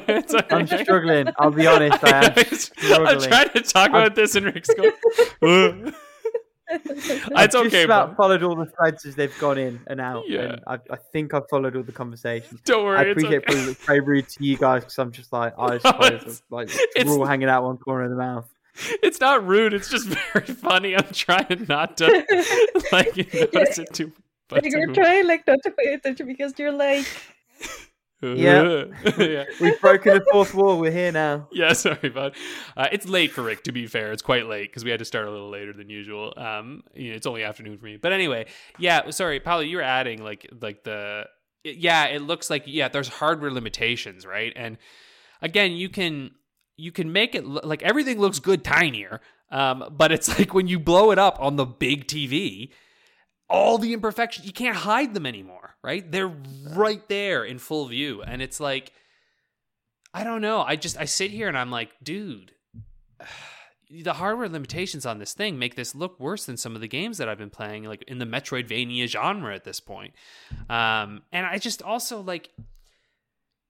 It's 0.10 0.34
all 0.34 0.42
I'm 0.52 0.68
struggling. 0.68 1.30
I'll 1.40 1.52
be 1.52 1.66
honest. 1.66 2.04
I 2.04 2.46
am 2.84 3.08
I'm 3.08 3.22
trying 3.22 3.50
to 3.52 3.62
talk 3.62 3.90
about 3.92 4.16
this, 4.16 4.36
and 4.36 4.46
Rick's 4.46 4.70
going. 5.40 5.94
I've 6.70 6.82
it's 6.82 7.54
just 7.54 7.56
okay, 7.56 7.84
about 7.84 8.18
followed 8.18 8.44
all 8.44 8.56
the 8.56 8.66
threads 8.66 9.06
as 9.06 9.16
they've 9.16 9.38
gone 9.40 9.58
in 9.58 9.80
and 9.88 10.02
out. 10.02 10.24
Yeah. 10.28 10.42
And 10.42 10.62
I, 10.68 10.74
I 10.90 10.98
think 11.14 11.34
I've 11.34 11.48
followed 11.50 11.76
all 11.76 11.84
the 11.84 11.94
conversations. 11.94 12.60
Don't 12.66 12.84
worry. 12.84 12.98
I 12.98 13.04
appreciate 13.04 13.44
okay. 13.50 13.66
looks 13.66 13.86
very 13.86 14.02
rude 14.02 14.28
to 14.30 14.44
you 14.44 14.58
guys 14.58 14.82
because 14.82 14.98
I'm 14.98 15.12
just 15.12 15.32
like 15.32 15.54
I 15.58 15.78
suppose 15.78 16.44
like 16.50 16.70
we're 17.06 17.12
all 17.12 17.26
hanging 17.26 17.48
out 17.48 17.64
one 17.64 17.78
corner 17.78 18.04
of 18.04 18.10
the 18.10 18.18
mouth. 18.18 18.50
It's 19.02 19.22
not 19.22 19.48
rude. 19.48 19.74
It's 19.74 19.90
just 19.90 20.08
very 20.08 20.46
funny. 20.46 20.96
I'm 20.96 21.08
trying 21.12 21.66
not 21.70 21.98
to 21.98 22.26
like 22.92 23.16
notice 23.16 23.80
it 23.80 23.94
too. 23.94 24.12
Like, 24.52 24.66
you're 24.66 24.94
trying 24.94 25.28
like 25.28 25.48
not 25.48 25.60
to 25.64 25.72
pay 25.72 25.94
attention 25.94 26.28
because 26.28 26.54
you're 26.58 26.72
like 26.72 27.08
Yeah. 28.22 28.86
yeah. 29.18 29.44
We've 29.62 29.80
broken 29.80 30.16
the 30.16 30.26
fourth 30.32 30.54
wall. 30.54 30.80
We're 30.80 30.92
here 30.92 31.12
now. 31.12 31.48
Yeah, 31.52 31.74
sorry, 31.74 32.10
bud. 32.10 32.36
Uh, 32.76 32.88
it's 32.92 33.08
late 33.08 33.32
for 33.32 33.44
Rick. 33.44 33.64
To 33.64 33.72
be 33.72 33.88
fair, 33.88 34.12
it's 34.12 34.22
quite 34.22 34.48
late 34.48 34.70
because 34.70 34.84
we 34.84 34.90
had 34.92 35.00
to 35.00 35.06
start 35.06 35.28
a 35.28 35.32
little 35.32 35.50
later 35.50 35.74
than 35.74 35.90
usual. 35.90 36.34
Um, 36.36 36.84
you 36.94 37.10
know, 37.10 37.16
it's 37.16 37.28
only 37.28 37.44
afternoon 37.44 37.78
for 37.78 37.86
me. 37.86 37.98
But 37.98 38.14
anyway, 38.14 38.48
yeah. 38.80 39.10
Sorry, 39.12 39.40
Paolo, 39.40 39.62
you 39.62 39.78
were 39.78 39.84
adding 39.84 40.24
like 40.24 40.50
like 40.60 40.84
the 40.84 41.26
yeah. 41.64 42.06
It 42.06 42.22
looks 42.22 42.50
like 42.50 42.64
yeah. 42.66 42.88
There's 42.88 43.08
hardware 43.08 43.52
limitations, 43.52 44.26
right? 44.26 44.52
And 44.56 44.78
again, 45.42 45.74
you 45.74 45.90
can 45.90 46.32
you 46.76 46.92
can 46.92 47.12
make 47.12 47.36
it 47.36 47.46
lo- 47.46 47.62
like 47.64 47.84
everything 47.84 48.20
looks 48.20 48.40
good 48.40 48.64
tinier. 48.64 49.22
Um, 49.50 49.94
but 49.96 50.12
it's 50.12 50.28
like 50.40 50.54
when 50.54 50.68
you 50.68 50.80
blow 50.80 51.12
it 51.12 51.20
up 51.20 51.38
on 51.40 51.56
the 51.56 51.66
big 51.66 52.08
TV, 52.08 52.72
all 53.50 53.78
the 53.78 53.94
imperfections 53.94 54.46
you 54.46 54.54
can't 54.54 54.76
hide 54.76 55.14
them 55.14 55.26
anymore, 55.26 55.76
right? 55.84 56.10
They're 56.10 56.34
right 56.74 57.08
there 57.10 57.44
in 57.44 57.60
full 57.60 57.88
view, 57.88 58.22
and 58.22 58.42
it's 58.42 58.60
like. 58.60 58.94
I 60.14 60.24
don't 60.24 60.42
know. 60.42 60.62
I 60.62 60.78
just 60.78 60.98
I 60.98 61.06
sit 61.06 61.30
here 61.30 61.48
and 61.48 61.56
I'm 61.56 61.70
like, 61.70 61.92
dude, 62.02 62.54
the 63.90 64.14
hardware 64.14 64.50
limitations 64.50 65.06
on 65.06 65.20
this 65.20 65.34
thing 65.34 65.60
make 65.60 65.76
this 65.76 65.96
look 65.96 66.20
worse 66.20 66.46
than 66.46 66.58
some 66.58 66.76
of 66.76 66.82
the 66.82 66.88
games 66.88 67.18
that 67.20 67.30
I've 67.30 67.38
been 67.38 67.50
playing, 67.50 67.84
like 67.84 68.04
in 68.08 68.18
the 68.18 68.26
Metroidvania 68.26 69.08
genre 69.08 69.54
at 69.54 69.64
this 69.64 69.80
point. 69.80 70.14
Um, 70.70 71.22
and 71.32 71.46
I 71.46 71.58
just 71.58 71.82
also 71.82 72.22
like 72.22 72.50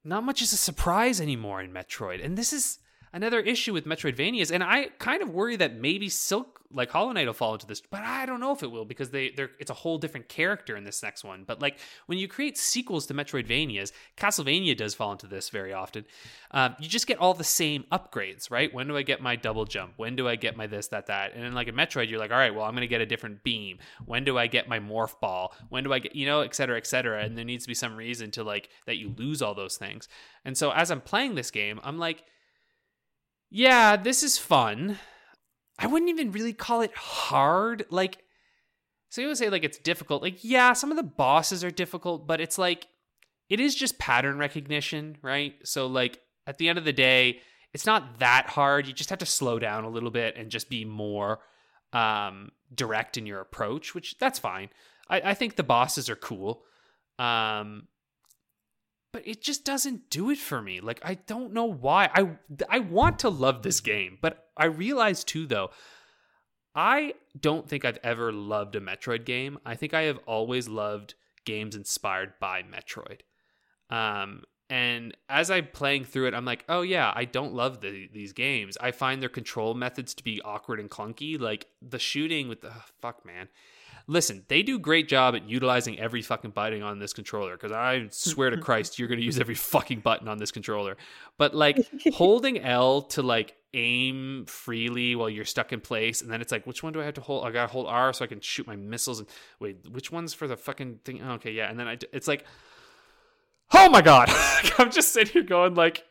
not 0.04 0.24
much 0.24 0.42
is 0.42 0.54
a 0.54 0.58
surprise 0.58 1.20
anymore 1.20 1.62
in 1.62 1.72
Metroid. 1.72 2.24
And 2.24 2.38
this 2.38 2.54
is 2.54 2.80
another 3.18 3.40
issue 3.40 3.74
with 3.74 3.86
Metroidvanias. 3.86 4.52
And 4.52 4.64
I 4.64 4.90
kind 5.00 5.24
of 5.24 5.32
worry 5.32 5.56
that 5.58 5.76
maybe 5.76 6.08
Silk 6.08 6.62
like 6.72 6.92
Hollow 6.92 7.14
Knight 7.14 7.26
will 7.26 7.34
fall 7.34 7.54
into 7.54 7.66
this, 7.66 7.82
but 7.82 8.02
I 8.04 8.26
don't 8.26 8.42
know 8.42 8.52
if 8.52 8.62
it 8.62 8.70
will 8.70 8.84
because 8.84 9.10
they 9.10 9.30
they're 9.30 9.52
it's 9.58 9.72
a 9.72 9.74
whole 9.74 9.98
different 9.98 10.28
character 10.28 10.76
in 10.76 10.84
this 10.84 11.02
next 11.02 11.24
one. 11.24 11.46
But 11.48 11.62
like 11.62 11.80
when 12.08 12.18
you 12.18 12.28
create 12.28 12.58
sequels 12.58 13.06
to 13.08 13.14
Metroidvanias, 13.14 13.92
Castlevania 14.18 14.76
does 14.76 14.94
fall 14.94 15.14
into 15.14 15.28
this 15.28 15.50
very 15.50 15.74
often. 15.74 16.06
Um, 16.52 16.76
you 16.80 16.90
just 16.90 17.08
get 17.08 17.20
all 17.20 17.34
the 17.34 17.44
same 17.44 17.86
upgrades, 17.92 18.52
right? 18.52 18.74
When 18.74 18.88
do 18.88 18.98
I 18.98 19.02
get 19.02 19.22
my 19.22 19.36
double 19.36 19.66
jump? 19.66 19.94
When 19.96 20.16
do 20.16 20.28
I 20.28 20.36
get 20.36 20.58
my 20.58 20.68
this, 20.68 20.90
that, 20.90 21.08
that? 21.08 21.34
And 21.34 21.44
then 21.44 21.54
like 21.54 21.70
in 21.70 21.76
Metroid, 21.76 22.10
you're 22.10 22.20
like, 22.20 22.32
all 22.32 22.38
right, 22.38 22.54
well, 22.54 22.66
I'm 22.66 22.74
gonna 22.74 22.88
get 22.88 23.02
a 23.02 23.06
different 23.06 23.44
beam. 23.44 23.80
When 24.06 24.26
do 24.26 24.38
I 24.38 24.48
get 24.48 24.68
my 24.68 24.80
morph 24.80 25.20
ball? 25.22 25.56
When 25.70 25.86
do 25.86 25.94
I 25.94 26.00
get 26.00 26.16
you 26.16 26.26
know, 26.26 26.42
et 26.42 26.54
cetera, 26.54 26.78
et 26.78 26.86
cetera? 26.86 27.24
And 27.24 27.38
there 27.38 27.46
needs 27.46 27.64
to 27.64 27.70
be 27.70 27.76
some 27.76 27.96
reason 27.96 28.30
to 28.32 28.44
like 28.44 28.70
that 28.86 28.98
you 28.98 29.14
lose 29.18 29.42
all 29.42 29.56
those 29.56 29.78
things. 29.78 30.10
And 30.44 30.58
so 30.58 30.72
as 30.72 30.92
I'm 30.92 31.02
playing 31.02 31.36
this 31.36 31.50
game, 31.50 31.80
I'm 31.84 31.98
like, 31.98 32.24
yeah, 33.50 33.96
this 33.96 34.24
is 34.24 34.38
fun 34.38 34.98
I 35.80 35.88
wouldn't 35.88 36.10
even 36.10 36.32
really 36.32 36.54
call 36.54 36.82
it 36.82 36.96
hard. 36.96 37.86
Like, 37.90 38.18
so 39.10 39.22
you 39.22 39.28
would 39.28 39.38
say 39.38 39.50
like 39.50 39.64
it's 39.64 39.78
difficult. 39.78 40.22
Like, 40.22 40.44
yeah, 40.44 40.74
some 40.74 40.92
of 40.92 40.98
the 40.98 41.04
bosses 41.04 41.64
are 41.64 41.72
difficult, 41.72 42.28
but 42.28 42.42
it's 42.42 42.58
like 42.58 42.88
it 43.50 43.60
is 43.60 43.76
just 43.76 44.00
pattern 44.00 44.38
recognition, 44.38 45.18
right? 45.22 45.56
So 45.64 45.88
like 45.88 46.20
at 46.46 46.58
the 46.58 46.70
end 46.70 46.78
of 46.78 46.86
the 46.86 46.94
day, 46.94 47.40
it's 47.74 47.86
not 47.86 48.20
that 48.20 48.48
hard. 48.48 48.88
You 48.88 48.94
just 48.94 49.10
have 49.10 49.20
to 49.20 49.26
slow 49.26 49.60
down 49.60 49.84
a 49.84 49.90
little 49.90 50.10
bit 50.10 50.36
and 50.36 50.50
just 50.50 50.70
be 50.70 50.84
more 50.84 51.40
um, 51.94 52.52
direct 52.74 53.18
in 53.18 53.26
your 53.26 53.40
approach, 53.40 53.94
which 53.94 54.18
that's 54.18 54.40
fine. 54.40 54.70
I, 55.10 55.22
I 55.22 55.34
think 55.36 55.56
the 55.56 55.64
bosses 55.64 56.10
are 56.10 56.16
cool. 56.16 56.64
Um, 57.20 57.88
but 59.18 59.28
it 59.28 59.42
just 59.42 59.66
doesn't 59.66 60.12
do 60.12 60.30
it 60.30 60.38
for 60.38 60.62
me. 60.62 60.80
Like 60.80 61.02
I 61.04 61.16
don't 61.16 61.52
know 61.52 61.66
why. 61.66 62.08
I 62.14 62.38
I 62.70 62.78
want 62.78 63.18
to 63.20 63.30
love 63.30 63.64
this 63.64 63.80
game, 63.80 64.20
but 64.22 64.46
I 64.56 64.66
realize 64.66 65.24
too 65.24 65.48
though, 65.48 65.72
I 66.76 67.16
don't 67.40 67.68
think 67.68 67.84
I've 67.84 67.98
ever 68.04 68.32
loved 68.32 68.76
a 68.76 68.80
Metroid 68.80 69.26
game. 69.26 69.58
I 69.66 69.74
think 69.74 69.96
I 69.96 70.04
have 70.04 70.20
always 70.28 70.68
loved 70.68 71.16
games 71.46 71.76
inspired 71.76 72.34
by 72.40 72.62
Metroid. 72.62 73.22
Um 73.90 74.44
and 74.70 75.18
as 75.30 75.50
I'm 75.50 75.70
playing 75.74 76.06
through 76.06 76.28
it, 76.28 76.36
I'm 76.36 76.46
like, 76.46 76.64
oh 76.70 76.82
yeah, 76.82 77.12
I 77.16 77.26
don't 77.26 77.56
love 77.56 77.82
the, 77.82 78.08
these 78.14 78.34
games. 78.34 78.78
I 78.80 78.92
find 78.92 79.20
their 79.20 79.30
control 79.30 79.74
methods 79.74 80.14
to 80.14 80.24
be 80.24 80.44
awkward 80.44 80.80
and 80.80 80.92
clunky. 80.92 81.40
Like 81.42 81.66
the 81.82 81.98
shooting 81.98 82.50
with 82.50 82.62
the 82.62 82.70
oh, 82.70 82.84
fuck 83.02 83.26
man, 83.26 83.48
listen, 84.08 84.44
they 84.48 84.64
do 84.64 84.80
great 84.80 85.10
job 85.10 85.36
at 85.36 85.48
utilizing 85.50 86.00
every 86.00 86.22
fucking 86.22 86.52
button 86.52 86.82
on 86.82 87.00
this 87.00 87.14
controller 87.14 87.54
because 87.54 87.72
I 87.74 88.08
swear 88.12 88.50
to 88.50 88.58
Christ, 88.62 88.98
you're 88.98 89.08
going 89.08 89.20
to 89.20 89.26
use 89.26 89.40
every 89.40 89.56
fucking 89.56 90.00
button 90.00 90.28
on 90.28 90.38
this 90.38 90.52
controller. 90.52 90.98
But 91.38 91.54
like 91.54 91.86
holding 92.14 92.60
L 92.60 93.02
to 93.04 93.22
like 93.22 93.56
aim 93.74 94.46
freely 94.48 95.16
while 95.16 95.30
you're 95.30 95.46
stuck 95.46 95.74
in 95.74 95.82
place, 95.82 96.22
and 96.22 96.32
then 96.32 96.42
it's 96.42 96.52
like, 96.52 96.66
which 96.66 96.82
one 96.82 96.94
do 96.94 97.02
I 97.02 97.06
have 97.06 97.16
to 97.16 97.22
hold? 97.22 97.46
I 97.46 97.52
gotta 97.52 97.72
hold 97.72 97.88
R 97.88 98.14
so 98.14 98.24
I 98.24 98.28
can 98.28 98.40
shoot 98.40 98.66
my 98.66 98.78
missiles. 98.78 99.20
And 99.20 99.28
wait, 99.60 99.90
which 99.92 100.12
one's 100.12 100.34
for 100.34 100.48
the 100.48 100.58
fucking 100.58 101.00
thing? 101.04 101.22
Oh, 101.22 101.34
okay, 101.34 101.52
yeah. 101.52 101.70
And 101.70 101.80
then 101.80 101.88
I, 101.88 101.98
it's 102.14 102.28
like, 102.28 102.46
oh 103.74 103.90
my 103.90 104.02
god, 104.02 104.30
I'm 104.78 104.92
just 104.92 105.14
sitting 105.14 105.34
here 105.34 105.44
going 105.44 105.76
like. 105.76 106.04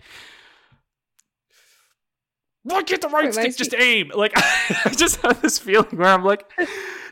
Why 2.62 2.82
can't 2.82 3.00
the 3.00 3.08
right 3.08 3.32
stick 3.32 3.56
just 3.56 3.74
aim? 3.74 4.10
Like 4.12 4.32
I 4.36 4.92
just 4.96 5.20
have 5.20 5.40
this 5.40 5.56
feeling 5.56 5.96
where 5.96 6.08
I'm 6.08 6.24
like, 6.24 6.50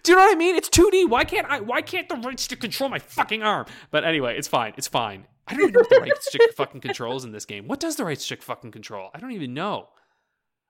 do 0.05 0.13
you 0.13 0.19
know 0.19 0.25
what 0.25 0.35
I 0.35 0.39
mean? 0.39 0.55
It's 0.55 0.69
2D. 0.69 1.09
Why 1.09 1.25
can't 1.25 1.47
I? 1.49 1.61
Why 1.61 1.83
can't 1.83 2.09
the 2.09 2.17
right 2.17 2.39
stick 2.39 2.61
control 2.61 2.91
my 2.91 2.99
fucking 2.99 3.43
arm? 3.43 3.67
But 3.91 4.05
anyway, 4.05 4.37
it's 4.39 4.47
fine. 4.47 4.75
It's 4.77 4.87
fine. 4.87 5.27
I 5.49 5.55
don't 5.55 5.63
even 5.63 5.73
know 5.73 5.81
what 5.81 5.91
the 5.91 6.01
right 6.01 6.23
stick 6.23 6.55
fucking 6.57 6.83
controls 6.83 7.25
in 7.25 7.33
this 7.33 7.45
game. 7.45 7.67
What 7.67 7.81
does 7.81 7.97
the 7.97 8.05
right 8.05 8.21
stick 8.21 8.43
fucking 8.43 8.71
control? 8.71 9.11
I 9.15 9.19
don't 9.19 9.33
even 9.33 9.55
know. 9.55 9.89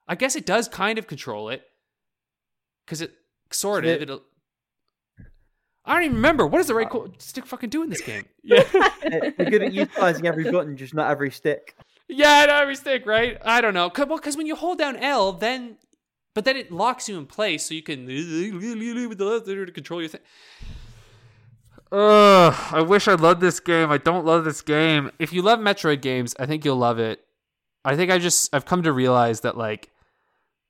I 0.08 0.14
guess 0.14 0.36
it 0.36 0.46
does 0.46 0.68
kind 0.68 0.98
of 0.98 1.06
control 1.06 1.48
it 1.48 1.62
because 2.86 3.00
it 3.00 3.12
sort 3.50 3.84
of 3.84 4.02
it, 4.02 4.08
will 4.08 4.22
I 5.84 5.94
don't 5.94 6.04
even 6.04 6.16
remember 6.16 6.46
what 6.46 6.58
does 6.58 6.68
the 6.68 6.74
right 6.74 6.88
co- 6.88 7.12
stick 7.18 7.44
fucking 7.46 7.70
do 7.70 7.82
in 7.82 7.90
this 7.90 8.00
game. 8.00 8.24
Yeah, 8.46 8.62
they're 9.02 9.50
good 9.50 9.62
at 9.62 9.72
utilizing 9.72 10.26
every 10.26 10.50
button, 10.50 10.76
just 10.76 10.92
not 10.94 11.10
every 11.10 11.30
stick. 11.30 11.76
Yeah, 12.08 12.44
not 12.46 12.62
every 12.62 12.76
stick, 12.76 13.06
right? 13.06 13.38
I 13.42 13.60
don't 13.62 13.72
know. 13.72 13.90
Well, 13.96 14.18
because 14.18 14.36
when 14.36 14.46
you 14.46 14.54
hold 14.54 14.78
down 14.78 14.96
L, 14.96 15.32
then 15.32 15.76
but 16.34 16.44
then 16.44 16.56
it 16.56 16.70
locks 16.70 17.08
you 17.08 17.16
in 17.18 17.26
place 17.26 17.66
so 17.66 17.74
you 17.74 17.82
can 17.82 18.06
with 18.06 19.18
the 19.18 19.24
left 19.24 19.46
to 19.46 19.66
control 19.72 20.00
your 20.00 20.08
thing. 20.08 20.20
Ugh, 21.92 22.54
I 22.72 22.82
wish 22.82 23.06
I 23.06 23.14
loved 23.14 23.40
this 23.40 23.60
game. 23.60 23.90
I 23.90 23.98
don't 23.98 24.26
love 24.26 24.44
this 24.44 24.60
game. 24.60 25.12
If 25.20 25.32
you 25.32 25.42
love 25.42 25.60
Metroid 25.60 26.02
games, 26.02 26.34
I 26.40 26.46
think 26.46 26.64
you'll 26.64 26.76
love 26.76 26.98
it. 26.98 27.20
I 27.84 27.94
think 27.94 28.10
I 28.10 28.18
just 28.18 28.52
I've 28.52 28.64
come 28.64 28.82
to 28.82 28.92
realize 28.92 29.42
that 29.42 29.56
like 29.56 29.90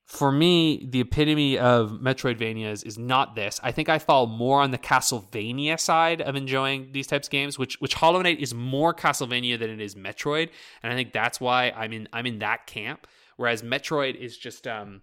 for 0.05 0.31
me, 0.31 0.87
the 0.91 1.01
epitome 1.01 1.59
of 1.59 1.93
Metroidvanias 1.93 2.85
is 2.85 2.99
not 2.99 3.35
this. 3.35 3.59
I 3.63 3.73
think 3.73 3.89
I 3.89 3.99
fall 3.99 4.27
more 4.27 4.61
on 4.61 4.71
the 4.71 4.79
Castlevania 4.79 5.81
side 5.81 6.21
of 6.21 6.37
enjoying 6.37 6.91
these 6.93 7.07
types 7.07 7.27
of 7.27 7.33
games, 7.33 7.59
which 7.59 7.81
which 7.81 7.95
Hollow 7.95 8.21
Knight 8.21 8.41
is 8.41 8.53
more 8.53 8.93
Castlevania 8.93 9.59
than 9.59 9.71
it 9.71 9.81
is 9.81 9.95
Metroid, 9.95 10.51
and 10.83 10.93
I 10.93 10.97
think 10.97 11.13
that's 11.13 11.41
why 11.41 11.71
I'm 11.71 11.93
in 11.93 12.09
I'm 12.13 12.27
in 12.27 12.41
that 12.41 12.67
camp. 12.67 13.07
Whereas 13.37 13.63
Metroid 13.63 14.15
is 14.17 14.37
just 14.37 14.67
um 14.67 15.01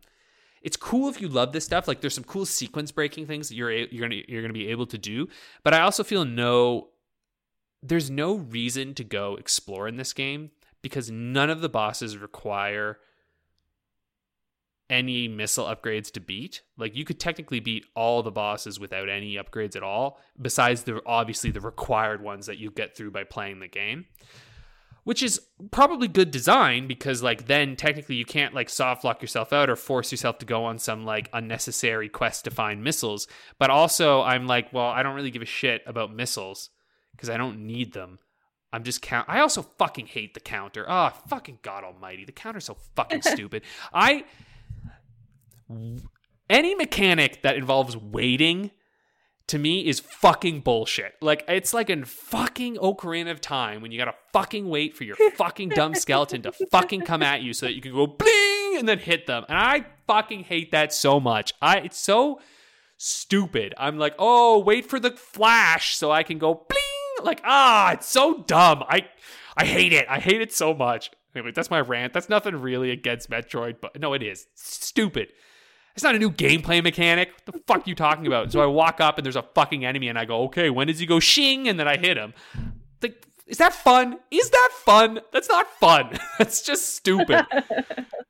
it's 0.61 0.77
cool 0.77 1.09
if 1.09 1.19
you 1.19 1.27
love 1.27 1.53
this 1.53 1.65
stuff. 1.65 1.87
Like 1.87 2.01
there's 2.01 2.13
some 2.13 2.23
cool 2.23 2.45
sequence 2.45 2.91
breaking 2.91 3.27
things 3.27 3.49
that 3.49 3.55
you're 3.55 3.71
you're 3.71 4.07
gonna 4.07 4.21
you're 4.27 4.41
gonna 4.41 4.53
be 4.53 4.67
able 4.67 4.85
to 4.87 4.97
do. 4.97 5.27
But 5.63 5.73
I 5.73 5.81
also 5.81 6.03
feel 6.03 6.25
no 6.25 6.89
there's 7.83 8.09
no 8.09 8.35
reason 8.35 8.93
to 8.95 9.03
go 9.03 9.35
explore 9.35 9.87
in 9.87 9.97
this 9.97 10.13
game 10.13 10.51
because 10.81 11.09
none 11.09 11.49
of 11.49 11.61
the 11.61 11.69
bosses 11.69 12.17
require 12.17 12.99
any 14.89 15.27
missile 15.27 15.65
upgrades 15.65 16.11
to 16.11 16.19
beat. 16.19 16.61
Like 16.77 16.95
you 16.95 17.05
could 17.05 17.19
technically 17.19 17.59
beat 17.59 17.85
all 17.95 18.21
the 18.21 18.31
bosses 18.31 18.79
without 18.79 19.09
any 19.09 19.35
upgrades 19.35 19.75
at 19.75 19.83
all, 19.83 20.19
besides 20.39 20.83
the 20.83 21.01
obviously 21.05 21.49
the 21.49 21.61
required 21.61 22.21
ones 22.21 22.45
that 22.45 22.57
you 22.57 22.69
get 22.69 22.95
through 22.95 23.11
by 23.11 23.23
playing 23.23 23.59
the 23.59 23.67
game 23.67 24.05
which 25.03 25.23
is 25.23 25.41
probably 25.71 26.07
good 26.07 26.31
design 26.31 26.87
because 26.87 27.23
like 27.23 27.47
then 27.47 27.75
technically 27.75 28.15
you 28.15 28.25
can't 28.25 28.53
like 28.53 28.69
soft 28.69 29.03
lock 29.03 29.21
yourself 29.21 29.51
out 29.51 29.69
or 29.69 29.75
force 29.75 30.11
yourself 30.11 30.37
to 30.37 30.45
go 30.45 30.63
on 30.65 30.77
some 30.77 31.05
like 31.05 31.29
unnecessary 31.33 32.09
quest 32.09 32.45
to 32.45 32.51
find 32.51 32.83
missiles. 32.83 33.27
But 33.57 33.69
also 33.69 34.21
i'm 34.21 34.47
like 34.47 34.71
well 34.73 34.87
i 34.87 35.03
don't 35.03 35.15
really 35.15 35.31
give 35.31 35.41
a 35.41 35.45
shit 35.45 35.81
about 35.85 36.13
missiles 36.13 36.69
because 37.11 37.29
i 37.29 37.37
don't 37.37 37.65
need 37.65 37.93
them. 37.93 38.19
I'm 38.73 38.83
just 38.83 39.01
count 39.01 39.27
i 39.27 39.39
also 39.39 39.63
fucking 39.63 40.07
hate 40.07 40.33
the 40.33 40.39
counter. 40.39 40.85
Oh 40.87 41.09
fucking 41.27 41.59
god 41.61 41.83
almighty. 41.83 42.25
The 42.25 42.31
counter's 42.31 42.65
so 42.65 42.77
fucking 42.95 43.21
stupid. 43.23 43.63
I 43.93 44.25
any 46.49 46.75
mechanic 46.75 47.41
that 47.43 47.55
involves 47.55 47.95
waiting 47.95 48.71
to 49.51 49.59
me 49.59 49.85
is 49.85 49.99
fucking 49.99 50.61
bullshit. 50.61 51.15
Like 51.21 51.43
it's 51.47 51.73
like 51.73 51.89
in 51.89 52.05
fucking 52.05 52.77
Ocarina 52.77 53.31
of 53.31 53.41
Time 53.41 53.81
when 53.81 53.91
you 53.91 53.97
gotta 53.97 54.15
fucking 54.31 54.67
wait 54.69 54.95
for 54.95 55.03
your 55.03 55.17
fucking 55.35 55.69
dumb 55.69 55.93
skeleton 55.93 56.41
to 56.43 56.53
fucking 56.71 57.01
come 57.01 57.21
at 57.21 57.41
you 57.41 57.51
so 57.53 57.65
that 57.65 57.75
you 57.75 57.81
can 57.81 57.91
go 57.91 58.07
bling 58.07 58.77
and 58.77 58.87
then 58.87 58.97
hit 58.97 59.27
them. 59.27 59.43
And 59.49 59.57
I 59.57 59.85
fucking 60.07 60.45
hate 60.45 60.71
that 60.71 60.93
so 60.93 61.19
much. 61.19 61.53
I 61.61 61.79
it's 61.79 61.99
so 61.99 62.39
stupid. 62.95 63.73
I'm 63.77 63.97
like, 63.97 64.15
oh, 64.17 64.59
wait 64.59 64.85
for 64.85 65.01
the 65.01 65.11
flash 65.11 65.97
so 65.97 66.11
I 66.11 66.23
can 66.23 66.37
go 66.37 66.53
bling. 66.53 67.25
Like 67.25 67.41
ah, 67.43 67.91
it's 67.91 68.07
so 68.07 68.43
dumb. 68.43 68.83
I 68.87 69.05
I 69.57 69.65
hate 69.65 69.91
it. 69.91 70.05
I 70.09 70.19
hate 70.19 70.41
it 70.41 70.53
so 70.53 70.73
much. 70.73 71.11
Anyway, 71.35 71.51
that's 71.53 71.69
my 71.69 71.81
rant. 71.81 72.13
That's 72.13 72.29
nothing 72.29 72.55
really 72.55 72.89
against 72.89 73.29
Metroid, 73.29 73.81
but 73.81 73.99
no, 73.99 74.13
it 74.13 74.23
is 74.23 74.47
stupid. 74.55 75.33
It's 75.93 76.03
not 76.03 76.15
a 76.15 76.19
new 76.19 76.31
gameplay 76.31 76.83
mechanic. 76.83 77.31
What 77.45 77.53
the 77.53 77.63
fuck 77.67 77.77
are 77.79 77.89
you 77.89 77.95
talking 77.95 78.27
about? 78.27 78.51
So 78.51 78.61
I 78.61 78.65
walk 78.65 79.01
up 79.01 79.17
and 79.17 79.25
there's 79.25 79.35
a 79.35 79.45
fucking 79.55 79.85
enemy 79.85 80.07
and 80.07 80.17
I 80.17 80.25
go, 80.25 80.43
okay, 80.43 80.69
when 80.69 80.87
does 80.87 80.99
he 80.99 81.05
go 81.05 81.19
shing? 81.19 81.67
And 81.67 81.79
then 81.79 81.87
I 81.87 81.97
hit 81.97 82.17
him. 82.17 82.33
Like, 83.01 83.25
is 83.47 83.57
that 83.57 83.73
fun? 83.73 84.19
Is 84.31 84.49
that 84.49 84.69
fun? 84.85 85.19
That's 85.31 85.49
not 85.49 85.67
fun. 85.79 86.17
That's 86.37 86.61
just 86.61 86.95
stupid. 86.95 87.45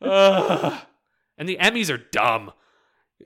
and 0.02 0.80
the 1.48 1.58
EMMIs 1.58 1.94
are 1.94 2.00
dumb. 2.12 2.52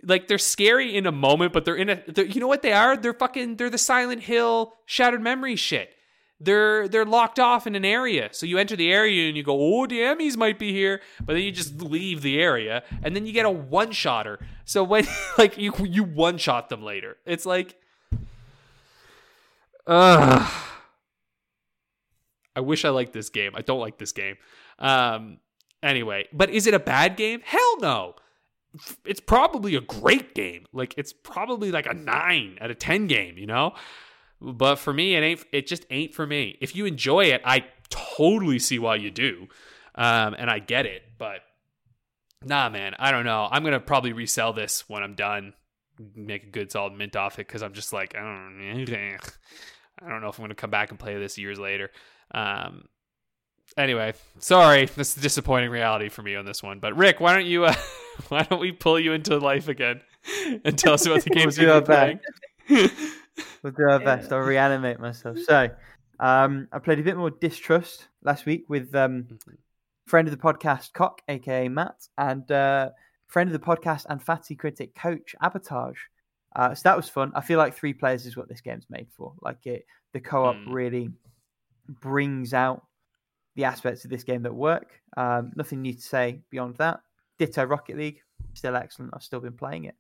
Like 0.04 0.28
they're 0.28 0.38
scary 0.38 0.96
in 0.96 1.06
a 1.08 1.12
moment, 1.12 1.54
but 1.54 1.66
they're 1.66 1.76
in 1.76 1.90
a. 1.90 2.04
They're, 2.08 2.26
you 2.26 2.42
know 2.42 2.48
what 2.48 2.62
they 2.62 2.74
are? 2.74 2.98
They're 2.98 3.14
fucking. 3.14 3.56
They're 3.56 3.70
the 3.70 3.78
Silent 3.78 4.22
Hill 4.24 4.74
Shattered 4.86 5.22
Memory 5.22 5.56
shit 5.56 5.90
they're 6.40 6.88
they're 6.88 7.06
locked 7.06 7.40
off 7.40 7.66
in 7.66 7.76
an 7.76 7.86
area. 7.86 8.30
So 8.32 8.46
you 8.46 8.58
enter 8.58 8.76
the 8.76 8.92
area 8.92 9.28
and 9.28 9.38
you 9.38 9.44
go, 9.44 9.58
oh, 9.58 9.88
the 9.88 10.00
EMMIs 10.00 10.36
might 10.36 10.60
be 10.60 10.74
here, 10.74 11.02
but 11.24 11.34
then 11.34 11.44
you 11.44 11.52
just 11.52 11.82
leave 11.82 12.22
the 12.22 12.40
area, 12.42 12.84
and 13.04 13.16
then 13.16 13.26
you 13.26 13.34
get 13.34 13.46
a 13.46 13.50
one 13.50 13.92
shotter. 13.92 14.40
So 14.66 14.84
when 14.84 15.08
like 15.38 15.58
you 15.58 15.74
you 15.84 16.04
one 16.04 16.38
shot 16.38 16.70
them 16.70 16.84
later, 16.84 17.18
it's 17.26 17.46
like, 17.46 17.80
ugh. 19.88 20.52
I 22.58 22.62
wish 22.62 22.86
I 22.86 22.90
liked 22.90 23.12
this 23.12 23.30
game. 23.30 23.52
I 23.56 23.62
don't 23.62 23.80
like 23.80 23.98
this 23.98 24.12
game. 24.12 24.38
Um. 24.80 25.40
Anyway, 25.84 26.28
but 26.34 26.50
is 26.50 26.68
it 26.68 26.74
a 26.74 26.80
bad 26.80 27.16
game? 27.16 27.42
Hell 27.44 27.80
no. 27.80 28.16
It's 29.06 29.20
probably 29.20 29.76
a 29.76 29.82
great 29.82 30.34
game. 30.34 30.66
Like 30.74 30.94
it's 30.98 31.14
probably 31.14 31.72
like 31.72 31.86
a 31.86 31.94
nine 31.94 32.58
out 32.60 32.72
of 32.72 32.80
ten 32.80 33.08
game. 33.08 33.38
You 33.38 33.46
know. 33.46 33.74
But 34.42 34.76
for 34.76 34.94
me, 34.94 35.16
it 35.16 35.22
ain't. 35.22 35.46
It 35.52 35.68
just 35.68 35.86
ain't 35.90 36.14
for 36.14 36.28
me. 36.28 36.58
If 36.62 36.76
you 36.76 36.86
enjoy 36.86 37.26
it, 37.26 37.42
I 37.46 37.66
totally 37.90 38.60
see 38.60 38.80
why 38.80 38.96
you 38.96 39.12
do, 39.12 39.48
um, 39.96 40.36
and 40.38 40.50
I 40.50 40.60
get 40.60 40.86
it. 40.86 41.04
But 41.18 41.42
nah, 42.44 42.70
man, 42.70 42.96
I 43.00 43.12
don't 43.12 43.26
know. 43.26 43.48
I'm 43.50 43.64
gonna 43.64 43.80
probably 43.80 44.14
resell 44.14 44.54
this 44.54 44.88
when 44.90 45.04
I'm 45.04 45.16
done, 45.16 45.54
make 46.16 46.44
a 46.44 46.50
good 46.50 46.72
solid 46.72 46.94
mint 46.94 47.16
off 47.16 47.36
it 47.36 47.48
because 47.48 47.64
I'm 47.64 47.74
just 47.74 47.94
like 47.94 48.16
I 48.16 48.20
don't, 48.20 48.88
I 50.00 50.10
don't 50.10 50.22
know 50.22 50.30
if 50.30 50.38
I'm 50.38 50.44
gonna 50.44 50.56
come 50.56 50.70
back 50.70 50.92
and 50.92 51.00
play 51.00 51.18
this 51.18 51.38
years 51.38 51.60
later. 51.60 51.92
Um, 52.34 52.88
anyway, 53.78 54.14
sorry, 54.40 54.86
this 54.86 55.16
is 55.16 55.22
disappointing 55.22 55.70
reality 55.70 56.10
for 56.10 56.22
me 56.22 56.36
on 56.36 56.46
this 56.46 56.62
one. 56.62 56.80
But 56.80 56.96
Rick, 56.96 57.20
why 57.20 57.34
don't 57.34 57.46
you, 57.46 57.66
uh, 57.66 57.76
why 58.30 58.44
don't 58.44 58.60
we 58.60 58.72
pull 58.72 59.00
you 59.00 59.14
into 59.14 59.38
life 59.38 59.68
again 59.68 60.02
and 60.64 60.78
tell 60.78 60.94
us 60.94 61.06
about 61.06 61.24
the 61.24 61.30
games 61.32 61.58
you've 61.58 61.68
do 61.68 61.74
our 61.74 61.82
been 61.82 62.20
playing? 62.68 62.90
We'll 63.64 63.74
do 63.74 63.90
our 63.90 64.00
best. 64.00 64.32
I'll 64.32 64.40
reanimate 64.40 65.00
myself. 65.00 65.38
So, 65.40 65.70
um, 66.20 66.68
I 66.72 66.80
played 66.80 67.00
a 67.00 67.04
bit 67.04 67.18
more 67.18 67.32
Distrust 67.32 68.08
last 68.24 68.46
week 68.46 68.66
with 68.70 68.94
um, 68.96 69.28
friend 70.08 70.28
of 70.28 70.32
the 70.32 70.42
podcast, 70.42 70.94
Cock, 70.94 71.22
aka 71.28 71.68
Matt, 71.68 72.08
and 72.18 72.50
uh, 72.52 72.90
friend 73.28 73.50
of 73.50 73.54
the 73.54 73.66
podcast 73.66 74.06
and 74.10 74.22
Fatty 74.22 74.56
Critic 74.56 74.96
coach, 74.96 75.36
Abatage. 75.44 75.96
Uh, 76.56 76.74
so 76.74 76.82
that 76.86 76.96
was 76.96 77.10
fun. 77.10 77.32
I 77.36 77.42
feel 77.42 77.58
like 77.58 77.76
three 77.76 77.94
players 77.94 78.26
is 78.26 78.38
what 78.38 78.48
this 78.48 78.62
game's 78.62 78.86
made 78.90 79.08
for. 79.18 79.34
Like 79.42 79.66
it, 79.66 79.86
the 80.14 80.22
co-op 80.22 80.56
Hmm. 80.56 80.72
really 80.72 81.10
brings 82.02 82.54
out 82.54 82.86
the 83.56 83.66
aspects 83.66 84.04
of 84.06 84.10
this 84.10 84.24
game 84.24 84.44
that 84.44 84.54
work. 84.54 84.92
Um, 85.18 85.52
nothing 85.56 85.82
new 85.82 85.94
to 85.94 86.02
say 86.02 86.40
beyond 86.50 86.78
that. 86.78 87.02
Ditto 87.38 87.64
Rocket 87.66 87.98
League, 87.98 88.22
still 88.54 88.76
excellent. 88.76 89.12
I've 89.14 89.24
still 89.24 89.42
been 89.42 89.54
playing 89.58 89.86
it. 89.86 89.96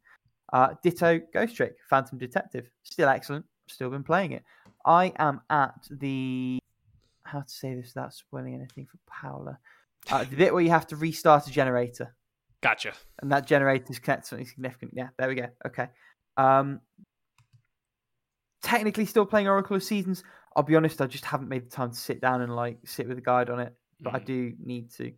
Uh, 0.53 0.75
Ditto 0.83 1.19
Ghost 1.33 1.55
Trick, 1.55 1.75
Phantom 1.89 2.17
Detective, 2.17 2.69
still 2.83 3.09
excellent. 3.09 3.45
Still 3.67 3.89
been 3.89 4.03
playing 4.03 4.31
it. 4.33 4.43
I 4.85 5.11
am 5.17 5.41
at 5.49 5.73
the 5.89 6.59
how 7.23 7.41
to 7.41 7.49
say 7.49 7.73
this 7.73 7.93
without 7.95 8.13
spoiling 8.13 8.53
anything 8.53 8.85
for 8.85 8.99
Paola. 9.07 9.57
Uh, 10.11 10.23
the 10.23 10.35
bit 10.35 10.53
where 10.53 10.61
you 10.61 10.69
have 10.69 10.85
to 10.87 10.95
restart 10.95 11.47
a 11.47 11.51
generator 11.51 12.15
Gotcha. 12.61 12.93
and 13.23 13.31
that 13.31 13.47
generator's 13.47 13.97
connected 13.97 14.21
to 14.23 14.27
something 14.29 14.45
significant. 14.45 14.91
Yeah, 14.95 15.09
there 15.17 15.27
we 15.27 15.33
go. 15.35 15.47
Okay. 15.65 15.87
Um, 16.37 16.81
technically 18.61 19.05
still 19.05 19.25
playing 19.25 19.47
Oracle 19.47 19.75
of 19.75 19.83
Seasons. 19.83 20.23
I'll 20.55 20.63
be 20.63 20.75
honest, 20.75 21.01
I 21.01 21.07
just 21.07 21.25
haven't 21.25 21.49
made 21.49 21.65
the 21.65 21.69
time 21.75 21.89
to 21.89 21.95
sit 21.97 22.21
down 22.21 22.41
and 22.41 22.55
like 22.55 22.77
sit 22.85 23.07
with 23.07 23.17
a 23.17 23.21
guide 23.21 23.49
on 23.49 23.59
it, 23.59 23.73
but 23.99 24.13
I 24.15 24.19
Mhm. 24.19 24.25
do 24.25 24.53
need 24.63 24.91
to. 24.91 25.11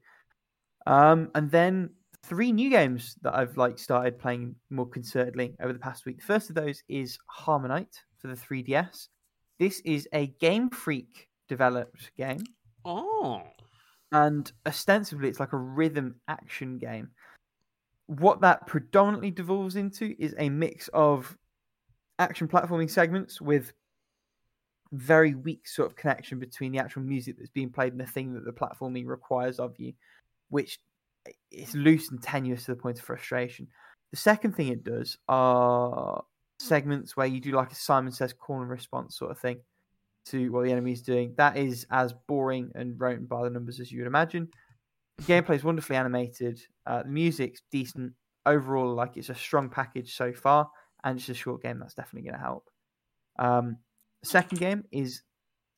Um, 0.85 1.31
and 1.35 1.51
then 1.51 1.93
three 2.27 2.51
new 2.51 2.69
games 2.69 3.15
that 3.21 3.33
I've 3.35 3.55
like 3.57 3.79
started 3.79 4.19
playing 4.19 4.55
more 4.69 4.87
concertedly 4.87 5.55
over 5.61 5.71
the 5.73 5.79
past 5.79 6.05
week. 6.05 6.17
The 6.17 6.25
first 6.25 6.49
of 6.49 6.55
those 6.55 6.83
is 6.89 7.17
HarmoKnight 7.39 8.01
for 8.17 8.27
the 8.27 8.35
3DS. 8.35 9.07
This 9.59 9.79
is 9.85 10.07
a 10.13 10.27
Game 10.39 10.69
Freak 10.69 11.29
developed 11.47 12.11
game 12.17 12.43
Oh. 12.83 13.41
and 14.11 14.51
ostensibly 14.65 15.29
it's 15.29 15.39
like 15.39 15.53
a 15.53 15.57
rhythm 15.57 16.15
action 16.27 16.77
game. 16.77 17.09
What 18.07 18.41
that 18.41 18.67
predominantly 18.67 19.31
devolves 19.31 19.75
into 19.77 20.13
is 20.19 20.35
a 20.37 20.49
mix 20.49 20.89
of 20.89 21.37
action 22.19 22.47
platforming 22.47 22.89
segments 22.89 23.39
with 23.39 23.71
very 24.91 25.35
weak 25.35 25.67
sort 25.67 25.89
of 25.89 25.95
connection 25.97 26.39
between 26.39 26.71
the 26.71 26.79
actual 26.79 27.01
music 27.01 27.35
that's 27.37 27.49
being 27.49 27.69
played 27.69 27.93
and 27.93 28.01
the 28.01 28.05
thing 28.05 28.33
that 28.33 28.45
the 28.45 28.51
platforming 28.51 29.05
requires 29.05 29.59
of 29.59 29.73
you, 29.77 29.93
which 30.49 30.79
is 31.51 31.73
loose 31.75 32.11
and 32.11 32.21
tenuous 32.21 32.65
to 32.65 32.71
the 32.71 32.81
point 32.81 32.99
of 32.99 33.05
frustration. 33.05 33.67
The 34.11 34.17
second 34.17 34.55
thing 34.55 34.69
it 34.69 34.83
does 34.83 35.17
are 35.27 36.23
segments 36.59 37.15
where 37.15 37.27
you 37.27 37.39
do 37.39 37.51
like 37.51 37.71
a 37.71 37.75
Simon 37.75 38.11
Says 38.11 38.33
call 38.33 38.61
and 38.61 38.69
response 38.69 39.17
sort 39.17 39.31
of 39.31 39.39
thing 39.39 39.59
to 40.27 40.51
what 40.51 40.65
the 40.65 40.71
enemy 40.71 40.91
is 40.91 41.01
doing. 41.01 41.33
That 41.37 41.57
is 41.57 41.85
as 41.91 42.13
boring 42.27 42.71
and 42.75 42.99
written 42.99 43.25
by 43.25 43.43
the 43.43 43.49
numbers 43.49 43.79
as 43.79 43.91
you 43.91 43.99
would 43.99 44.07
imagine. 44.07 44.49
The 45.17 45.23
gameplay 45.23 45.55
is 45.55 45.63
wonderfully 45.63 45.97
animated. 45.97 46.61
Uh, 46.85 47.03
the 47.03 47.09
music's 47.09 47.61
decent 47.71 48.13
overall. 48.45 48.93
Like 48.93 49.17
it's 49.17 49.29
a 49.29 49.35
strong 49.35 49.69
package 49.69 50.15
so 50.15 50.33
far, 50.33 50.69
and 51.03 51.17
it's 51.17 51.29
a 51.29 51.33
short 51.33 51.63
game. 51.63 51.79
That's 51.79 51.95
definitely 51.95 52.29
going 52.29 52.39
to 52.39 52.45
help. 52.45 52.69
Um, 53.39 53.77
second 54.23 54.59
game 54.59 54.83
is 54.91 55.21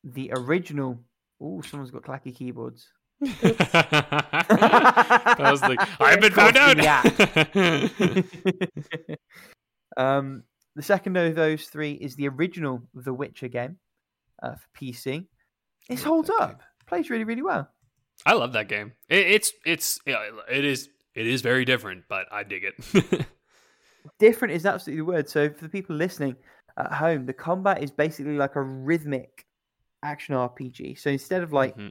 the 0.04 0.32
original. 0.34 1.00
Oh, 1.40 1.62
someone's 1.62 1.90
got 1.90 2.02
clacky 2.02 2.34
keyboards. 2.34 2.88
I 3.22 5.36
was 5.50 5.62
like, 5.62 5.78
I've 6.00 6.20
been 6.20 6.32
found 6.32 6.56
out. 6.56 6.76
um, 9.96 10.42
the 10.76 10.82
second 10.82 11.16
of 11.16 11.34
those 11.34 11.66
three 11.66 11.92
is 11.92 12.16
the 12.16 12.28
original 12.28 12.82
The 12.94 13.12
Witcher 13.12 13.48
game 13.48 13.78
uh, 14.42 14.54
for 14.54 14.66
PC. 14.80 15.26
It 15.88 16.00
holds 16.00 16.30
up. 16.30 16.50
game. 16.50 16.58
Plays 16.86 17.10
really, 17.10 17.24
really 17.24 17.42
well. 17.42 17.68
I 18.26 18.34
love 18.34 18.52
that 18.52 18.68
game. 18.68 18.92
It, 19.08 19.26
it's 19.26 19.52
it's 19.64 19.98
yeah, 20.06 20.28
it 20.50 20.64
is 20.64 20.88
it 21.14 21.26
is 21.26 21.42
very 21.42 21.64
different, 21.64 22.04
but 22.08 22.26
I 22.30 22.42
dig 22.42 22.64
it. 22.64 23.26
Different 24.18 24.54
is 24.54 24.66
absolutely 24.66 25.00
the 25.00 25.04
word. 25.06 25.28
So 25.28 25.50
for 25.50 25.64
the 25.64 25.70
people 25.70 25.96
listening 25.96 26.36
at 26.76 26.92
home, 26.92 27.26
the 27.26 27.32
combat 27.32 27.82
is 27.82 27.90
basically 27.90 28.36
like 28.36 28.56
a 28.56 28.62
rhythmic 28.62 29.46
action 30.02 30.34
RPG. 30.34 30.98
So 30.98 31.10
instead 31.10 31.42
of 31.42 31.52
like 31.52 31.76
Mhm. 31.76 31.90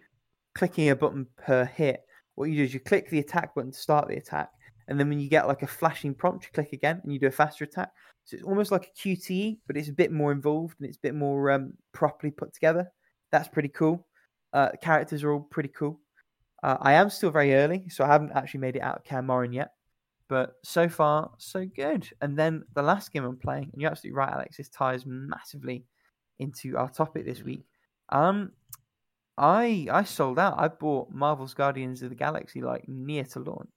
Clicking 0.60 0.90
a 0.90 0.96
button 0.96 1.26
per 1.38 1.64
hit, 1.64 2.02
what 2.36 2.50
you 2.50 2.58
do 2.58 2.64
is 2.64 2.74
you 2.74 2.82
click 2.82 3.10
the 3.10 3.20
attack 3.20 3.56
button 3.56 3.72
to 3.72 3.78
start 3.78 4.10
the 4.10 4.18
attack, 4.18 4.50
and 4.90 5.00
then 5.00 5.08
when 5.08 5.22
you 5.22 5.30
get 5.30 5.48
like 5.48 5.64
a 5.64 5.68
flashing 5.68 6.14
prompt, 6.14 6.44
you 6.44 6.50
click 6.54 6.74
again 6.74 7.00
and 7.02 7.14
you 7.14 7.20
do 7.20 7.28
a 7.28 7.32
faster 7.32 7.64
attack. 7.64 7.92
So 8.26 8.36
it's 8.36 8.46
almost 8.46 8.70
like 8.70 8.92
a 8.92 9.00
QTE, 9.00 9.60
but 9.68 9.78
it's 9.78 9.88
a 9.88 9.94
bit 9.94 10.12
more 10.12 10.34
involved 10.34 10.76
and 10.80 10.88
it's 10.90 10.98
a 10.98 11.02
bit 11.02 11.16
more 11.16 11.52
um, 11.52 11.74
properly 11.94 12.32
put 12.32 12.54
together. 12.54 12.92
That's 13.32 13.48
pretty 13.48 13.70
cool. 13.70 14.06
Uh, 14.52 14.72
characters 14.84 15.24
are 15.24 15.32
all 15.32 15.48
pretty 15.50 15.70
cool. 15.70 16.02
Uh, 16.62 16.76
I 16.82 16.94
am 16.94 17.10
still 17.10 17.32
very 17.32 17.56
early, 17.56 17.88
so 17.88 18.04
I 18.04 18.08
haven't 18.08 18.34
actually 18.34 18.60
made 18.60 18.76
it 18.76 18.82
out 18.82 18.98
of 18.98 19.04
Kaer 19.06 19.54
yet. 19.54 19.72
But 20.28 20.56
so 20.64 20.90
far, 20.90 21.32
so 21.38 21.66
good. 21.66 22.10
And 22.22 22.38
then 22.38 22.64
the 22.76 22.84
last 22.84 23.14
game 23.14 23.24
I'm 23.24 23.38
playing, 23.38 23.70
and 23.72 23.82
you're 23.82 23.92
absolutely 23.92 24.18
right, 24.18 24.34
Alex, 24.34 24.58
this 24.58 24.70
ties 24.70 25.06
massively 25.06 25.86
into 26.40 26.78
our 26.78 26.90
topic 26.90 27.26
this 27.26 27.44
week. 27.44 27.66
Um, 28.10 28.52
I 29.40 29.88
I 29.92 30.04
sold 30.04 30.38
out. 30.38 30.56
I 30.60 30.68
bought 30.68 31.12
Marvel's 31.12 31.54
Guardians 31.54 32.02
of 32.04 32.10
the 32.10 32.16
Galaxy 32.16 32.62
like 32.62 32.88
near 32.88 33.24
to 33.24 33.40
launch, 33.40 33.70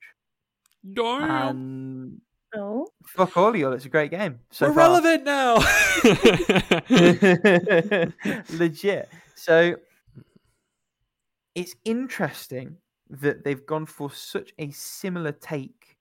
Damn, 0.92 1.30
and 1.30 2.20
Oh, 2.54 2.86
fuck 3.06 3.34
all 3.38 3.48
of 3.48 3.56
y'all, 3.56 3.72
it's 3.72 3.86
a 3.86 3.88
great 3.88 4.10
game. 4.10 4.40
So 4.50 4.68
we're 4.68 4.74
far. 4.74 4.90
relevant 5.00 5.24
now. 5.24 5.56
Legit. 8.50 9.08
So 9.34 9.76
it's 11.54 11.74
interesting 11.84 12.76
that 13.10 13.44
they've 13.44 13.64
gone 13.66 13.86
for 13.86 14.10
such 14.12 14.52
a 14.58 14.70
similar 14.70 15.32
take 15.32 15.96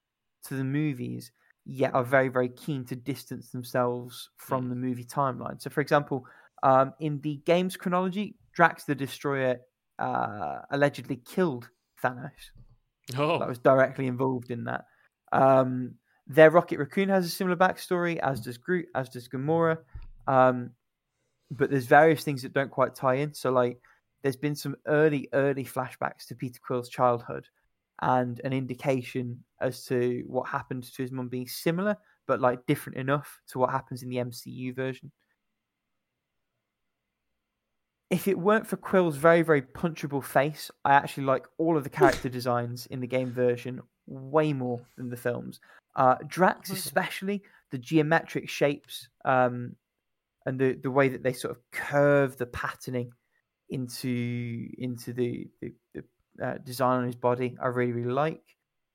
to 0.46 0.56
the 0.56 0.64
movies, 0.64 1.32
yet 1.66 1.94
are 1.94 2.04
very, 2.04 2.28
very 2.30 2.50
keen 2.50 2.84
to 2.86 2.96
distance 2.96 3.50
themselves 3.52 4.30
from 4.38 4.66
Mm. 4.66 4.70
the 4.70 4.76
movie 4.76 5.06
timeline. 5.06 5.62
So, 5.62 5.70
for 5.70 5.82
example, 5.82 6.26
um, 6.64 6.94
in 7.00 7.20
the 7.22 7.38
game's 7.46 7.78
chronology, 7.78 8.36
Drax 8.54 8.84
the 8.86 8.96
Destroyer 8.96 9.60
uh, 10.00 10.60
allegedly 10.72 11.18
killed 11.18 11.70
Thanos 12.04 12.32
that 13.08 13.20
oh, 13.20 13.46
was 13.46 13.60
directly 13.60 14.08
involved 14.08 14.52
in 14.52 14.66
that. 14.66 14.86
Um, 15.32 15.96
their 16.28 16.50
Rocket 16.50 16.80
Raccoon 16.80 17.10
has 17.10 17.26
a 17.26 17.30
similar 17.30 17.56
backstory, 17.56 18.18
as 18.18 18.42
does 18.42 18.58
Groot, 18.58 18.88
as 18.96 19.10
does 19.10 19.28
Gamora. 19.28 19.78
Um, 20.28 20.72
but 21.50 21.70
there's 21.70 21.86
various 21.86 22.24
things 22.24 22.42
that 22.44 22.54
don't 22.54 22.72
quite 22.72 22.96
tie 22.96 23.16
in. 23.16 23.34
So, 23.34 23.52
like, 23.52 23.80
there's 24.22 24.38
been 24.38 24.56
some 24.56 24.76
early, 24.88 25.28
early 25.34 25.66
flashbacks 25.66 26.28
to 26.28 26.36
Peter 26.36 26.60
Quill's 26.66 26.90
childhood 26.90 27.48
and 28.02 28.40
an 28.44 28.54
indication 28.54 29.44
as 29.60 29.86
to 29.86 30.24
what 30.28 30.48
happened 30.48 30.84
to 30.84 31.02
his 31.02 31.12
mum 31.12 31.28
being 31.28 31.48
similar, 31.48 31.98
but 32.28 32.40
like 32.40 32.66
different 32.66 32.98
enough 32.98 33.40
to 33.48 33.60
what 33.60 33.70
happens 33.70 34.04
in 34.04 34.10
the 34.10 34.18
MCU 34.18 34.76
version. 34.76 35.12
If 38.12 38.28
it 38.28 38.38
weren't 38.38 38.68
for 38.68 38.76
Quill's 38.76 39.16
very, 39.16 39.42
very 39.42 39.62
punchable 39.62 40.24
face, 40.24 40.70
I 40.84 40.94
actually 40.94 41.24
like 41.24 41.48
all 41.58 41.78
of 41.78 41.86
the 41.86 41.90
character 41.90 42.28
designs 42.40 42.86
in 42.88 43.00
the 43.00 43.08
game 43.08 43.32
version 43.32 43.82
way 44.06 44.52
more 44.52 44.82
than 44.98 45.10
the 45.10 45.16
films. 45.16 45.62
Uh, 45.96 46.16
Drax, 46.28 46.70
especially 46.70 47.42
the 47.72 47.78
geometric 47.78 48.50
shapes 48.50 49.08
um, 49.24 49.78
and 50.46 50.60
the, 50.60 50.74
the 50.74 50.92
way 50.92 51.08
that 51.08 51.24
they 51.24 51.32
sort 51.32 51.56
of 51.56 51.62
curve 51.72 52.36
the 52.38 52.46
patterning 52.46 53.14
into 53.70 54.68
into 54.78 55.14
the, 55.14 55.48
the, 55.62 55.74
the 55.94 56.04
uh, 56.46 56.58
design 56.66 57.00
on 57.00 57.06
his 57.06 57.16
body, 57.16 57.56
I 57.62 57.68
really, 57.68 57.94
really 57.94 58.12
like. 58.12 58.44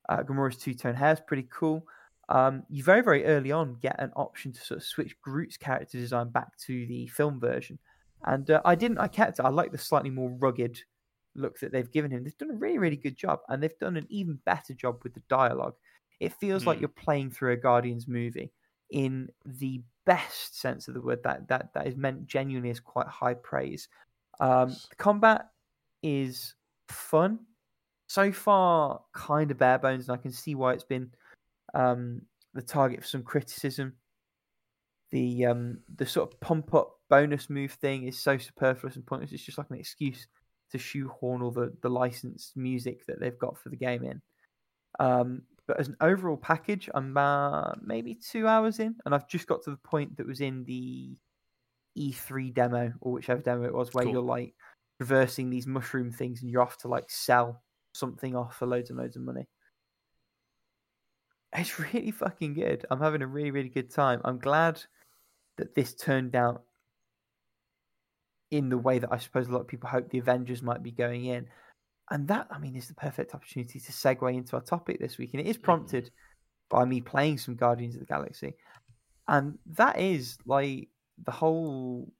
Uh, 0.07 0.21
Gamora's 0.21 0.57
two 0.57 0.75
tone 0.75 0.93
hair 0.93 1.13
is 1.13 1.19
pretty 1.19 1.47
cool. 1.51 1.87
Um, 2.29 2.63
you 2.69 2.83
very, 2.83 3.01
very 3.01 3.25
early 3.25 3.51
on 3.51 3.77
get 3.81 3.99
an 3.99 4.11
option 4.15 4.51
to 4.51 4.61
sort 4.61 4.79
of 4.79 4.83
switch 4.83 5.19
Groot's 5.21 5.57
character 5.57 5.97
design 5.97 6.29
back 6.29 6.55
to 6.65 6.85
the 6.85 7.07
film 7.07 7.39
version. 7.39 7.79
And 8.25 8.49
uh, 8.51 8.61
I 8.65 8.75
didn't, 8.75 8.97
I 8.97 9.07
kept 9.07 9.39
it. 9.39 9.45
I 9.45 9.49
like 9.49 9.71
the 9.71 9.77
slightly 9.77 10.09
more 10.09 10.29
rugged 10.29 10.81
look 11.35 11.59
that 11.59 11.71
they've 11.71 11.91
given 11.91 12.11
him. 12.11 12.23
They've 12.23 12.37
done 12.37 12.51
a 12.51 12.55
really, 12.55 12.77
really 12.77 12.97
good 12.97 13.15
job. 13.15 13.39
And 13.47 13.61
they've 13.61 13.79
done 13.79 13.97
an 13.97 14.07
even 14.09 14.39
better 14.45 14.73
job 14.73 14.99
with 15.03 15.13
the 15.13 15.23
dialogue. 15.29 15.75
It 16.19 16.33
feels 16.33 16.65
like 16.65 16.77
Hmm. 16.77 16.81
you're 16.81 16.89
playing 16.89 17.31
through 17.31 17.53
a 17.53 17.57
Guardians 17.57 18.07
movie 18.07 18.51
in 18.89 19.29
the 19.45 19.81
best 20.05 20.59
sense 20.59 20.87
of 20.87 20.93
the 20.93 21.01
word. 21.01 21.21
That 21.23 21.47
that 21.49 21.73
that 21.73 21.87
is 21.87 21.95
meant 21.95 22.25
genuinely 22.25 22.71
as 22.71 22.79
quite 22.79 23.07
high 23.07 23.35
praise. 23.35 23.87
Um, 24.39 24.69
the 24.69 24.95
combat 24.97 25.51
is 26.01 26.55
fun. 26.89 27.39
So 28.07 28.31
far, 28.31 29.01
kind 29.13 29.51
of 29.51 29.57
bare 29.57 29.77
bones, 29.77 30.07
and 30.09 30.17
I 30.17 30.21
can 30.21 30.31
see 30.31 30.55
why 30.55 30.73
it's 30.73 30.83
been 30.83 31.11
um, 31.73 32.21
the 32.53 32.61
target 32.61 33.01
for 33.01 33.07
some 33.07 33.23
criticism. 33.23 33.93
The 35.11 35.45
um, 35.45 35.79
the 35.95 36.05
sort 36.05 36.31
of 36.31 36.39
pump 36.39 36.73
up 36.73 36.97
bonus 37.09 37.49
move 37.49 37.71
thing 37.73 38.07
is 38.07 38.19
so 38.19 38.37
superfluous 38.37 38.95
and 38.95 39.05
pointless. 39.05 39.31
It's 39.31 39.43
just 39.43 39.57
like 39.57 39.69
an 39.69 39.77
excuse 39.77 40.27
to 40.71 40.77
shoehorn 40.77 41.41
all 41.41 41.51
the, 41.51 41.73
the 41.81 41.89
licensed 41.89 42.57
music 42.57 43.05
that 43.05 43.19
they've 43.19 43.39
got 43.39 43.57
for 43.57 43.69
the 43.69 43.77
game 43.77 44.03
in. 44.03 44.21
Um, 44.99 45.43
but 45.67 45.79
as 45.79 45.87
an 45.87 45.97
overall 46.01 46.37
package, 46.37 46.89
I'm 46.93 47.15
uh, 47.17 47.73
maybe 47.81 48.15
two 48.15 48.47
hours 48.47 48.79
in, 48.79 48.95
and 49.05 49.13
I've 49.13 49.27
just 49.27 49.47
got 49.47 49.63
to 49.63 49.71
the 49.71 49.77
point 49.77 50.17
that 50.17 50.27
was 50.27 50.41
in 50.41 50.63
the 50.63 51.17
E3 51.97 52.53
demo 52.53 52.93
or 53.01 53.11
whichever 53.11 53.41
demo 53.41 53.65
it 53.65 53.73
was, 53.73 53.93
where 53.93 54.05
Cool. 54.05 54.13
you're 54.13 54.21
like 54.21 54.55
traversing 54.99 55.49
these 55.49 55.67
mushroom 55.67 56.11
things, 56.11 56.41
and 56.41 56.49
you're 56.49 56.61
off 56.61 56.77
to 56.79 56.87
like 56.87 57.09
sell 57.09 57.63
something 57.93 58.35
off 58.35 58.55
for 58.57 58.65
loads 58.65 58.89
and 58.89 58.99
loads 58.99 59.15
of 59.15 59.23
money. 59.23 59.47
It's 61.53 61.79
really 61.93 62.11
fucking 62.11 62.53
good. 62.53 62.85
I'm 62.89 63.01
having 63.01 63.21
a 63.21 63.27
really, 63.27 63.51
really 63.51 63.69
good 63.69 63.89
time. 63.89 64.21
I'm 64.23 64.39
glad 64.39 64.81
that 65.57 65.75
this 65.75 65.93
turned 65.93 66.35
out 66.35 66.63
in 68.51 68.69
the 68.69 68.77
way 68.77 68.99
that 68.99 69.11
I 69.11 69.17
suppose 69.17 69.47
a 69.47 69.51
lot 69.51 69.61
of 69.61 69.67
people 69.67 69.89
hope 69.89 70.09
the 70.09 70.19
Avengers 70.19 70.61
might 70.61 70.83
be 70.83 70.91
going 70.91 71.25
in. 71.25 71.47
And 72.09 72.27
that, 72.29 72.47
I 72.49 72.57
mean, 72.59 72.75
is 72.75 72.87
the 72.87 72.93
perfect 72.93 73.35
opportunity 73.35 73.79
to 73.79 73.91
segue 73.91 74.33
into 74.33 74.55
our 74.55 74.61
topic 74.61 74.99
this 74.99 75.17
week. 75.17 75.33
And 75.33 75.41
it 75.41 75.47
is 75.47 75.57
prompted 75.57 76.09
by 76.69 76.85
me 76.85 77.01
playing 77.01 77.37
some 77.37 77.55
Guardians 77.55 77.95
of 77.95 77.99
the 77.99 78.05
Galaxy. 78.05 78.53
And 79.27 79.57
that 79.73 79.99
is 79.99 80.37
like 80.45 80.87
the 81.25 81.31
whole 81.31 82.11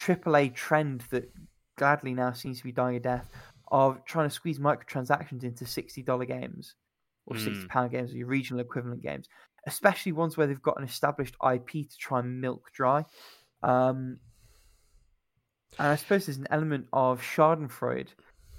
AAA 0.00 0.54
trend 0.54 1.02
that 1.10 1.30
gladly 1.76 2.14
now 2.14 2.32
seems 2.32 2.58
to 2.58 2.64
be 2.64 2.72
dying 2.72 2.96
a 2.96 3.00
death 3.00 3.28
of 3.68 4.04
trying 4.04 4.28
to 4.28 4.34
squeeze 4.34 4.58
microtransactions 4.58 5.44
into 5.44 5.64
$60 5.64 6.26
games 6.26 6.74
or 7.26 7.36
Mm. 7.36 7.66
£60 7.68 7.90
games 7.90 8.12
or 8.12 8.16
your 8.16 8.26
regional 8.26 8.60
equivalent 8.60 9.02
games, 9.02 9.28
especially 9.66 10.12
ones 10.12 10.36
where 10.36 10.46
they've 10.46 10.60
got 10.62 10.78
an 10.78 10.84
established 10.84 11.36
IP 11.44 11.88
to 11.88 11.96
try 11.98 12.20
and 12.20 12.40
milk 12.40 12.70
dry. 12.72 13.04
Um, 13.62 14.18
and 15.78 15.88
I 15.88 15.96
suppose 15.96 16.26
there's 16.26 16.38
an 16.38 16.46
element 16.50 16.86
of 16.92 17.20
Schadenfreude 17.20 18.08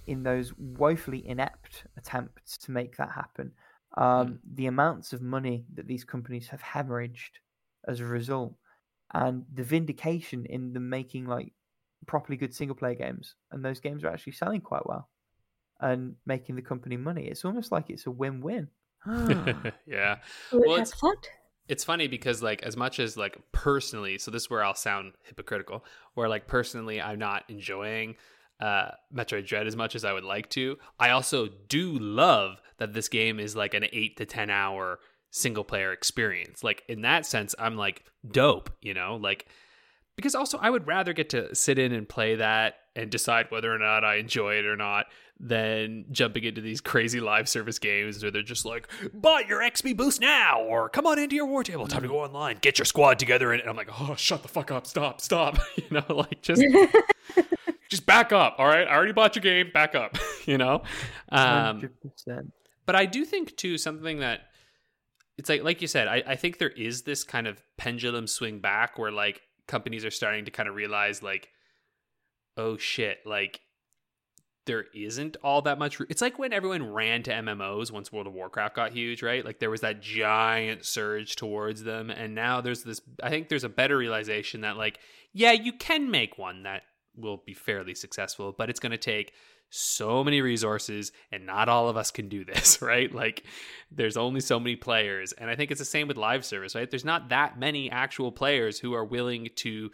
in 0.08 0.24
those 0.24 0.54
woefully 0.58 1.28
inept 1.28 1.86
attempts 1.98 2.58
to 2.60 2.72
make 2.72 2.98
that 2.98 3.12
happen. 3.12 3.52
Um, 3.98 4.40
The 4.54 4.68
amounts 4.68 5.14
of 5.14 5.22
money 5.22 5.66
that 5.74 5.88
these 5.88 6.04
companies 6.04 6.48
have 6.50 6.62
hemorrhaged 6.62 7.40
as 7.88 8.00
a 8.00 8.06
result, 8.06 8.56
and 9.14 9.46
the 9.54 9.64
vindication 9.64 10.46
in 10.46 10.74
them 10.74 10.90
making 10.90 11.26
like 11.26 11.54
properly 12.06 12.38
good 12.38 12.54
single 12.54 12.76
player 12.76 12.96
games, 12.96 13.36
and 13.52 13.64
those 13.64 13.80
games 13.80 14.04
are 14.04 14.10
actually 14.10 14.34
selling 14.34 14.62
quite 14.62 14.86
well 14.86 15.10
and 15.80 16.16
making 16.26 16.56
the 16.56 16.62
company 16.62 16.98
money. 16.98 17.28
It's 17.28 17.46
almost 17.46 17.72
like 17.72 17.90
it's 17.90 18.08
a 18.08 18.12
win 18.12 18.42
win. 18.42 18.70
yeah. 19.86 20.18
Well, 20.52 20.76
it's- 20.82 20.92
it's 21.68 21.84
funny 21.84 22.08
because 22.08 22.44
like 22.44 22.62
as 22.64 22.78
much 22.78 23.00
as 23.00 23.18
like 23.18 23.38
personally 23.52 24.20
so 24.20 24.30
this 24.30 24.44
is 24.44 24.50
where 24.52 24.64
i'll 24.64 24.76
sound 24.76 25.14
hypocritical 25.24 25.84
where 26.14 26.30
like 26.30 26.46
personally 26.48 27.02
i'm 27.02 27.18
not 27.18 27.44
enjoying 27.50 28.16
uh 28.60 28.90
metroid 29.12 29.48
dread 29.48 29.66
as 29.66 29.76
much 29.76 29.96
as 29.96 30.06
i 30.06 30.14
would 30.14 30.24
like 30.24 30.48
to 30.50 30.78
i 31.00 31.10
also 31.10 31.48
do 31.68 31.98
love 31.98 32.62
that 32.78 32.94
this 32.94 33.08
game 33.10 33.40
is 33.40 33.56
like 33.56 33.74
an 33.74 33.86
8 33.92 34.18
to 34.18 34.26
10 34.28 34.50
hour 34.52 35.00
single 35.32 35.64
player 35.66 35.92
experience. 35.92 36.64
Like 36.64 36.84
in 36.88 37.02
that 37.02 37.26
sense 37.26 37.56
i'm 37.58 37.76
like 37.76 38.04
dope 38.32 38.70
you 38.82 38.94
know? 38.94 39.18
Like 39.22 39.48
because 40.16 40.36
also 40.36 40.58
i 40.60 40.70
would 40.70 40.86
rather 40.88 41.14
get 41.14 41.30
to 41.32 41.54
sit 41.56 41.80
in 41.80 41.92
and 41.94 42.08
play 42.08 42.36
that 42.36 42.76
and 42.96 43.10
decide 43.10 43.48
whether 43.50 43.74
or 43.74 43.80
not 43.80 44.06
i 44.06 44.16
enjoy 44.16 44.54
it 44.56 44.66
or 44.66 44.78
not 44.78 45.08
than 45.40 46.06
jumping 46.12 46.44
into 46.44 46.62
these 46.62 46.80
crazy 46.80 47.20
live 47.20 47.50
service 47.50 47.78
games 47.78 48.22
where 48.22 48.32
they're 48.32 48.42
just 48.42 48.66
like, 48.66 48.88
buy 49.14 49.44
your 49.48 49.60
XP 49.60 49.96
boost 49.98 50.22
now, 50.22 50.62
or 50.62 50.90
come 50.90 51.06
on 51.06 51.20
into 51.20 51.36
your 51.36 51.46
war 51.46 51.64
table, 51.64 51.88
time 51.88 52.02
to 52.04 52.08
go 52.08 52.20
online, 52.20 52.58
get 52.62 52.80
your 52.80 52.86
squad 52.86 53.20
together, 53.20 53.52
and 53.52 53.62
I'm 53.68 53.76
like, 53.76 53.90
oh, 54.00 54.16
shut 54.16 54.42
the 54.42 54.48
fuck 54.48 54.72
up, 54.72 54.88
stop, 54.88 55.20
stop, 55.20 55.58
you 55.76 55.84
know, 55.92 56.06
like 56.10 56.42
just, 56.42 56.64
just 57.90 58.06
back 58.06 58.32
up, 58.32 58.56
all 58.58 58.68
right, 58.68 58.88
I 58.88 58.96
already 58.96 59.12
bought 59.12 59.36
your 59.36 59.42
game, 59.42 59.72
back 59.74 59.94
up, 59.94 60.18
you 60.46 60.58
know, 60.58 60.84
um, 61.30 61.82
100%. 62.28 62.52
but 62.86 62.96
I 62.96 63.06
do 63.06 63.26
think 63.26 63.58
too 63.58 63.78
something 63.78 64.20
that 64.20 64.42
it's 65.38 65.50
like 65.50 65.64
like 65.64 65.82
you 65.82 65.88
said, 65.88 66.08
I, 66.08 66.24
I 66.26 66.36
think 66.38 66.60
there 66.60 66.70
is 66.70 67.02
this 67.02 67.26
kind 67.26 67.46
of 67.46 67.62
pendulum 67.78 68.26
swing 68.26 68.60
back 68.60 68.98
where 68.98 69.12
like 69.12 69.42
companies 69.68 70.06
are 70.06 70.12
starting 70.12 70.46
to 70.46 70.52
kind 70.52 70.70
of 70.70 70.76
realize 70.76 71.22
like, 71.22 71.50
oh 72.56 72.78
shit, 72.78 73.18
like 73.26 73.60
there 74.66 74.86
isn't 74.94 75.38
all 75.44 75.62
that 75.64 75.78
much. 75.78 76.00
It's 76.10 76.22
like 76.22 76.40
when 76.40 76.54
everyone 76.54 76.92
ran 76.92 77.24
to 77.24 77.32
MMOs 77.32 77.92
once 77.92 78.12
World 78.12 78.28
of 78.28 78.34
Warcraft 78.34 78.76
got 78.76 78.94
huge, 78.94 79.22
right? 79.22 79.46
Like 79.46 79.60
there 79.60 79.70
was 79.70 79.82
that 79.82 80.02
giant 80.02 80.86
surge 80.86 81.36
towards 81.36 81.84
them, 81.84 82.10
and 82.10 82.36
now 82.36 82.62
there's 82.62 82.84
this. 82.84 83.02
I 83.22 83.30
think 83.30 83.50
there's 83.50 83.64
a 83.64 83.70
better 83.70 83.98
realization 83.98 84.62
that 84.62 84.78
like, 84.78 85.00
yeah, 85.34 85.52
you 85.52 85.74
can 85.74 86.10
make 86.12 86.38
one 86.38 86.64
that 86.64 86.84
will 87.16 87.42
be 87.46 87.54
fairly 87.54 87.96
successful, 87.96 88.54
but 88.58 88.70
it's 88.70 88.80
going 88.80 88.92
to 88.92 88.98
take 88.98 89.34
so 89.70 90.24
many 90.24 90.42
resources 90.42 91.12
and 91.32 91.46
not 91.46 91.70
all 91.70 91.90
of 91.90 91.98
us 91.98 92.12
can 92.12 92.30
do 92.30 92.46
this 92.46 92.82
right 92.84 93.14
like 93.14 93.44
there's 93.92 94.16
only 94.16 94.40
so 94.40 94.60
many 94.60 94.76
players 94.76 95.34
and 95.34 95.50
i 95.50 95.56
think 95.56 95.72
it's 95.72 95.80
the 95.80 95.86
same 95.86 96.08
with 96.08 96.18
live 96.18 96.46
service 96.46 96.76
right 96.76 96.92
there's 96.92 97.04
not 97.04 97.30
that 97.30 97.60
many 97.60 97.90
actual 97.90 98.32
players 98.32 98.80
who 98.80 98.94
are 98.94 99.04
willing 99.04 99.50
to 99.56 99.90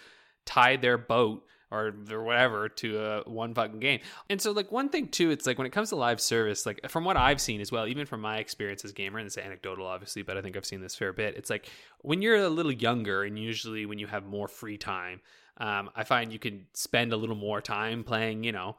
tie 0.45 0.75
their 0.75 0.97
boat 0.97 1.43
or 1.71 1.93
or 2.09 2.23
whatever 2.23 2.69
to 2.69 2.99
a 2.99 3.29
one 3.29 3.53
fucking 3.53 3.79
game. 3.79 3.99
And 4.29 4.41
so 4.41 4.51
like 4.51 4.71
one 4.71 4.89
thing 4.89 5.07
too 5.07 5.31
it's 5.31 5.45
like 5.45 5.57
when 5.57 5.67
it 5.67 5.71
comes 5.71 5.89
to 5.89 5.95
live 5.95 6.19
service 6.21 6.65
like 6.65 6.89
from 6.89 7.03
what 7.03 7.17
i've 7.17 7.41
seen 7.41 7.61
as 7.61 7.71
well 7.71 7.87
even 7.87 8.05
from 8.05 8.21
my 8.21 8.37
experience 8.37 8.83
as 8.85 8.91
gamer 8.91 9.19
and 9.19 9.25
it's 9.25 9.37
anecdotal 9.37 9.85
obviously 9.85 10.21
but 10.21 10.37
i 10.37 10.41
think 10.41 10.57
i've 10.57 10.65
seen 10.65 10.81
this 10.81 10.95
fair 10.95 11.13
bit 11.13 11.35
it's 11.35 11.49
like 11.49 11.69
when 11.99 12.21
you're 12.21 12.37
a 12.37 12.49
little 12.49 12.71
younger 12.71 13.23
and 13.23 13.37
usually 13.37 13.85
when 13.85 13.99
you 13.99 14.07
have 14.07 14.25
more 14.25 14.47
free 14.47 14.77
time 14.77 15.21
um, 15.57 15.89
i 15.95 16.03
find 16.03 16.31
you 16.33 16.39
can 16.39 16.65
spend 16.73 17.13
a 17.13 17.17
little 17.17 17.35
more 17.35 17.61
time 17.61 18.03
playing 18.03 18.43
you 18.43 18.51
know 18.51 18.75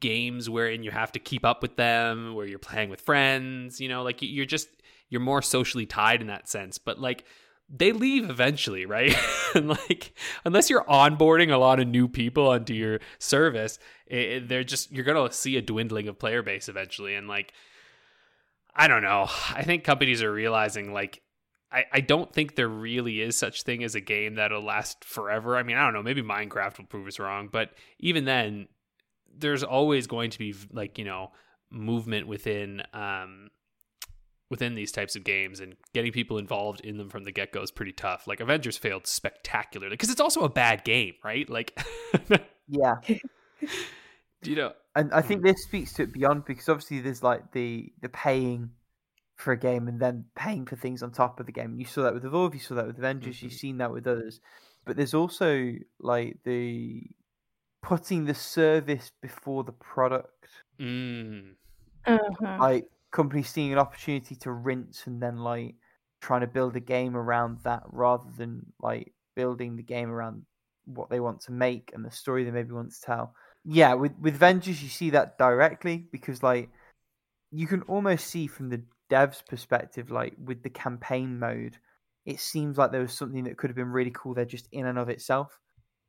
games 0.00 0.48
wherein 0.48 0.82
you 0.82 0.90
have 0.90 1.12
to 1.12 1.18
keep 1.18 1.44
up 1.44 1.60
with 1.60 1.76
them 1.76 2.34
where 2.34 2.46
you're 2.46 2.58
playing 2.58 2.88
with 2.88 3.00
friends 3.00 3.80
you 3.80 3.88
know 3.88 4.02
like 4.02 4.18
you're 4.20 4.46
just 4.46 4.68
you're 5.14 5.20
more 5.20 5.42
socially 5.42 5.86
tied 5.86 6.20
in 6.20 6.26
that 6.26 6.48
sense. 6.48 6.78
But 6.78 7.00
like 7.00 7.24
they 7.68 7.92
leave 7.92 8.28
eventually 8.28 8.86
right 8.86 9.16
and 9.54 9.68
like 9.68 10.12
unless 10.44 10.68
you're 10.68 10.84
onboarding 10.84 11.52
a 11.52 11.56
lot 11.56 11.80
of 11.80 11.88
new 11.88 12.08
people 12.08 12.48
onto 12.48 12.74
your 12.74 13.00
service 13.18 13.78
it, 14.06 14.48
they're 14.48 14.64
just 14.64 14.92
you're 14.92 15.04
gonna 15.04 15.32
see 15.32 15.56
a 15.56 15.62
dwindling 15.62 16.08
of 16.08 16.18
player 16.18 16.42
base 16.42 16.68
eventually 16.68 17.14
and 17.14 17.26
like 17.28 17.52
i 18.76 18.86
don't 18.86 19.02
know 19.02 19.26
i 19.50 19.62
think 19.62 19.84
companies 19.84 20.22
are 20.22 20.32
realizing 20.32 20.92
like 20.92 21.20
I, 21.72 21.84
I 21.92 22.00
don't 22.02 22.32
think 22.32 22.54
there 22.54 22.68
really 22.68 23.20
is 23.20 23.36
such 23.36 23.64
thing 23.64 23.82
as 23.82 23.96
a 23.96 24.00
game 24.00 24.36
that'll 24.36 24.62
last 24.62 25.04
forever. 25.04 25.56
I 25.56 25.64
mean, 25.64 25.76
I 25.76 25.82
don't 25.82 25.92
know. 25.92 26.04
Maybe 26.04 26.22
Minecraft 26.22 26.78
will 26.78 26.84
prove 26.84 27.08
us 27.08 27.18
wrong, 27.18 27.48
but 27.50 27.72
even 27.98 28.24
then, 28.24 28.68
there's 29.36 29.64
always 29.64 30.06
going 30.06 30.30
to 30.30 30.38
be 30.38 30.54
like 30.72 30.98
you 30.98 31.04
know 31.04 31.32
movement 31.70 32.28
within 32.28 32.82
um 32.92 33.50
within 34.54 34.74
these 34.74 34.92
types 34.92 35.16
of 35.16 35.24
games 35.24 35.58
and 35.60 35.74
getting 35.92 36.12
people 36.12 36.38
involved 36.38 36.80
in 36.82 36.96
them 36.96 37.08
from 37.08 37.24
the 37.24 37.32
get-go 37.32 37.60
is 37.62 37.70
pretty 37.70 37.92
tough 37.92 38.26
like 38.26 38.40
avengers 38.40 38.76
failed 38.76 39.06
spectacularly 39.06 39.94
because 39.94 40.10
it's 40.10 40.20
also 40.20 40.42
a 40.42 40.48
bad 40.48 40.84
game 40.84 41.14
right 41.24 41.50
like 41.50 41.76
Yeah. 42.68 42.94
you 44.42 44.54
know 44.56 44.72
and 44.94 45.12
I 45.12 45.22
think 45.22 45.42
this 45.42 45.62
speaks 45.64 45.92
to 45.94 46.02
it 46.04 46.12
beyond 46.12 46.44
because 46.44 46.68
obviously 46.68 47.00
there's 47.00 47.22
like 47.22 47.50
the 47.52 47.92
the 48.00 48.08
paying 48.08 48.70
for 49.36 49.52
a 49.52 49.58
game 49.58 49.88
and 49.88 49.98
then 50.00 50.24
paying 50.36 50.64
for 50.66 50.76
things 50.76 51.02
on 51.02 51.10
top 51.10 51.40
of 51.40 51.46
the 51.46 51.52
game. 51.52 51.74
You 51.80 51.84
saw 51.84 52.02
that 52.04 52.14
with 52.14 52.24
Evolve, 52.24 52.54
you 52.54 52.60
saw 52.60 52.76
that 52.76 52.86
with 52.86 52.98
Avengers, 52.98 53.42
you've 53.42 53.50
Mhm. 53.50 53.58
seen 53.58 53.78
that 53.78 53.90
with 53.90 54.06
others. 54.06 54.40
But 54.84 54.96
there's 54.96 55.14
also 55.14 55.72
like 55.98 56.38
the 56.44 57.02
putting 57.82 58.24
the 58.26 58.34
service 58.34 59.10
before 59.20 59.64
the 59.64 59.72
product. 59.72 60.46
mm, 60.78 61.56
Uh-huh. 62.06 62.56
Like 62.60 62.84
companies 63.14 63.48
seeing 63.48 63.72
an 63.72 63.78
opportunity 63.78 64.34
to 64.34 64.50
rinse 64.50 65.06
and 65.06 65.22
then 65.22 65.38
like 65.38 65.76
trying 66.20 66.40
to 66.40 66.46
build 66.48 66.74
a 66.74 66.80
game 66.80 67.16
around 67.16 67.58
that 67.62 67.82
rather 67.92 68.28
than 68.36 68.66
like 68.82 69.12
building 69.36 69.76
the 69.76 69.82
game 69.82 70.10
around 70.10 70.42
what 70.84 71.08
they 71.08 71.20
want 71.20 71.40
to 71.40 71.52
make 71.52 71.92
and 71.94 72.04
the 72.04 72.10
story 72.10 72.44
they 72.44 72.50
maybe 72.50 72.72
want 72.72 72.92
to 72.92 73.00
tell. 73.00 73.34
Yeah, 73.64 73.94
with 73.94 74.12
with 74.20 74.34
Avengers 74.34 74.82
you 74.82 74.88
see 74.88 75.10
that 75.10 75.38
directly 75.38 76.08
because 76.10 76.42
like 76.42 76.68
you 77.52 77.66
can 77.68 77.82
almost 77.82 78.26
see 78.26 78.48
from 78.48 78.68
the 78.68 78.82
devs' 79.10 79.46
perspective, 79.46 80.10
like 80.10 80.34
with 80.44 80.62
the 80.64 80.70
campaign 80.70 81.38
mode, 81.38 81.78
it 82.26 82.40
seems 82.40 82.76
like 82.76 82.90
there 82.90 83.00
was 83.00 83.12
something 83.12 83.44
that 83.44 83.56
could 83.56 83.70
have 83.70 83.76
been 83.76 83.92
really 83.92 84.12
cool 84.12 84.34
there 84.34 84.44
just 84.44 84.68
in 84.72 84.86
and 84.86 84.98
of 84.98 85.08
itself. 85.08 85.60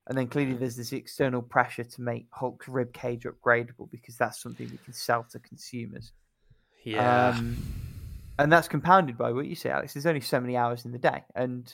And 0.08 0.18
then 0.18 0.28
clearly 0.28 0.54
mm. 0.54 0.60
there's 0.60 0.76
this 0.76 0.92
external 0.92 1.42
pressure 1.42 1.84
to 1.84 2.02
make 2.02 2.28
Hulk's 2.32 2.68
rib 2.68 2.94
cage 2.94 3.26
upgradable 3.26 3.90
because 3.92 4.18
that's 4.18 4.42
something 4.42 4.70
we 4.70 4.78
can 4.78 4.94
sell 4.94 5.26
to 5.32 5.40
consumers. 5.40 6.12
Yeah 6.86 7.36
Um, 7.38 7.58
and 8.40 8.52
that's 8.52 8.68
compounded 8.68 9.18
by 9.18 9.32
what 9.32 9.46
you 9.48 9.56
say, 9.56 9.70
Alex. 9.70 9.94
There's 9.94 10.06
only 10.06 10.22
so 10.22 10.40
many 10.40 10.56
hours 10.56 10.86
in 10.86 10.92
the 10.92 11.00
day, 11.00 11.24
and 11.36 11.72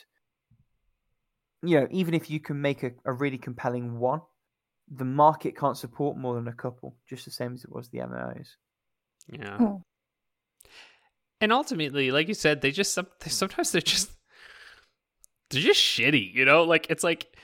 you 1.64 1.80
know, 1.80 1.88
even 1.92 2.14
if 2.14 2.30
you 2.30 2.40
can 2.40 2.62
make 2.62 2.84
a, 2.84 2.92
a 3.06 3.14
really 3.14 3.38
compelling 3.38 4.00
one, 4.00 4.22
the 4.90 5.06
market 5.06 5.58
can't 5.58 5.78
support 5.78 6.18
more 6.18 6.36
than 6.36 6.48
a 6.48 6.54
couple, 6.54 6.96
just 7.08 7.26
the 7.26 7.32
same 7.32 7.54
as 7.54 7.64
it 7.64 7.72
was 7.72 7.90
the 7.90 8.00
MMOs. 8.00 8.50
Yeah. 9.32 9.58
Oh. 9.60 9.84
And 11.40 11.52
ultimately, 11.52 12.12
like 12.12 12.28
you 12.28 12.34
said, 12.34 12.62
they 12.62 12.72
just 12.72 12.96
they, 12.96 13.30
sometimes 13.30 13.72
they're 13.72 13.82
just 13.82 14.12
they're 15.50 15.62
just 15.62 15.82
shitty, 15.82 16.34
you 16.34 16.46
know? 16.46 16.64
Like 16.64 16.88
it's 16.90 17.04
like 17.04 17.36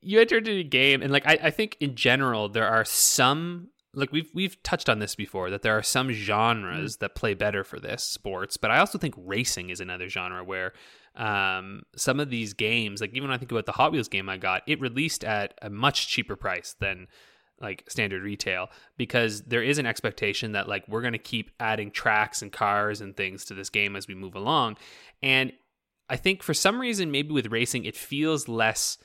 you 0.00 0.20
enter 0.20 0.38
into 0.38 0.52
a 0.52 0.62
game 0.62 1.02
and 1.02 1.12
like 1.12 1.26
I, 1.26 1.38
I 1.44 1.50
think 1.50 1.76
in 1.80 1.94
general 1.94 2.48
there 2.48 2.66
are 2.66 2.84
some 2.84 3.68
like 3.96 4.12
we've 4.12 4.30
we've 4.34 4.62
touched 4.62 4.88
on 4.88 4.98
this 4.98 5.14
before 5.14 5.50
that 5.50 5.62
there 5.62 5.76
are 5.76 5.82
some 5.82 6.12
genres 6.12 6.98
that 6.98 7.14
play 7.14 7.34
better 7.34 7.64
for 7.64 7.80
this 7.80 8.04
sports, 8.04 8.56
but 8.56 8.70
I 8.70 8.78
also 8.78 8.98
think 8.98 9.14
racing 9.16 9.70
is 9.70 9.80
another 9.80 10.08
genre 10.08 10.44
where 10.44 10.72
um, 11.16 11.82
some 11.96 12.20
of 12.20 12.30
these 12.30 12.52
games, 12.52 13.00
like 13.00 13.14
even 13.14 13.28
when 13.28 13.34
I 13.34 13.38
think 13.38 13.50
about 13.50 13.66
the 13.66 13.72
Hot 13.72 13.92
Wheels 13.92 14.08
game 14.08 14.28
I 14.28 14.36
got, 14.36 14.62
it 14.66 14.80
released 14.80 15.24
at 15.24 15.54
a 15.62 15.70
much 15.70 16.08
cheaper 16.08 16.36
price 16.36 16.76
than 16.78 17.08
like 17.58 17.84
standard 17.88 18.22
retail 18.22 18.68
because 18.98 19.42
there 19.44 19.62
is 19.62 19.78
an 19.78 19.86
expectation 19.86 20.52
that 20.52 20.68
like 20.68 20.86
we're 20.88 21.00
going 21.00 21.14
to 21.14 21.18
keep 21.18 21.50
adding 21.58 21.90
tracks 21.90 22.42
and 22.42 22.52
cars 22.52 23.00
and 23.00 23.16
things 23.16 23.46
to 23.46 23.54
this 23.54 23.70
game 23.70 23.96
as 23.96 24.06
we 24.06 24.14
move 24.14 24.34
along. 24.34 24.76
And 25.22 25.52
i 26.08 26.16
think 26.16 26.42
for 26.42 26.54
some 26.54 26.80
reason 26.80 27.10
maybe 27.10 27.32
with 27.32 27.50
racing 27.50 27.84
it 27.84 27.96
feels 27.96 28.48
less 28.48 28.98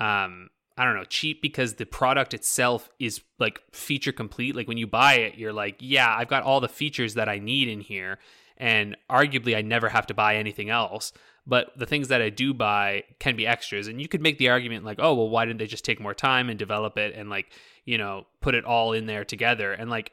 um 0.00 0.48
i 0.76 0.84
don't 0.84 0.94
know 0.94 1.04
cheap 1.04 1.40
because 1.42 1.74
the 1.74 1.86
product 1.86 2.34
itself 2.34 2.90
is 2.98 3.20
like 3.38 3.60
feature 3.72 4.12
complete 4.12 4.54
like 4.54 4.68
when 4.68 4.78
you 4.78 4.86
buy 4.86 5.14
it 5.14 5.36
you're 5.36 5.52
like 5.52 5.76
yeah 5.80 6.14
i've 6.16 6.28
got 6.28 6.42
all 6.42 6.60
the 6.60 6.68
features 6.68 7.14
that 7.14 7.28
i 7.28 7.38
need 7.38 7.68
in 7.68 7.80
here 7.80 8.18
and 8.56 8.96
arguably 9.10 9.56
i 9.56 9.62
never 9.62 9.88
have 9.88 10.06
to 10.06 10.14
buy 10.14 10.36
anything 10.36 10.70
else 10.70 11.12
but 11.46 11.76
the 11.76 11.86
things 11.86 12.08
that 12.08 12.22
I 12.22 12.30
do 12.30 12.54
buy 12.54 13.04
can 13.18 13.36
be 13.36 13.46
extras. 13.46 13.86
And 13.86 14.00
you 14.00 14.08
could 14.08 14.22
make 14.22 14.38
the 14.38 14.48
argument 14.48 14.84
like, 14.84 14.98
oh, 15.00 15.14
well, 15.14 15.28
why 15.28 15.44
didn't 15.44 15.58
they 15.58 15.66
just 15.66 15.84
take 15.84 16.00
more 16.00 16.14
time 16.14 16.48
and 16.48 16.58
develop 16.58 16.96
it 16.96 17.14
and 17.14 17.28
like, 17.28 17.52
you 17.84 17.98
know, 17.98 18.26
put 18.40 18.54
it 18.54 18.64
all 18.64 18.92
in 18.92 19.06
there 19.06 19.24
together? 19.24 19.72
And 19.72 19.90
like, 19.90 20.12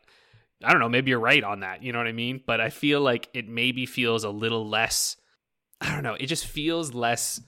I 0.63 0.71
don't 0.71 0.81
know, 0.81 0.89
maybe 0.89 1.09
you're 1.09 1.19
right 1.19 1.43
on 1.43 1.61
that. 1.61 1.83
You 1.83 1.93
know 1.93 1.99
what 1.99 2.07
I 2.07 2.11
mean? 2.11 2.41
But 2.45 2.59
I 2.59 2.69
feel 2.69 2.99
like 3.01 3.29
it 3.33 3.47
maybe 3.47 3.85
feels 3.85 4.23
a 4.23 4.29
little 4.29 4.67
less, 4.67 5.15
I 5.79 5.93
don't 5.93 6.03
know, 6.03 6.15
it 6.15 6.27
just 6.27 6.45
feels 6.45 6.93
less 6.93 7.39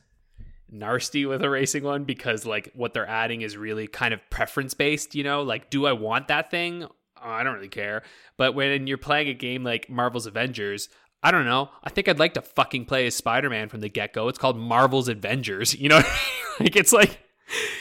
nasty 0.74 1.26
with 1.26 1.42
a 1.44 1.50
racing 1.50 1.84
one 1.84 2.04
because 2.04 2.46
like 2.46 2.72
what 2.74 2.94
they're 2.94 3.08
adding 3.08 3.42
is 3.42 3.56
really 3.56 3.88
kind 3.88 4.14
of 4.14 4.20
preference 4.30 4.74
based, 4.74 5.16
you 5.16 5.24
know? 5.24 5.44
Like, 5.44 5.70
do 5.70 5.86
I 5.86 5.94
want 5.94 6.28
that 6.28 6.52
thing? 6.52 6.84
Oh, 6.84 6.90
I 7.30 7.44
don't 7.44 7.54
really 7.56 7.70
care. 7.70 8.04
But 8.38 8.56
when 8.56 8.88
you're 8.88 8.98
playing 8.98 9.30
a 9.30 9.34
game 9.34 9.64
like 9.64 9.90
Marvel's 9.90 10.26
Avengers, 10.26 10.90
I 11.22 11.32
don't 11.32 11.46
know. 11.46 11.70
I 11.84 11.90
think 11.90 12.10
I'd 12.10 12.20
like 12.20 12.34
to 12.34 12.42
fucking 12.42 12.86
play 12.86 13.08
as 13.08 13.16
Spider 13.16 13.50
Man 13.50 13.70
from 13.70 13.80
the 13.80 13.88
get 13.88 14.12
go. 14.12 14.28
It's 14.28 14.38
called 14.40 14.58
Marvel's 14.58 15.08
Avengers. 15.08 15.74
You 15.80 15.90
know, 15.90 16.02
like 16.60 16.76
it's 16.76 16.92
like, 16.92 17.20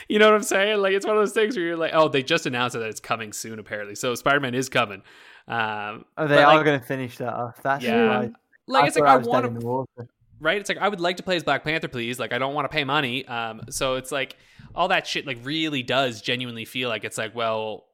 you 0.08 0.18
know 0.18 0.26
what 0.26 0.34
I'm 0.36 0.42
saying? 0.42 0.78
Like 0.80 0.92
it's 0.92 1.06
one 1.06 1.16
of 1.16 1.22
those 1.22 1.32
things 1.32 1.56
where 1.56 1.64
you're 1.64 1.76
like, 1.76 1.92
oh, 1.94 2.08
they 2.08 2.22
just 2.22 2.46
announced 2.46 2.74
that 2.74 2.82
it's 2.82 3.00
coming 3.00 3.32
soon. 3.32 3.58
Apparently, 3.58 3.94
so 3.96 4.14
Spider 4.14 4.38
Man 4.40 4.54
is 4.54 4.68
coming. 4.68 5.02
Um, 5.48 6.04
Oh, 6.16 6.28
they 6.28 6.36
but, 6.36 6.44
are 6.44 6.56
like, 6.56 6.64
going 6.64 6.78
to 6.78 6.86
finish 6.86 7.16
that 7.18 7.32
off. 7.32 7.60
That's 7.62 7.82
Yeah. 7.84 8.02
right. 8.02 8.32
like 8.68 8.84
I 8.84 8.86
it's 8.86 8.96
like 8.96 9.06
thought 9.06 9.24
I 9.24 9.26
want 9.28 9.44
to 9.54 9.58
the 9.60 9.66
water. 9.66 10.08
Right? 10.42 10.58
It's 10.58 10.68
like 10.68 10.78
I 10.78 10.88
would 10.88 11.00
like 11.00 11.16
to 11.18 11.22
play 11.22 11.36
as 11.36 11.44
Black 11.44 11.64
Panther, 11.64 11.88
please. 11.88 12.18
Like 12.18 12.32
I 12.32 12.38
don't 12.38 12.52
want 12.52 12.64
to 12.64 12.74
pay 12.74 12.84
money. 12.84 13.26
Um, 13.26 13.62
so 13.70 13.94
it's 13.94 14.12
like 14.12 14.36
all 14.74 14.88
that 14.88 15.06
shit 15.06 15.26
like 15.26 15.38
really 15.42 15.82
does 15.82 16.20
genuinely 16.20 16.64
feel 16.64 16.88
like 16.88 17.04
it's 17.04 17.16
like, 17.16 17.34
well, 17.34 17.86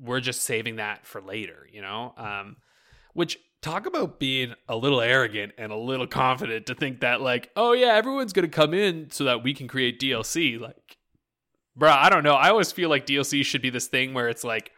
we're 0.00 0.20
just 0.20 0.42
saving 0.42 0.76
that 0.76 1.06
for 1.06 1.20
later, 1.20 1.68
you 1.70 1.82
know? 1.82 2.14
Um, 2.16 2.56
which 3.12 3.38
talk 3.62 3.86
about 3.86 4.18
being 4.18 4.54
a 4.68 4.76
little 4.76 5.00
arrogant 5.00 5.52
and 5.56 5.70
a 5.70 5.76
little 5.76 6.06
confident 6.06 6.66
to 6.66 6.74
think 6.74 7.00
that 7.00 7.20
like, 7.20 7.50
oh 7.54 7.72
yeah, 7.72 7.94
everyone's 7.94 8.32
gonna 8.32 8.48
come 8.48 8.74
in 8.74 9.10
so 9.10 9.24
that 9.24 9.44
we 9.44 9.54
can 9.54 9.68
create 9.68 10.00
DLC. 10.00 10.58
Like, 10.58 10.96
bruh, 11.78 11.96
I 11.96 12.08
don't 12.08 12.24
know. 12.24 12.34
I 12.34 12.48
always 12.48 12.72
feel 12.72 12.88
like 12.88 13.06
DLC 13.06 13.44
should 13.44 13.62
be 13.62 13.70
this 13.70 13.86
thing 13.86 14.14
where 14.14 14.28
it's 14.28 14.44
like 14.44 14.72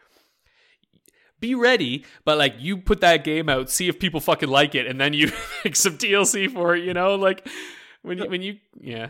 be 1.39 1.55
ready, 1.55 2.05
but 2.25 2.37
like 2.37 2.55
you 2.59 2.77
put 2.77 3.01
that 3.01 3.23
game 3.23 3.49
out, 3.49 3.69
see 3.69 3.87
if 3.87 3.99
people 3.99 4.19
fucking 4.19 4.49
like 4.49 4.75
it, 4.75 4.87
and 4.87 4.99
then 4.99 5.13
you 5.13 5.31
make 5.65 5.75
some 5.75 5.97
DLC 5.97 6.51
for 6.51 6.75
it. 6.75 6.83
You 6.83 6.93
know, 6.93 7.15
like 7.15 7.47
when 8.01 8.17
you, 8.17 8.29
when 8.29 8.41
you 8.41 8.57
yeah. 8.79 9.09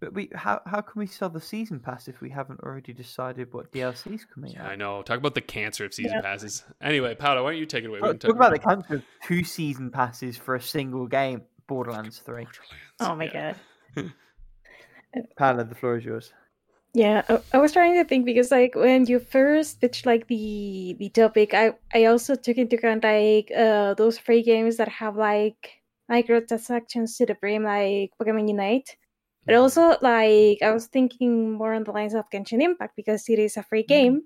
But 0.00 0.14
we, 0.14 0.30
how 0.34 0.60
how 0.66 0.80
can 0.80 0.98
we 0.98 1.06
sell 1.06 1.28
the 1.28 1.40
season 1.40 1.78
pass 1.78 2.08
if 2.08 2.20
we 2.20 2.28
haven't 2.30 2.58
already 2.60 2.92
decided 2.92 3.52
what 3.52 3.70
DLC 3.70 4.14
is 4.14 4.24
coming 4.24 4.52
Yeah, 4.52 4.64
out? 4.64 4.70
I 4.70 4.74
know. 4.76 5.02
Talk 5.02 5.18
about 5.18 5.36
the 5.36 5.40
cancer 5.40 5.84
of 5.84 5.94
season 5.94 6.16
Yeah. 6.16 6.22
passes. 6.22 6.64
Anyway, 6.82 7.14
Paolo, 7.14 7.44
why 7.44 7.52
don't 7.52 7.60
you 7.60 7.66
take 7.66 7.84
it 7.84 7.86
away? 7.86 8.00
We 8.00 8.08
Talk, 8.08 8.10
can 8.10 8.18
talk 8.18 8.34
about 8.36 8.52
the 8.52 8.58
cancer 8.58 8.96
of 8.96 9.02
two 9.22 9.44
season 9.44 9.90
passes 9.92 10.36
for 10.36 10.56
a 10.56 10.60
single 10.60 11.06
game, 11.06 11.42
Borderlands 11.68 12.18
Three. 12.18 12.48
Oh 12.98 13.14
my 13.14 13.26
Yeah. 13.26 13.54
god. 13.94 14.10
Paolo, 15.36 15.62
the 15.64 15.74
floor 15.76 15.98
is 15.98 16.04
yours. 16.04 16.32
Yeah, 16.94 17.22
I, 17.28 17.40
I 17.54 17.58
was 17.58 17.72
trying 17.72 17.94
to 17.94 18.04
think 18.04 18.26
because 18.26 18.50
like 18.50 18.74
when 18.74 19.06
you 19.06 19.18
first 19.18 19.80
pitched 19.80 20.04
like 20.04 20.26
the 20.28 20.94
the 20.98 21.08
topic, 21.08 21.54
I 21.54 21.72
I 21.94 22.04
also 22.04 22.34
took 22.36 22.58
into 22.58 22.76
account 22.76 23.04
like 23.04 23.50
uh 23.56 23.94
those 23.94 24.18
free 24.18 24.42
games 24.42 24.76
that 24.76 24.88
have 24.88 25.16
like 25.16 25.80
microtransactions 26.10 27.16
to 27.16 27.26
the 27.26 27.34
brim, 27.34 27.64
like 27.64 28.12
Pokemon 28.20 28.48
Unite. 28.48 28.96
But 29.46 29.54
also 29.56 29.96
like 30.02 30.60
I 30.62 30.70
was 30.72 30.86
thinking 30.86 31.52
more 31.52 31.72
on 31.74 31.84
the 31.84 31.92
lines 31.92 32.14
of 32.14 32.28
Genshin 32.30 32.62
Impact 32.62 32.94
because 32.96 33.28
it 33.28 33.38
is 33.38 33.56
a 33.56 33.62
free 33.62 33.84
game. 33.84 34.24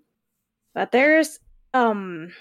But 0.74 0.90
there's 0.92 1.38
um 1.74 2.32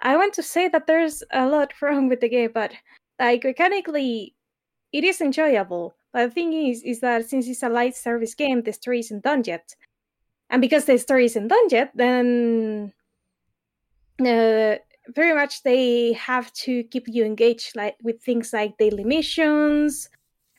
I 0.00 0.16
want 0.16 0.34
to 0.34 0.42
say 0.42 0.68
that 0.68 0.86
there's 0.86 1.22
a 1.32 1.46
lot 1.46 1.74
wrong 1.82 2.08
with 2.08 2.20
the 2.20 2.28
game, 2.30 2.50
but 2.54 2.72
like 3.20 3.44
mechanically 3.44 4.34
it 4.92 5.04
is 5.04 5.20
enjoyable. 5.20 5.94
But 6.12 6.28
the 6.28 6.30
thing 6.30 6.52
is, 6.52 6.82
is 6.82 7.00
that 7.00 7.28
since 7.28 7.46
it's 7.48 7.62
a 7.62 7.68
light 7.68 7.96
service 7.96 8.34
game, 8.34 8.62
the 8.62 8.72
story 8.72 9.00
isn't 9.00 9.24
done 9.24 9.42
yet. 9.44 9.74
And 10.48 10.62
because 10.62 10.84
the 10.84 10.98
story 10.98 11.24
isn't 11.26 11.48
done 11.48 11.68
yet, 11.70 11.90
then 11.94 12.92
uh, 14.20 14.76
very 15.14 15.34
much 15.34 15.62
they 15.62 16.12
have 16.14 16.52
to 16.52 16.84
keep 16.84 17.04
you 17.08 17.24
engaged, 17.24 17.76
like 17.76 17.96
with 18.02 18.22
things 18.22 18.52
like 18.52 18.78
daily 18.78 19.04
missions 19.04 20.08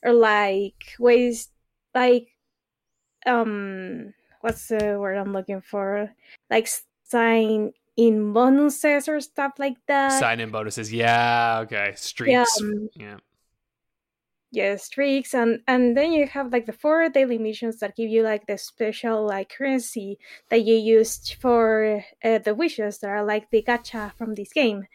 or 0.03 0.13
like 0.13 0.95
ways, 0.99 1.49
like 1.95 2.27
um, 3.25 4.13
what's 4.41 4.67
the 4.67 4.97
word 4.99 5.17
I'm 5.17 5.33
looking 5.33 5.61
for? 5.61 6.13
Like 6.49 6.69
sign 7.03 7.73
in 7.95 8.31
bonuses 8.33 9.07
or 9.07 9.19
stuff 9.19 9.53
like 9.57 9.77
that. 9.87 10.19
sign 10.19 10.39
in 10.39 10.51
bonuses. 10.51 10.93
Yeah, 10.93 11.61
okay. 11.63 11.93
Streaks. 11.95 12.61
um, 12.61 12.89
Yeah. 12.95 13.17
Yeah 14.51 14.75
streaks 14.77 15.33
and 15.33 15.59
and 15.67 15.97
then 15.97 16.11
you 16.11 16.25
have 16.25 16.51
like 16.53 16.65
the 16.65 16.73
four 16.73 17.09
daily 17.09 17.37
missions 17.37 17.79
that 17.79 17.95
give 17.95 18.09
you 18.09 18.23
like 18.23 18.47
the 18.47 18.57
special 18.57 19.25
like 19.25 19.49
currency 19.49 20.17
that 20.49 20.63
you 20.63 20.75
used 20.75 21.35
for 21.41 22.03
uh, 22.23 22.37
the 22.39 22.55
wishes 22.55 22.99
that 22.99 23.09
are 23.09 23.25
like 23.25 23.49
the 23.51 23.61
gacha 23.61 24.13
from 24.13 24.35
this 24.35 24.53
game. 24.53 24.87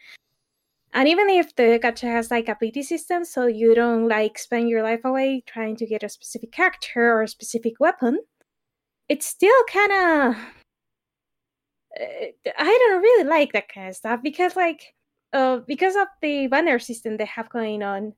And 0.95 1.07
even 1.07 1.29
if 1.29 1.55
the 1.55 1.79
gacha 1.83 2.07
has 2.11 2.31
like 2.31 2.47
a 2.49 2.55
pity 2.55 2.83
system 2.83 3.25
so 3.25 3.47
you 3.47 3.75
don't 3.75 4.07
like 4.07 4.37
spend 4.39 4.69
your 4.69 4.83
life 4.83 5.01
away 5.05 5.43
trying 5.45 5.75
to 5.77 5.85
get 5.85 6.03
a 6.03 6.09
specific 6.09 6.51
character 6.51 7.13
or 7.13 7.23
a 7.23 7.27
specific 7.27 7.73
weapon 7.79 8.19
it's 9.09 9.25
still 9.25 9.63
kind 9.71 9.91
of 9.91 10.35
i 12.57 12.77
don't 12.79 13.01
really 13.01 13.23
like 13.27 13.53
that 13.53 13.69
kind 13.69 13.89
of 13.89 13.95
stuff 13.95 14.19
because 14.23 14.55
like 14.55 14.93
uh, 15.33 15.59
because 15.67 15.95
of 15.95 16.07
the 16.21 16.47
banner 16.47 16.79
system 16.79 17.17
they 17.17 17.25
have 17.25 17.49
going 17.49 17.81
on 17.83 18.13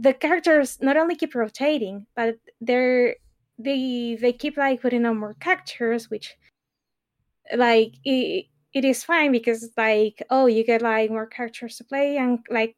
the 0.00 0.14
characters 0.14 0.78
not 0.80 0.96
only 0.96 1.14
keep 1.14 1.34
rotating, 1.34 2.06
but 2.16 2.36
they're 2.60 3.16
they 3.58 4.16
they 4.20 4.32
keep 4.32 4.56
like 4.56 4.80
putting 4.80 5.04
on 5.04 5.18
more 5.18 5.34
characters, 5.34 6.08
which 6.10 6.36
like 7.54 7.94
it, 8.04 8.46
it 8.72 8.84
is 8.84 9.04
fine 9.04 9.32
because 9.32 9.70
like 9.76 10.22
oh 10.30 10.46
you 10.46 10.64
get 10.64 10.82
like 10.82 11.10
more 11.10 11.26
characters 11.26 11.76
to 11.76 11.84
play 11.84 12.16
and 12.16 12.38
like 12.50 12.76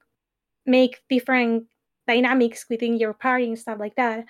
make 0.66 1.02
different 1.08 1.66
dynamics 2.08 2.66
within 2.68 2.96
your 2.98 3.12
party 3.12 3.46
and 3.46 3.58
stuff 3.58 3.78
like 3.78 3.94
that. 3.96 4.24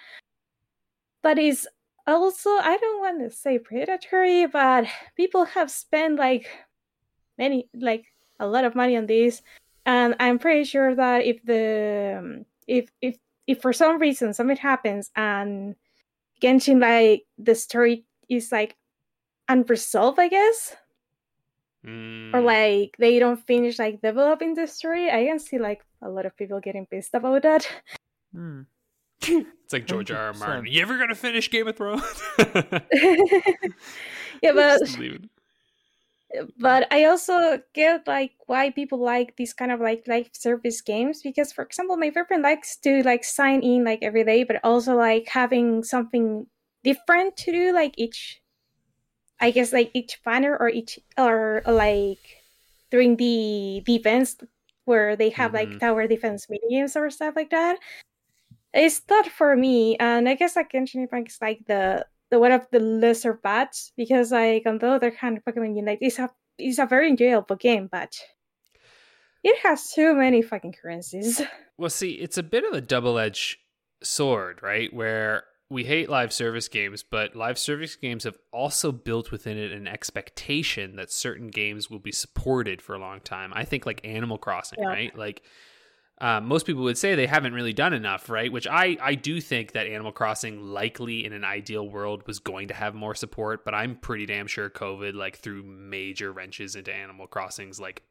But 1.23 1.39
it's 1.39 1.67
also 2.07 2.51
I 2.51 2.77
don't 2.77 3.01
want 3.01 3.21
to 3.21 3.35
say 3.35 3.59
predatory, 3.59 4.47
but 4.47 4.87
people 5.17 5.47
have 5.47 5.71
spent 5.71 6.19
like 6.19 6.47
many 7.39 7.69
like 7.75 8.05
a 8.39 8.47
lot 8.47 8.65
of 8.65 8.75
money 8.75 8.97
on 8.97 9.07
this, 9.07 9.41
and 9.87 10.15
I'm 10.21 10.39
pretty 10.39 10.65
sure 10.65 10.95
that 10.95 11.25
if 11.25 11.43
the 11.45 12.17
um, 12.19 12.47
if 12.67 12.91
if 13.01 13.17
if 13.47 13.61
for 13.61 13.73
some 13.73 13.99
reason 13.99 14.33
something 14.35 14.57
happens 14.57 15.11
and 15.17 15.75
Genshin 16.43 16.81
like 16.81 17.25
the 17.39 17.55
story 17.55 18.05
is 18.29 18.51
like 18.53 18.77
unresolved, 19.49 20.19
I 20.19 20.29
guess, 20.29 20.77
or 21.85 21.91
Mm, 21.91 22.45
like 22.45 22.97
they 22.99 23.19
don't 23.19 23.45
finish 23.47 23.79
like 23.79 24.01
developing 24.01 24.55
the 24.55 24.67
story, 24.67 25.11
I 25.11 25.27
can 25.27 25.39
see 25.39 25.59
like 25.59 25.85
a 26.01 26.09
lot 26.09 26.27
of 26.27 26.37
people 26.37 26.61
getting 26.61 26.87
pissed 26.87 27.15
about 27.15 27.43
that. 27.43 27.69
Hmm. 28.35 28.63
it's 29.21 29.73
like 29.75 29.87
George 29.87 30.11
R. 30.11 30.17
R. 30.29 30.33
Martin. 30.33 30.67
You 30.67 30.81
ever 30.81 30.97
gonna 30.97 31.15
finish 31.15 31.51
Game 31.51 31.69
of 31.69 31.77
Thrones? 31.77 32.03
yeah, 34.43 34.53
but 34.55 34.79
Just 34.81 34.99
leave 34.99 35.13
it. 35.17 35.23
But 36.59 36.87
I 36.93 37.05
also 37.05 37.61
get 37.75 38.07
like 38.07 38.33
why 38.47 38.71
people 38.71 38.99
like 38.99 39.37
these 39.37 39.53
kind 39.53 39.73
of 39.73 39.81
like 39.81 40.05
live 40.07 40.31
service 40.33 40.81
games 40.81 41.23
because 41.23 41.53
for 41.53 41.63
example 41.65 41.97
my 41.97 42.11
boyfriend 42.11 42.43
likes 42.43 42.77
to 42.79 43.03
like 43.05 43.25
sign 43.25 43.63
in 43.63 43.85
like 43.85 44.01
every 44.03 44.25
day 44.25 44.45
but 44.45 44.57
also 44.65 44.97
like 44.97 45.29
having 45.29 45.83
something 45.85 46.47
different 46.85 47.37
to 47.39 47.53
do 47.53 47.73
like 47.73 47.95
each 47.99 48.41
I 49.41 49.51
guess 49.51 49.73
like 49.73 49.91
each 49.95 50.23
banner 50.25 50.57
or 50.57 50.69
each 50.69 50.99
or 51.19 51.63
like 51.67 52.43
during 52.91 53.17
the 53.17 53.83
the 53.87 53.95
events 53.97 54.37
where 54.85 55.17
they 55.17 55.31
have 55.31 55.53
Mhm. 55.53 55.55
like 55.55 55.79
tower 55.81 56.07
defense 56.07 56.47
mini 56.49 56.69
games 56.71 56.97
or 56.97 57.11
stuff 57.11 57.35
like 57.37 57.51
that. 57.51 57.79
It's 58.75 59.03
not 59.11 59.27
for 59.29 59.57
me, 59.57 59.97
and 59.99 60.29
I 60.29 60.35
guess 60.35 60.57
like 60.57 60.73
Genshin 60.73 61.03
Impact 61.03 61.31
is 61.31 61.39
like 61.43 61.65
the 61.67 62.07
the 62.33 62.41
one 62.41 62.51
of 62.51 62.67
the 62.73 62.81
lesser 62.81 63.35
bats 63.35 63.93
because 63.97 64.33
like 64.33 64.65
on 64.67 64.79
the 64.79 64.89
other 64.89 65.11
hand, 65.11 65.41
Pokemon 65.47 65.77
Unite 65.77 65.99
is 66.03 66.19
a 66.19 66.31
is 66.59 66.79
a 66.81 66.87
very 66.87 67.09
enjoyable 67.09 67.57
game, 67.57 67.89
but 67.93 68.17
it 69.45 69.59
has 69.63 69.91
too 69.93 70.15
many 70.15 70.43
fucking 70.43 70.75
currencies. 70.81 71.41
Well, 71.79 71.91
see, 71.91 72.13
it's 72.13 72.39
a 72.39 72.43
bit 72.45 72.63
of 72.65 72.75
a 72.75 72.81
double 72.81 73.19
edged 73.19 73.57
sword, 74.05 74.63
right? 74.63 74.93
Where 74.93 75.45
we 75.69 75.83
hate 75.85 76.09
live 76.09 76.33
service 76.33 76.69
games, 76.69 77.03
but 77.03 77.35
live 77.35 77.59
service 77.59 77.97
games 77.97 78.23
have 78.25 78.37
also 78.53 78.93
built 78.93 79.33
within 79.33 79.57
it 79.59 79.73
an 79.73 79.89
expectation 79.89 80.95
that 80.97 81.11
certain 81.11 81.49
games 81.49 81.91
will 81.91 81.99
be 81.99 82.13
supported 82.13 82.83
for 82.83 82.95
a 82.95 82.99
long 83.01 83.21
time. 83.21 83.53
I 83.55 83.65
think 83.65 83.85
like 83.85 84.07
Animal 84.07 84.39
Crossing, 84.39 84.79
Yeah. 84.81 84.89
right? 84.89 85.17
Like 85.19 85.43
um, 86.23 86.47
most 86.47 86.65
people 86.67 86.85
would 86.85 86.97
say 86.97 87.15
they 87.15 87.27
haven't 87.27 87.53
really 87.53 87.73
done 87.73 87.93
enough, 87.93 88.31
right? 88.31 88.51
Which 88.51 88.67
I 88.69 88.97
I 89.03 89.15
do 89.17 89.41
think 89.41 89.73
that 89.73 89.87
Animal 89.87 90.13
Crossing 90.13 90.63
likely 90.63 91.25
in 91.27 91.33
an 91.33 91.45
ideal 91.45 91.89
world 91.89 92.27
was 92.27 92.39
going 92.39 92.69
to 92.69 92.75
have 92.75 92.95
more 92.95 93.15
support, 93.15 93.65
but 93.65 93.75
I'm 93.75 93.97
pretty 93.97 94.25
damn 94.25 94.47
sure 94.47 94.71
COVID 94.71 95.15
like 95.15 95.37
threw 95.39 95.63
major 95.65 96.33
wrenches 96.33 96.77
into 96.77 96.95
Animal 96.95 97.27
Crossing's 97.27 97.81
like 97.81 98.03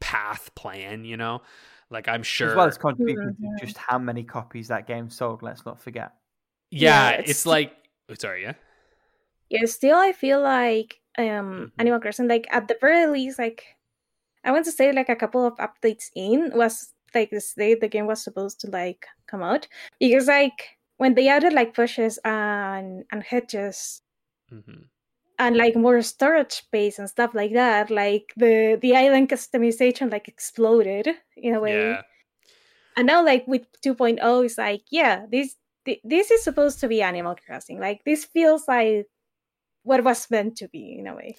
path 0.00 0.54
plan, 0.54 1.04
you 1.04 1.16
know? 1.16 1.40
Like 1.88 2.08
I'm 2.08 2.22
sure 2.22 2.50
As 2.50 2.56
well 2.56 2.66
as 2.66 2.78
contributing 2.78 3.36
to 3.58 3.64
just 3.66 3.78
how 3.78 3.98
many 3.98 4.22
copies 4.22 4.68
that 4.68 4.86
game 4.86 5.08
sold. 5.08 5.42
Let's 5.42 5.64
not 5.64 5.80
forget. 5.80 6.12
Yeah, 6.70 7.10
Yeah, 7.10 7.16
it's, 7.20 7.30
it's- 7.30 7.46
like 7.46 7.72
oh, 8.10 8.14
sorry, 8.14 8.42
yeah. 8.42 8.52
Yeah, 9.48 9.64
still 9.66 9.96
I 9.96 10.12
feel 10.12 10.40
like 10.42 11.00
um 11.16 11.24
Mhm. 11.24 11.70
Animal 11.78 12.00
Crossing, 12.00 12.28
like 12.28 12.46
at 12.50 12.68
the 12.68 12.76
very 12.80 13.06
least, 13.06 13.38
like 13.38 13.64
I 14.44 14.52
want 14.52 14.64
to 14.66 14.72
say 14.72 14.92
like 14.92 15.08
a 15.08 15.16
couple 15.16 15.46
of 15.46 15.54
updates 15.56 16.10
in 16.14 16.52
was 16.54 16.92
like 17.14 17.30
this 17.30 17.54
day 17.54 17.74
the 17.74 17.88
game 17.88 18.06
was 18.06 18.22
supposed 18.22 18.60
to 18.60 18.70
like 18.70 19.06
come 19.26 19.42
out. 19.42 19.68
Because 20.00 20.26
like 20.28 20.78
when 20.98 21.14
they 21.14 21.28
added 21.28 21.52
like 21.52 21.74
pushes 21.74 22.18
and 22.24 23.04
and 23.12 23.22
hedges 23.22 24.02
hmm 24.48 24.86
and 25.38 25.56
like 25.56 25.76
more 25.76 26.00
storage 26.02 26.52
space 26.52 26.98
and 26.98 27.08
stuff 27.08 27.34
like 27.34 27.52
that, 27.52 27.90
like 27.90 28.32
the 28.36 28.78
the 28.80 28.96
island 28.96 29.28
customization 29.28 30.10
like 30.10 30.28
exploded 30.28 31.08
in 31.36 31.54
a 31.54 31.60
way. 31.60 31.72
Yeah. 31.72 32.02
And 32.96 33.06
now 33.06 33.24
like 33.24 33.46
with 33.46 33.66
2.0 33.82 34.44
it's 34.44 34.58
like, 34.58 34.82
yeah, 34.90 35.26
this 35.30 35.56
this 36.04 36.30
is 36.30 36.42
supposed 36.42 36.80
to 36.80 36.88
be 36.88 37.02
Animal 37.02 37.36
Crossing. 37.46 37.80
Like 37.80 38.02
this 38.04 38.24
feels 38.24 38.66
like 38.68 39.06
what 39.82 40.04
was 40.04 40.30
meant 40.30 40.56
to 40.58 40.68
be 40.68 40.96
in 40.98 41.06
a 41.06 41.14
way. 41.14 41.36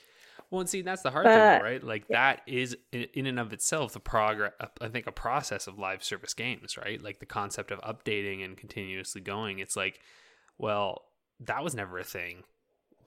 Well, 0.50 0.62
and 0.62 0.70
see, 0.70 0.82
that's 0.82 1.02
the 1.02 1.12
hard 1.12 1.26
thing, 1.26 1.62
right? 1.62 1.84
Like 1.84 2.06
yeah. 2.10 2.36
that 2.36 2.42
is 2.48 2.78
in 2.92 3.26
and 3.26 3.40
of 3.40 3.52
itself 3.52 3.94
the 3.94 4.00
progress. 4.00 4.54
I 4.80 4.88
think 4.88 5.06
a 5.08 5.12
process 5.12 5.68
of 5.68 5.78
live 5.78 6.04
service 6.04 6.34
games, 6.34 6.78
right? 6.78 7.02
Like 7.02 7.20
the 7.20 7.26
concept 7.26 7.72
of 7.72 7.80
updating 7.82 8.46
and 8.46 8.56
continuously 8.56 9.20
going. 9.22 9.60
It's 9.60 9.76
like, 9.76 10.00
well, 10.58 11.04
that 11.42 11.64
was 11.64 11.76
never 11.76 12.00
a 12.00 12.04
thing 12.04 12.44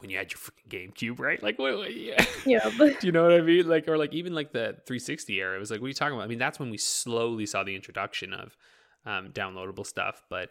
when 0.01 0.11
you 0.11 0.19
had 0.19 0.33
your 0.33 0.39
freaking 0.39 0.93
GameCube, 0.95 1.19
right? 1.19 1.43
Like, 1.43 1.59
what, 1.59 1.77
what- 1.77 1.95
yeah. 1.95 2.25
Yeah, 2.47 2.71
but 2.79 3.01
Do 3.01 3.07
you 3.07 3.13
know 3.13 3.23
what 3.23 3.33
I 3.33 3.41
mean? 3.41 3.69
Like, 3.69 3.89
or 3.89 3.97
like 3.99 4.15
even 4.15 4.35
like 4.35 4.53
the 4.53 4.77
360 4.87 5.39
era. 5.39 5.57
It 5.57 5.61
was 5.61 5.71
like, 5.71 5.81
what 5.81 5.87
are 5.87 5.89
you 5.89 5.95
talking 5.95 6.15
about? 6.15 6.25
I 6.25 6.29
mean, 6.29 6.39
that's 6.39 6.59
when 6.59 6.71
we 6.71 6.79
slowly 6.79 7.47
saw 7.47 7.65
the 7.65 7.75
introduction 7.75 8.33
of 8.33 8.57
um, 9.05 9.31
downloadable 9.33 9.87
stuff. 9.87 10.23
But 10.29 10.51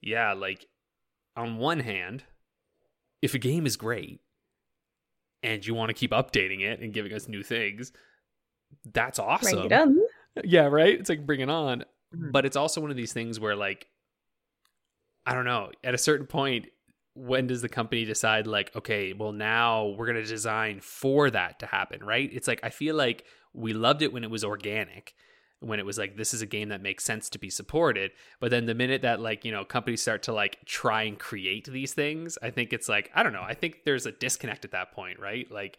yeah, 0.00 0.32
like 0.32 0.66
on 1.36 1.58
one 1.58 1.80
hand, 1.80 2.24
if 3.22 3.34
a 3.34 3.38
game 3.38 3.66
is 3.66 3.76
great 3.76 4.20
and 5.46 5.64
you 5.66 5.74
want 5.74 5.88
to 5.90 5.94
keep 5.94 6.10
updating 6.10 6.60
it 6.60 6.80
and 6.80 6.92
giving 6.92 7.12
us 7.12 7.28
new 7.28 7.42
things, 7.42 7.92
that's 8.92 9.18
awesome. 9.18 9.52
bring 9.52 9.66
it 9.66 9.72
on. 9.72 9.98
Yeah, 10.44 10.66
right. 10.66 10.98
It's 10.98 11.08
like 11.08 11.24
bring 11.24 11.40
it 11.40 11.48
on. 11.50 11.84
Mhm. 12.14 12.32
But 12.32 12.44
it's 12.44 12.56
also 12.56 12.80
one 12.80 12.90
of 12.90 12.96
these 12.96 13.12
things 13.12 13.40
where 13.40 13.56
like 13.56 13.86
I 15.24 15.34
don't 15.34 15.44
know, 15.44 15.70
at 15.82 15.94
a 15.94 15.98
certain 15.98 16.26
point 16.26 16.66
when 17.14 17.46
does 17.46 17.62
the 17.62 17.68
company 17.68 18.04
decide 18.04 18.46
like 18.46 18.74
okay, 18.76 19.12
well 19.12 19.32
now 19.32 19.86
we're 19.96 20.06
going 20.06 20.22
to 20.22 20.28
design 20.28 20.80
for 20.80 21.30
that 21.30 21.58
to 21.60 21.66
happen, 21.66 22.04
right? 22.04 22.28
It's 22.32 22.48
like 22.48 22.60
I 22.62 22.70
feel 22.70 22.94
like 22.94 23.24
we 23.54 23.72
loved 23.72 24.02
it 24.02 24.12
when 24.12 24.24
it 24.24 24.30
was 24.30 24.44
organic. 24.44 25.14
When 25.66 25.78
it 25.80 25.86
was 25.86 25.98
like 25.98 26.16
this 26.16 26.32
is 26.32 26.42
a 26.42 26.46
game 26.46 26.68
that 26.70 26.80
makes 26.82 27.04
sense 27.04 27.28
to 27.30 27.38
be 27.38 27.50
supported, 27.50 28.12
but 28.40 28.50
then 28.50 28.66
the 28.66 28.74
minute 28.74 29.02
that 29.02 29.20
like 29.20 29.44
you 29.44 29.52
know 29.52 29.64
companies 29.64 30.00
start 30.02 30.22
to 30.24 30.32
like 30.32 30.64
try 30.64 31.02
and 31.02 31.18
create 31.18 31.66
these 31.70 31.92
things, 31.94 32.38
I 32.42 32.50
think 32.50 32.72
it's 32.72 32.88
like 32.88 33.10
I 33.14 33.22
don't 33.22 33.32
know. 33.32 33.42
I 33.42 33.54
think 33.54 33.84
there's 33.84 34.06
a 34.06 34.12
disconnect 34.12 34.64
at 34.64 34.70
that 34.72 34.92
point, 34.92 35.18
right? 35.18 35.50
Like 35.50 35.78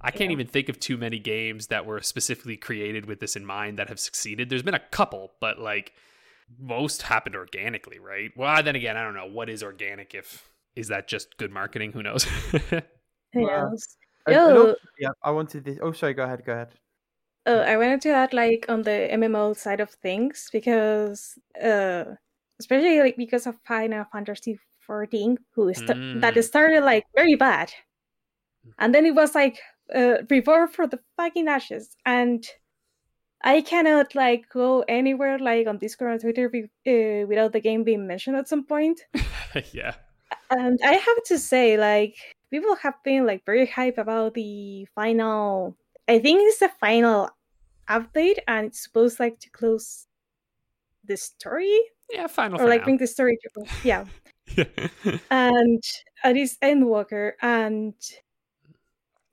I 0.00 0.10
can't 0.10 0.30
Yeah. 0.30 0.34
even 0.36 0.46
think 0.46 0.68
of 0.68 0.78
too 0.80 0.96
many 0.96 1.18
games 1.18 1.66
that 1.68 1.84
were 1.86 2.00
specifically 2.00 2.56
created 2.56 3.06
with 3.06 3.20
this 3.20 3.36
in 3.36 3.44
mind 3.44 3.78
that 3.78 3.88
have 3.88 4.00
succeeded. 4.00 4.48
There's 4.48 4.62
been 4.62 4.74
a 4.74 4.78
couple, 4.90 5.32
but 5.40 5.58
like 5.58 5.92
most 6.58 7.02
happened 7.02 7.36
organically, 7.36 7.98
right? 7.98 8.30
Well, 8.36 8.62
then 8.62 8.76
again, 8.76 8.96
I 8.96 9.02
don't 9.02 9.14
know 9.14 9.26
what 9.26 9.48
is 9.48 9.62
organic. 9.62 10.14
If 10.14 10.48
is 10.76 10.88
that 10.88 11.06
just 11.08 11.36
good 11.38 11.50
marketing? 11.52 11.92
Who 11.92 12.02
knows? 12.02 12.26
Wow. 13.34 13.70
Yes. 13.72 13.96
And- 14.26 14.36
and 14.36 14.36
Oh. 14.36 14.76
yeah, 14.98 15.10
I 15.22 15.30
wanted 15.32 15.64
this. 15.64 15.78
Oh, 15.82 15.92
sorry. 15.92 16.14
Go 16.14 16.24
ahead. 16.24 16.44
Go 16.46 16.52
ahead. 16.52 16.68
Oh, 17.46 17.58
I 17.60 17.76
wanted 17.76 18.00
to 18.02 18.10
add 18.10 18.32
like 18.32 18.66
on 18.68 18.82
the 18.82 19.10
MMO 19.12 19.52
side 19.54 19.80
of 19.80 19.90
things 19.90 20.48
because, 20.52 21.38
uh, 21.62 22.04
especially 22.58 23.00
like 23.00 23.16
because 23.16 23.46
of 23.46 23.56
Final 23.66 24.04
Fantasy 24.12 24.58
14, 24.80 25.38
who 25.52 25.72
st- 25.74 25.98
that 26.14 26.34
Mm. 26.34 26.44
started 26.44 26.84
like 26.84 27.04
very 27.14 27.34
bad, 27.36 27.72
and 28.78 28.94
then 28.94 29.06
it 29.06 29.14
was 29.14 29.34
like 29.34 29.58
uh, 29.94 30.18
reborn 30.30 30.68
for 30.68 30.86
the 30.86 31.00
fucking 31.16 31.48
ashes, 31.48 31.96
and 32.06 32.46
I 33.42 33.60
cannot 33.60 34.14
like 34.14 34.48
go 34.48 34.84
anywhere 34.88 35.38
like 35.38 35.66
on 35.66 35.78
Discord 35.78 36.14
or 36.16 36.18
Twitter 36.18 36.48
be- 36.48 36.70
uh, 36.86 37.26
without 37.26 37.52
the 37.52 37.60
game 37.60 37.84
being 37.84 38.06
mentioned 38.06 38.36
at 38.36 38.48
some 38.48 38.64
point. 38.64 39.00
yeah. 39.72 39.94
And 40.50 40.78
I 40.84 40.92
have 40.94 41.22
to 41.26 41.38
say, 41.38 41.76
like, 41.76 42.16
people 42.50 42.74
have 42.76 42.94
been 43.04 43.26
like 43.26 43.44
very 43.44 43.66
hype 43.66 43.98
about 43.98 44.34
the 44.34 44.86
final. 44.94 45.76
I 46.08 46.18
think 46.18 46.40
it's 46.42 46.58
the 46.58 46.70
final 46.80 47.30
update, 47.88 48.38
and 48.46 48.66
it's 48.66 48.82
supposed 48.82 49.20
like 49.20 49.38
to 49.40 49.50
close 49.50 50.06
the 51.04 51.16
story 51.16 51.78
Yeah, 52.10 52.26
final 52.26 52.60
or 52.60 52.68
like 52.68 52.80
now. 52.80 52.84
bring 52.84 52.98
the 52.98 53.06
story 53.06 53.38
to 53.42 53.64
yeah. 53.84 54.04
yeah. 54.56 54.64
And 55.30 55.82
it 56.24 56.36
is 56.36 56.56
Endwalker, 56.62 57.32
and 57.40 57.94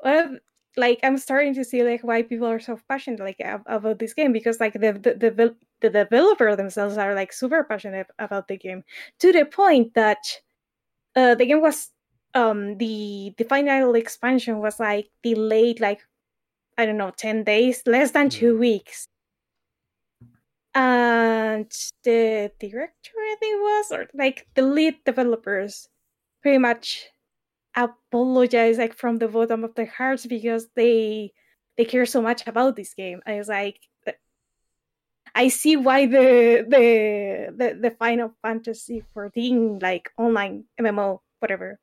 well, 0.03 0.38
like 0.77 0.99
I'm 1.03 1.18
starting 1.18 1.53
to 1.56 1.65
see 1.65 1.84
like 1.84 2.02
why 2.03 2.23
people 2.23 2.48
are 2.48 2.60
so 2.60 2.80
passionate 2.88 3.19
like 3.19 3.41
about 3.65 3.99
this 3.99 4.14
game 4.14 4.31
because 4.31 4.60
like 4.60 4.73
the 4.73 4.93
the 4.93 5.31
the, 5.31 5.56
the 5.81 5.89
developer 5.89 6.56
themselves 6.56 6.98
are 6.98 7.14
like 7.15 7.34
super 7.34 7.64
passionate 7.64 8.07
about 8.19 8.48
the 8.48 8.57
game 8.57 8.84
to 9.19 9.31
the 9.31 9.45
point 9.45 9.93
that 9.95 10.23
uh, 11.15 11.35
the 11.35 11.45
game 11.45 11.61
was 11.61 11.89
um 12.34 12.77
the 12.77 13.34
the 13.38 13.43
final 13.43 13.95
expansion 13.95 14.60
was 14.60 14.80
like 14.80 15.10
delayed 15.23 15.81
like 15.81 15.99
I 16.81 16.85
don't 16.85 16.97
know 16.97 17.11
ten 17.15 17.43
days 17.43 17.83
less 17.85 18.11
than 18.11 18.29
two 18.29 18.57
weeks. 18.57 19.07
And 20.73 21.71
the 22.03 22.51
director, 22.59 23.11
I 23.17 23.35
think, 23.39 23.61
was 23.61 23.91
or 23.91 24.07
like 24.13 24.47
the 24.55 24.61
lead 24.61 24.95
developers, 25.05 25.87
pretty 26.41 26.57
much 26.57 27.07
apologize 27.75 28.77
like 28.77 28.95
from 28.95 29.17
the 29.17 29.27
bottom 29.27 29.63
of 29.63 29.75
their 29.75 29.85
hearts 29.85 30.25
because 30.25 30.67
they 30.75 31.31
they 31.77 31.85
care 31.85 32.05
so 32.05 32.21
much 32.21 32.47
about 32.47 32.75
this 32.75 32.93
game. 32.93 33.21
I 33.25 33.35
was 33.35 33.47
like, 33.47 33.79
I 35.35 35.47
see 35.47 35.75
why 35.77 36.05
the 36.05 36.65
the 36.67 37.53
the, 37.55 37.79
the 37.79 37.91
Final 37.91 38.33
Fantasy 38.41 39.03
14 39.13 39.79
like 39.81 40.09
online 40.17 40.65
MMO 40.79 41.19
whatever 41.39 41.79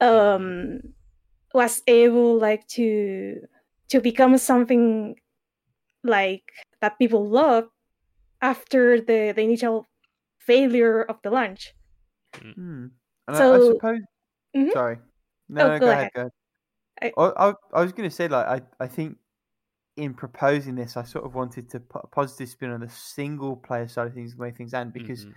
um 0.00 0.80
was 1.54 1.82
able 1.86 2.38
like 2.38 2.66
to 2.68 3.40
to 3.90 4.00
become 4.00 4.36
something 4.38 5.16
like 6.04 6.42
that 6.80 6.98
people 6.98 7.26
love 7.28 7.68
after 8.42 9.00
the 9.00 9.32
the 9.34 9.42
initial 9.42 9.86
failure 10.38 11.02
of 11.02 11.16
the 11.22 11.30
launch. 11.30 11.74
Hmm. 12.34 12.86
And 13.26 13.28
I, 13.28 13.32
I 13.34 13.38
So- 13.38 13.72
suppose. 13.72 14.00
Mhm. 14.56 14.72
Sorry. 14.72 14.98
No, 15.48 15.62
Oh, 15.64 15.68
no, 15.68 15.78
go 15.78 15.86
go, 15.86 15.90
ahead. 15.92 15.98
ahead. 16.00 16.12
Go 16.14 16.20
ahead. 16.20 16.32
I- 17.02 17.12
I, 17.20 17.48
I, 17.50 17.54
I 17.74 17.80
was 17.82 17.92
going 17.92 18.08
to 18.08 18.14
say, 18.14 18.26
like, 18.28 18.46
I, 18.46 18.84
I 18.84 18.86
think 18.88 19.18
in 19.96 20.14
proposing 20.14 20.74
this, 20.76 20.96
I 20.96 21.02
sort 21.04 21.24
of 21.26 21.34
wanted 21.34 21.68
to 21.70 21.80
put 21.80 22.02
a 22.04 22.06
positive 22.08 22.48
spin 22.48 22.70
on 22.70 22.80
the 22.80 22.88
single 22.88 23.56
player 23.56 23.86
side 23.88 24.06
of 24.06 24.14
things, 24.14 24.34
the 24.34 24.40
way 24.42 24.50
things 24.50 24.72
end, 24.74 24.92
because 24.92 25.24
Mhm. 25.26 25.32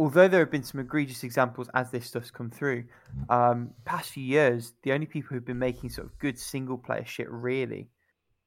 Although 0.00 0.28
there 0.28 0.40
have 0.40 0.50
been 0.50 0.62
some 0.62 0.80
egregious 0.80 1.22
examples 1.24 1.68
as 1.74 1.90
this 1.90 2.06
stuff's 2.06 2.30
come 2.30 2.50
through, 2.50 2.84
um, 3.28 3.70
past 3.84 4.12
few 4.12 4.24
years, 4.24 4.72
the 4.82 4.92
only 4.92 5.04
people 5.04 5.28
who've 5.28 5.44
been 5.44 5.58
making 5.58 5.90
sort 5.90 6.06
of 6.06 6.18
good 6.18 6.38
single 6.38 6.78
player 6.78 7.04
shit 7.04 7.30
really 7.30 7.90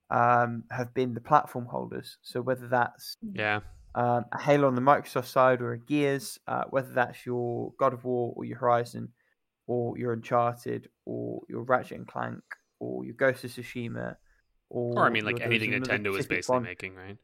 um, 0.10 0.64
have 0.72 0.92
been 0.96 1.14
the 1.14 1.22
platform 1.22 1.68
holders. 1.68 2.18
So 2.24 2.42
whether 2.42 2.68
that's 2.68 3.18
yeah. 3.34 3.60
um, 3.94 4.26
a 4.32 4.42
Halo 4.42 4.68
on 4.68 4.74
the 4.74 4.82
Microsoft 4.82 5.28
side 5.28 5.62
or 5.62 5.74
a 5.74 5.78
Gears, 5.78 6.40
uh, 6.48 6.64
whether 6.72 6.92
that's 6.92 7.24
your 7.24 7.72
God 7.78 7.94
of 7.94 8.04
War 8.04 8.34
or 8.36 8.46
your 8.46 8.58
Horizon, 8.58 9.10
or 9.68 9.96
your 9.96 10.12
Uncharted, 10.12 10.90
or 11.06 11.42
your 11.48 11.62
Ratchet 11.62 12.00
and 12.00 12.08
Clank, 12.08 12.42
or 12.80 13.06
your 13.06 13.14
Ghost 13.14 13.44
of 13.44 13.52
Tsushima, 13.52 14.16
or 14.72 14.98
Or 14.98 15.06
I 15.06 15.12
mean, 15.12 15.24
like 15.24 15.40
anything 15.40 15.70
Nintendo 15.70 16.18
is 16.18 16.26
basically 16.26 16.56
one. 16.56 16.64
making, 16.64 16.96
right? 16.96 17.18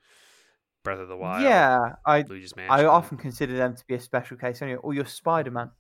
Breath 0.84 1.00
of 1.00 1.08
the 1.10 1.18
Wild. 1.18 1.44
Yeah, 1.44 1.96
I 2.06 2.22
Luigi's 2.22 2.56
Mansion. 2.56 2.86
I 2.86 2.86
often 2.88 3.18
consider 3.18 3.56
them 3.58 3.76
to 3.76 3.84
be 3.88 3.96
a 3.96 4.00
special 4.00 4.38
case 4.38 4.62
anyway, 4.62 4.80
or 4.82 4.94
your 4.94 5.06
Spider 5.06 5.52
Man. 5.52 5.72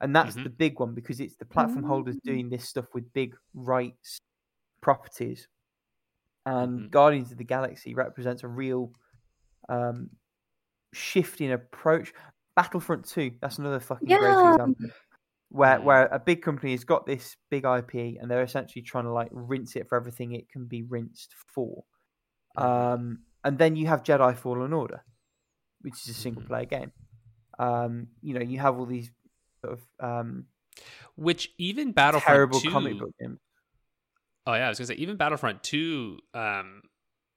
And 0.00 0.14
that's 0.14 0.36
Mhm. 0.36 0.44
the 0.44 0.50
big 0.50 0.78
one 0.78 0.94
because 0.94 1.20
it's 1.20 1.36
the 1.36 1.46
platform 1.46 1.84
holders 1.84 2.16
Mm. 2.16 2.22
doing 2.22 2.48
this 2.50 2.68
stuff 2.68 2.86
with 2.94 3.12
big 3.12 3.34
rights 3.54 4.18
properties. 4.82 5.48
And 6.44 6.80
Mhm. 6.82 6.90
Guardians 6.90 7.32
of 7.32 7.38
the 7.38 7.44
Galaxy 7.44 7.94
represents 7.94 8.42
a 8.42 8.48
real 8.48 8.92
um, 9.68 10.10
shift 10.92 11.40
in 11.40 11.50
approach. 11.50 12.14
Battlefront 12.54 13.04
2, 13.04 13.36
that's 13.40 13.58
another 13.58 13.80
fucking 13.80 14.06
great 14.06 14.20
example. 14.20 14.90
Where 15.48 15.78
Mm. 15.80 15.84
where 15.84 16.06
a 16.06 16.18
big 16.20 16.42
company 16.42 16.72
has 16.72 16.84
got 16.84 17.04
this 17.06 17.36
big 17.50 17.64
IP 17.64 18.16
and 18.18 18.30
they're 18.30 18.42
essentially 18.44 18.82
trying 18.82 19.04
to 19.04 19.12
like 19.12 19.30
rinse 19.32 19.74
it 19.76 19.88
for 19.88 19.96
everything 19.96 20.32
it 20.32 20.48
can 20.48 20.66
be 20.66 20.82
rinsed 20.82 21.34
for. 21.34 21.84
Mhm. 22.56 22.62
Um, 22.62 23.24
and 23.46 23.58
then 23.58 23.76
you 23.76 23.86
have 23.86 24.02
Jedi 24.02 24.36
Fallen 24.36 24.72
Order, 24.72 25.04
which 25.82 25.94
is 26.02 26.08
a 26.16 26.20
single 26.20 26.42
Mhm. 26.42 26.46
player 26.48 26.64
game. 26.66 26.92
Um, 27.58 28.08
you 28.20 28.34
know, 28.34 28.42
you 28.42 28.58
have 28.58 28.78
all 28.78 28.86
these 28.86 29.10
sort 29.60 29.72
of 29.74 29.82
um, 30.10 30.46
Which 31.14 31.50
even 31.56 31.92
Battlefront 31.92 32.26
terrible 32.36 32.60
2, 32.60 32.70
comic 32.70 32.98
book 32.98 33.14
games. 33.20 33.38
Oh 34.46 34.54
yeah, 34.54 34.66
I 34.66 34.68
was 34.68 34.78
gonna 34.78 34.88
say 34.88 34.94
even 34.94 35.16
Battlefront 35.16 35.62
Two 35.62 36.18
um, 36.34 36.82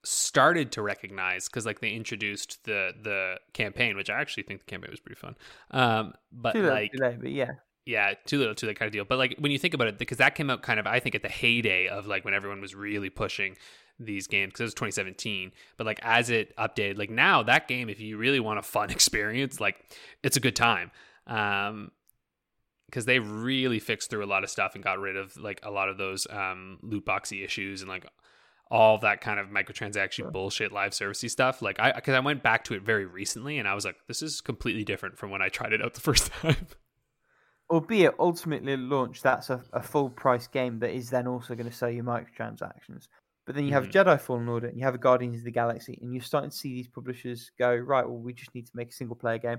started 0.04 0.72
to 0.74 0.82
recognize 0.82 1.48
because 1.48 1.66
like 1.66 1.80
they 1.80 1.92
introduced 1.92 2.64
the 2.66 2.92
the 3.02 3.40
campaign, 3.54 3.96
which 3.96 4.10
I 4.10 4.20
actually 4.20 4.44
think 4.44 4.60
the 4.62 4.66
campaign 4.66 4.92
was 4.92 5.00
pretty 5.00 5.20
fun. 5.20 5.36
Um, 5.72 6.14
but 6.32 6.54
Too 6.54 6.62
little, 6.64 6.76
like 6.76 6.92
but 7.00 7.32
yeah, 7.32 7.52
yeah, 7.86 8.14
too 8.26 8.38
little, 8.38 8.54
too 8.54 8.68
late 8.68 8.78
kind 8.78 8.88
of 8.88 8.94
deal. 8.94 9.06
But 9.06 9.18
like 9.18 9.36
when 9.40 9.52
you 9.52 9.58
think 9.58 9.74
about 9.74 9.88
it, 9.88 9.98
because 9.98 10.18
that 10.20 10.36
came 10.36 10.50
out 10.50 10.62
kind 10.62 10.80
of 10.80 10.86
I 10.86 11.00
think 11.00 11.16
at 11.16 11.24
the 11.24 11.30
heyday 11.30 11.88
of 11.88 12.06
like 12.06 12.26
when 12.26 12.34
everyone 12.34 12.62
was 12.62 12.76
really 12.76 13.10
pushing 13.10 13.56
these 14.00 14.28
games 14.28 14.52
because 14.52 14.62
it 14.62 14.64
was 14.66 14.74
2017. 14.74 15.52
But 15.78 15.86
like 15.86 16.00
as 16.04 16.30
it 16.30 16.56
updated, 16.58 16.98
like 16.98 17.10
now 17.10 17.44
that 17.44 17.68
game, 17.68 17.90
if 17.90 18.00
you 18.00 18.18
really 18.18 18.40
want 18.40 18.60
a 18.60 18.64
fun 18.64 18.90
experience, 18.90 19.60
like 19.60 19.76
it's 20.24 20.38
a 20.38 20.40
good 20.40 20.56
time. 20.56 20.92
Um, 21.28 21.92
because 22.86 23.06
they 23.06 23.20
really 23.20 23.78
fixed 23.78 24.10
through 24.10 24.26
a 24.26 24.26
lot 24.26 24.44
of 24.44 24.50
stuff 24.50 24.74
and 24.74 24.84
got 24.84 24.98
rid 24.98 25.16
of 25.16 25.38
like 25.38 25.60
a 25.62 25.70
lot 25.70 25.90
of 25.90 26.00
those 26.00 26.26
um 26.32 26.80
loot 26.82 27.06
boxy 27.06 27.46
issues 27.46 27.82
and 27.82 27.90
like 27.90 28.04
all 28.72 28.98
that 28.98 29.22
kind 29.22 29.40
of 29.40 29.50
microtransaction 29.50 30.12
Sure. 30.12 30.32
bullshit 30.32 30.72
live 30.72 30.94
servicey 30.94 31.30
stuff 31.30 31.62
like 31.62 31.80
i 31.80 31.92
because 31.92 32.16
i 32.16 32.20
went 32.20 32.42
back 32.42 32.64
to 32.64 32.74
it 32.74 32.82
very 32.82 33.06
recently 33.06 33.60
and 33.60 33.68
i 33.68 33.76
was 33.76 33.86
like 33.86 33.98
this 34.08 34.24
is 34.24 34.42
completely 34.42 34.84
different 34.84 35.20
from 35.20 35.30
when 35.30 35.40
i 35.40 35.50
tried 35.50 35.72
it 35.72 35.84
out 35.84 35.94
the 35.94 36.02
first 36.12 36.32
time 36.32 36.66
albeit 37.70 38.16
ultimately 38.20 38.74
at 38.74 38.80
launch, 38.80 39.22
that's 39.22 39.50
a, 39.50 39.62
a 39.74 39.82
full 39.82 40.10
price 40.10 40.48
game 40.48 40.80
that 40.80 40.92
is 40.92 41.10
then 41.10 41.28
also 41.28 41.56
going 41.56 41.70
to 41.70 41.76
sell 41.76 41.90
you 41.90 42.04
microtransactions. 42.04 43.08
But 43.50 43.56
then 43.56 43.66
you 43.66 43.74
have 43.74 43.88
Mhm. 43.88 43.94
Jedi 43.94 44.22
Fallen 44.22 44.48
Order, 44.48 44.68
and 44.68 44.78
you 44.78 44.84
have 44.84 44.94
a 44.94 45.00
Guardians 45.00 45.40
of 45.40 45.44
the 45.44 45.50
Galaxy, 45.50 45.98
and 46.04 46.14
you're 46.14 46.22
starting 46.22 46.52
to 46.52 46.56
see 46.56 46.72
these 46.72 46.88
publishers 46.88 47.50
go 47.58 47.76
right. 47.76 48.08
Well, 48.08 48.20
we 48.20 48.32
just 48.32 48.54
need 48.54 48.68
to 48.68 48.78
make 48.78 48.90
a 48.90 48.92
single 48.92 49.16
player 49.16 49.40
game, 49.40 49.58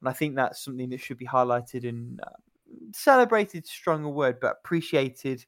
and 0.00 0.08
I 0.08 0.14
think 0.14 0.34
that's 0.34 0.64
something 0.64 0.88
that 0.88 1.00
should 1.00 1.18
be 1.18 1.26
highlighted 1.26 1.86
and 1.86 2.18
uh, 2.22 2.30
celebrated. 2.94 3.66
Stronger 3.66 4.08
word, 4.08 4.40
but 4.40 4.56
appreciated. 4.64 5.44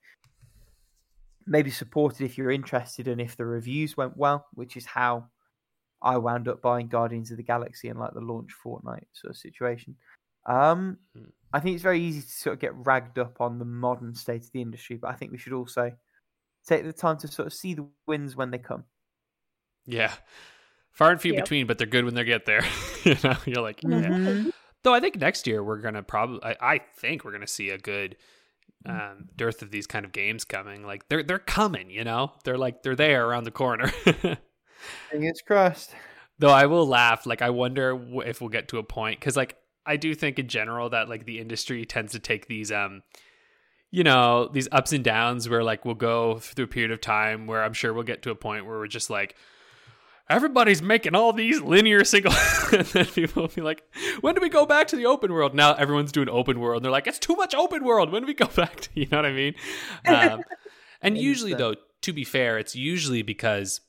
Maybe 1.47 1.71
supported 1.71 2.27
if 2.27 2.37
you're 2.37 2.51
interested, 2.51 3.09
and 3.09 3.23
if 3.23 3.39
the 3.39 3.47
reviews 3.47 3.97
went 3.97 4.19
well, 4.19 4.49
which 4.53 4.77
is 4.77 4.85
how 4.85 5.31
I 6.03 6.19
wound 6.19 6.47
up 6.47 6.61
buying 6.61 6.89
Guardians 6.89 7.31
of 7.31 7.39
the 7.39 7.43
Galaxy 7.43 7.89
in 7.89 7.97
like 7.97 8.13
the 8.13 8.21
launch 8.21 8.53
fortnight 8.53 9.09
sort 9.15 9.31
of 9.31 9.39
situation. 9.39 9.97
Um, 10.45 10.99
Hmm. 11.15 11.31
I 11.55 11.61
think 11.61 11.73
it's 11.73 11.83
very 11.83 12.03
easy 12.03 12.21
to 12.21 12.29
sort 12.29 12.53
of 12.53 12.61
get 12.61 12.75
ragged 12.75 13.19
up 13.19 13.41
on 13.41 13.59
the 13.59 13.65
modern 13.65 14.15
state 14.15 14.45
of 14.45 14.53
the 14.53 14.61
industry, 14.61 14.99
but 14.99 15.09
I 15.09 15.15
think 15.15 15.33
we 15.33 15.39
should 15.39 15.55
also 15.55 15.97
take 16.69 16.85
the 16.85 16.93
time 16.93 17.17
to 17.19 17.29
sort 17.29 17.47
of 17.47 17.53
see 17.55 17.75
the 17.75 17.87
wins 18.07 18.37
when 18.37 18.51
they 18.51 18.59
come. 18.59 18.85
yeah 19.87 20.13
far 20.93 21.11
and 21.11 21.21
few 21.21 21.33
Yep. 21.35 21.45
between 21.45 21.67
but 21.67 21.79
they're 21.79 21.87
good 21.87 22.05
when 22.05 22.15
they 22.15 22.25
get 22.25 22.45
there 22.45 22.63
you 23.05 23.17
know 23.25 23.37
you're 23.47 23.63
like 23.63 23.83
yeah. 23.83 23.89
Mhm. 23.91 24.53
though 24.83 24.93
i 24.95 25.01
think 25.01 25.17
next 25.17 25.47
year 25.47 25.63
we're 25.63 25.81
gonna 25.81 26.03
probably 26.03 26.41
I, 26.45 26.57
I 26.75 26.81
think 26.99 27.25
we're 27.25 27.33
gonna 27.33 27.47
see 27.47 27.71
a 27.71 27.79
good 27.79 28.17
um 28.87 29.29
dearth 29.37 29.63
of 29.63 29.71
these 29.71 29.87
kind 29.87 30.05
of 30.05 30.13
games 30.13 30.45
coming 30.45 30.85
like 30.87 31.09
they're 31.09 31.23
they're 31.23 31.39
coming 31.39 31.91
you 31.91 32.05
know 32.05 32.33
they're 32.45 32.59
like 32.59 32.83
they're 32.83 32.97
there 32.97 33.27
around 33.27 33.45
the 33.45 33.51
corner 33.51 33.89
Fingers 35.11 35.43
crossed. 35.47 35.95
Though 36.39 36.51
I 36.51 36.67
will 36.67 36.87
laugh. 36.87 37.27
Like 37.27 37.43
I 37.43 37.51
wonder 37.51 38.01
if 38.25 38.41
we'll 38.41 38.49
get 38.51 38.69
to 38.69 38.79
a 38.79 38.85
point 38.85 39.19
because 39.19 39.37
like 39.37 39.57
I 39.85 39.97
do 39.97 40.15
think 40.15 40.39
in 40.39 40.47
general 40.47 40.91
that 40.91 41.09
like 41.09 41.25
the 41.27 41.41
industry 41.41 41.85
tends 41.85 42.13
to 42.13 42.21
take 42.21 42.47
these 42.47 42.71
um 42.71 43.03
you 43.91 44.05
know 44.05 44.49
these 44.53 44.69
ups 44.73 44.93
and 44.93 45.03
downs 45.03 45.49
where 45.49 45.65
like 45.65 45.85
we'll 45.85 45.95
go 45.95 46.39
through 46.39 46.67
a 46.67 46.69
period 46.69 46.91
of 46.91 47.01
time 47.01 47.47
where 47.47 47.63
I'm 47.63 47.73
sure 47.73 47.93
we'll 47.93 48.03
get 48.03 48.23
to 48.23 48.31
a 48.31 48.35
point 48.35 48.67
where 48.67 48.79
we're 48.79 48.87
just 48.87 49.11
like 49.11 49.35
everybody's 50.29 50.83
making 50.83 51.15
all 51.15 51.33
these 51.33 51.61
linear 51.63 52.05
single 52.05 52.33
and 52.73 52.87
then 52.87 53.07
people 53.07 53.43
will 53.43 53.49
be 53.49 53.63
like 53.63 53.83
when 54.21 54.35
do 54.35 54.41
we 54.41 54.49
go 54.49 54.67
back 54.67 54.89
to 54.89 54.97
the 54.97 55.07
open 55.07 55.33
world? 55.33 55.55
Now 55.55 55.75
everyone's 55.75 56.13
doing 56.13 56.29
open 56.29 56.61
world 56.61 56.79
and 56.79 56.85
they're 56.85 56.93
like 56.93 57.07
it's 57.07 57.19
too 57.19 57.37
much 57.37 57.55
open 57.55 57.85
world. 57.85 58.13
When 58.13 58.23
do 58.23 58.27
we 58.27 58.35
go 58.35 58.47
back 58.57 58.81
to 58.81 58.91
you 58.95 59.07
know 59.11 59.19
what 59.19 59.27
i 59.27 59.33
mean? 59.33 59.55
Um, 60.07 60.43
and 61.01 61.17
usually 61.19 61.55
though 61.55 61.75
to 62.03 62.13
be 62.13 62.25
fair 62.25 62.59
it's 62.59 62.77
usually 62.77 63.23
because 63.23 63.81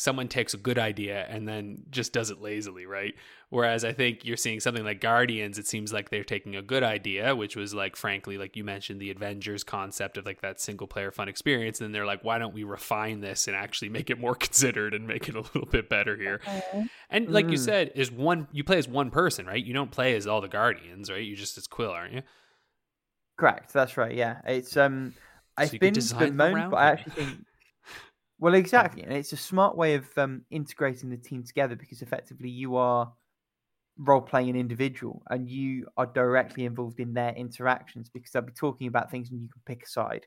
someone 0.00 0.28
takes 0.28 0.54
a 0.54 0.56
good 0.56 0.78
idea 0.78 1.26
and 1.28 1.48
then 1.48 1.82
just 1.90 2.12
does 2.12 2.30
it 2.30 2.40
lazily 2.40 2.86
right 2.86 3.14
whereas 3.50 3.84
i 3.84 3.92
think 3.92 4.24
you're 4.24 4.36
seeing 4.36 4.60
something 4.60 4.84
like 4.84 5.00
guardians 5.00 5.58
it 5.58 5.66
seems 5.66 5.92
like 5.92 6.08
they're 6.08 6.22
taking 6.22 6.54
a 6.54 6.62
good 6.62 6.84
idea 6.84 7.34
which 7.34 7.56
was 7.56 7.74
like 7.74 7.96
frankly 7.96 8.38
like 8.38 8.54
you 8.56 8.62
mentioned 8.62 9.00
the 9.00 9.10
avengers 9.10 9.64
concept 9.64 10.16
of 10.16 10.24
like 10.24 10.40
that 10.40 10.60
single 10.60 10.86
player 10.86 11.10
fun 11.10 11.28
experience 11.28 11.80
and 11.80 11.86
then 11.86 11.92
they're 11.92 12.06
like 12.06 12.22
why 12.22 12.38
don't 12.38 12.54
we 12.54 12.62
refine 12.62 13.20
this 13.20 13.48
and 13.48 13.56
actually 13.56 13.88
make 13.88 14.08
it 14.08 14.20
more 14.20 14.34
considered 14.46 14.94
and 14.94 15.06
make 15.06 15.28
it 15.28 15.34
a 15.34 15.40
little 15.40 15.66
bit 15.66 15.88
better 15.88 16.16
here 16.16 16.40
and 17.10 17.30
like 17.32 17.50
you 17.50 17.56
Mm. 17.58 17.64
said, 17.64 17.92
is 17.94 18.12
one 18.12 18.46
you 18.52 18.62
play 18.62 18.78
as 18.78 18.86
one 18.86 19.10
person, 19.10 19.46
right? 19.46 19.64
You 19.64 19.72
don't 19.74 19.90
play 19.90 20.14
as 20.14 20.26
all 20.26 20.40
the 20.40 20.48
guardians, 20.48 21.10
right? 21.10 21.24
You're 21.24 21.36
just 21.36 21.56
as 21.58 21.66
Quill, 21.66 21.90
aren't 21.90 22.12
you? 22.12 22.22
Correct. 23.38 23.72
That's 23.72 23.96
right. 23.96 24.14
Yeah, 24.14 24.40
it's 24.46 24.76
um, 24.76 25.14
So 25.56 25.62
it's 25.64 25.72
you 25.72 25.78
could 25.78 25.86
been 25.86 25.94
design 25.94 26.36
them 26.36 26.50
bemoaned, 26.52 26.70
but 26.70 26.76
I 26.76 26.86
actually 26.88 27.12
think. 27.12 27.38
Well, 28.40 28.54
exactly, 28.54 29.02
and 29.02 29.12
it's 29.12 29.32
a 29.32 29.36
smart 29.36 29.76
way 29.76 29.94
of 29.94 30.16
um, 30.16 30.44
integrating 30.50 31.10
the 31.10 31.16
team 31.16 31.42
together 31.42 31.74
because 31.74 32.02
effectively 32.02 32.48
you 32.48 32.76
are 32.76 33.12
role 33.98 34.22
playing 34.22 34.50
an 34.50 34.56
individual 34.56 35.22
and 35.30 35.48
you 35.50 35.88
are 35.96 36.06
directly 36.06 36.64
involved 36.64 37.00
in 37.00 37.14
their 37.14 37.34
interactions 37.34 38.10
because 38.10 38.32
they'll 38.32 38.42
be 38.42 38.52
talking 38.52 38.88
about 38.88 39.10
things 39.10 39.30
and 39.30 39.42
you 39.42 39.48
can 39.48 39.62
pick 39.66 39.84
a 39.84 39.88
side. 39.88 40.26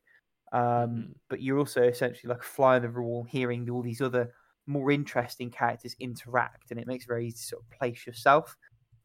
Um, 0.54 1.08
Mhm. 1.08 1.14
But 1.30 1.42
you're 1.42 1.60
also 1.60 1.84
essentially 1.84 2.30
like 2.30 2.42
a 2.42 2.46
fly 2.46 2.78
on 2.78 2.84
the 2.84 2.92
wall, 2.92 3.24
hearing 3.26 3.70
all 3.70 3.84
these 3.84 4.02
other 4.02 4.34
more 4.68 4.92
interesting 4.92 5.52
characters 5.52 5.96
interact, 6.00 6.72
and 6.72 6.80
it 6.80 6.88
makes 6.88 7.06
it 7.06 7.10
very 7.10 7.28
easy 7.28 7.38
to 7.38 7.44
sort 7.44 7.64
of 7.64 7.72
place 7.72 8.06
yourself. 8.08 8.58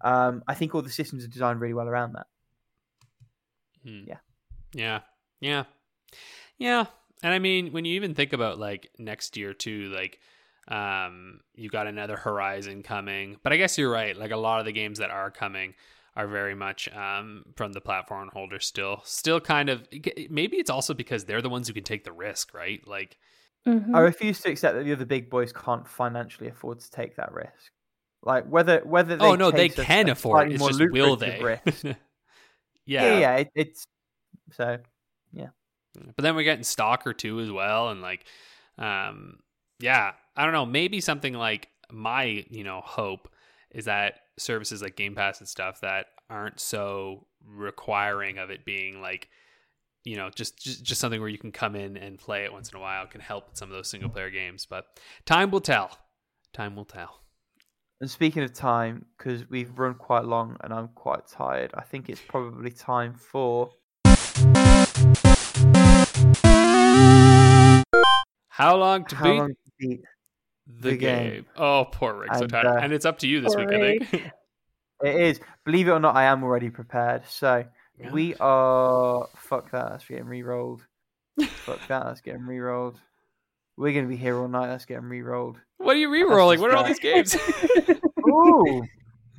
Um, 0.02 0.44
I 0.48 0.54
think 0.54 0.74
all 0.74 0.82
the 0.82 0.90
systems 0.90 1.24
are 1.24 1.28
designed 1.28 1.60
really 1.60 1.74
well 1.74 1.88
around 1.88 2.14
that. 2.14 2.26
Hmm. 3.82 4.04
Yeah. 4.06 4.18
Yeah. 4.74 5.02
Yeah. 5.40 5.64
Yeah. 6.58 6.86
And 7.22 7.32
I 7.32 7.38
mean, 7.38 7.72
when 7.72 7.84
you 7.84 7.94
even 7.94 8.14
think 8.14 8.32
about 8.32 8.58
like 8.58 8.90
next 8.98 9.36
year 9.36 9.54
too, 9.54 9.88
like 9.94 10.20
um 10.68 11.40
you 11.54 11.68
got 11.68 11.86
another 11.86 12.16
Horizon 12.16 12.82
coming. 12.82 13.38
But 13.42 13.52
I 13.52 13.56
guess 13.56 13.78
you're 13.78 13.90
right. 13.90 14.16
Like 14.16 14.32
a 14.32 14.36
lot 14.36 14.60
of 14.60 14.66
the 14.66 14.72
games 14.72 14.98
that 14.98 15.10
are 15.10 15.30
coming 15.30 15.74
are 16.14 16.26
very 16.26 16.54
much 16.54 16.88
um 16.94 17.44
from 17.56 17.72
the 17.72 17.80
platform 17.80 18.30
holder 18.32 18.60
still. 18.60 19.00
Still 19.04 19.40
kind 19.40 19.68
of 19.70 19.86
maybe 20.30 20.56
it's 20.58 20.70
also 20.70 20.94
because 20.94 21.24
they're 21.24 21.42
the 21.42 21.48
ones 21.50 21.68
who 21.68 21.74
can 21.74 21.84
take 21.84 22.04
the 22.04 22.12
risk, 22.12 22.54
right? 22.54 22.86
Like 22.86 23.18
Mhm. 23.66 23.94
I 23.94 24.00
refuse 24.00 24.40
to 24.42 24.50
accept 24.50 24.76
that 24.76 24.84
the 24.84 24.92
other 24.92 25.04
big 25.06 25.30
boys 25.30 25.52
can't 25.52 25.88
financially 25.88 26.48
afford 26.50 26.80
to 26.80 26.90
take 26.90 27.16
that 27.16 27.32
risk. 27.32 27.72
Like 28.22 28.46
whether 28.46 28.80
whether 28.84 29.16
they 29.16 29.32
Oh 29.32 29.34
no, 29.36 29.50
they 29.50 29.66
a- 29.66 29.68
can 29.68 30.08
a 30.08 30.10
afford 30.10 30.42
slightly 30.44 30.52
it. 30.52 30.54
It's 30.54 30.66
more 30.66 30.68
just 30.68 30.82
will 30.90 31.16
they? 31.16 31.50
yeah. 31.82 31.96
yeah, 32.96 33.10
yeah, 33.20 33.36
it, 33.36 33.48
it's 33.54 33.84
so 34.52 34.78
But 36.16 36.22
then 36.22 36.36
we're 36.36 36.44
getting 36.44 36.64
Stalker 36.64 37.12
2 37.12 37.40
as 37.40 37.50
well, 37.50 37.90
and 37.90 38.00
like, 38.00 38.24
um, 38.78 39.38
yeah, 39.80 40.12
I 40.36 40.44
don't 40.44 40.52
know. 40.52 40.66
Maybe 40.66 41.00
something 41.00 41.34
like 41.34 41.68
my, 41.90 42.44
you 42.50 42.64
know, 42.64 42.80
hope 42.84 43.28
is 43.70 43.86
that 43.86 44.20
services 44.38 44.82
like 44.82 44.96
Game 44.96 45.14
Pass 45.14 45.40
and 45.40 45.48
stuff 45.48 45.80
that 45.80 46.06
aren't 46.28 46.60
so 46.60 47.26
requiring 47.44 48.38
of 48.38 48.50
it 48.50 48.64
being 48.64 49.00
like, 49.00 49.28
you 50.04 50.16
know, 50.16 50.30
just 50.30 50.62
just, 50.62 50.84
just 50.84 51.00
something 51.00 51.20
where 51.20 51.28
you 51.28 51.38
can 51.38 51.52
come 51.52 51.74
in 51.74 51.96
and 51.96 52.18
play 52.18 52.44
it 52.44 52.52
once 52.52 52.70
in 52.70 52.76
a 52.76 52.80
while 52.80 53.06
can 53.06 53.20
help 53.20 53.48
with 53.48 53.58
some 53.58 53.70
of 53.70 53.76
those 53.76 53.88
single 53.88 54.08
player 54.08 54.30
games. 54.30 54.66
But 54.66 54.86
time 55.24 55.50
will 55.50 55.60
tell. 55.60 55.98
Time 56.52 56.76
will 56.76 56.84
tell. 56.84 57.20
And 58.00 58.10
speaking 58.10 58.42
of 58.42 58.52
time, 58.52 59.06
because 59.16 59.48
we've 59.48 59.78
run 59.78 59.94
quite 59.94 60.24
long 60.24 60.56
and 60.60 60.72
I'm 60.72 60.88
quite 60.88 61.26
tired, 61.26 61.70
I 61.74 61.82
think 61.82 62.08
it's 62.08 62.20
probably 62.20 62.70
time 62.70 63.14
for. 63.14 63.70
How 68.56 68.74
long 68.76 69.04
to 69.06 69.16
How 69.16 69.24
beat 69.24 69.36
long 69.38 69.48
to 69.50 69.70
beat? 69.78 70.00
the, 70.66 70.90
the 70.90 70.96
game. 70.96 71.30
game? 71.30 71.46
Oh, 71.56 71.86
poor 71.92 72.14
Rick, 72.14 72.34
so 72.34 72.40
And, 72.42 72.50
tired. 72.50 72.66
uh, 72.66 72.78
and 72.80 72.90
it's 72.92 73.04
up 73.04 73.18
to 73.18 73.28
you 73.28 73.40
this 73.42 73.54
poor 73.54 73.66
week, 73.66 73.74
I 73.74 74.06
think. 74.08 74.32
It 75.04 75.14
is. 75.14 75.40
Believe 75.66 75.88
it 75.88 75.90
or 75.90 76.00
not, 76.00 76.16
I 76.16 76.24
am 76.24 76.42
already 76.42 76.70
prepared. 76.70 77.24
So 77.28 77.66
Yeah. 77.98 78.10
We 78.12 78.34
are. 78.40 79.28
Fuck 79.36 79.70
that. 79.72 79.90
That's 79.90 80.06
getting 80.06 80.24
re-rolled. 80.24 80.86
fuck 81.38 81.86
that. 81.88 82.04
That's 82.04 82.22
getting 82.22 82.46
re-rolled. 82.46 82.98
We're 83.76 83.92
gonna 83.92 84.06
be 84.08 84.16
here 84.16 84.38
all 84.38 84.48
night. 84.48 84.68
That's 84.68 84.86
getting 84.86 85.04
re-rolled. 85.04 85.60
What 85.76 85.96
are 85.96 85.98
you 85.98 86.08
re-rolling? 86.10 86.60
What 86.62 86.70
are 86.70 86.76
all 86.78 86.84
these 86.84 86.98
games? 86.98 87.36
Ooh. 88.28 88.86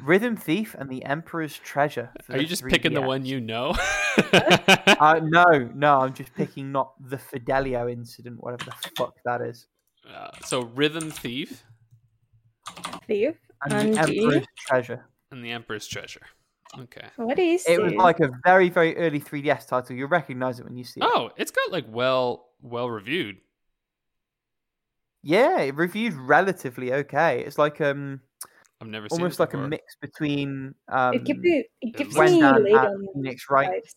Rhythm 0.08 0.38
Thief 0.38 0.76
and 0.80 0.90
the 0.90 1.04
Emperor's 1.04 1.58
Treasure. 1.58 2.10
Are 2.30 2.38
you 2.38 2.48
just 2.48 2.64
picking 2.66 2.94
the 2.94 3.02
one 3.02 3.26
you 3.26 3.40
know? 3.42 3.76
Uh, 5.00 5.20
no, 5.24 5.46
no, 5.76 6.00
I'm 6.00 6.14
just 6.14 6.34
picking 6.34 6.72
not 6.72 6.94
the 7.00 7.20
Fidelio 7.20 7.88
incident, 7.88 8.38
whatever 8.40 8.66
the 8.66 8.90
fuck 8.98 9.14
that 9.26 9.42
is. 9.42 9.68
Uh, 10.12 10.30
so 10.44 10.62
Rhythm 10.74 11.12
Thief 11.12 11.64
Thief. 13.06 13.36
And 13.64 13.74
And 13.74 13.94
the 13.94 13.94
the- 13.94 14.00
Emperor's 14.24 14.46
Treasure. 14.58 15.06
and 15.32 15.46
the 15.46 15.52
Emperor's 15.52 15.86
Treasure. 15.88 16.22
Okay. 16.80 17.06
What 17.18 17.38
is 17.38 17.66
It 17.68 17.74
It 17.74 17.84
was 17.84 17.94
like 17.94 18.20
a 18.22 18.30
very, 18.44 18.70
very 18.70 18.98
early 18.98 19.20
3DS 19.22 19.68
title. 19.68 19.96
You'll 19.96 20.10
recognize 20.10 20.60
it 20.60 20.66
when 20.66 20.76
you 20.78 20.84
see 20.84 21.00
it. 21.00 21.08
Oh, 21.08 21.30
it's 21.38 21.52
got 21.52 21.72
like 21.72 21.86
well 21.88 22.50
well 22.62 22.90
reviewed. 22.90 23.38
Yeah, 25.22 25.60
it 25.60 25.76
reviewed 25.76 26.14
relatively 26.14 26.92
okay. 26.94 27.42
It's 27.46 27.58
like 27.60 27.80
um 27.82 28.22
I've 28.80 28.88
never 28.88 29.10
seen 29.10 29.20
almost 29.20 29.40
it 29.40 29.44
like 29.44 29.54
a 29.54 29.58
mix 29.58 29.96
between 30.00 30.76
um 30.88 31.16
it 31.16 31.24
gives 31.26 31.40
me, 31.40 31.66
it 31.82 31.96
gives 31.98 32.16
When 32.16 32.34
me 32.34 32.40
done 32.40 32.64
late 32.64 32.74
at 32.76 32.90
on 32.90 33.08
Phoenix 33.14 33.46
Wright. 33.50 33.70
vibes. 33.70 33.96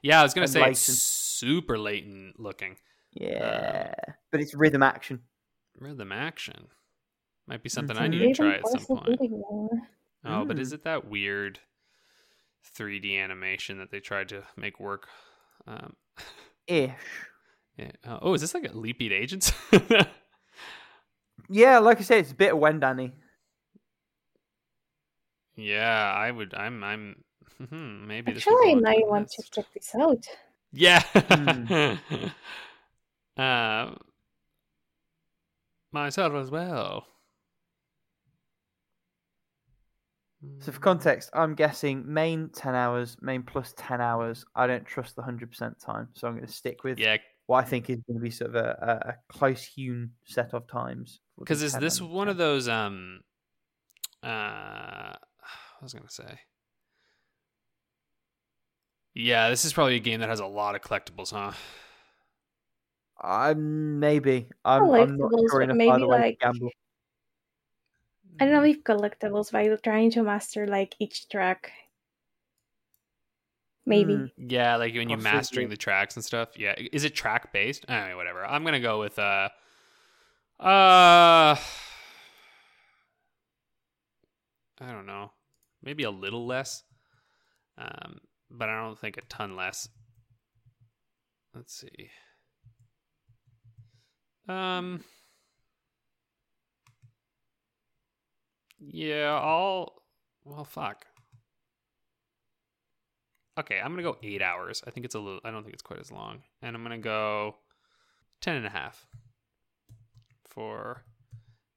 Yeah, 0.00 0.20
I 0.20 0.22
was 0.22 0.34
gonna 0.34 0.46
say 0.48 0.60
light 0.60 0.72
it's 0.72 1.02
super 1.02 1.78
Layton 1.78 2.34
looking. 2.38 2.76
Yeah, 3.12 3.92
but 4.30 4.40
it's 4.40 4.54
rhythm 4.54 4.82
action. 4.82 5.20
Rhythm 5.78 6.12
action 6.12 6.68
might 7.46 7.62
be 7.62 7.68
something 7.68 7.96
I 7.96 8.06
Mhm. 8.06 8.10
need 8.10 8.28
to 8.28 8.34
try 8.34 8.54
at 8.54 8.68
some 8.68 8.86
point. 8.86 9.06
Bidding 9.06 9.32
War. 9.32 9.68
Oh, 10.24 10.44
but 10.44 10.56
Mm. 10.56 10.60
is 10.60 10.72
it 10.72 10.84
that 10.84 11.04
weird 11.06 11.58
3D 12.76 13.16
animation 13.16 13.78
that 13.78 13.90
they 13.90 13.98
tried 14.00 14.28
to 14.28 14.44
make 14.56 14.78
work? 14.78 15.08
Um, 15.66 15.96
Ish. 16.68 16.92
yeah. 17.76 17.90
uh, 18.04 18.20
oh, 18.22 18.34
is 18.34 18.40
this 18.40 18.54
like 18.54 18.64
a 18.64 18.70
Elite 18.70 18.98
Beat 18.98 19.12
Agents? 19.12 19.52
Yeah, 21.48 21.78
like 21.80 21.98
I 21.98 22.02
said, 22.02 22.18
it's 22.18 22.30
a 22.30 22.34
bit 22.36 22.52
of 22.52 22.58
Wendani. 22.60 23.12
Yeah, 25.56 26.12
I 26.16 26.30
would. 26.30 26.54
I'm. 26.54 26.82
I'm. 26.82 27.16
hmm, 27.58 28.06
maybe 28.06 28.32
this. 28.32 28.46
Actually, 28.46 28.74
go 28.74 28.80
now 28.80 28.92
you 28.92 29.06
want 29.06 29.28
to 29.30 29.42
check 29.50 29.66
this 29.74 29.94
out. 29.94 30.26
Yeah. 30.72 31.02
Hmm. 31.14 31.94
um, 33.40 33.98
myself 35.92 36.34
as 36.34 36.50
well. 36.50 37.06
So 40.58 40.72
for 40.72 40.80
context, 40.80 41.30
I'm 41.34 41.54
guessing 41.54 42.02
main 42.12 42.48
10 42.52 42.74
hours, 42.74 43.16
main 43.20 43.44
plus 43.44 43.74
10 43.76 44.00
hours. 44.00 44.44
I 44.56 44.66
don't 44.66 44.84
trust 44.84 45.14
the 45.14 45.22
100% 45.22 45.78
time, 45.78 46.08
so 46.14 46.26
I'm 46.26 46.34
going 46.34 46.46
to 46.46 46.52
stick 46.52 46.82
with 46.82 46.98
yeah, 46.98 47.18
what 47.46 47.64
I 47.64 47.68
think 47.68 47.88
is 47.90 48.00
going 48.08 48.18
to 48.18 48.22
be 48.22 48.30
sort 48.30 48.50
of 48.50 48.56
a, 48.56 48.76
a, 48.82 49.08
a 49.10 49.14
close 49.28 49.62
hewn 49.62 50.10
set 50.24 50.52
of 50.52 50.66
times. 50.66 51.20
because 51.38 51.62
is 51.62 51.74
this 51.74 52.00
one 52.00 52.28
of 52.28 52.38
those? 52.38 52.68
Um, 52.68 53.20
uh, 54.24 55.12
what 55.82 55.86
was 55.86 55.94
gonna 55.94 56.08
say? 56.08 56.38
Yeah, 59.14 59.50
this 59.50 59.64
is 59.64 59.72
probably 59.72 59.96
a 59.96 59.98
game 60.00 60.20
that 60.20 60.28
has 60.28 60.38
a 60.38 60.46
lot 60.46 60.76
of 60.76 60.80
collectibles, 60.80 61.32
huh? 61.32 61.50
I'm 63.20 63.98
maybe. 63.98 64.46
I'm, 64.64 64.84
I'm 64.84 65.16
not 65.18 65.30
Collectibles, 65.30 65.50
sure 65.50 65.62
enough 65.62 65.76
maybe 65.76 65.90
either 65.90 66.06
way 66.06 66.16
to 66.18 66.22
like- 66.22 66.38
gamble. 66.38 66.70
I 68.40 68.44
don't 68.44 68.54
know 68.54 68.62
if 68.62 68.84
collectibles 68.84 69.50
by 69.50 69.68
trying 69.82 70.12
to 70.12 70.22
master 70.22 70.68
like 70.68 70.94
each 71.00 71.28
track. 71.28 71.72
Maybe. 73.84 74.14
Hmm. 74.14 74.26
Yeah, 74.38 74.76
like 74.76 74.94
when 74.94 75.08
you're 75.08 75.18
Possibly. 75.18 75.36
mastering 75.36 75.68
the 75.68 75.76
tracks 75.76 76.14
and 76.14 76.24
stuff. 76.24 76.50
Yeah, 76.56 76.76
is 76.92 77.02
it 77.02 77.16
track 77.16 77.52
based? 77.52 77.86
Anyway, 77.88 78.14
whatever. 78.14 78.44
I'm 78.44 78.64
gonna 78.64 78.78
go 78.78 79.00
with 79.00 79.18
uh, 79.18 79.48
uh, 80.60 81.56
I 84.80 84.92
don't 84.92 85.06
know, 85.06 85.32
maybe 85.82 86.04
a 86.04 86.10
little 86.10 86.46
less, 86.46 86.84
um, 87.78 88.20
but 88.50 88.68
I 88.68 88.80
don't 88.80 88.98
think 88.98 89.16
a 89.16 89.22
ton 89.22 89.56
less. 89.56 89.88
Let's 91.54 91.74
see. 91.74 92.10
Um. 94.48 95.04
Yeah, 98.78 99.38
I'll. 99.40 99.92
Well, 100.44 100.64
fuck. 100.64 101.06
Okay, 103.58 103.78
I'm 103.78 103.92
gonna 103.92 104.02
go 104.02 104.16
eight 104.22 104.40
hours. 104.40 104.82
I 104.86 104.90
think 104.90 105.04
it's 105.04 105.14
a 105.14 105.20
little. 105.20 105.40
I 105.44 105.50
don't 105.50 105.62
think 105.62 105.74
it's 105.74 105.82
quite 105.82 106.00
as 106.00 106.10
long, 106.10 106.42
and 106.62 106.74
I'm 106.74 106.82
gonna 106.82 106.98
go 106.98 107.56
ten 108.40 108.56
and 108.56 108.66
a 108.66 108.70
half 108.70 109.06
for. 110.48 111.04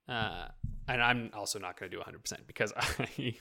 Uh, 0.08 0.48
and 0.88 1.02
I'm 1.02 1.32
also 1.34 1.58
not 1.58 1.80
gonna 1.80 1.90
do 1.90 1.98
100 1.98 2.20
percent 2.22 2.48
because 2.48 2.72
I 2.78 3.36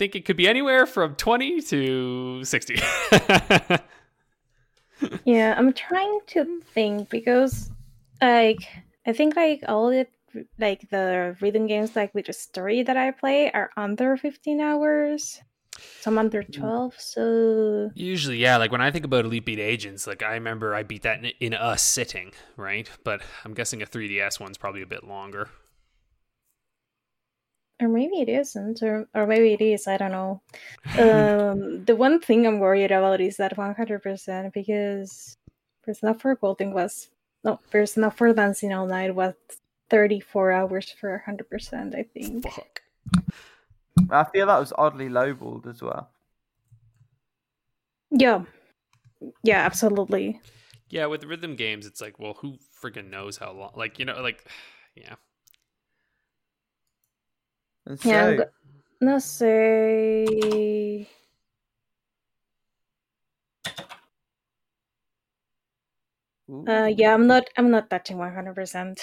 think 0.00 0.16
it 0.16 0.24
could 0.24 0.38
be 0.38 0.48
anywhere 0.48 0.86
from 0.86 1.14
20 1.14 1.60
to 1.60 2.44
60. 2.44 2.76
Yeah, 5.24 5.54
I'm 5.56 5.72
trying 5.72 6.20
to 6.28 6.60
think 6.74 7.08
because, 7.08 7.70
like, 8.20 8.68
I 9.06 9.12
think 9.14 9.34
like 9.34 9.62
all 9.66 9.88
the 9.88 10.06
like 10.58 10.88
the 10.90 11.36
rhythm 11.40 11.66
games 11.66 11.96
like 11.96 12.14
with 12.14 12.28
a 12.28 12.34
story 12.34 12.82
that 12.82 12.98
I 12.98 13.10
play 13.10 13.50
are 13.50 13.70
under 13.76 14.16
15 14.18 14.60
hours. 14.60 15.40
Some 16.00 16.18
under 16.18 16.42
mm. 16.42 16.52
12. 16.52 16.94
So 16.98 17.90
Usually, 17.94 18.36
yeah. 18.36 18.58
Like 18.58 18.70
when 18.70 18.82
I 18.82 18.90
think 18.90 19.06
about 19.06 19.24
Elite 19.24 19.46
Beat 19.46 19.58
Agents, 19.58 20.06
like 20.06 20.22
I 20.22 20.34
remember 20.34 20.74
I 20.74 20.82
beat 20.82 21.02
that 21.02 21.24
in, 21.24 21.32
in 21.40 21.54
a 21.54 21.78
sitting, 21.78 22.32
right? 22.58 22.88
But 23.02 23.22
I'm 23.44 23.54
guessing 23.54 23.80
a 23.80 23.86
3DS 23.86 24.38
one's 24.38 24.58
probably 24.58 24.82
a 24.82 24.86
bit 24.86 25.04
longer. 25.04 25.48
Or 27.80 27.88
maybe 27.88 28.20
it 28.20 28.28
isn't, 28.28 28.82
or 28.82 29.08
or 29.14 29.26
maybe 29.26 29.52
it 29.52 29.60
is. 29.60 29.86
I 29.86 29.96
don't 29.96 30.12
know. 30.12 30.42
um, 30.98 31.84
the 31.88 31.96
one 31.96 32.20
thing 32.20 32.46
I'm 32.46 32.58
worried 32.58 32.92
about 32.92 33.20
is 33.20 33.36
that 33.36 33.56
100% 33.56 34.52
because 34.52 35.36
Persona 35.82 36.14
4 36.14 36.34
Golden 36.36 36.72
was 36.72 37.10
no 37.44 37.58
Persona 37.70 38.10
4 38.10 38.34
Dancing 38.34 38.72
All 38.72 38.86
Night 38.86 39.14
was 39.14 39.34
34 39.90 40.52
hours 40.52 40.90
for 40.90 41.22
100%. 41.26 41.94
I 41.94 42.02
think. 42.02 42.44
Fuck. 42.50 42.82
I 44.10 44.24
feel 44.24 44.46
that 44.46 44.58
was 44.58 44.72
oddly 44.76 45.08
lowballed 45.08 45.66
as 45.66 45.82
well. 45.82 46.10
Yeah. 48.10 48.44
Yeah, 49.42 49.60
absolutely. 49.64 50.40
Yeah, 50.88 51.06
with 51.06 51.24
rhythm 51.24 51.54
games, 51.54 51.86
it's 51.86 52.00
like, 52.00 52.18
well, 52.18 52.34
who 52.34 52.58
friggin' 52.82 53.10
knows 53.10 53.36
how 53.36 53.52
long? 53.52 53.72
Like, 53.76 53.98
you 53.98 54.04
know, 54.04 54.20
like, 54.20 54.44
yeah. 54.94 55.14
And 57.90 57.98
so, 57.98 58.08
Yeah, 58.08 58.26
I'm 58.28 58.36
go- 58.36 58.44
no 59.00 59.18
say 59.18 61.08
uh 66.68 66.86
yeah, 66.94 67.12
I'm 67.14 67.26
not 67.26 67.44
I'm 67.56 67.70
not 67.70 67.90
touching 67.90 68.16
100%. 68.18 69.00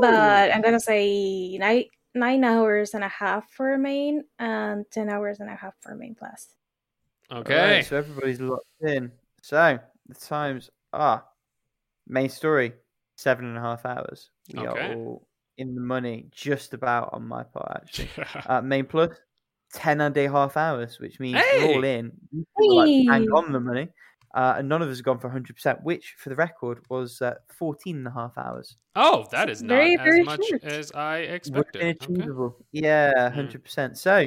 But 0.00 0.52
I'm 0.52 0.60
going 0.60 0.74
to 0.74 0.80
say 0.80 1.56
9 1.56 1.84
9 2.14 2.44
hours 2.44 2.92
and 2.94 3.04
a 3.04 3.08
half 3.08 3.48
for 3.50 3.78
main 3.78 4.24
and 4.38 4.84
10 4.90 5.08
hours 5.08 5.40
and 5.40 5.48
a 5.48 5.54
half 5.54 5.74
for 5.80 5.94
main 5.94 6.14
plus. 6.14 6.48
Okay. 7.32 7.54
Alright, 7.54 7.84
so 7.86 7.96
everybody's 7.96 8.40
locked 8.40 8.66
in. 8.80 9.12
So 9.42 9.78
the 10.08 10.14
times 10.14 10.68
are 10.92 11.24
main 12.06 12.28
story 12.28 12.72
seven 13.16 13.46
and 13.46 13.56
a 13.56 13.60
half 13.60 13.86
hours. 13.86 14.30
We 14.52 14.66
Okay. 14.66 14.80
are 14.80 14.96
all 14.96 15.25
in 15.58 15.74
the 15.74 15.80
money, 15.80 16.26
just 16.32 16.74
about 16.74 17.10
on 17.12 17.26
my 17.26 17.42
part 17.44 17.72
actually. 17.82 18.08
Uh, 18.46 18.60
main 18.60 18.84
plus 18.86 19.16
ten 19.72 20.00
and 20.00 20.16
a 20.16 20.26
half 20.30 20.56
hours, 20.56 20.98
which 21.00 21.18
means 21.20 21.40
we're 21.54 21.66
all 21.74 21.84
in. 21.84 22.12
We're 22.56 22.74
like 22.74 23.06
bang 23.06 23.28
on 23.32 23.52
the 23.52 23.60
money. 23.60 23.88
Uh, 24.34 24.56
and 24.58 24.68
none 24.68 24.82
of 24.82 24.90
us 24.90 24.98
have 24.98 25.04
gone 25.04 25.18
for 25.18 25.30
100%, 25.30 25.82
which 25.82 26.14
for 26.18 26.28
the 26.28 26.36
record 26.36 26.80
was 26.90 27.22
uh, 27.22 27.32
14 27.54 27.96
and 27.96 28.06
a 28.06 28.10
half 28.10 28.36
hours. 28.36 28.76
oh, 28.94 29.26
that 29.32 29.48
is 29.48 29.62
not 29.62 29.76
Very, 29.76 30.20
as 30.20 30.26
much 30.26 30.44
short. 30.46 30.62
as 30.64 30.92
I 30.92 31.20
Would 31.20 31.30
expected. 31.30 31.72
be 31.72 31.78
Okay. 31.78 31.90
achievable. 32.20 32.56
Yeah, 32.70 33.12
Mm. 33.34 33.50
100%. 33.50 33.96
So, 33.96 34.26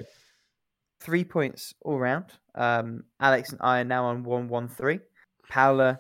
three 1.00 1.24
points 1.24 1.76
all 1.82 2.00
round. 2.00 2.26
Um, 2.56 3.04
Alex 3.20 3.52
and 3.52 3.62
I 3.62 3.82
are 3.82 3.84
now 3.84 4.06
on 4.06 4.24
113. 4.24 5.00
Paula, 5.48 6.00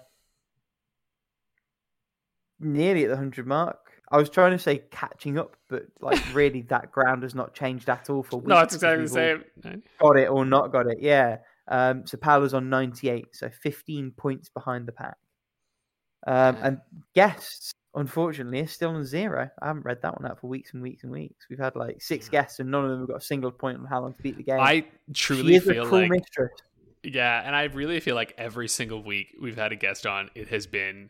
nearly 2.60 3.04
at 3.04 3.10
the 3.10 3.16
100 3.16 3.46
mark. 3.46 3.89
I 4.12 4.18
was 4.18 4.30
trying 4.30 4.52
to 4.52 4.60
say 4.60 4.84
catching 4.92 5.38
up, 5.38 5.56
but 5.68 5.86
like 6.02 6.22
really, 6.34 6.62
that 6.64 6.92
ground 6.92 7.24
has 7.24 7.36
not 7.36 7.54
changed 7.54 7.90
at 7.90 8.10
all 8.10 8.24
for 8.24 8.38
weeks. 8.38 8.50
No, 8.50 8.60
it's 8.60 8.76
exactly 8.76 9.04
the 9.04 9.10
same. 9.10 9.84
Got 10.00 10.18
it 10.18 10.30
or 10.30 10.46
not 10.46 10.72
got 10.72 10.88
it, 10.88 11.00
yeah. 11.02 11.38
Um, 11.68 12.06
so 12.08 12.18
Paola's 12.18 12.54
on 12.54 12.70
98, 12.70 13.28
so 13.34 13.50
15 13.50 14.12
points 14.18 14.50
behind 14.50 14.88
the 14.88 14.92
pack. 14.92 15.18
Um, 16.26 16.58
and 16.62 16.78
guests, 17.14 17.72
unfortunately, 17.94 18.60
are 18.62 18.68
still 18.68 18.90
on 18.90 19.06
zero. 19.06 19.50
I 19.62 19.68
haven't 19.68 19.86
read 19.86 20.02
that 20.02 20.20
one 20.20 20.30
out 20.30 20.40
for 20.40 20.48
weeks 20.48 20.74
and 20.74 20.82
weeks 20.82 21.04
and 21.04 21.12
weeks. 21.12 21.46
We've 21.50 21.60
had 21.60 21.76
like 21.76 22.02
six 22.02 22.28
guests, 22.28 22.60
and 22.60 22.72
none 22.72 22.84
of 22.84 22.90
them 22.90 23.00
have 23.02 23.08
got 23.08 23.18
a 23.18 23.26
single 23.26 23.52
point 23.52 23.78
on 23.78 23.86
how 23.86 24.02
long 24.02 24.14
to 24.14 24.22
beat 24.22 24.38
the 24.38 24.44
game. 24.44 24.60
I 24.60 24.86
she 25.14 25.36
truly 25.36 25.56
is 25.56 25.68
a 25.68 25.74
feel 25.74 25.86
cruel 25.86 26.02
like 26.02 26.12
mistress. 26.12 26.52
Yeah, 27.04 27.42
and 27.46 27.56
I 27.56 27.64
really 27.66 28.00
feel 28.00 28.16
like 28.16 28.34
every 28.38 28.68
single 28.68 29.02
week 29.02 29.30
we've 29.40 29.56
had 29.56 29.72
a 29.72 29.76
guest 29.76 30.06
on, 30.06 30.30
it 30.36 30.50
has 30.50 30.68
been 30.68 31.10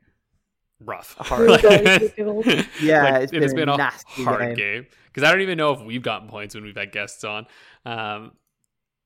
rough. 0.84 1.16
Hard. 1.20 1.50
Like, 1.50 1.64
Yeah, 2.82 3.04
like, 3.04 3.24
it's 3.24 3.34
it 3.34 3.42
has 3.42 3.54
been 3.54 3.62
been 3.62 3.70
a 3.70 3.74
a 3.74 3.78
nasty 3.78 4.24
hard 4.24 4.40
game. 4.42 4.56
game 4.56 4.88
because 5.08 5.28
I 5.28 5.32
don't 5.32 5.42
even 5.42 5.58
know 5.58 5.74
if 5.74 5.82
we've 5.82 6.02
gotten 6.04 6.28
points 6.30 6.56
when 6.56 6.64
we've 6.64 6.76
had 6.76 6.92
guests 6.92 7.24
on. 7.24 7.46
Um, 7.86 8.32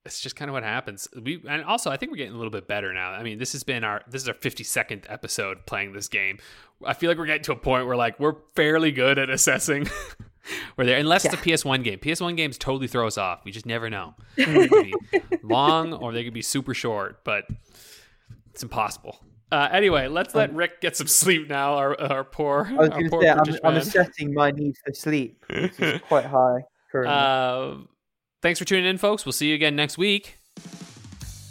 it's 0.06 0.20
just 0.20 0.36
kind 0.36 0.50
of 0.50 0.54
what 0.54 0.64
happens. 0.64 1.08
We 1.22 1.42
and 1.48 1.64
also 1.64 1.90
I 1.90 1.98
think 1.98 2.12
we're 2.12 2.18
getting 2.18 2.34
a 2.34 2.38
little 2.38 2.52
bit 2.52 2.68
better 2.68 2.94
now. 2.94 3.12
I 3.12 3.24
mean, 3.24 3.38
this 3.38 3.54
has 3.54 3.64
been 3.64 3.84
our 3.84 4.02
this 4.10 4.22
is 4.22 4.28
our 4.28 4.36
52nd 4.36 5.06
episode 5.10 5.66
playing 5.66 5.94
this 5.94 6.08
game. 6.10 6.40
I 6.86 6.94
feel 6.94 7.10
like 7.10 7.18
we're 7.18 7.26
getting 7.26 7.44
to 7.44 7.54
a 7.54 7.58
point 7.58 7.88
where 7.88 7.96
like 7.96 8.20
we're 8.20 8.36
fairly 8.56 8.92
good 8.92 9.18
at 9.18 9.30
assessing 9.30 9.88
where 10.76 10.86
there 10.86 10.98
unless 11.00 11.24
it's 11.24 11.34
a 11.34 11.38
PS1 11.38 11.86
game. 11.86 12.00
PS1 12.00 12.36
games 12.36 12.58
totally 12.58 12.88
throw 12.88 13.08
us 13.08 13.18
off. 13.18 13.46
We 13.46 13.52
just 13.52 13.66
never 13.66 13.90
know. 13.90 14.14
They 14.36 14.68
could 14.68 14.84
be 14.84 14.94
long 15.42 15.94
or 15.94 16.12
they 16.12 16.26
could 16.26 16.34
be 16.34 16.42
super 16.42 16.74
short, 16.74 17.24
but 17.24 17.46
it's 18.52 18.62
impossible. 18.62 19.24
Uh, 19.54 19.70
anyway, 19.72 20.08
let's 20.08 20.34
let 20.34 20.52
Rick 20.56 20.82
get 20.82 20.98
some 20.98 21.06
sleep 21.06 21.48
now. 21.48 21.76
Our 21.76 22.02
our 22.02 22.24
poor, 22.24 22.66
I 22.68 22.74
was 22.74 22.90
our 22.90 22.96
going 22.98 23.04
to 23.04 23.10
poor 23.12 23.22
say, 23.22 23.30
I'm, 23.30 23.38
British 23.44 23.62
I'm 23.64 23.74
man. 23.74 23.82
assessing 23.84 24.34
my 24.34 24.50
need 24.50 24.74
for 24.84 24.92
sleep, 24.96 25.46
which 25.48 25.80
is 25.80 26.02
quite 26.08 26.26
high 26.26 26.64
currently. 26.92 27.14
Uh, 27.16 27.86
thanks 28.42 28.58
for 28.58 28.66
tuning 28.66 28.86
in, 28.86 28.98
folks. 28.98 29.28
We'll 29.28 29.32
see 29.34 29.50
you 29.50 29.54
again 29.54 29.76
next 29.76 29.96
week. 29.96 30.40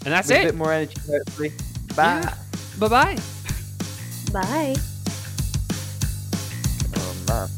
And 0.05 0.13
that's 0.13 0.27
With 0.27 0.37
a 0.37 0.41
it. 0.41 0.45
bit 0.47 0.55
more 0.57 0.73
energy, 0.73 0.97
hopefully. 1.09 1.53
Bye. 1.95 2.35
Bye 2.81 2.89
bye. 2.89 3.19
Bye. 4.33 4.75
Oh, 6.97 7.25
man. 7.29 7.49